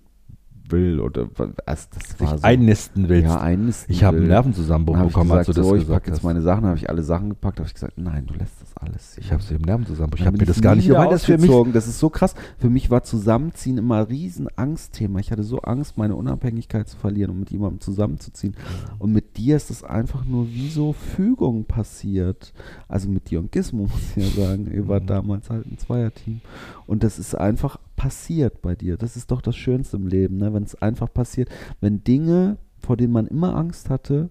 will 0.69 0.99
oder 0.99 1.27
was. 1.35 1.89
Das 1.89 2.19
war 2.19 2.37
so. 2.37 2.43
einnisten 2.43 3.09
willst. 3.09 3.27
Ja, 3.27 3.39
einnisten 3.41 3.93
ich 3.93 4.03
habe 4.03 4.17
einen. 4.17 4.27
Nervenzusammenbruch 4.27 4.97
bekommen, 4.97 5.31
als 5.31 5.47
gesagt, 5.47 5.57
du 5.57 5.61
das 5.61 5.67
so, 5.69 5.75
ich 5.75 5.81
gesagt 5.81 5.99
packe 5.99 6.09
jetzt 6.11 6.19
hast. 6.19 6.23
meine 6.23 6.41
Sachen, 6.41 6.65
habe 6.65 6.77
ich 6.77 6.89
alle 6.89 7.03
Sachen 7.03 7.29
gepackt, 7.29 7.59
habe 7.59 7.67
ich 7.67 7.73
gesagt, 7.73 7.97
nein, 7.97 8.25
du 8.25 8.33
lässt 8.33 8.61
das 8.61 8.75
alles. 8.77 9.17
Ich 9.17 9.31
habe 9.31 9.41
sie 9.43 9.55
im 9.55 9.61
Nervenzusammenbruch. 9.61 10.19
Ich 10.19 10.25
habe 10.25 10.37
mir 10.37 10.45
das 10.45 10.61
gar 10.61 10.75
nicht 10.75 10.87
gemeint. 10.87 11.11
Das 11.11 11.21
ist 11.21 11.25
für 11.25 11.37
mich. 11.37 11.73
Das 11.73 11.87
ist 11.87 11.99
so 11.99 12.09
krass. 12.09 12.35
Für 12.57 12.69
mich 12.69 12.89
war 12.89 13.03
Zusammenziehen 13.03 13.77
immer 13.77 13.97
ein 13.97 14.03
riesen 14.05 14.47
Angstthema. 14.55 15.19
Ich 15.19 15.31
hatte 15.31 15.43
so 15.43 15.59
Angst, 15.61 15.97
meine 15.97 16.15
Unabhängigkeit 16.15 16.87
zu 16.87 16.97
verlieren 16.97 17.31
und 17.31 17.39
mit 17.39 17.51
jemandem 17.51 17.79
zusammenzuziehen. 17.81 18.55
Und 18.99 19.11
mit 19.11 19.37
dir 19.37 19.55
ist 19.57 19.69
das 19.69 19.83
einfach 19.83 20.25
nur 20.25 20.47
wie 20.51 20.69
so 20.69 20.93
Fügung 20.93 21.65
passiert. 21.65 22.53
Also 22.87 23.09
mit 23.09 23.29
dir 23.29 23.39
und 23.39 23.51
Gizmo, 23.51 23.83
muss 23.83 24.15
ich 24.15 24.35
ja 24.37 24.45
sagen. 24.45 24.71
Ihr 24.73 24.87
wart 24.87 25.03
Mhm. 25.03 25.07
damals 25.07 25.49
halt 25.49 25.65
ein 25.65 25.77
Zweierteam. 25.77 26.41
Und 26.85 27.03
das 27.03 27.19
ist 27.19 27.35
einfach 27.35 27.77
passiert 27.95 28.61
bei 28.61 28.75
dir. 28.75 28.97
Das 28.97 29.15
ist 29.15 29.31
doch 29.31 29.41
das 29.41 29.55
Schönste 29.55 29.97
im 29.97 30.07
Leben, 30.07 30.37
ne? 30.37 30.53
wenn 30.53 30.63
es 30.63 30.81
einfach 30.81 31.11
passiert. 31.11 31.49
Wenn 31.81 32.03
Dinge, 32.03 32.57
vor 32.79 32.97
denen 32.97 33.13
man 33.13 33.27
immer 33.27 33.55
Angst 33.55 33.89
hatte, 33.89 34.29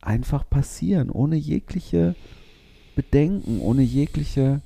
einfach 0.00 0.48
passieren, 0.48 1.10
ohne 1.10 1.36
jegliche 1.36 2.14
Bedenken, 2.96 3.60
ohne 3.60 3.82
jegliche 3.82 4.60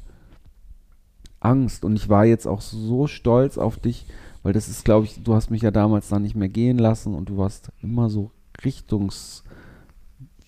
Angst. 1.40 1.84
Und 1.84 1.96
ich 1.96 2.08
war 2.08 2.24
jetzt 2.24 2.46
auch 2.46 2.60
so 2.60 3.06
stolz 3.06 3.58
auf 3.58 3.78
dich, 3.78 4.06
weil 4.42 4.52
das 4.52 4.68
ist, 4.68 4.84
glaube 4.84 5.06
ich, 5.06 5.22
du 5.22 5.34
hast 5.34 5.50
mich 5.50 5.62
ja 5.62 5.70
damals 5.70 6.08
dann 6.08 6.22
nicht 6.22 6.34
mehr 6.34 6.48
gehen 6.48 6.78
lassen 6.78 7.14
und 7.14 7.28
du 7.28 7.36
warst 7.36 7.70
immer 7.82 8.10
so 8.10 8.30
richtungsfest 8.64 9.44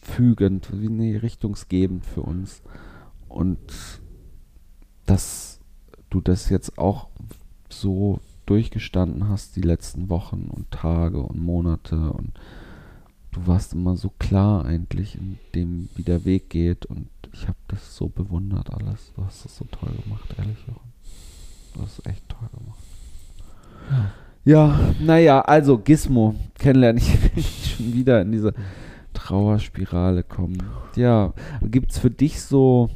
fügend, 0.03 0.69
wie 0.73 0.89
nee, 0.89 1.17
richtungsgebend 1.17 2.05
für 2.05 2.23
uns. 2.23 2.63
Und 3.29 3.59
dass 5.07 5.50
du 6.11 6.21
das 6.21 6.49
jetzt 6.49 6.79
auch 6.79 7.09
so 7.69 8.21
durchgestanden 8.47 9.29
hast, 9.29 9.57
die 9.57 9.63
letzten 9.63 10.09
Wochen 10.09 10.51
und 10.51 10.71
Tage 10.71 11.23
und 11.23 11.41
Monate 11.41 12.11
und 12.11 12.33
du 13.33 13.47
warst 13.47 13.75
immer 13.75 13.97
so 13.97 14.13
klar 14.19 14.65
eigentlich 14.65 15.15
in 15.15 15.39
dem, 15.55 15.89
wie 15.95 16.03
der 16.03 16.25
Weg 16.25 16.51
geht 16.51 16.87
und 16.87 17.09
ich 17.33 17.47
habe 17.47 17.59
das 17.69 17.95
so 17.95 18.09
bewundert 18.09 18.73
alles. 18.73 19.13
Du 19.15 19.25
hast 19.25 19.45
das 19.45 19.57
so 19.57 19.65
toll 19.67 19.93
gemacht, 20.03 20.35
ehrlich. 20.37 20.59
Du 21.75 21.83
hast 21.83 22.01
es 22.01 22.07
echt 22.07 22.29
toll 22.29 22.49
gemacht. 22.59 22.79
Ja, 24.45 24.79
naja, 25.01 25.43
also 25.43 25.79
Gizmo 25.79 26.35
kennenlernen. 26.59 27.01
Ich 27.01 27.23
will 27.37 27.43
schon 27.43 27.93
wieder 27.95 28.23
in 28.23 28.33
diese 28.33 28.53
Trauerspirale 29.15 30.23
kommen. 30.23 30.63
Ja, 30.97 31.33
gibt 31.63 31.93
es 31.93 31.99
für 31.99 32.11
dich 32.11 32.41
so, 32.41 32.91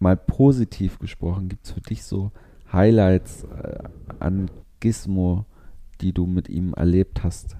mal 0.00 0.16
positiv 0.16 0.98
gesprochen, 0.98 1.48
gibt 1.48 1.66
es 1.66 1.72
für 1.72 1.80
dich 1.80 2.02
so 2.02 2.32
Highlights 2.72 3.44
äh, 3.44 3.78
an 4.18 4.50
Gizmo, 4.80 5.44
die 6.00 6.12
du 6.12 6.26
mit 6.26 6.48
ihm 6.48 6.74
erlebt 6.74 7.22
hast? 7.22 7.56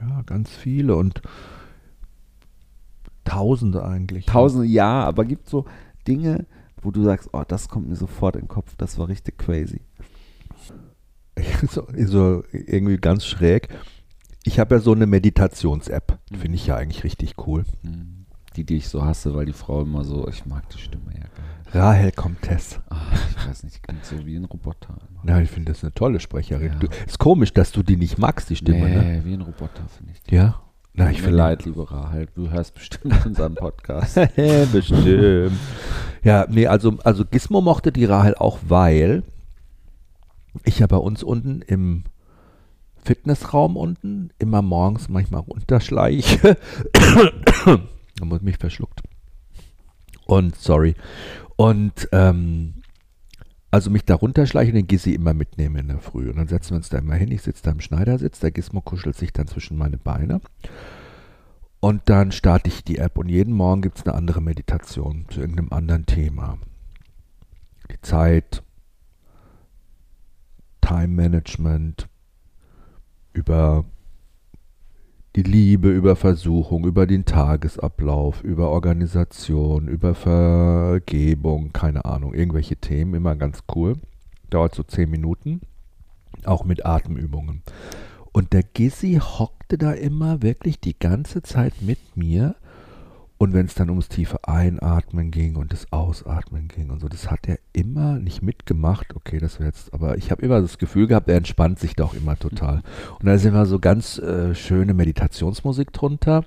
Ja, 0.00 0.22
ganz 0.22 0.50
viele 0.50 0.96
und 0.96 1.22
Tausende 3.30 3.84
eigentlich. 3.84 4.26
Tausende, 4.26 4.66
ja, 4.66 5.04
aber 5.04 5.24
gibt 5.24 5.44
es 5.44 5.50
so 5.50 5.64
Dinge, 6.08 6.46
wo 6.82 6.90
du 6.90 7.04
sagst, 7.04 7.28
oh, 7.32 7.44
das 7.46 7.68
kommt 7.68 7.88
mir 7.88 7.94
sofort 7.94 8.34
in 8.34 8.42
den 8.42 8.48
Kopf, 8.48 8.74
das 8.76 8.98
war 8.98 9.06
richtig 9.06 9.38
crazy. 9.38 9.82
so, 11.70 11.86
so 12.06 12.42
irgendwie 12.50 12.96
ganz 12.96 13.24
schräg. 13.24 13.68
Ich 14.42 14.58
habe 14.58 14.74
ja 14.74 14.80
so 14.80 14.92
eine 14.92 15.06
Meditations-App. 15.06 16.18
Finde 16.32 16.56
ich 16.56 16.66
ja 16.66 16.76
eigentlich 16.76 17.04
richtig 17.04 17.34
cool. 17.46 17.64
Mhm. 17.82 18.19
Die, 18.56 18.64
die 18.64 18.76
ich 18.76 18.88
so 18.88 19.04
hasse, 19.04 19.34
weil 19.34 19.46
die 19.46 19.52
Frau 19.52 19.82
immer 19.82 20.04
so, 20.04 20.26
ich 20.28 20.44
mag 20.44 20.68
die 20.70 20.78
Stimme 20.78 21.12
ja. 21.14 21.26
Rahel 21.72 22.10
Comtesse. 22.10 22.80
Ach, 22.88 23.12
ich 23.30 23.48
weiß 23.48 23.62
nicht, 23.62 23.82
klingt 23.82 24.04
so 24.04 24.26
wie 24.26 24.36
ein 24.36 24.44
Roboter. 24.44 24.96
Ja, 25.24 25.40
ich 25.40 25.50
finde 25.50 25.72
das 25.72 25.84
eine 25.84 25.94
tolle 25.94 26.18
Sprecherin. 26.18 26.72
Ja. 26.72 26.78
Du, 26.78 26.88
ist 27.06 27.18
komisch, 27.18 27.52
dass 27.52 27.70
du 27.70 27.82
die 27.82 27.96
nicht 27.96 28.18
magst, 28.18 28.50
die 28.50 28.56
Stimme, 28.56 28.88
nee, 28.88 28.94
ne? 28.94 29.24
wie 29.24 29.34
ein 29.34 29.42
Roboter, 29.42 29.82
finde 29.96 30.12
ich. 30.12 30.22
die. 30.22 30.34
Ja. 30.34 30.60
Na, 30.92 31.06
Tut 31.06 31.14
ich 31.14 31.22
mir 31.22 31.30
leid, 31.30 31.64
liebe 31.64 31.88
Rahel, 31.88 32.26
du 32.34 32.50
hörst 32.50 32.74
bestimmt 32.74 33.24
unseren 33.26 33.54
Podcast. 33.54 34.16
Bestimmt. 34.72 35.52
Ja, 36.24 36.46
nee, 36.50 36.66
also, 36.66 36.98
also 37.04 37.24
Gizmo 37.24 37.60
mochte 37.60 37.92
die 37.92 38.04
Rahel 38.04 38.34
auch, 38.34 38.58
weil 38.66 39.22
ich 40.64 40.80
ja 40.80 40.88
bei 40.88 40.96
uns 40.96 41.22
unten 41.22 41.62
im 41.62 42.02
Fitnessraum 43.04 43.76
unten 43.76 44.30
immer 44.38 44.62
morgens 44.62 45.08
manchmal 45.08 45.42
runterschleiche. 45.42 46.56
Ich 48.24 48.42
mich 48.42 48.58
verschluckt. 48.58 49.02
Und 50.26 50.56
sorry. 50.56 50.94
Und 51.56 52.08
ähm, 52.12 52.74
also 53.70 53.90
mich 53.90 54.04
da 54.04 54.14
runterschleiche 54.14 54.70
und 54.70 54.76
den 54.76 54.86
Gissi 54.86 55.14
immer 55.14 55.34
mitnehme 55.34 55.80
in 55.80 55.88
der 55.88 55.98
Früh. 55.98 56.28
Und 56.28 56.36
dann 56.36 56.48
setzen 56.48 56.70
wir 56.70 56.76
uns 56.76 56.88
da 56.88 56.98
immer 56.98 57.14
hin. 57.14 57.30
Ich 57.30 57.42
sitze 57.42 57.62
da 57.62 57.70
im 57.70 57.80
Schneidersitz, 57.80 58.40
der 58.40 58.50
Gizmo 58.50 58.80
kuschelt 58.80 59.16
sich 59.16 59.32
dann 59.32 59.46
zwischen 59.46 59.76
meine 59.76 59.98
Beine. 59.98 60.40
Und 61.80 62.02
dann 62.06 62.30
starte 62.32 62.68
ich 62.68 62.84
die 62.84 62.98
App 62.98 63.16
und 63.16 63.28
jeden 63.28 63.54
Morgen 63.54 63.80
gibt 63.80 63.98
es 63.98 64.06
eine 64.06 64.14
andere 64.14 64.42
Meditation 64.42 65.26
zu 65.30 65.40
irgendeinem 65.40 65.72
anderen 65.72 66.04
Thema. 66.04 66.58
Die 67.90 68.00
Zeit, 68.02 68.62
Time 70.82 71.08
Management, 71.08 72.08
über 73.32 73.84
die 75.36 75.42
Liebe, 75.42 75.90
über 75.90 76.16
Versuchung, 76.16 76.84
über 76.84 77.06
den 77.06 77.24
Tagesablauf, 77.24 78.42
über 78.42 78.70
Organisation, 78.70 79.86
über 79.86 80.14
Vergebung, 80.14 81.72
keine 81.72 82.04
Ahnung, 82.04 82.34
irgendwelche 82.34 82.76
Themen, 82.76 83.14
immer 83.14 83.36
ganz 83.36 83.60
cool. 83.74 83.96
Dauert 84.50 84.74
so 84.74 84.82
zehn 84.82 85.08
Minuten, 85.08 85.60
auch 86.44 86.64
mit 86.64 86.84
Atemübungen. 86.84 87.62
Und 88.32 88.52
der 88.52 88.64
Gissi 88.64 89.20
hockte 89.20 89.78
da 89.78 89.92
immer 89.92 90.42
wirklich 90.42 90.80
die 90.80 90.98
ganze 90.98 91.42
Zeit 91.42 91.74
mit 91.80 92.16
mir. 92.16 92.56
Und 93.42 93.54
wenn 93.54 93.64
es 93.64 93.74
dann 93.74 93.88
ums 93.88 94.10
tiefe 94.10 94.46
Einatmen 94.46 95.30
ging 95.30 95.56
und 95.56 95.72
das 95.72 95.90
Ausatmen 95.94 96.68
ging 96.68 96.90
und 96.90 97.00
so, 97.00 97.08
das 97.08 97.30
hat 97.30 97.48
er 97.48 97.58
immer 97.72 98.18
nicht 98.18 98.42
mitgemacht. 98.42 99.16
Okay, 99.16 99.38
das 99.38 99.58
wäre 99.58 99.68
jetzt, 99.70 99.94
aber 99.94 100.18
ich 100.18 100.30
habe 100.30 100.42
immer 100.42 100.60
das 100.60 100.76
Gefühl 100.76 101.06
gehabt, 101.06 101.26
er 101.26 101.38
entspannt 101.38 101.78
sich 101.78 101.96
da 101.96 102.04
auch 102.04 102.12
immer 102.12 102.38
total. 102.38 102.82
Und 103.18 103.24
da 103.24 103.32
ist 103.32 103.46
immer 103.46 103.64
so 103.64 103.78
ganz 103.78 104.18
äh, 104.18 104.54
schöne 104.54 104.92
Meditationsmusik 104.92 105.90
drunter. 105.94 106.44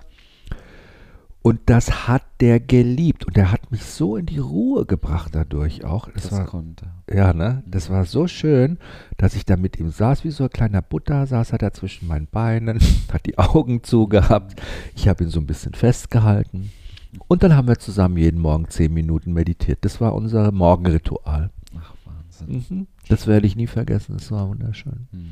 Und 1.41 1.61
das 1.65 2.07
hat 2.07 2.21
der 2.41 2.59
geliebt. 2.59 3.25
Und 3.25 3.37
der 3.37 3.51
hat 3.51 3.71
mich 3.71 3.85
so 3.85 4.15
in 4.15 4.27
die 4.27 4.37
Ruhe 4.37 4.85
gebracht 4.85 5.31
dadurch 5.33 5.85
auch. 5.85 6.09
Das, 6.11 6.29
Das 6.29 6.31
war, 6.33 6.45
konnte. 6.45 6.85
ja, 7.11 7.33
ne? 7.33 7.63
Das 7.65 7.89
war 7.89 8.05
so 8.05 8.27
schön, 8.27 8.77
dass 9.17 9.33
ich 9.33 9.45
da 9.45 9.57
mit 9.57 9.79
ihm 9.79 9.89
saß, 9.89 10.23
wie 10.25 10.29
so 10.29 10.43
ein 10.43 10.51
kleiner 10.51 10.83
Butter, 10.83 11.25
saß 11.25 11.53
er 11.53 11.57
da 11.57 11.73
zwischen 11.73 12.07
meinen 12.07 12.27
Beinen, 12.27 12.77
hat 13.11 13.25
die 13.25 13.39
Augen 13.39 13.81
zugehabt. 13.81 14.61
Ich 14.95 15.07
habe 15.07 15.23
ihn 15.23 15.31
so 15.31 15.39
ein 15.39 15.47
bisschen 15.47 15.73
festgehalten. 15.73 16.71
Und 17.27 17.43
dann 17.43 17.55
haben 17.55 17.67
wir 17.67 17.79
zusammen 17.79 18.17
jeden 18.17 18.41
Morgen 18.41 18.69
zehn 18.69 18.93
Minuten 18.93 19.33
meditiert. 19.33 19.79
Das 19.81 20.01
war 20.01 20.13
unser 20.13 20.51
Morgenritual. 20.51 21.51
Ach, 21.77 21.93
Wahnsinn. 22.05 22.65
Mhm. 22.69 22.87
Das 23.09 23.27
werde 23.27 23.47
ich 23.47 23.55
nie 23.55 23.67
vergessen. 23.67 24.15
Das 24.17 24.31
war 24.31 24.47
wunderschön. 24.47 25.07
Hm. 25.11 25.29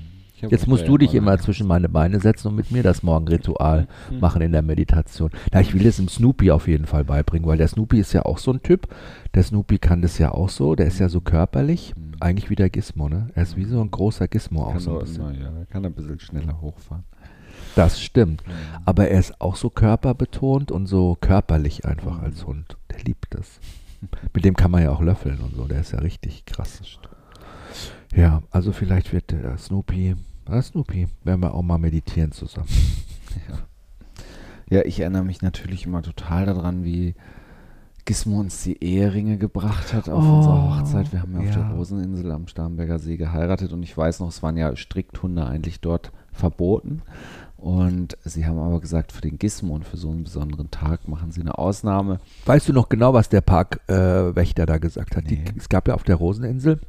Jetzt 0.50 0.64
auch 0.64 0.68
musst 0.70 0.88
du 0.88 0.98
dich 0.98 1.14
immer 1.14 1.38
zwischen 1.38 1.68
meine 1.68 1.90
Beine 1.90 2.20
setzen 2.20 2.48
und 2.48 2.56
mit 2.56 2.72
mir 2.72 2.84
das 2.84 3.04
Morgenritual 3.04 3.88
machen 4.20 4.42
in 4.42 4.52
der 4.52 4.62
Meditation. 4.62 5.30
Na, 5.52 5.62
ich 5.62 5.74
will 5.74 5.86
es 5.86 5.98
dem 5.98 6.08
Snoopy 6.08 6.52
auf 6.52 6.68
jeden 6.68 6.86
Fall 6.86 7.04
beibringen, 7.04 7.48
weil 7.48 7.58
der 7.58 7.68
Snoopy 7.68 8.00
ist 8.00 8.14
ja 8.14 8.24
auch 8.24 8.38
so 8.38 8.52
ein 8.52 8.64
Typ. 8.64 8.88
Der 9.36 9.44
Snoopy 9.44 9.78
kann 9.78 10.02
das 10.02 10.18
ja 10.18 10.32
auch 10.32 10.50
so. 10.50 10.76
Der 10.76 10.88
ist 10.88 11.00
ja 11.00 11.10
so 11.10 11.22
körperlich. 11.22 11.94
Mhm. 11.96 12.14
Eigentlich 12.20 12.50
wie 12.50 12.56
der 12.56 12.70
Gizmo, 12.70 13.08
ne? 13.10 13.30
Er 13.36 13.44
ist 13.44 13.56
wie 13.56 13.66
so 13.66 13.82
ein 13.82 13.92
großer 13.92 14.28
Gizmo 14.28 14.64
auch 14.64 14.72
Kann, 14.72 14.80
so 14.80 14.94
ein 14.94 15.06
bisschen. 15.06 15.24
na 15.24 15.60
ja, 15.60 15.66
kann 15.70 15.86
ein 15.86 15.94
bisschen 15.94 16.20
schneller 16.20 16.60
hochfahren. 16.60 17.04
Das 17.76 18.02
stimmt. 18.02 18.46
Mhm. 18.48 18.52
Aber 18.86 19.08
er 19.10 19.20
ist 19.20 19.40
auch 19.40 19.56
so 19.56 19.70
körperbetont 19.70 20.72
und 20.72 20.88
so 20.88 21.18
körperlich 21.20 21.86
einfach 21.86 22.18
Mhm. 22.20 22.24
als 22.24 22.46
Hund. 22.46 22.78
Der 22.92 23.00
liebt 23.04 23.28
das. 23.36 23.60
Mit 24.34 24.44
dem 24.46 24.56
kann 24.56 24.72
man 24.72 24.82
ja 24.84 24.92
auch 24.92 25.02
löffeln 25.02 25.40
und 25.40 25.56
so. 25.56 25.66
Der 25.66 25.82
ist 25.82 25.92
ja 25.92 26.00
richtig 26.00 26.46
krass. 26.46 26.82
Ja, 28.16 28.42
also 28.52 28.72
vielleicht 28.74 29.14
wird 29.14 29.32
der 29.32 29.58
Snoopy, 29.58 30.16
ah, 30.46 30.62
Snoopy, 30.62 31.08
werden 31.24 31.42
wir 31.42 31.54
auch 31.54 31.62
mal 31.62 31.78
meditieren 31.78 32.32
zusammen. 32.32 32.68
Ja, 34.70 34.82
ich 34.86 35.00
erinnere 35.02 35.24
mich 35.24 35.42
natürlich 35.42 35.86
immer 35.86 36.02
total 36.02 36.46
daran, 36.46 36.84
wie 36.84 37.14
Gizmo 38.06 38.40
uns 38.40 38.64
die 38.64 38.82
Eheringe 38.84 39.38
gebracht 39.38 39.94
hat 39.94 40.10
auf 40.10 40.24
Oh, 40.26 40.38
unserer 40.38 40.80
Hochzeit. 40.80 41.12
Wir 41.12 41.22
haben 41.22 41.34
ja 41.34 41.40
auf 41.40 41.56
ja. 41.56 41.68
der 41.68 41.72
Roseninsel 41.76 42.32
am 42.32 42.48
Starnberger 42.48 42.98
See 43.00 43.18
geheiratet 43.18 43.74
und 43.74 43.84
ich 43.84 43.96
weiß 43.96 44.20
noch, 44.22 44.30
es 44.30 44.42
waren 44.42 44.58
ja 44.58 44.76
Strickhunde 44.76 45.46
eigentlich 45.46 45.82
dort 45.82 46.12
verboten. 46.32 47.02
Und 47.62 48.18
sie 48.26 48.48
haben 48.48 48.58
aber 48.58 48.82
gesagt, 48.82 49.12
für 49.12 49.22
den 49.22 49.38
Gizmo 49.38 49.76
und 49.76 49.86
für 49.86 49.96
so 49.96 50.10
einen 50.10 50.24
besonderen 50.24 50.72
Tag 50.72 51.08
machen 51.08 51.32
sie 51.32 51.42
eine 51.42 51.60
Ausnahme. 51.60 52.20
Weißt 52.48 52.68
du 52.68 52.74
noch 52.74 52.90
genau, 52.90 53.14
was 53.14 53.30
der 53.30 53.42
Parkwächter 53.42 54.64
äh, 54.64 54.66
da 54.66 54.78
gesagt 54.80 55.16
hat? 55.16 55.30
Die, 55.30 55.38
Nee. 55.38 55.46
es 55.58 55.70
gab 55.70 55.88
ja 55.88 55.94
auf 55.94 56.04
der 56.04 56.16
Roseninsel, 56.16 56.80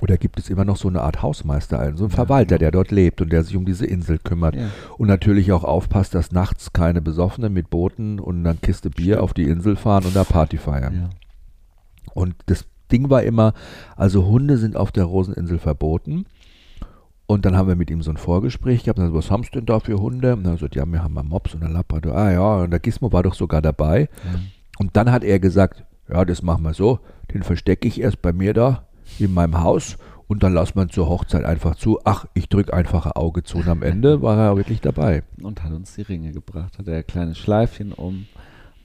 oder 0.00 0.16
gibt 0.16 0.40
es 0.40 0.50
immer 0.50 0.64
noch 0.64 0.76
so 0.76 0.88
eine 0.88 1.02
Art 1.02 1.22
Hausmeister, 1.22 1.78
einen, 1.78 1.96
so 1.96 2.04
einen 2.04 2.10
Ja, 2.10 2.16
Verwalter, 2.16 2.56
genau. 2.56 2.58
der 2.58 2.70
dort 2.72 2.90
lebt 2.90 3.20
und 3.20 3.32
der 3.32 3.44
sich 3.44 3.56
um 3.56 3.64
diese 3.64 3.86
Insel 3.86 4.18
kümmert. 4.18 4.56
Ja. 4.56 4.68
Und 4.98 5.06
natürlich 5.06 5.52
auch 5.52 5.62
aufpasst, 5.64 6.14
dass 6.16 6.32
nachts 6.32 6.72
keine 6.72 7.00
Besoffenen 7.00 7.52
mit 7.52 7.70
Booten 7.70 8.18
und 8.18 8.40
einer 8.44 8.54
Kiste 8.54 8.90
Bier 8.90 9.14
Stimmt. 9.14 9.20
auf 9.22 9.34
die 9.34 9.44
Insel 9.44 9.76
fahren 9.76 10.04
und 10.04 10.16
da 10.16 10.24
Party 10.24 10.58
feiern. 10.58 10.94
Ja. 10.94 11.10
Und 12.12 12.34
das 12.46 12.66
Ding 12.90 13.08
war 13.08 13.22
immer, 13.22 13.54
also 13.96 14.26
Hunde 14.26 14.58
sind 14.58 14.76
auf 14.76 14.90
der 14.92 15.04
Roseninsel 15.04 15.58
verboten. 15.58 16.26
Und 17.26 17.44
dann 17.44 17.56
haben 17.56 17.68
wir 17.68 17.74
mit 17.74 17.90
ihm 17.90 18.02
so 18.02 18.10
ein 18.10 18.16
Vorgespräch 18.16 18.84
gehabt. 18.84 18.98
Und 18.98 19.06
dann, 19.06 19.14
was 19.14 19.30
haben 19.30 19.42
Sie 19.42 19.50
denn 19.50 19.66
da 19.66 19.80
für 19.80 19.98
Hunde? 19.98 20.34
Und 20.34 20.44
dann 20.44 20.52
hat 20.52 20.60
gesagt, 20.60 20.76
ja, 20.76 20.86
wir 20.86 21.02
haben 21.02 21.18
einen 21.18 21.28
Mops 21.28 21.54
und 21.54 21.64
einen 21.64 21.72
Labrador. 21.74 22.16
Ah 22.16 22.30
ja, 22.30 22.56
und 22.58 22.70
der 22.70 22.80
Gizmo 22.80 23.12
war 23.12 23.24
doch 23.24 23.34
sogar 23.34 23.60
dabei. 23.60 24.08
Und 24.78 24.96
dann 24.96 25.10
hat 25.10 25.24
er 25.24 25.40
gesagt, 25.40 25.84
ja, 26.08 26.24
das 26.24 26.42
machen 26.42 26.62
wir 26.62 26.74
so. 26.74 27.00
Den 27.34 27.42
verstecke 27.42 27.88
ich 27.88 28.00
erst 28.00 28.22
bei 28.22 28.32
mir 28.32 28.54
da 28.54 28.84
in 29.18 29.34
meinem 29.34 29.60
Haus. 29.60 29.96
Und 30.28 30.42
dann 30.42 30.54
lassen 30.54 30.76
wir 30.76 30.82
ihn 30.82 30.90
zur 30.90 31.08
Hochzeit 31.08 31.44
einfach 31.44 31.76
zu. 31.76 31.98
Ach, 32.04 32.26
ich 32.34 32.48
drücke 32.48 32.72
einfach 32.72 33.06
ein 33.06 33.12
Auge 33.12 33.42
zu. 33.42 33.58
Und 33.58 33.68
am 33.68 33.82
Ende 33.82 34.22
war 34.22 34.38
er 34.38 34.56
wirklich 34.56 34.80
dabei. 34.80 35.22
und 35.42 35.64
hat 35.64 35.72
uns 35.72 35.94
die 35.94 36.02
Ringe 36.02 36.32
gebracht. 36.32 36.78
Hat 36.78 36.86
er 36.86 36.98
ein 36.98 37.06
kleines 37.06 37.38
Schleifchen 37.38 37.92
um 37.92 38.26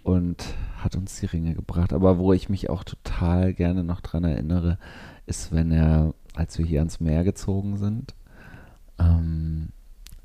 und 0.04 0.44
hat 0.78 0.96
uns 0.96 1.20
die 1.20 1.28
Ringe 1.28 1.54
gebracht. 1.54 1.94
Aber 1.94 2.18
wo 2.18 2.34
ich 2.34 2.50
mich 2.50 2.70
auch 2.72 2.84
total 2.84 3.54
gerne 3.54 3.84
noch 3.84 4.02
dran 4.02 4.24
erinnere, 4.24 4.80
ist, 5.26 5.54
wenn 5.54 5.72
er, 5.72 6.14
als 6.36 6.58
wir 6.58 6.66
hier 6.66 6.80
ans 6.80 7.00
Meer 7.00 7.24
gezogen 7.24 7.78
sind, 7.78 8.16
ähm, 9.02 9.70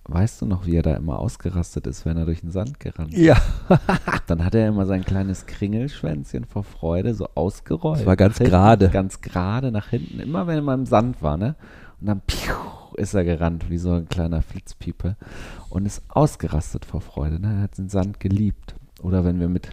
weißt 0.04 0.42
du 0.42 0.46
noch, 0.46 0.66
wie 0.66 0.76
er 0.76 0.82
da 0.82 0.94
immer 0.94 1.18
ausgerastet 1.18 1.86
ist, 1.86 2.04
wenn 2.04 2.16
er 2.16 2.24
durch 2.24 2.40
den 2.40 2.50
Sand 2.50 2.78
gerannt 2.80 3.14
ist? 3.14 3.20
Ja. 3.20 3.36
Dann 4.26 4.44
hat 4.44 4.54
er 4.54 4.68
immer 4.68 4.86
sein 4.86 5.04
kleines 5.04 5.46
Kringelschwänzchen 5.46 6.44
vor 6.44 6.64
Freude 6.64 7.14
so 7.14 7.28
ausgerollt. 7.34 8.00
Das 8.00 8.06
war 8.06 8.16
ganz 8.16 8.38
gerade. 8.38 8.88
Ganz 8.90 9.20
gerade 9.20 9.72
nach 9.72 9.88
hinten, 9.88 10.20
immer 10.20 10.46
wenn 10.46 10.56
er 10.56 10.62
mal 10.62 10.74
im 10.74 10.86
Sand 10.86 11.22
war, 11.22 11.36
ne? 11.36 11.56
Und 12.00 12.08
dann 12.08 12.20
piu, 12.20 12.52
ist 12.96 13.14
er 13.14 13.24
gerannt, 13.24 13.70
wie 13.70 13.78
so 13.78 13.92
ein 13.92 14.08
kleiner 14.08 14.42
Flitzpiepe 14.42 15.16
und 15.70 15.86
ist 15.86 16.02
ausgerastet 16.08 16.84
vor 16.84 17.00
Freude. 17.00 17.40
Ne? 17.40 17.54
Er 17.54 17.62
hat 17.62 17.78
den 17.78 17.88
Sand 17.88 18.20
geliebt. 18.20 18.74
Oder 19.00 19.24
wenn 19.24 19.40
wir 19.40 19.48
mit, 19.48 19.70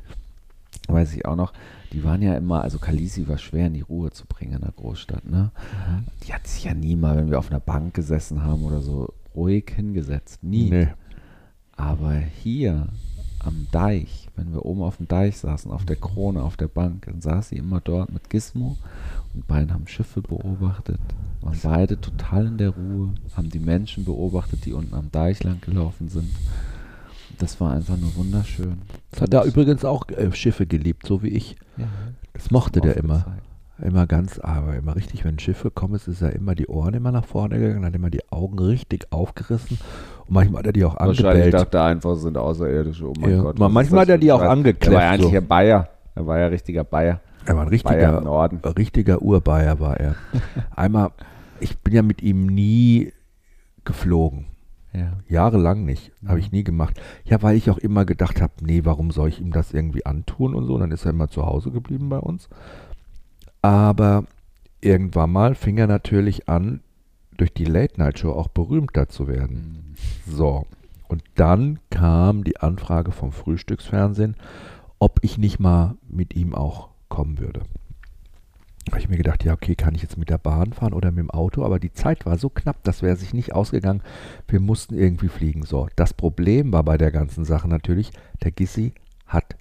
weiß 0.88 1.14
ich 1.14 1.26
auch 1.26 1.36
noch, 1.36 1.54
die 1.94 2.04
waren 2.04 2.22
ja 2.22 2.36
immer, 2.36 2.62
also 2.62 2.80
Kalisi 2.80 3.28
war 3.28 3.38
schwer 3.38 3.68
in 3.68 3.76
die 3.76 3.82
Ruhe 3.82 4.12
zu 4.12 4.26
bringen 4.26 4.54
in 4.54 4.62
der 4.62 4.72
Großstadt. 4.72 5.26
Ne? 5.26 5.52
Mhm. 5.88 6.06
Die 6.26 6.34
hat 6.34 6.48
sich 6.48 6.64
ja 6.64 6.74
nie 6.74 6.96
mal, 6.96 7.16
wenn 7.16 7.30
wir 7.30 7.40
auf 7.40 7.52
einer 7.52 7.60
Bank 7.60 7.94
gesessen 7.94 8.44
haben 8.44 8.64
oder 8.64 8.82
so, 8.82 9.14
ruhig 9.36 9.72
hingesetzt. 9.76 10.44
Nie. 10.44 10.70
Nee. 10.70 10.88
Aber 11.76 12.14
hier 12.14 12.88
am 13.40 13.68
Deich, 13.72 14.30
wenn 14.36 14.54
wir 14.54 14.66
oben 14.66 14.82
auf 14.82 14.98
dem 14.98 15.08
Deich 15.08 15.38
saßen, 15.38 15.72
auf 15.72 15.86
der 15.86 15.96
Krone, 15.96 16.42
auf 16.42 16.58
der 16.58 16.68
Bank, 16.68 17.06
dann 17.06 17.22
saß 17.22 17.50
sie 17.50 17.58
immer 17.58 17.82
dort 17.82 18.12
mit 18.12 18.30
Gizmo 18.30 18.78
und 19.34 19.48
beide 19.48 19.74
haben 19.74 19.88
Schiffe 19.88 20.22
beobachtet, 20.22 21.00
waren 21.42 21.60
beide 21.62 22.00
total 22.00 22.48
in 22.48 22.58
der 22.58 22.70
Ruhe, 22.70 23.14
haben 23.36 23.50
die 23.50 23.60
Menschen 23.60 24.06
beobachtet, 24.06 24.66
die 24.66 24.74
unten 24.74 24.96
am 24.96 25.12
Deich 25.12 25.44
lang 25.44 25.62
gelaufen 25.62 26.10
sind. 26.10 26.30
Das 27.40 27.60
war 27.60 27.72
einfach 27.74 27.98
nur 27.98 28.16
wunderschön. 28.16 28.82
Das 29.12 29.22
hat 29.22 29.34
er 29.34 29.44
übrigens 29.44 29.84
auch 29.86 30.08
äh, 30.10 30.32
Schiffe 30.34 30.66
geliebt, 30.66 31.06
so 31.08 31.24
wie 31.24 31.30
ich. 31.30 31.56
Ja, 31.78 31.86
Das 32.34 32.52
mochte 32.52 32.80
der 32.82 32.98
immer. 32.98 33.16
aufgezeigt. 33.16 33.40
Immer 33.82 34.06
ganz, 34.06 34.38
aber 34.40 34.76
immer 34.76 34.96
richtig, 34.96 35.26
wenn 35.26 35.40
Schiffe 35.40 35.72
kommen, 35.72 35.96
ist 35.96 36.22
er 36.22 36.32
immer 36.34 36.54
die 36.54 36.68
Ohren 36.68 36.94
immer 36.94 37.12
nach 37.12 37.26
vorne 37.26 37.58
gegangen, 37.60 37.84
hat 37.84 37.96
immer 37.96 38.12
die 38.12 38.22
Augen 38.32 38.60
richtig 38.60 39.08
aufgerissen 39.12 39.80
und 40.28 40.34
manchmal 40.34 40.60
hat 40.60 40.68
er 40.68 40.74
die 40.74 40.86
auch 40.86 40.98
Wahrscheinlich 41.00 41.26
angebellt. 41.28 41.54
dachte 41.56 41.78
er 41.80 41.86
einfach, 41.86 42.12
es 42.12 42.22
sind 42.22 42.38
Außerirdische. 42.38 43.10
Oh 43.10 43.14
mein 43.20 43.32
Ja, 43.32 43.42
Gott. 43.42 43.56
ist 43.60 43.60
manchmal 43.74 44.02
hat 44.02 44.10
er 44.10 44.18
die 44.20 44.32
auch 44.32 44.40
Scheiß? 44.40 44.50
angeklemmt, 44.50 44.94
Er 44.94 44.98
war 45.00 45.02
ja 45.04 45.10
eigentlich 45.12 45.32
so. 45.32 45.38
ein 45.38 45.48
Bayer. 45.48 45.90
Er 46.16 46.28
war 46.28 46.40
ja 46.40 46.48
richtiger 46.48 46.84
Bayer. 46.84 47.20
Er 47.46 47.56
war 47.56 47.64
ein 47.64 47.68
richtiger, 47.68 48.22
Norden. 48.22 48.58
richtiger 48.78 49.22
Urbayer 49.24 49.80
war 49.80 50.00
er. 50.00 50.16
Einmal, 50.76 51.10
ich 51.60 51.78
bin 51.80 51.94
ja 51.96 52.04
mit 52.04 52.22
ihm 52.22 52.46
nie 52.46 53.12
geflogen. 53.86 54.46
Ja. 54.94 55.18
Jahrelang 55.28 55.86
nicht. 55.86 56.12
Habe 56.26 56.40
ich 56.40 56.52
nie 56.52 56.64
gemacht. 56.64 57.00
Ja, 57.26 57.42
weil 57.42 57.58
ich 57.58 57.70
auch 57.70 57.78
immer 57.78 58.06
gedacht 58.06 58.42
habe, 58.42 58.54
nee, 58.62 58.86
warum 58.86 59.12
soll 59.12 59.30
ich 59.30 59.42
ihm 59.42 59.52
das 59.52 59.74
irgendwie 59.74 60.06
antun 60.06 60.54
und 60.54 60.66
so. 60.66 60.76
Und 60.76 60.82
dann 60.82 60.92
ist 60.92 61.06
er 61.06 61.12
immer 61.12 61.30
zu 61.30 61.46
Hause 61.46 61.72
geblieben 61.72 62.10
bei 62.10 62.20
uns. 62.20 62.50
Aber 63.62 64.26
irgendwann 64.82 65.32
mal 65.32 65.56
fing 65.56 65.78
er 65.78 65.88
natürlich 65.88 66.48
an, 66.48 66.82
durch 67.38 67.54
die 67.54 67.66
Late-Night-Show 67.66 68.32
auch 68.32 68.50
berühmter 68.50 69.10
zu 69.10 69.28
werden. 69.28 69.96
Mhm. 70.28 70.32
So. 70.32 70.66
Und 71.08 71.24
dann 71.36 71.80
kam 71.90 72.44
die 72.44 72.60
Anfrage 72.60 73.12
vom 73.12 73.32
Frühstücksfernsehen, 73.32 74.36
ob 75.00 75.20
ich 75.22 75.38
nicht 75.38 75.60
mal 75.60 75.96
mit 76.08 76.36
ihm 76.36 76.56
auch 76.56 76.90
kommen 77.10 77.40
würde. 77.40 77.62
Habe 78.90 79.00
ich 79.00 79.10
mir 79.10 79.18
gedacht, 79.18 79.44
ja, 79.44 79.54
okay, 79.54 79.76
kann 79.76 79.96
ich 79.96 80.02
jetzt 80.02 80.18
mit 80.18 80.30
der 80.30 80.38
Bahn 80.38 80.74
fahren 80.74 80.94
oder 80.94 81.12
mit 81.12 81.20
dem 81.20 81.32
Auto? 81.32 81.64
Aber 81.64 81.80
die 81.80 81.94
Zeit 81.94 82.26
war 82.26 82.38
so 82.38 82.50
knapp, 82.50 82.84
das 82.84 83.02
wäre 83.02 83.16
sich 83.16 83.34
nicht 83.34 83.54
ausgegangen. 83.54 84.02
Wir 84.48 84.60
mussten 84.60 84.96
irgendwie 84.96 85.30
fliegen. 85.30 85.64
So, 85.64 85.88
das 85.96 86.14
Problem 86.14 86.74
war 86.74 86.84
bei 86.84 86.98
der 86.98 87.12
ganzen 87.12 87.46
Sache 87.46 87.68
natürlich, 87.68 88.12
der 88.44 88.52
Gissi 88.52 88.94
hat 89.26 89.56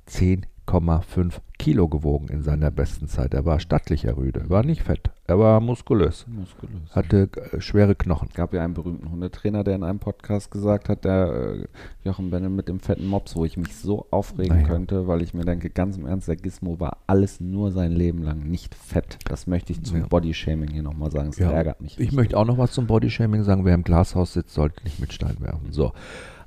10,5 0.73 1.35
Kilo 1.59 1.87
gewogen 1.89 2.29
in 2.29 2.43
seiner 2.43 2.71
besten 2.71 3.07
Zeit. 3.07 3.35
Er 3.35 3.45
war 3.45 3.61
stattlicher 3.61 4.17
Rüde, 4.17 4.49
war 4.49 4.65
nicht 4.65 4.83
fett, 4.83 5.11
er 5.27 5.39
war 5.39 5.61
muskulös, 5.61 6.27
Muskulös. 6.29 6.75
hatte 6.91 7.29
äh, 7.53 7.61
schwere 7.61 7.95
Knochen. 7.95 8.29
gab 8.35 8.53
ja 8.55 8.65
einen 8.65 8.75
berühmten 8.75 9.11
Hundetrainer, 9.11 9.63
der 9.63 9.77
in 9.77 9.85
einem 9.85 9.99
Podcast 9.99 10.51
gesagt 10.51 10.89
hat, 10.89 11.05
der 11.05 11.57
äh, 11.63 11.67
Jochen 12.09 12.31
Benne 12.31 12.49
mit 12.49 12.69
dem 12.69 12.81
fetten 12.81 13.07
Mops, 13.07 13.37
wo 13.37 13.45
ich 13.45 13.57
mich 13.57 13.77
so 13.77 14.07
aufregen 14.11 14.57
Naja. 14.57 14.69
könnte, 14.69 15.07
weil 15.07 15.23
ich 15.23 15.35
mir 15.35 15.45
denke, 15.45 15.71
ganz 15.71 15.97
im 15.97 16.07
Ernst, 16.07 16.27
der 16.27 16.37
Gizmo 16.37 16.81
war 16.81 16.97
alles 17.07 17.41
nur 17.41 17.71
sein 17.71 17.93
Leben 17.93 18.23
lang 18.23 18.41
nicht 18.49 18.75
fett. 18.75 19.19
Das 19.27 19.47
möchte 19.47 19.73
ich 19.73 19.83
zum 19.85 19.99
Ja. 20.01 20.07
Bodyshaming 20.07 20.71
hier 20.71 20.83
nochmal 20.83 21.11
sagen. 21.13 21.29
Das 21.29 21.39
Ja. 21.39 21.51
ärgert 21.53 21.81
mich. 21.81 21.99
Ich 22.01 22.13
möchte 22.13 22.37
auch 22.37 22.45
noch 22.47 22.59
was 22.59 22.73
zum 22.73 22.87
Bodyshaming 22.87 23.45
sagen. 23.45 23.65
Wer 23.65 23.75
im 23.75 23.85
Glashaus 23.85 24.33
sitzt, 24.33 24.55
sollte 24.55 24.83
nicht 24.85 24.99
mit 25.01 25.13
Stein 25.13 25.37
werfen. 25.41 25.71
So. 25.71 25.93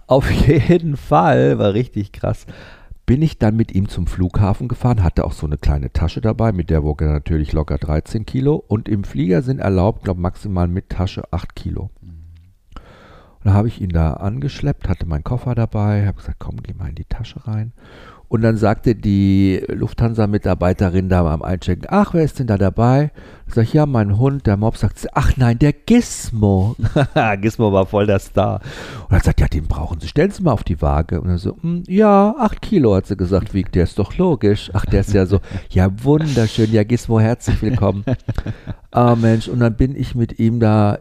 Auf 0.07 0.30
jeden 0.30 0.97
Fall, 0.97 1.57
war 1.57 1.73
richtig 1.73 2.11
krass. 2.11 2.45
Bin 3.05 3.21
ich 3.21 3.37
dann 3.37 3.55
mit 3.55 3.75
ihm 3.75 3.87
zum 3.87 4.07
Flughafen 4.07 4.67
gefahren, 4.67 5.03
hatte 5.03 5.25
auch 5.25 5.31
so 5.31 5.45
eine 5.45 5.59
kleine 5.59 5.93
Tasche 5.93 6.21
dabei, 6.21 6.51
mit 6.51 6.71
der 6.71 6.83
wog 6.83 7.03
er 7.03 7.11
natürlich 7.11 7.53
locker 7.53 7.77
13 7.77 8.25
Kilo. 8.25 8.55
Und 8.67 8.89
im 8.89 9.03
Flieger 9.03 9.43
sind 9.43 9.59
erlaubt, 9.59 10.03
glaube 10.03 10.21
maximal 10.21 10.67
mit 10.67 10.89
Tasche 10.89 11.31
8 11.31 11.55
Kilo. 11.55 11.91
Und 13.45 13.51
da 13.51 13.57
habe 13.57 13.67
ich 13.67 13.79
ihn 13.79 13.89
da 13.91 14.13
angeschleppt, 14.13 14.89
hatte 14.89 15.05
meinen 15.05 15.23
Koffer 15.23 15.53
dabei, 15.53 16.07
habe 16.07 16.17
gesagt, 16.17 16.39
komm, 16.39 16.63
geh 16.63 16.73
mal 16.73 16.89
in 16.89 16.95
die 16.95 17.05
Tasche 17.05 17.45
rein. 17.45 17.73
Und 18.27 18.41
dann 18.41 18.57
sagte 18.57 18.95
die 18.95 19.63
Lufthansa-Mitarbeiterin 19.67 21.09
da 21.09 21.31
am 21.31 21.43
Einchecken, 21.43 21.85
ach, 21.87 22.15
wer 22.15 22.23
ist 22.23 22.39
denn 22.39 22.47
da 22.47 22.57
dabei? 22.57 23.11
Sag 23.45 23.65
ich, 23.65 23.73
ja, 23.73 23.85
mein 23.85 24.17
Hund, 24.17 24.47
der 24.47 24.57
Mob, 24.57 24.77
sagt 24.77 25.07
ach 25.13 25.37
nein, 25.37 25.59
der 25.59 25.73
Gizmo. 25.73 26.75
Gizmo 27.41 27.71
war 27.71 27.85
voll 27.85 28.07
der 28.07 28.17
Star. 28.17 28.61
Und 29.03 29.11
dann 29.11 29.21
sagt, 29.21 29.39
ja, 29.39 29.47
den 29.47 29.67
brauchen 29.67 29.99
Sie, 29.99 30.07
stellen 30.07 30.31
Sie 30.31 30.41
mal 30.41 30.51
auf 30.53 30.63
die 30.63 30.81
Waage. 30.81 31.21
Und 31.21 31.29
er 31.29 31.37
so, 31.37 31.55
"Hm, 31.61 31.83
ja, 31.87 32.33
acht 32.39 32.63
Kilo, 32.63 32.95
hat 32.95 33.05
sie 33.05 33.15
gesagt, 33.15 33.53
wiegt, 33.53 33.75
der 33.75 33.83
ist 33.83 33.99
doch 33.99 34.17
logisch. 34.17 34.71
Ach, 34.73 34.87
der 34.87 35.01
ist 35.01 35.13
ja 35.13 35.27
so, 35.27 35.39
ja, 35.69 35.87
wunderschön, 36.03 36.71
ja, 36.71 36.83
Gizmo, 36.83 37.19
herzlich 37.19 37.61
willkommen. 37.61 38.03
Ah, 38.91 39.17
Mensch, 39.17 39.49
und 39.49 39.59
dann 39.59 39.75
bin 39.75 39.93
ich 39.93 40.15
mit 40.15 40.39
ihm 40.39 40.61
da 40.61 40.99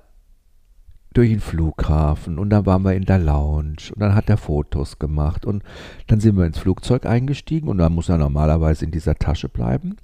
durch 1.15 1.31
den 1.31 1.41
Flughafen 1.41 2.39
und 2.39 2.51
dann 2.51 2.67
waren 2.67 2.83
wir 2.83 2.95
in 2.95 3.05
der 3.05 3.19
Lounge 3.19 3.93
und 3.95 4.01
dann 4.01 4.15
hat 4.15 4.29
er 4.29 4.37
Fotos 4.37 4.99
gemacht 4.99 5.47
und 5.47 5.63
dann 6.09 6.21
sind 6.21 6.37
wir 6.37 6.45
ins 6.45 6.59
Flugzeug 6.59 7.07
eingestiegen 7.07 7.69
und 7.69 7.79
dann 7.79 7.95
muss 7.95 8.09
er 8.09 8.19
normalerweise 8.19 8.85
in 8.85 8.91
dieser 8.91 9.15
Tasche 9.15 9.49
bleiben. 9.49 9.97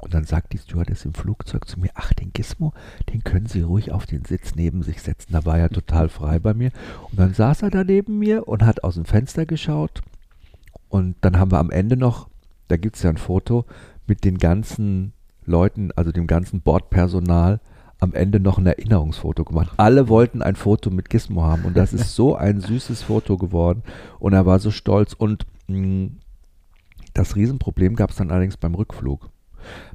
Und 0.00 0.14
dann 0.14 0.24
sagt 0.24 0.52
die 0.52 0.58
Stewardess 0.58 1.04
im 1.04 1.14
Flugzeug 1.14 1.68
zu 1.68 1.78
mir, 1.78 1.90
ach, 1.94 2.12
den 2.12 2.32
Gizmo, 2.32 2.72
den 3.12 3.22
können 3.22 3.46
Sie 3.46 3.62
ruhig 3.62 3.92
auf 3.92 4.04
den 4.04 4.24
Sitz 4.24 4.56
neben 4.56 4.82
sich 4.82 5.00
setzen. 5.00 5.32
Da 5.32 5.44
war 5.44 5.58
er 5.58 5.70
total 5.70 6.08
frei 6.08 6.40
bei 6.40 6.54
mir. 6.54 6.72
Und 7.08 7.20
dann 7.20 7.34
saß 7.34 7.62
er 7.62 7.70
da 7.70 7.84
neben 7.84 8.18
mir 8.18 8.48
und 8.48 8.66
hat 8.66 8.82
aus 8.82 8.96
dem 8.96 9.04
Fenster 9.04 9.46
geschaut. 9.46 10.00
Und 10.88 11.14
dann 11.20 11.38
haben 11.38 11.52
wir 11.52 11.60
am 11.60 11.70
Ende 11.70 11.96
noch, 11.96 12.28
da 12.66 12.76
gibt 12.76 12.96
es 12.96 13.04
ja 13.04 13.10
ein 13.10 13.16
Foto 13.16 13.64
mit 14.08 14.24
den 14.24 14.38
ganzen 14.38 15.12
Leuten, 15.44 15.92
also 15.94 16.10
dem 16.10 16.26
ganzen 16.26 16.62
Bordpersonal, 16.62 17.60
am 18.02 18.14
Ende 18.14 18.40
noch 18.40 18.58
ein 18.58 18.66
Erinnerungsfoto 18.66 19.44
gemacht. 19.44 19.70
Alle 19.76 20.08
wollten 20.08 20.42
ein 20.42 20.56
Foto 20.56 20.90
mit 20.90 21.08
Gizmo 21.08 21.42
haben 21.42 21.64
und 21.64 21.76
das 21.76 21.92
ist 21.92 22.14
so 22.14 22.34
ein 22.36 22.60
süßes 22.60 23.02
Foto 23.02 23.36
geworden 23.36 23.82
und 24.18 24.32
er 24.32 24.44
war 24.46 24.58
so 24.58 24.70
stolz 24.70 25.12
und 25.12 25.46
mh, 25.68 26.08
das 27.14 27.36
Riesenproblem 27.36 27.94
gab 27.94 28.10
es 28.10 28.16
dann 28.16 28.30
allerdings 28.30 28.56
beim 28.56 28.74
Rückflug. 28.74 29.28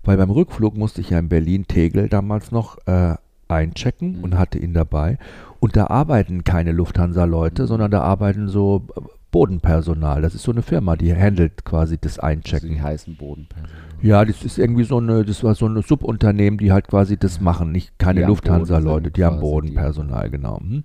Weil 0.04 0.18
beim 0.18 0.30
Rückflug 0.30 0.78
musste 0.78 1.02
ich 1.02 1.10
ja 1.10 1.20
in 1.20 1.28
Berlin-Tegel 1.30 2.08
damals 2.10 2.52
noch 2.52 2.78
äh, 2.88 3.16
einchecken 3.50 4.18
Mhm. 4.18 4.24
und 4.24 4.38
hatte 4.38 4.58
ihn 4.60 4.74
dabei. 4.74 5.18
Und 5.60 5.76
da 5.76 5.88
arbeiten 5.88 6.44
keine 6.44 6.72
Lufthansa-Leute, 6.72 7.66
sondern 7.68 7.92
da 7.92 8.02
arbeiten 8.02 8.48
so 8.48 8.88
äh, 8.96 9.02
Bodenpersonal. 9.32 10.22
Das 10.22 10.36
ist 10.36 10.44
so 10.44 10.52
eine 10.52 10.62
Firma, 10.62 10.96
die 10.96 11.14
handelt 11.16 11.66
quasi 11.66 11.98
das 11.98 12.20
Also 12.20 12.28
Einchecken. 12.28 12.70
die 12.70 12.82
heißen 12.82 13.16
Bodenpersonen. 13.16 13.72
Ja, 14.02 14.24
das 14.24 14.44
ist 14.44 14.58
irgendwie 14.58 14.84
so 14.84 14.98
eine, 14.98 15.26
das 15.26 15.44
war 15.44 15.56
so 15.56 15.68
ein 15.68 15.82
Subunternehmen, 15.82 16.58
die 16.60 16.72
halt 16.72 16.88
quasi 16.88 17.18
das 17.18 17.42
machen, 17.42 17.72
nicht 17.72 17.98
keine 17.98 18.26
Lufthansa-Leute, 18.26 19.12
die 19.12 19.24
haben 19.24 19.40
Bodenpersonal, 19.40 20.30
genau. 20.30 20.60
hm. 20.60 20.84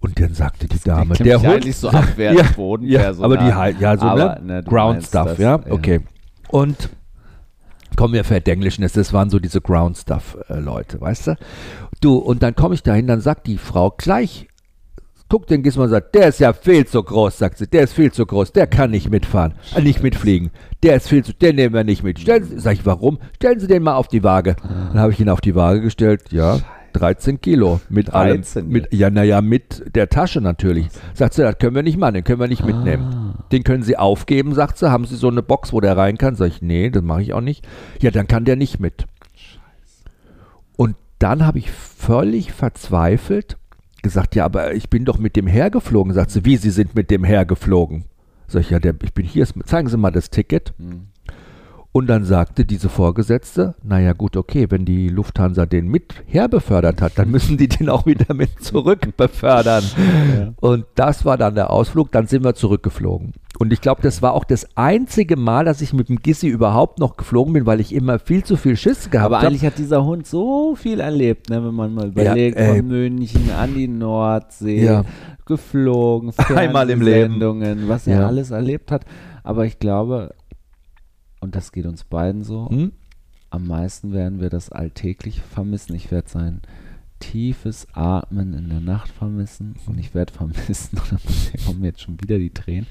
Und 0.00 0.20
dann 0.20 0.34
sagte 0.34 0.68
die 0.68 0.78
Dame, 0.80 1.14
der 1.14 1.40
Hund, 1.40 1.74
so 1.74 1.88
abwertend, 1.90 2.40
ja, 2.40 2.46
ja, 2.46 2.52
Bodenpersonal. 2.56 3.24
aber 3.24 3.36
die 3.42 3.54
halt, 3.54 3.80
ja, 3.80 3.96
so 3.96 4.04
Aber, 4.04 4.38
ne, 4.40 4.46
ne, 4.46 4.62
du 4.62 4.70
Ground 4.70 5.02
Stuff, 5.02 5.28
das, 5.28 5.38
ja, 5.38 5.56
ja. 5.64 5.72
okay. 5.72 6.00
Und 6.48 6.90
kommen 7.96 8.12
wir 8.12 8.24
verdenglischen, 8.24 8.82
das 8.92 9.12
waren 9.14 9.30
so 9.30 9.38
diese 9.38 9.60
Ground 9.62 9.96
Stuff 9.96 10.36
äh, 10.48 10.60
weißt 11.00 11.28
du? 11.28 11.36
Du, 12.00 12.18
und 12.18 12.42
dann 12.42 12.54
komme 12.54 12.74
ich 12.74 12.82
dahin, 12.82 13.06
dann 13.06 13.20
sagt 13.20 13.46
die 13.46 13.56
Frau 13.56 13.92
gleich, 13.96 14.48
guckt 15.28 15.50
den 15.50 15.62
Gizmo 15.62 15.84
und 15.84 15.88
sagt, 15.88 16.14
der 16.14 16.28
ist 16.28 16.40
ja 16.40 16.52
viel 16.52 16.86
zu 16.86 17.02
groß, 17.02 17.38
sagt 17.38 17.58
sie, 17.58 17.66
der 17.66 17.84
ist 17.84 17.94
viel 17.94 18.12
zu 18.12 18.26
groß, 18.26 18.52
der 18.52 18.66
kann 18.66 18.90
nicht 18.90 19.10
mitfahren, 19.10 19.54
äh, 19.74 19.82
nicht 19.82 20.02
mitfliegen, 20.02 20.50
der 20.82 20.96
ist 20.96 21.08
viel 21.08 21.24
zu, 21.24 21.32
den 21.32 21.56
nehmen 21.56 21.74
wir 21.74 21.84
nicht 21.84 22.02
mit. 22.02 22.20
Stellen 22.20 22.44
Sie, 22.44 22.58
sag 22.58 22.74
ich, 22.74 22.86
warum? 22.86 23.18
Stellen 23.36 23.60
Sie 23.60 23.66
den 23.66 23.82
mal 23.82 23.94
auf 23.94 24.08
die 24.08 24.22
Waage. 24.22 24.56
Dann 24.62 24.98
habe 24.98 25.12
ich 25.12 25.20
ihn 25.20 25.28
auf 25.28 25.40
die 25.40 25.54
Waage 25.54 25.80
gestellt, 25.80 26.30
ja, 26.30 26.60
13 26.94 27.40
Kilo 27.40 27.80
mit 27.88 28.14
allem, 28.14 28.42
13 28.42 28.68
mit, 28.68 28.92
ja, 28.92 29.10
naja, 29.10 29.40
mit 29.40 29.94
der 29.94 30.08
Tasche 30.08 30.40
natürlich. 30.40 30.88
Sagt 31.12 31.34
sie, 31.34 31.42
das 31.42 31.58
können 31.58 31.74
wir 31.74 31.82
nicht 31.82 31.98
machen, 31.98 32.14
den 32.14 32.24
können 32.24 32.40
wir 32.40 32.48
nicht 32.48 32.64
mitnehmen. 32.64 33.34
Den 33.52 33.64
können 33.64 33.82
Sie 33.82 33.96
aufgeben, 33.96 34.54
sagt 34.54 34.78
sie. 34.78 34.90
Haben 34.90 35.04
Sie 35.04 35.16
so 35.16 35.28
eine 35.28 35.42
Box, 35.42 35.72
wo 35.72 35.80
der 35.80 35.96
rein 35.96 36.18
kann? 36.18 36.36
Sag 36.36 36.46
ich, 36.46 36.62
nee, 36.62 36.90
das 36.90 37.02
mache 37.02 37.22
ich 37.22 37.32
auch 37.34 37.40
nicht. 37.40 37.66
Ja, 38.00 38.10
dann 38.10 38.28
kann 38.28 38.44
der 38.44 38.56
nicht 38.56 38.80
mit. 38.80 39.06
Und 40.76 40.96
dann 41.18 41.44
habe 41.44 41.58
ich 41.58 41.70
völlig 41.70 42.52
verzweifelt 42.52 43.56
gesagt, 44.04 44.36
ja, 44.36 44.44
aber 44.44 44.74
ich 44.74 44.88
bin 44.88 45.04
doch 45.04 45.18
mit 45.18 45.34
dem 45.34 45.48
hergeflogen. 45.48 46.12
Sagt 46.12 46.30
sie, 46.30 46.44
wie, 46.44 46.56
Sie 46.56 46.70
sind 46.70 46.94
mit 46.94 47.10
dem 47.10 47.24
hergeflogen? 47.24 48.04
Sag 48.46 48.60
ich, 48.60 48.70
ja, 48.70 48.78
der, 48.78 48.94
ich 49.02 49.12
bin 49.12 49.26
hier, 49.26 49.44
zeigen 49.64 49.88
Sie 49.88 49.96
mal 49.96 50.12
das 50.12 50.30
Ticket. 50.30 50.72
Hm. 50.78 51.08
Und 51.96 52.08
dann 52.08 52.24
sagte 52.24 52.64
diese 52.64 52.88
Vorgesetzte, 52.88 53.76
naja 53.84 54.14
gut, 54.14 54.36
okay, 54.36 54.66
wenn 54.68 54.84
die 54.84 55.08
Lufthansa 55.08 55.64
den 55.64 55.86
mit 55.86 56.12
herbefördert 56.26 57.00
hat, 57.00 57.12
dann 57.16 57.30
müssen 57.30 57.56
die 57.56 57.68
den 57.68 57.88
auch 57.88 58.04
wieder 58.04 58.34
mit 58.34 58.60
zurück 58.60 59.16
befördern. 59.16 59.84
Ja. 60.36 60.52
Und 60.58 60.86
das 60.96 61.24
war 61.24 61.38
dann 61.38 61.54
der 61.54 61.70
Ausflug, 61.70 62.10
dann 62.10 62.26
sind 62.26 62.42
wir 62.42 62.54
zurückgeflogen. 62.56 63.32
Und 63.60 63.72
ich 63.72 63.80
glaube, 63.80 64.02
das 64.02 64.22
war 64.22 64.32
auch 64.32 64.42
das 64.42 64.66
einzige 64.76 65.36
Mal, 65.36 65.64
dass 65.64 65.80
ich 65.82 65.92
mit 65.92 66.08
dem 66.08 66.16
Gissi 66.18 66.48
überhaupt 66.48 66.98
noch 66.98 67.16
geflogen 67.16 67.52
bin, 67.52 67.64
weil 67.64 67.78
ich 67.78 67.94
immer 67.94 68.18
viel 68.18 68.42
zu 68.42 68.56
viel 68.56 68.76
Schiss 68.76 69.08
gehabt 69.10 69.26
Aber 69.26 69.36
habe. 69.36 69.46
eigentlich 69.46 69.64
hat 69.64 69.78
dieser 69.78 70.04
Hund 70.04 70.26
so 70.26 70.74
viel 70.74 70.98
erlebt, 70.98 71.48
ne, 71.48 71.64
wenn 71.64 71.74
man 71.74 71.94
mal 71.94 72.08
überlegt, 72.08 72.56
ey. 72.58 72.78
von 72.78 72.88
München 72.88 73.52
an 73.56 73.72
die 73.72 73.86
Nordsee, 73.86 74.84
Ja. 74.84 75.04
geflogen, 75.46 76.32
Einmal 76.56 76.90
im 76.90 77.02
Leben. 77.02 77.40
Was 77.86 78.08
er 78.08 78.20
Ja. 78.22 78.26
alles 78.26 78.50
erlebt 78.50 78.90
hat. 78.90 79.04
Aber 79.44 79.64
ich 79.66 79.78
glaube, 79.78 80.34
und 81.44 81.54
das 81.54 81.70
geht 81.72 81.86
uns 81.86 82.04
beiden 82.04 82.42
so, 82.42 82.68
Hm? 82.68 82.92
am 83.50 83.66
meisten 83.68 84.12
werden 84.12 84.40
wir 84.40 84.50
das 84.50 84.72
alltäglich 84.72 85.40
vermissen. 85.40 85.94
Ich 85.94 86.10
werde 86.10 86.28
sein 86.28 86.62
tiefes 87.20 87.86
Atmen 87.92 88.52
in 88.54 88.68
der 88.68 88.80
Nacht 88.80 89.10
vermissen 89.10 89.76
und 89.86 89.98
ich 89.98 90.14
werde 90.14 90.32
vermissen, 90.32 90.98
und 91.10 91.12
da 91.12 91.64
kommen 91.64 91.84
jetzt 91.84 92.00
schon 92.00 92.20
wieder 92.20 92.38
die 92.38 92.50
Tränen, 92.50 92.86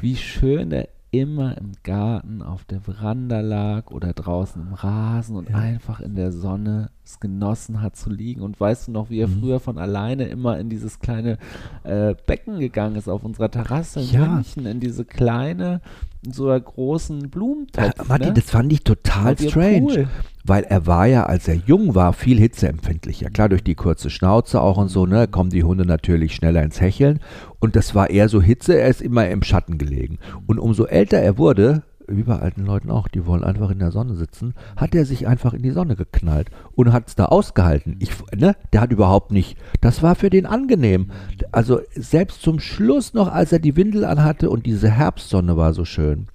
wie 0.00 0.16
schön 0.16 0.72
er 0.72 0.88
immer 1.20 1.56
im 1.58 1.72
Garten 1.82 2.42
auf 2.42 2.64
der 2.64 2.80
Veranda 2.80 3.40
lag 3.40 3.90
oder 3.90 4.12
draußen 4.12 4.60
im 4.62 4.72
Rasen 4.74 5.36
und 5.36 5.50
Ja. 5.50 5.56
einfach 5.56 6.00
in 6.00 6.14
der 6.14 6.32
Sonne 6.32 6.90
es 7.04 7.20
genossen 7.20 7.80
hat 7.82 7.96
zu 7.96 8.10
liegen. 8.10 8.40
Und 8.42 8.58
weißt 8.58 8.88
du 8.88 8.92
noch, 8.92 9.10
wie 9.10 9.18
er 9.20 9.28
Mhm. 9.28 9.40
früher 9.40 9.60
von 9.60 9.78
alleine 9.78 10.24
immer 10.24 10.58
in 10.58 10.68
dieses 10.70 10.98
kleine 11.00 11.38
äh, 11.84 12.14
Becken 12.26 12.58
gegangen 12.58 12.96
ist 12.96 13.08
auf 13.08 13.24
unserer 13.24 13.50
Terrasse 13.50 14.00
in 14.00 14.10
Ja. 14.10 14.26
München, 14.26 14.66
in 14.66 14.80
diese 14.80 15.04
kleine, 15.04 15.80
in 16.24 16.32
so 16.32 16.48
einer 16.48 16.60
großen 16.60 17.30
Blumentopf. 17.30 17.98
Äh, 18.00 18.04
Matti, 18.08 18.26
ne? 18.26 18.32
das 18.32 18.50
fand 18.50 18.72
ich 18.72 18.82
total 18.84 19.36
strange. 19.38 19.80
Pool. 19.80 20.08
Weil 20.46 20.64
er 20.64 20.86
war 20.86 21.06
ja, 21.06 21.24
als 21.24 21.48
er 21.48 21.54
jung 21.54 21.94
war, 21.94 22.12
viel 22.12 22.38
hitzeempfindlicher. 22.38 23.30
Klar, 23.30 23.48
durch 23.48 23.64
die 23.64 23.74
kurze 23.74 24.10
Schnauze 24.10 24.60
auch 24.60 24.76
und 24.76 24.88
so, 24.88 25.06
ne, 25.06 25.26
kommen 25.26 25.50
die 25.50 25.64
Hunde 25.64 25.86
natürlich 25.86 26.34
schneller 26.34 26.62
ins 26.62 26.80
Hecheln. 26.80 27.20
Und 27.60 27.76
das 27.76 27.94
war 27.94 28.10
eher 28.10 28.28
so 28.28 28.42
Hitze, 28.42 28.78
er 28.78 28.88
ist 28.88 29.00
immer 29.00 29.28
im 29.28 29.42
Schatten 29.42 29.78
gelegen. 29.78 30.18
Und 30.46 30.58
umso 30.58 30.84
älter 30.84 31.18
er 31.18 31.38
wurde, 31.38 31.82
wie 32.06 32.22
bei 32.22 32.38
alten 32.38 32.64
Leuten 32.64 32.90
auch, 32.90 33.08
die 33.08 33.26
wollen 33.26 33.44
einfach 33.44 33.70
in 33.70 33.78
der 33.78 33.90
Sonne 33.90 34.14
sitzen, 34.14 34.54
hat 34.76 34.94
er 34.94 35.04
sich 35.04 35.26
einfach 35.26 35.54
in 35.54 35.62
die 35.62 35.70
Sonne 35.70 35.96
geknallt 35.96 36.50
und 36.74 36.92
hat 36.92 37.08
es 37.08 37.14
da 37.14 37.26
ausgehalten. 37.26 37.96
Ich, 38.00 38.10
ne, 38.36 38.56
der 38.72 38.80
hat 38.80 38.92
überhaupt 38.92 39.32
nicht, 39.32 39.56
das 39.80 40.02
war 40.02 40.14
für 40.14 40.30
den 40.30 40.46
angenehm. 40.46 41.10
Also 41.52 41.80
selbst 41.94 42.42
zum 42.42 42.60
Schluss 42.60 43.14
noch, 43.14 43.32
als 43.32 43.52
er 43.52 43.58
die 43.58 43.76
Windel 43.76 44.04
anhatte 44.04 44.50
und 44.50 44.66
diese 44.66 44.90
Herbstsonne 44.90 45.56
war 45.56 45.72
so 45.72 45.84
schön, 45.84 46.28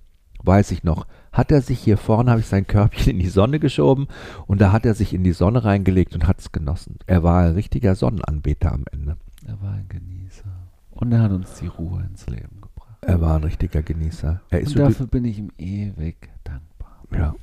weiß 0.44 0.72
ich 0.72 0.84
noch, 0.84 1.06
hat 1.32 1.52
er 1.52 1.62
sich 1.62 1.80
hier 1.80 1.98
vorne, 1.98 2.32
habe 2.32 2.42
ich 2.42 2.48
sein 2.48 2.68
Körbchen 2.68 3.14
in 3.14 3.20
die 3.20 3.30
Sonne 3.30 3.60
geschoben 3.60 4.08
und 4.48 4.62
da 4.62 4.72
hat 4.72 4.86
er 4.86 4.94
sich 4.94 5.14
in 5.14 5.24
die 5.24 5.32
Sonne 5.32 5.64
reingelegt 5.64 6.16
und 6.16 6.28
hat 6.28 6.40
es 6.40 6.52
genossen. 6.52 7.00
Er 7.06 7.24
war 7.24 7.44
ein 7.44 7.54
richtiger 7.54 7.96
Sonnenanbeter 7.96 8.72
am 8.72 8.86
Ende. 8.92 9.18
Er 9.46 9.62
war 9.62 9.74
ein 9.74 9.88
Genießer. 9.90 10.44
Und 10.92 11.12
er 11.12 11.22
hat 11.22 11.32
uns 11.32 11.54
die 11.56 11.68
Ruhe 11.68 12.04
ins 12.04 12.28
Leben 12.28 12.62
gebracht. 12.62 12.98
Er 13.02 13.22
war 13.22 13.38
ein 13.38 13.44
richtiger 13.44 13.82
Genießer. 13.82 14.42
Er 14.50 14.60
ist 14.60 14.76
Und 14.76 14.80
dafür 14.80 15.08
bin 15.08 15.26
ich 15.26 15.38
ihm 15.38 15.52
ewig 15.58 16.30
dankbar. 16.44 17.04
Ja. 17.14 17.36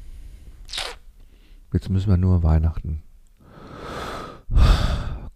Jetzt 1.72 1.88
müssen 1.88 2.08
wir 2.08 2.16
nur 2.16 2.42
Weihnachten 2.42 3.02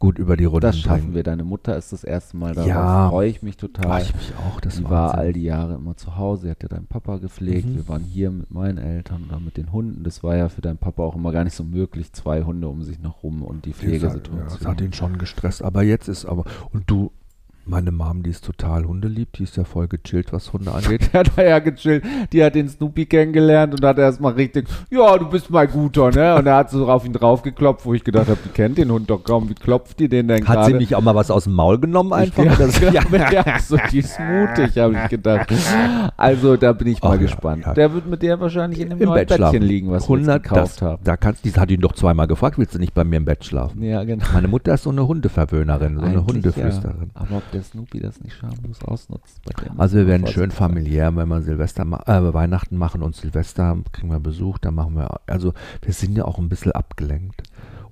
gut 0.01 0.19
über 0.19 0.37
die 0.37 0.47
Runden 0.47 0.63
Das 0.63 0.79
schaffen 0.79 1.15
wir. 1.15 1.23
Deine 1.23 1.45
Mutter 1.45 1.77
ist 1.77 1.93
das 1.93 2.03
erste 2.03 2.37
Mal 2.37 2.55
da. 2.55 2.67
Ja. 2.67 3.09
freue 3.11 3.29
ich 3.29 3.43
mich 3.43 3.57
total. 3.57 3.87
Ah, 3.87 4.01
ich 4.01 4.13
mich 4.15 4.33
auch, 4.35 4.61
das 4.61 4.77
Sie 4.77 4.85
war 4.85 5.11
Wahnsinn. 5.11 5.19
all 5.21 5.33
die 5.35 5.43
Jahre 5.45 5.75
immer 5.75 5.97
zu 5.97 6.17
Hause. 6.17 6.43
Sie 6.43 6.51
hat 6.51 6.63
ja 6.63 6.69
deinen 6.69 6.87
Papa 6.87 7.19
gepflegt. 7.19 7.69
Mhm. 7.69 7.77
Wir 7.77 7.89
waren 7.89 8.03
hier 8.03 8.31
mit 8.33 8.51
meinen 8.51 8.79
Eltern 8.79 9.27
oder 9.29 9.39
mit 9.39 9.57
den 9.57 9.71
Hunden. 9.71 10.03
Das 10.03 10.25
war 10.25 10.37
ja 10.37 10.49
für 10.49 10.63
deinen 10.63 10.79
Papa 10.79 11.03
auch 11.05 11.15
immer 11.15 11.31
gar 11.31 11.45
nicht 11.45 11.55
so 11.55 11.63
möglich. 11.65 12.13
Zwei 12.13 12.43
Hunde 12.43 12.67
um 12.69 12.83
sich 12.83 12.99
noch 12.99 13.23
rum 13.23 13.43
und 13.43 13.67
die 13.67 13.71
hat, 13.71 13.83
ja, 13.83 13.89
Pflegesituation. 13.89 14.41
das 14.45 14.67
hat 14.67 14.81
ihn 14.81 14.93
schon 14.95 15.19
gestresst. 15.19 15.63
Aber 15.63 15.83
jetzt 15.83 16.09
ist 16.09 16.25
aber. 16.25 16.45
Und 16.73 16.91
du, 16.91 17.13
meine 17.71 17.93
Mom, 17.93 18.23
die 18.23 18.31
ist 18.31 18.45
total 18.45 18.85
hundelieb, 18.85 19.33
die 19.35 19.45
ist 19.45 19.57
ja 19.57 19.65
voll 19.65 19.87
gechillt, 19.87 20.33
was 20.33 20.53
Hunde 20.53 20.73
angeht. 20.73 21.01
Die 21.13 21.17
hat 21.17 21.31
er 21.37 21.49
ja 21.49 21.59
gechillt. 21.61 22.05
Die 22.33 22.43
hat 22.45 22.55
den 22.55 22.69
Snoopy 22.69 23.07
kennengelernt 23.07 23.75
und 23.75 23.85
hat 23.85 23.99
erstmal 23.99 24.33
richtig, 24.33 24.69
ja, 24.91 25.17
du 25.17 25.29
bist 25.29 25.51
mein 25.51 25.71
Guter, 25.71 26.11
ne? 26.11 26.35
Und 26.35 26.47
er 26.47 26.57
hat 26.57 26.71
so 26.71 26.89
auf 26.89 27.05
ihn 27.05 27.13
draufgeklopft, 27.13 27.87
wo 27.87 27.95
ich 27.95 28.03
gedacht 28.03 28.29
habe, 28.29 28.39
die 28.45 28.49
kennt 28.49 28.77
den 28.77 28.91
Hund 28.91 29.09
doch 29.09 29.23
kaum. 29.23 29.49
Wie 29.49 29.55
klopft 29.55 30.01
die 30.01 30.09
den 30.09 30.29
denn 30.29 30.47
Hat 30.47 30.65
sie 30.65 30.73
gerade? 30.73 30.77
nicht 30.77 30.95
auch 30.95 31.01
mal 31.01 31.15
was 31.15 31.31
aus 31.31 31.45
dem 31.45 31.55
Maul 31.55 31.79
genommen 31.79 32.13
einfach? 32.13 32.45
Ja, 32.51 33.03
so? 33.03 33.17
ja, 33.17 33.31
ja, 33.31 33.59
so 33.59 33.77
die 33.93 33.99
ist 33.99 34.19
mutig, 34.19 34.77
habe 34.79 34.95
ich 34.95 35.09
gedacht. 35.09 35.53
Also 36.17 36.57
da 36.57 36.73
bin 36.73 36.89
ich 36.89 37.03
mal 37.03 37.13
ja, 37.13 37.17
gespannt. 37.17 37.65
ja. 37.67 37.75
Der 37.75 37.93
wird 37.93 38.07
mit 38.07 38.23
der 38.23 38.41
wahrscheinlich 38.41 38.81
in 38.81 38.91
Im 38.91 38.99
neuen 38.99 39.15
Bett 39.15 39.29
Bettchen 39.29 39.37
schlafen. 39.37 39.63
liegen, 39.63 39.91
was 39.91 40.09
wir 40.09 40.17
100, 40.17 40.35
jetzt 40.37 40.43
gekauft 40.43 40.77
das, 40.77 40.83
haben. 40.83 41.05
Da 41.05 41.17
kannst, 41.17 41.45
die 41.45 41.53
hat 41.53 41.71
ihn 41.71 41.81
doch 41.81 41.93
zweimal 41.93 42.27
gefragt, 42.27 42.59
willst 42.59 42.75
du 42.75 42.79
nicht 42.79 42.95
bei 42.95 43.05
mir 43.05 43.19
im 43.19 43.25
Bett 43.25 43.45
schlafen? 43.45 43.83
Ja, 43.83 44.03
genau. 44.05 44.25
Meine 44.33 44.49
Mutter 44.49 44.75
ist 44.75 44.83
so 44.85 44.91
eine 44.91 45.07
Hundeverwöhnerin, 45.07 45.99
so 45.99 46.05
eine 46.05 46.25
Hundeflüsterin. 46.27 47.11
Aber 47.15 47.37
ob 47.37 47.51
der 47.61 47.67
Snoopy 47.67 48.01
das 48.01 48.21
nicht 48.21 48.35
schamlos 48.37 48.83
ausnutzt. 48.83 49.41
Also 49.77 49.99
wir 49.99 50.07
werden 50.07 50.27
schön 50.27 50.51
familiär, 50.51 51.15
wenn 51.15 51.29
wir 51.29 51.43
Silvester 51.43 51.85
ma 51.85 52.03
äh, 52.07 52.33
Weihnachten 52.33 52.77
machen 52.77 53.03
und 53.03 53.15
Silvester 53.15 53.77
kriegen 53.93 54.11
wir 54.11 54.21
Besuch, 54.21 54.59
dann 54.59 54.75
machen 54.75 54.97
wir, 54.97 55.21
also 55.27 55.53
wir 55.83 55.93
sind 55.93 56.17
ja 56.17 56.25
auch 56.25 56.39
ein 56.39 56.49
bisschen 56.49 56.73
abgelenkt. 56.73 57.43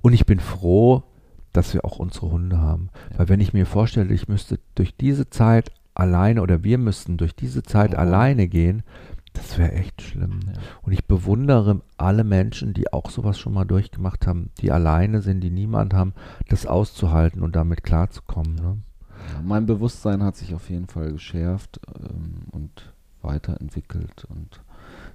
Und 0.01 0.15
ich 0.15 0.25
bin 0.27 0.41
froh, 0.41 1.03
dass 1.53 1.75
wir 1.75 1.85
auch 1.85 1.99
unsere 1.99 2.31
Hunde 2.31 2.59
haben. 2.59 2.89
Ja. 3.11 3.19
Weil 3.19 3.29
wenn 3.29 3.41
ich 3.41 3.53
mir 3.53 3.67
vorstelle, 3.67 4.15
ich 4.15 4.29
müsste 4.29 4.59
durch 4.75 4.97
diese 4.97 5.29
Zeit 5.29 5.71
alleine 5.95 6.41
oder 6.43 6.65
wir 6.65 6.79
müssten 6.79 7.17
durch 7.17 7.35
diese 7.35 7.63
Zeit 7.63 7.95
Oh. 7.95 7.99
alleine 7.99 8.49
gehen, 8.49 8.83
das 9.35 9.59
wäre 9.59 9.73
echt 9.73 10.01
schlimm. 10.01 10.41
Ja. 10.47 10.53
Und 10.83 10.93
ich 10.93 11.05
bewundere 11.05 11.83
alle 11.97 12.25
Menschen, 12.25 12.73
die 12.73 12.93
auch 12.93 13.11
sowas 13.11 13.39
schon 13.39 13.53
mal 13.53 13.65
durchgemacht 13.65 14.27
haben, 14.27 14.51
die 14.61 14.73
alleine 14.73 15.21
sind, 15.21 15.41
die 15.41 15.51
niemand 15.51 15.93
haben, 15.95 16.15
das 16.49 16.65
auszuhalten 16.67 17.43
und 17.43 17.55
damit 17.55 17.83
klarzukommen. 17.83 18.55
Ne? 18.55 18.79
Ja, 19.33 19.43
mein 19.43 19.67
Bewusstsein 19.67 20.23
hat 20.23 20.37
sich 20.37 20.55
auf 20.55 20.71
jeden 20.71 20.87
Fall 20.87 21.13
geschärft 21.13 21.81
ähm, 21.99 22.43
und 22.51 22.93
weiterentwickelt 23.23 24.25
und 24.29 24.61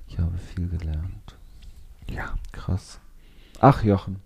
ich 0.07 0.19
habe 0.19 0.37
viel 0.37 0.67
gelernt. 0.69 1.35
Ja. 2.09 2.33
Krass. 2.51 2.99
Ach, 3.59 3.83
Jochen. 3.83 4.17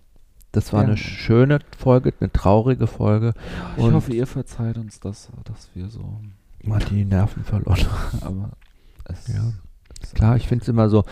Das 0.52 0.72
war 0.72 0.80
Ja. 0.82 0.88
eine 0.88 0.96
schöne 0.96 1.60
Folge, 1.78 2.12
eine 2.20 2.32
traurige 2.32 2.86
Folge. 2.86 3.34
Ich 3.76 3.82
Und- 3.84 3.94
hoffe, 3.94 4.12
ihr 4.12 4.26
verzeiht 4.26 4.78
uns 4.78 4.98
das, 5.00 5.28
dass 5.44 5.70
wir 5.74 5.88
so. 5.88 6.20
Hat 6.70 6.90
die 6.90 7.04
Nerven 7.04 7.44
verloren. 7.44 7.86
Aber 8.20 8.50
es 9.04 9.28
Ja. 9.28 9.52
ist 10.02 10.14
Klar, 10.14 10.36
ich 10.36 10.48
finde 10.48 10.62
es 10.64 10.68
immer 10.68 10.88
so, 10.90 11.04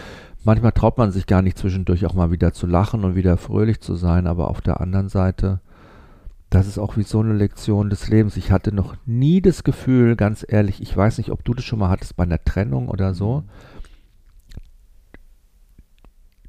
manchmal 0.44 0.73
traut 0.73 0.98
man 0.98 1.12
sich 1.12 1.27
gar 1.27 1.43
nicht 1.43 1.57
zwischendurch 1.59 2.05
auch 2.07 2.15
mal 2.15 2.31
wieder 2.31 2.53
zu 2.53 2.66
lachen 2.66 3.05
und 3.05 3.15
wieder 3.15 3.36
fröhlich 3.36 3.81
zu 3.81 3.94
sein, 3.94 4.27
aber 4.27 4.48
auf 4.48 4.61
der 4.61 4.81
anderen 4.81 5.09
Seite, 5.09 5.61
das 6.56 6.66
ist 6.66 6.78
auch 6.78 6.96
wie 6.96 7.02
so 7.02 7.20
eine 7.20 7.34
Lektion 7.34 7.90
des 7.90 8.08
Lebens. 8.08 8.36
Ich 8.36 8.50
hatte 8.50 8.74
noch 8.74 8.96
nie 9.04 9.40
das 9.40 9.64
Gefühl, 9.64 10.16
ganz 10.16 10.44
ehrlich, 10.48 10.80
ich 10.80 10.96
weiß 10.96 11.18
nicht, 11.18 11.30
ob 11.30 11.44
du 11.44 11.54
das 11.54 11.64
schon 11.64 11.78
mal 11.78 11.90
hattest 11.90 12.16
bei 12.16 12.24
einer 12.24 12.42
Trennung 12.42 12.88
oder 12.88 13.14
so, 13.14 13.44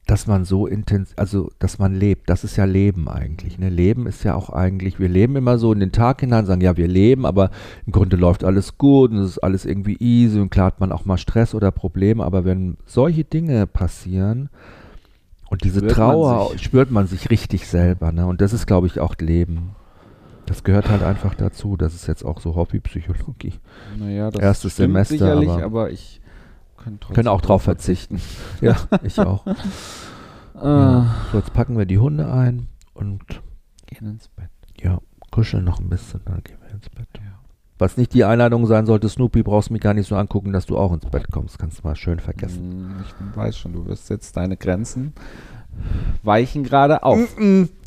dass 0.05 0.25
man 0.25 0.45
so 0.45 0.67
intens, 0.67 1.17
also 1.17 1.51
dass 1.59 1.79
man 1.79 1.93
lebt, 1.93 2.29
das 2.29 2.45
ist 2.45 2.55
ja 2.55 2.63
Leben 2.63 3.09
eigentlich. 3.09 3.59
Ne? 3.59 3.69
Leben 3.69 4.07
ist 4.07 4.23
ja 4.23 4.35
auch 4.35 4.49
eigentlich, 4.49 4.99
wir 4.99 5.09
leben 5.09 5.35
immer 5.35 5.57
so 5.57 5.73
in 5.73 5.81
den 5.81 5.91
Tag 5.91 6.21
hinein, 6.21 6.45
sagen, 6.45 6.61
ja, 6.61 6.77
wir 6.77 6.87
leben, 6.87 7.25
aber 7.25 7.51
im 7.85 7.91
Grunde 7.91 8.15
läuft 8.15 8.45
alles 8.45 8.77
gut 8.77 9.11
und 9.11 9.17
es 9.17 9.31
ist 9.31 9.39
alles 9.39 9.65
irgendwie 9.65 9.97
easy 9.99 10.39
und 10.39 10.49
klar 10.49 10.67
hat 10.67 10.79
man 10.79 10.93
auch 10.93 11.03
mal 11.03 11.17
Stress 11.17 11.53
oder 11.53 11.71
Probleme, 11.71 12.23
aber 12.23 12.45
wenn 12.45 12.77
solche 12.85 13.25
Dinge 13.25 13.67
passieren 13.67 14.49
und 15.49 15.63
diese 15.63 15.79
Spürt 15.79 15.97
man 15.97 16.09
Trauer, 16.09 16.51
sich. 16.51 16.63
spürt 16.63 16.91
man 16.91 17.07
sich 17.07 17.29
richtig 17.29 17.67
selber. 17.67 18.11
Ne? 18.11 18.25
Und 18.25 18.41
das 18.41 18.53
ist, 18.53 18.67
glaube 18.67 18.87
ich, 18.87 18.99
auch 18.99 19.15
Leben. 19.19 19.71
Das 20.47 20.63
gehört 20.63 20.89
halt 20.89 21.03
einfach 21.03 21.35
dazu. 21.35 21.77
Das 21.77 21.93
ist 21.93 22.07
jetzt 22.07 22.23
auch 22.23 22.39
so 22.39 22.55
Hobbypsychologie. 22.55 23.53
Naja, 23.99 24.31
das 24.31 24.41
Erstes 24.41 24.73
stimmt 24.73 24.87
Semester, 24.93 25.13
sicherlich, 25.17 25.49
aber- 25.49 25.63
aber, 25.63 25.91
ich 25.91 26.21
kann 26.83 26.99
Können 27.13 27.27
auch 27.27 27.41
drauf 27.41 27.61
verzichten. 27.63 28.19
Ja, 28.61 28.75
ich 29.03 29.19
auch. 29.19 29.45
Äh, 29.45 29.51
Ja. 30.55 31.15
So, 31.31 31.37
jetzt 31.37 31.53
packen 31.53 31.77
wir 31.77 31.85
die 31.85 31.99
Hunde 31.99 32.31
ein 32.31 32.67
und 32.93 33.21
Gehen 33.85 34.07
ins 34.09 34.27
Bett. 34.29 34.49
ja, 34.81 34.99
kuscheln 35.31 35.63
noch 35.63 35.79
ein 35.79 35.89
bisschen, 35.89 36.21
dann 36.25 36.41
gehen 36.43 36.57
wir 36.61 36.71
ins 36.73 36.89
Bett. 36.89 37.07
Ja. 37.15 37.21
Was 37.77 37.95
nicht 37.97 38.13
die 38.13 38.23
Einladung 38.23 38.65
sein 38.65 38.85
sollte, 38.87 39.07
Snoopy, 39.07 39.43
brauchst 39.43 39.69
mich 39.69 39.81
gar 39.81 39.93
nicht 39.93 40.07
so 40.07 40.15
angucken, 40.15 40.51
dass 40.51 40.65
du 40.65 40.77
auch 40.77 40.91
ins 40.93 41.05
Bett 41.05 41.27
kommst. 41.31 41.59
Kannst 41.59 41.79
du 41.83 41.87
mal 41.87 41.95
schön 41.95 42.19
vergessen. 42.19 42.87
Mm, 42.87 42.95
Ich 43.05 43.35
weiß 43.37 43.55
schon, 43.57 43.73
du 43.73 43.85
wirst 43.85 44.09
jetzt 44.09 44.35
deine 44.35 44.57
Grenzen 44.57 45.13
weichen 46.23 46.63
gerade 46.63 47.03
auf. 47.03 47.19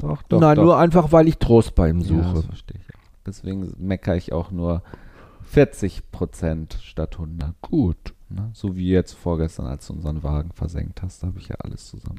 Doch, 0.00 0.22
doch, 0.28 0.40
Nein, 0.40 0.56
doch. 0.56 0.62
nur 0.64 0.78
einfach, 0.78 1.12
weil 1.12 1.28
ich 1.28 1.38
Trost 1.38 1.74
bei 1.74 1.88
ihm 1.90 2.00
Ja, 2.00 2.06
suche. 2.06 2.34
das 2.34 2.44
verstehe 2.46 2.80
ich. 2.80 2.86
Deswegen 3.26 3.74
meckere 3.78 4.16
ich 4.16 4.32
auch 4.32 4.50
nur 4.50 4.82
40 5.44 6.10
Prozent 6.10 6.78
statt 6.82 7.14
100. 7.14 7.54
Gut. 7.60 8.14
Ne? 8.32 8.50
So 8.52 8.76
wie 8.76 8.88
jetzt 8.88 9.14
vorgestern, 9.14 9.66
als 9.66 9.88
du 9.88 9.92
unseren 9.92 10.22
Wagen 10.22 10.50
versenkt 10.54 11.02
hast, 11.02 11.22
da 11.22 11.26
habe 11.26 11.38
ich 11.40 11.48
ja 11.48 11.56
alles 11.58 11.88
zusammen. 11.88 12.16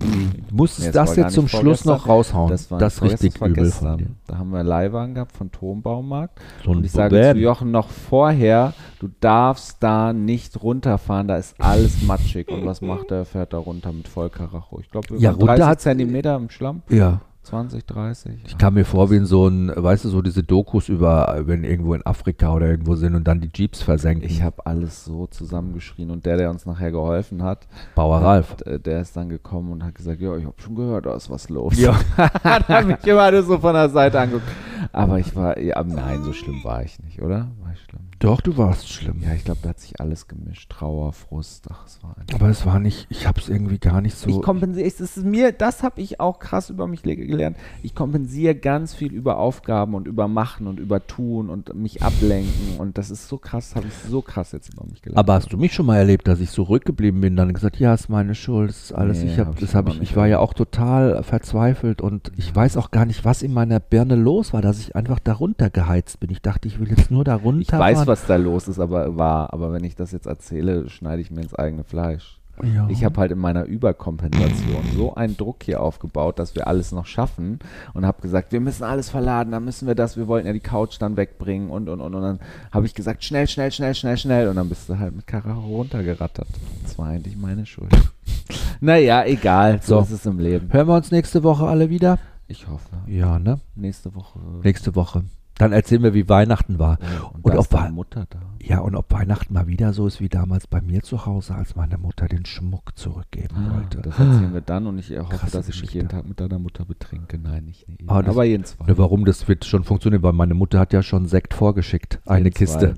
Du 0.49 0.55
musstest 0.55 0.88
Nee, 0.88 0.91
das 0.93 1.15
jetzt 1.15 1.33
zum 1.33 1.47
Schluss 1.47 1.85
noch 1.85 2.05
raushauen. 2.07 2.49
Das 2.49 2.69
war 2.69 2.79
das 2.79 3.01
richtig 3.01 3.33
das 3.39 3.49
übel 3.49 3.71
von 3.71 3.97
dir. 3.97 4.07
Da 4.27 4.38
haben 4.38 4.51
wir 4.51 4.59
einen 4.59 4.67
Leihwagen 4.67 5.13
gehabt 5.15 5.31
von 5.31 5.51
Turmbaumarkt. 5.51 6.39
So 6.65 6.71
Und 6.71 6.83
ich 6.85 6.91
sage 6.91 7.15
Bäm. 7.15 7.35
zu 7.38 7.41
Jochen 7.41 7.71
noch 7.71 7.89
vorher, 7.89 8.73
Du 8.99 9.09
darfst 9.19 9.77
da 9.81 10.13
nicht 10.13 10.61
runterfahren, 10.61 11.27
da 11.27 11.38
ist 11.38 11.55
alles 11.59 12.03
matschig. 12.03 12.49
Und 12.49 12.65
was 12.65 12.81
macht 12.81 13.09
er? 13.09 13.17
Er 13.19 13.25
fährt 13.25 13.53
da 13.53 13.57
runter 13.57 13.91
mit 13.91 14.07
Vollkaracho. 14.07 14.79
Ich 14.81 14.91
glaube, 14.91 15.15
Ja, 15.17 15.31
runter 15.31 15.45
30 15.47 15.65
hat- 15.65 15.81
Zentimeter 15.81 16.35
im 16.35 16.49
Schlamm. 16.51 16.83
Ja. 16.89 17.21
20, 17.43 17.85
30. 17.88 18.31
Ich 18.45 18.57
kam 18.59 18.76
mir 18.76 18.85
vor 18.85 19.09
wie 19.09 19.15
in 19.15 19.26
so 19.26 19.47
ein, 19.47 19.72
weißt 19.76 20.05
du, 20.05 20.09
so 20.09 20.22
diese 20.22 20.43
Dokus 20.43 20.89
über, 20.89 21.41
wenn 21.47 21.63
irgendwo 21.63 21.95
in 21.95 22.05
Afrika 22.05 22.53
oder 22.53 22.68
irgendwo 22.68 22.95
sind 22.95 23.15
und 23.15 23.27
dann 23.27 23.41
die 23.41 23.49
Jeeps 23.53 23.81
versenken. 23.81 24.23
Ich 24.30 24.43
habe 24.43 24.63
alles 24.65 25.05
so 25.05 25.26
zusammengeschrien 25.27 26.11
und 26.11 26.26
der, 26.27 26.38
der 26.38 26.51
uns 26.51 26.68
nachher 26.68 26.91
geholfen 26.91 27.41
hat, 27.41 27.68
Bauer 27.95 28.19
Ralf. 28.22 28.55
der, 28.57 28.77
der 28.77 29.01
ist 29.01 29.18
dann 29.18 29.30
gekommen 29.30 29.72
und 29.72 29.84
hat 29.84 29.95
gesagt, 29.95 30.22
ja, 30.22 30.35
ich 30.38 30.45
habe 30.45 30.61
schon 30.61 30.76
gehört, 30.76 31.07
da 31.07 31.15
ist 31.15 31.30
was 31.31 31.49
los. 31.49 31.77
Ja. 31.80 31.95
hat 32.43 32.69
er 32.69 32.84
mich 32.85 33.05
immer 33.07 33.22
alles 33.22 33.47
so 33.47 33.57
von 33.57 33.73
der 33.73 33.89
Seite 33.89 34.19
angeguckt. 34.19 34.47
Aber 34.93 35.19
ich 35.19 35.35
war, 35.35 35.57
ja, 35.59 35.84
nein, 35.84 36.23
so 36.23 36.34
schlimm 36.34 36.63
war 36.63 36.84
ich 36.84 36.99
nicht, 37.03 37.22
oder? 37.22 37.47
War 37.61 37.72
ich 37.73 37.80
schlimm? 37.81 38.01
Doch, 38.19 38.39
du 38.41 38.55
warst 38.57 38.88
schlimm. 38.88 39.22
Ja, 39.23 39.34
ich 39.34 39.43
glaube, 39.45 39.61
da 39.63 39.69
hat 39.69 39.80
sich 39.80 39.99
alles 39.99 40.27
gemischt. 40.27 40.69
Trauer, 40.72 41.11
Frust, 41.13 41.65
ach, 41.72 41.85
es 41.88 42.03
war. 42.03 42.15
Aber 42.34 42.49
es 42.49 42.65
war 42.68 42.77
nicht, 42.80 43.07
ich 43.09 43.26
habe 43.27 43.39
es 43.39 43.49
irgendwie 43.49 43.80
gar 43.80 43.99
nicht 44.01 44.15
so. 44.15 44.30
Ich 44.30 44.41
kompensiere, 44.43 44.85
es 44.88 45.01
ist 45.01 45.18
mir, 45.18 45.51
das 45.51 45.81
habe 45.81 46.01
ich 46.01 46.19
auch 46.19 46.38
krass 46.39 46.69
über 46.69 46.85
mich 46.88 47.03
le- 47.03 47.15
gelernt. 47.31 47.57
Ich 47.83 47.95
kompensiere 47.95 48.55
ganz 48.55 48.93
viel 48.93 49.13
über 49.13 49.37
Aufgaben 49.37 49.95
und 49.95 50.07
über 50.07 50.27
Machen 50.27 50.67
und 50.67 50.79
über 50.79 51.05
Tun 51.05 51.49
und 51.49 51.73
mich 51.75 52.03
ablenken 52.03 52.77
und 52.77 52.97
das 52.97 53.11
ist 53.11 53.27
so 53.27 53.37
krass, 53.37 53.75
habe 53.75 53.87
ich 53.87 53.93
so 53.93 54.21
krass 54.21 54.51
jetzt 54.51 54.73
über 54.73 54.85
mich 54.85 55.01
gelernt. 55.01 55.17
aber 55.17 55.33
hast 55.33 55.51
du 55.51 55.57
mich 55.57 55.73
schon 55.73 55.85
mal 55.85 55.97
erlebt, 55.97 56.27
dass 56.27 56.39
ich 56.39 56.51
so 56.51 56.63
rückgeblieben 56.63 57.21
bin, 57.21 57.35
dann 57.35 57.53
gesagt, 57.53 57.77
ja, 57.77 57.93
ist 57.93 58.09
meine 58.09 58.35
Schuld, 58.35 58.69
das 58.69 58.83
ist 58.83 58.91
alles. 58.93 59.23
Nee, 59.23 59.31
ich 59.31 59.39
habe, 59.39 59.49
hab 59.49 59.55
ich 59.55 59.61
das 59.61 59.75
habe 59.75 59.89
noch 59.89 59.95
ich, 59.97 60.01
ich 60.01 60.15
war 60.15 60.27
ja 60.27 60.39
auch 60.39 60.53
total 60.53 61.23
verzweifelt 61.23 62.01
und 62.01 62.31
ich 62.37 62.53
weiß 62.55 62.77
auch 62.77 62.91
gar 62.91 63.05
nicht, 63.05 63.25
was 63.25 63.41
in 63.41 63.53
meiner 63.53 63.79
Birne 63.79 64.15
los 64.15 64.53
war, 64.53 64.61
dass 64.61 64.79
ich 64.79 64.95
einfach 64.95 65.19
darunter 65.19 65.69
geheizt 65.69 66.19
bin. 66.19 66.29
Ich 66.29 66.41
dachte, 66.41 66.67
ich 66.67 66.79
will 66.79 66.89
jetzt 66.89 67.11
nur 67.11 67.23
da 67.23 67.35
runter. 67.35 67.61
ich 67.61 67.71
weiß, 67.71 68.07
was 68.07 68.25
da 68.25 68.35
los 68.35 68.67
ist, 68.67 68.79
aber 68.79 69.17
war, 69.17 69.53
aber 69.53 69.73
wenn 69.73 69.83
ich 69.83 69.95
das 69.95 70.11
jetzt 70.11 70.25
erzähle, 70.25 70.89
schneide 70.89 71.21
ich 71.21 71.31
mir 71.31 71.41
ins 71.41 71.55
eigene 71.55 71.83
Fleisch. 71.83 72.40
Ja. 72.63 72.87
Ich 72.89 73.03
habe 73.03 73.19
halt 73.19 73.31
in 73.31 73.39
meiner 73.39 73.63
Überkompensation 73.65 74.83
so 74.95 75.15
einen 75.15 75.35
Druck 75.37 75.63
hier 75.63 75.81
aufgebaut, 75.81 76.37
dass 76.37 76.53
wir 76.55 76.67
alles 76.67 76.91
noch 76.91 77.05
schaffen 77.05 77.59
und 77.93 78.05
habe 78.05 78.21
gesagt, 78.21 78.51
wir 78.51 78.59
müssen 78.59 78.83
alles 78.83 79.09
verladen, 79.09 79.51
dann 79.51 79.65
müssen 79.65 79.87
wir 79.87 79.95
das, 79.95 80.15
wir 80.17 80.27
wollten 80.27 80.45
ja 80.47 80.53
die 80.53 80.59
Couch 80.59 80.97
dann 80.99 81.17
wegbringen 81.17 81.69
und 81.69 81.89
und 81.89 82.01
und 82.01 82.13
und 82.13 82.21
dann 82.21 82.39
habe 82.71 82.85
ich 82.85 82.93
gesagt, 82.93 83.23
schnell, 83.23 83.47
schnell, 83.47 83.71
schnell, 83.71 83.95
schnell, 83.95 84.17
schnell 84.17 84.47
und 84.47 84.57
dann 84.57 84.69
bist 84.69 84.89
du 84.89 84.99
halt 84.99 85.15
mit 85.15 85.25
Karacho 85.27 85.59
runtergerattert. 85.61 86.47
Das 86.83 86.97
war 86.99 87.07
eigentlich 87.07 87.35
meine 87.37 87.65
Schuld. 87.65 87.91
naja, 88.81 89.23
egal, 89.25 89.79
so, 89.81 89.95
So. 89.97 90.01
ist 90.03 90.11
es 90.11 90.25
im 90.25 90.39
Leben. 90.39 90.71
Hören 90.71 90.87
wir 90.87 90.95
uns 90.95 91.09
nächste 91.11 91.43
Woche 91.43 91.65
alle 91.65 91.89
wieder? 91.89 92.19
Ich 92.47 92.67
hoffe, 92.67 92.89
Ja, 93.07 93.39
ne? 93.39 93.59
nächste 93.75 94.13
Woche. 94.13 94.39
Nächste 94.63 94.93
Woche. 94.95 95.23
Dann 95.57 95.73
erzählen 95.73 96.01
wir, 96.01 96.13
wie 96.15 96.27
Weihnachten 96.27 96.79
war. 96.79 96.97
und 97.33 97.45
Und 97.45 97.53
da 97.53 97.59
ob 97.59 97.71
wir- 97.71 97.89
Mutter 97.91 98.25
da. 98.29 98.39
Ja, 98.63 98.79
und 98.79 98.95
ob 98.95 99.11
Weihnachten 99.11 99.53
mal 99.53 99.67
wieder 99.67 99.91
so 99.93 100.07
ist 100.07 100.19
wie 100.21 100.29
damals 100.29 100.65
bei 100.67 100.81
mir 100.81 101.01
zu 101.01 101.25
Hause, 101.25 101.55
als 101.55 101.75
meine 101.75 101.97
Mutter 101.97 102.27
den 102.27 102.45
Schmuck 102.45 102.95
zurückgeben 102.97 103.55
wollte. 103.73 103.99
Ah, 103.99 104.01
Das 104.03 104.19
erzählen 104.19 104.53
wir 104.53 104.61
dann 104.61 104.87
und 104.87 104.97
ich 104.99 105.09
hoffe, 105.17 105.35
Krasse 105.35 105.57
dass 105.57 105.69
ich 105.69 105.81
mich 105.81 105.93
jeden 105.93 106.09
Tag 106.09 106.27
mit 106.27 106.39
deiner 106.39 106.57
Mutter 106.59 106.85
betrinke. 106.85 107.37
Nein, 107.37 107.65
nicht. 107.65 107.85
Aber 108.07 108.23
das- 108.23 108.35
aber 108.35 108.43
jeden 108.45 108.63
zweiten. 108.63 108.89
Ne, 108.91 108.97
warum, 108.97 109.25
das 109.25 109.47
wird 109.47 109.65
schon 109.65 109.83
funktionieren, 109.83 110.23
weil 110.23 110.33
meine 110.33 110.53
Mutter 110.53 110.79
hat 110.79 110.93
ja 110.93 111.01
schon 111.03 111.25
Sekt 111.27 111.53
vorgeschickt. 111.53 112.19
Eine 112.25 112.45
Jeden 112.45 112.53
Kiste. 112.55 112.95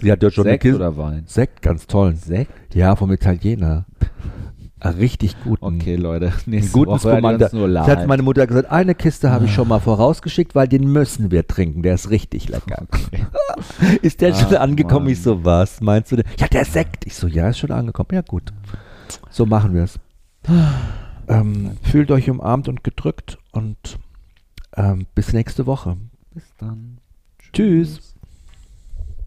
Sie 0.00 0.10
hat 0.10 0.22
ja 0.22 0.30
schon 0.30 0.44
eine 0.46 0.52
Sekt 0.54 0.62
Kiste. 0.62 0.76
oder 0.76 0.96
Wein? 0.96 1.24
Sekt, 1.26 1.62
ganz 1.62 1.86
toll. 1.86 2.14
Sekt? 2.16 2.74
Ja, 2.74 2.96
vom 2.96 3.12
Italiener. 3.12 3.84
Richtig 4.82 5.36
guten. 5.44 5.64
Okay, 5.64 5.96
Leute. 5.96 6.32
Nächste 6.46 6.72
guten 6.72 6.90
nur 6.90 7.00
Das 7.00 7.52
hat 7.86 7.98
live. 7.98 8.06
meine 8.06 8.22
Mutter 8.22 8.46
gesagt, 8.46 8.70
eine 8.70 8.94
Kiste 8.94 9.30
habe 9.30 9.44
ich 9.44 9.52
schon 9.54 9.68
mal 9.68 9.80
vorausgeschickt, 9.80 10.54
weil 10.54 10.68
den 10.68 10.90
müssen 10.90 11.30
wir 11.30 11.46
trinken. 11.46 11.82
Der 11.82 11.94
ist 11.94 12.10
richtig 12.10 12.48
lecker. 12.48 12.86
Ist 14.02 14.20
der 14.20 14.32
Ach, 14.34 14.48
schon 14.48 14.56
angekommen? 14.56 15.04
Mann. 15.04 15.12
Ich 15.12 15.22
so, 15.22 15.44
was 15.44 15.80
meinst 15.80 16.12
du 16.12 16.16
denn? 16.16 16.24
Ja, 16.38 16.48
der 16.48 16.64
Sekt. 16.64 17.06
Ich 17.06 17.14
so, 17.14 17.26
ja, 17.26 17.48
ist 17.48 17.58
schon 17.58 17.70
angekommen. 17.70 18.08
Ja, 18.12 18.22
gut. 18.22 18.52
So 19.30 19.46
machen 19.46 19.74
wir 19.74 19.84
es. 19.84 19.98
Ähm, 21.28 21.76
fühlt 21.82 22.10
euch 22.10 22.28
umarmt 22.28 22.66
und 22.66 22.82
gedrückt 22.82 23.38
und 23.52 24.00
ähm, 24.76 25.06
bis 25.14 25.32
nächste 25.32 25.64
Woche. 25.64 25.96
Bis 26.34 26.42
dann. 26.58 26.98
Tschüss. 27.52 28.09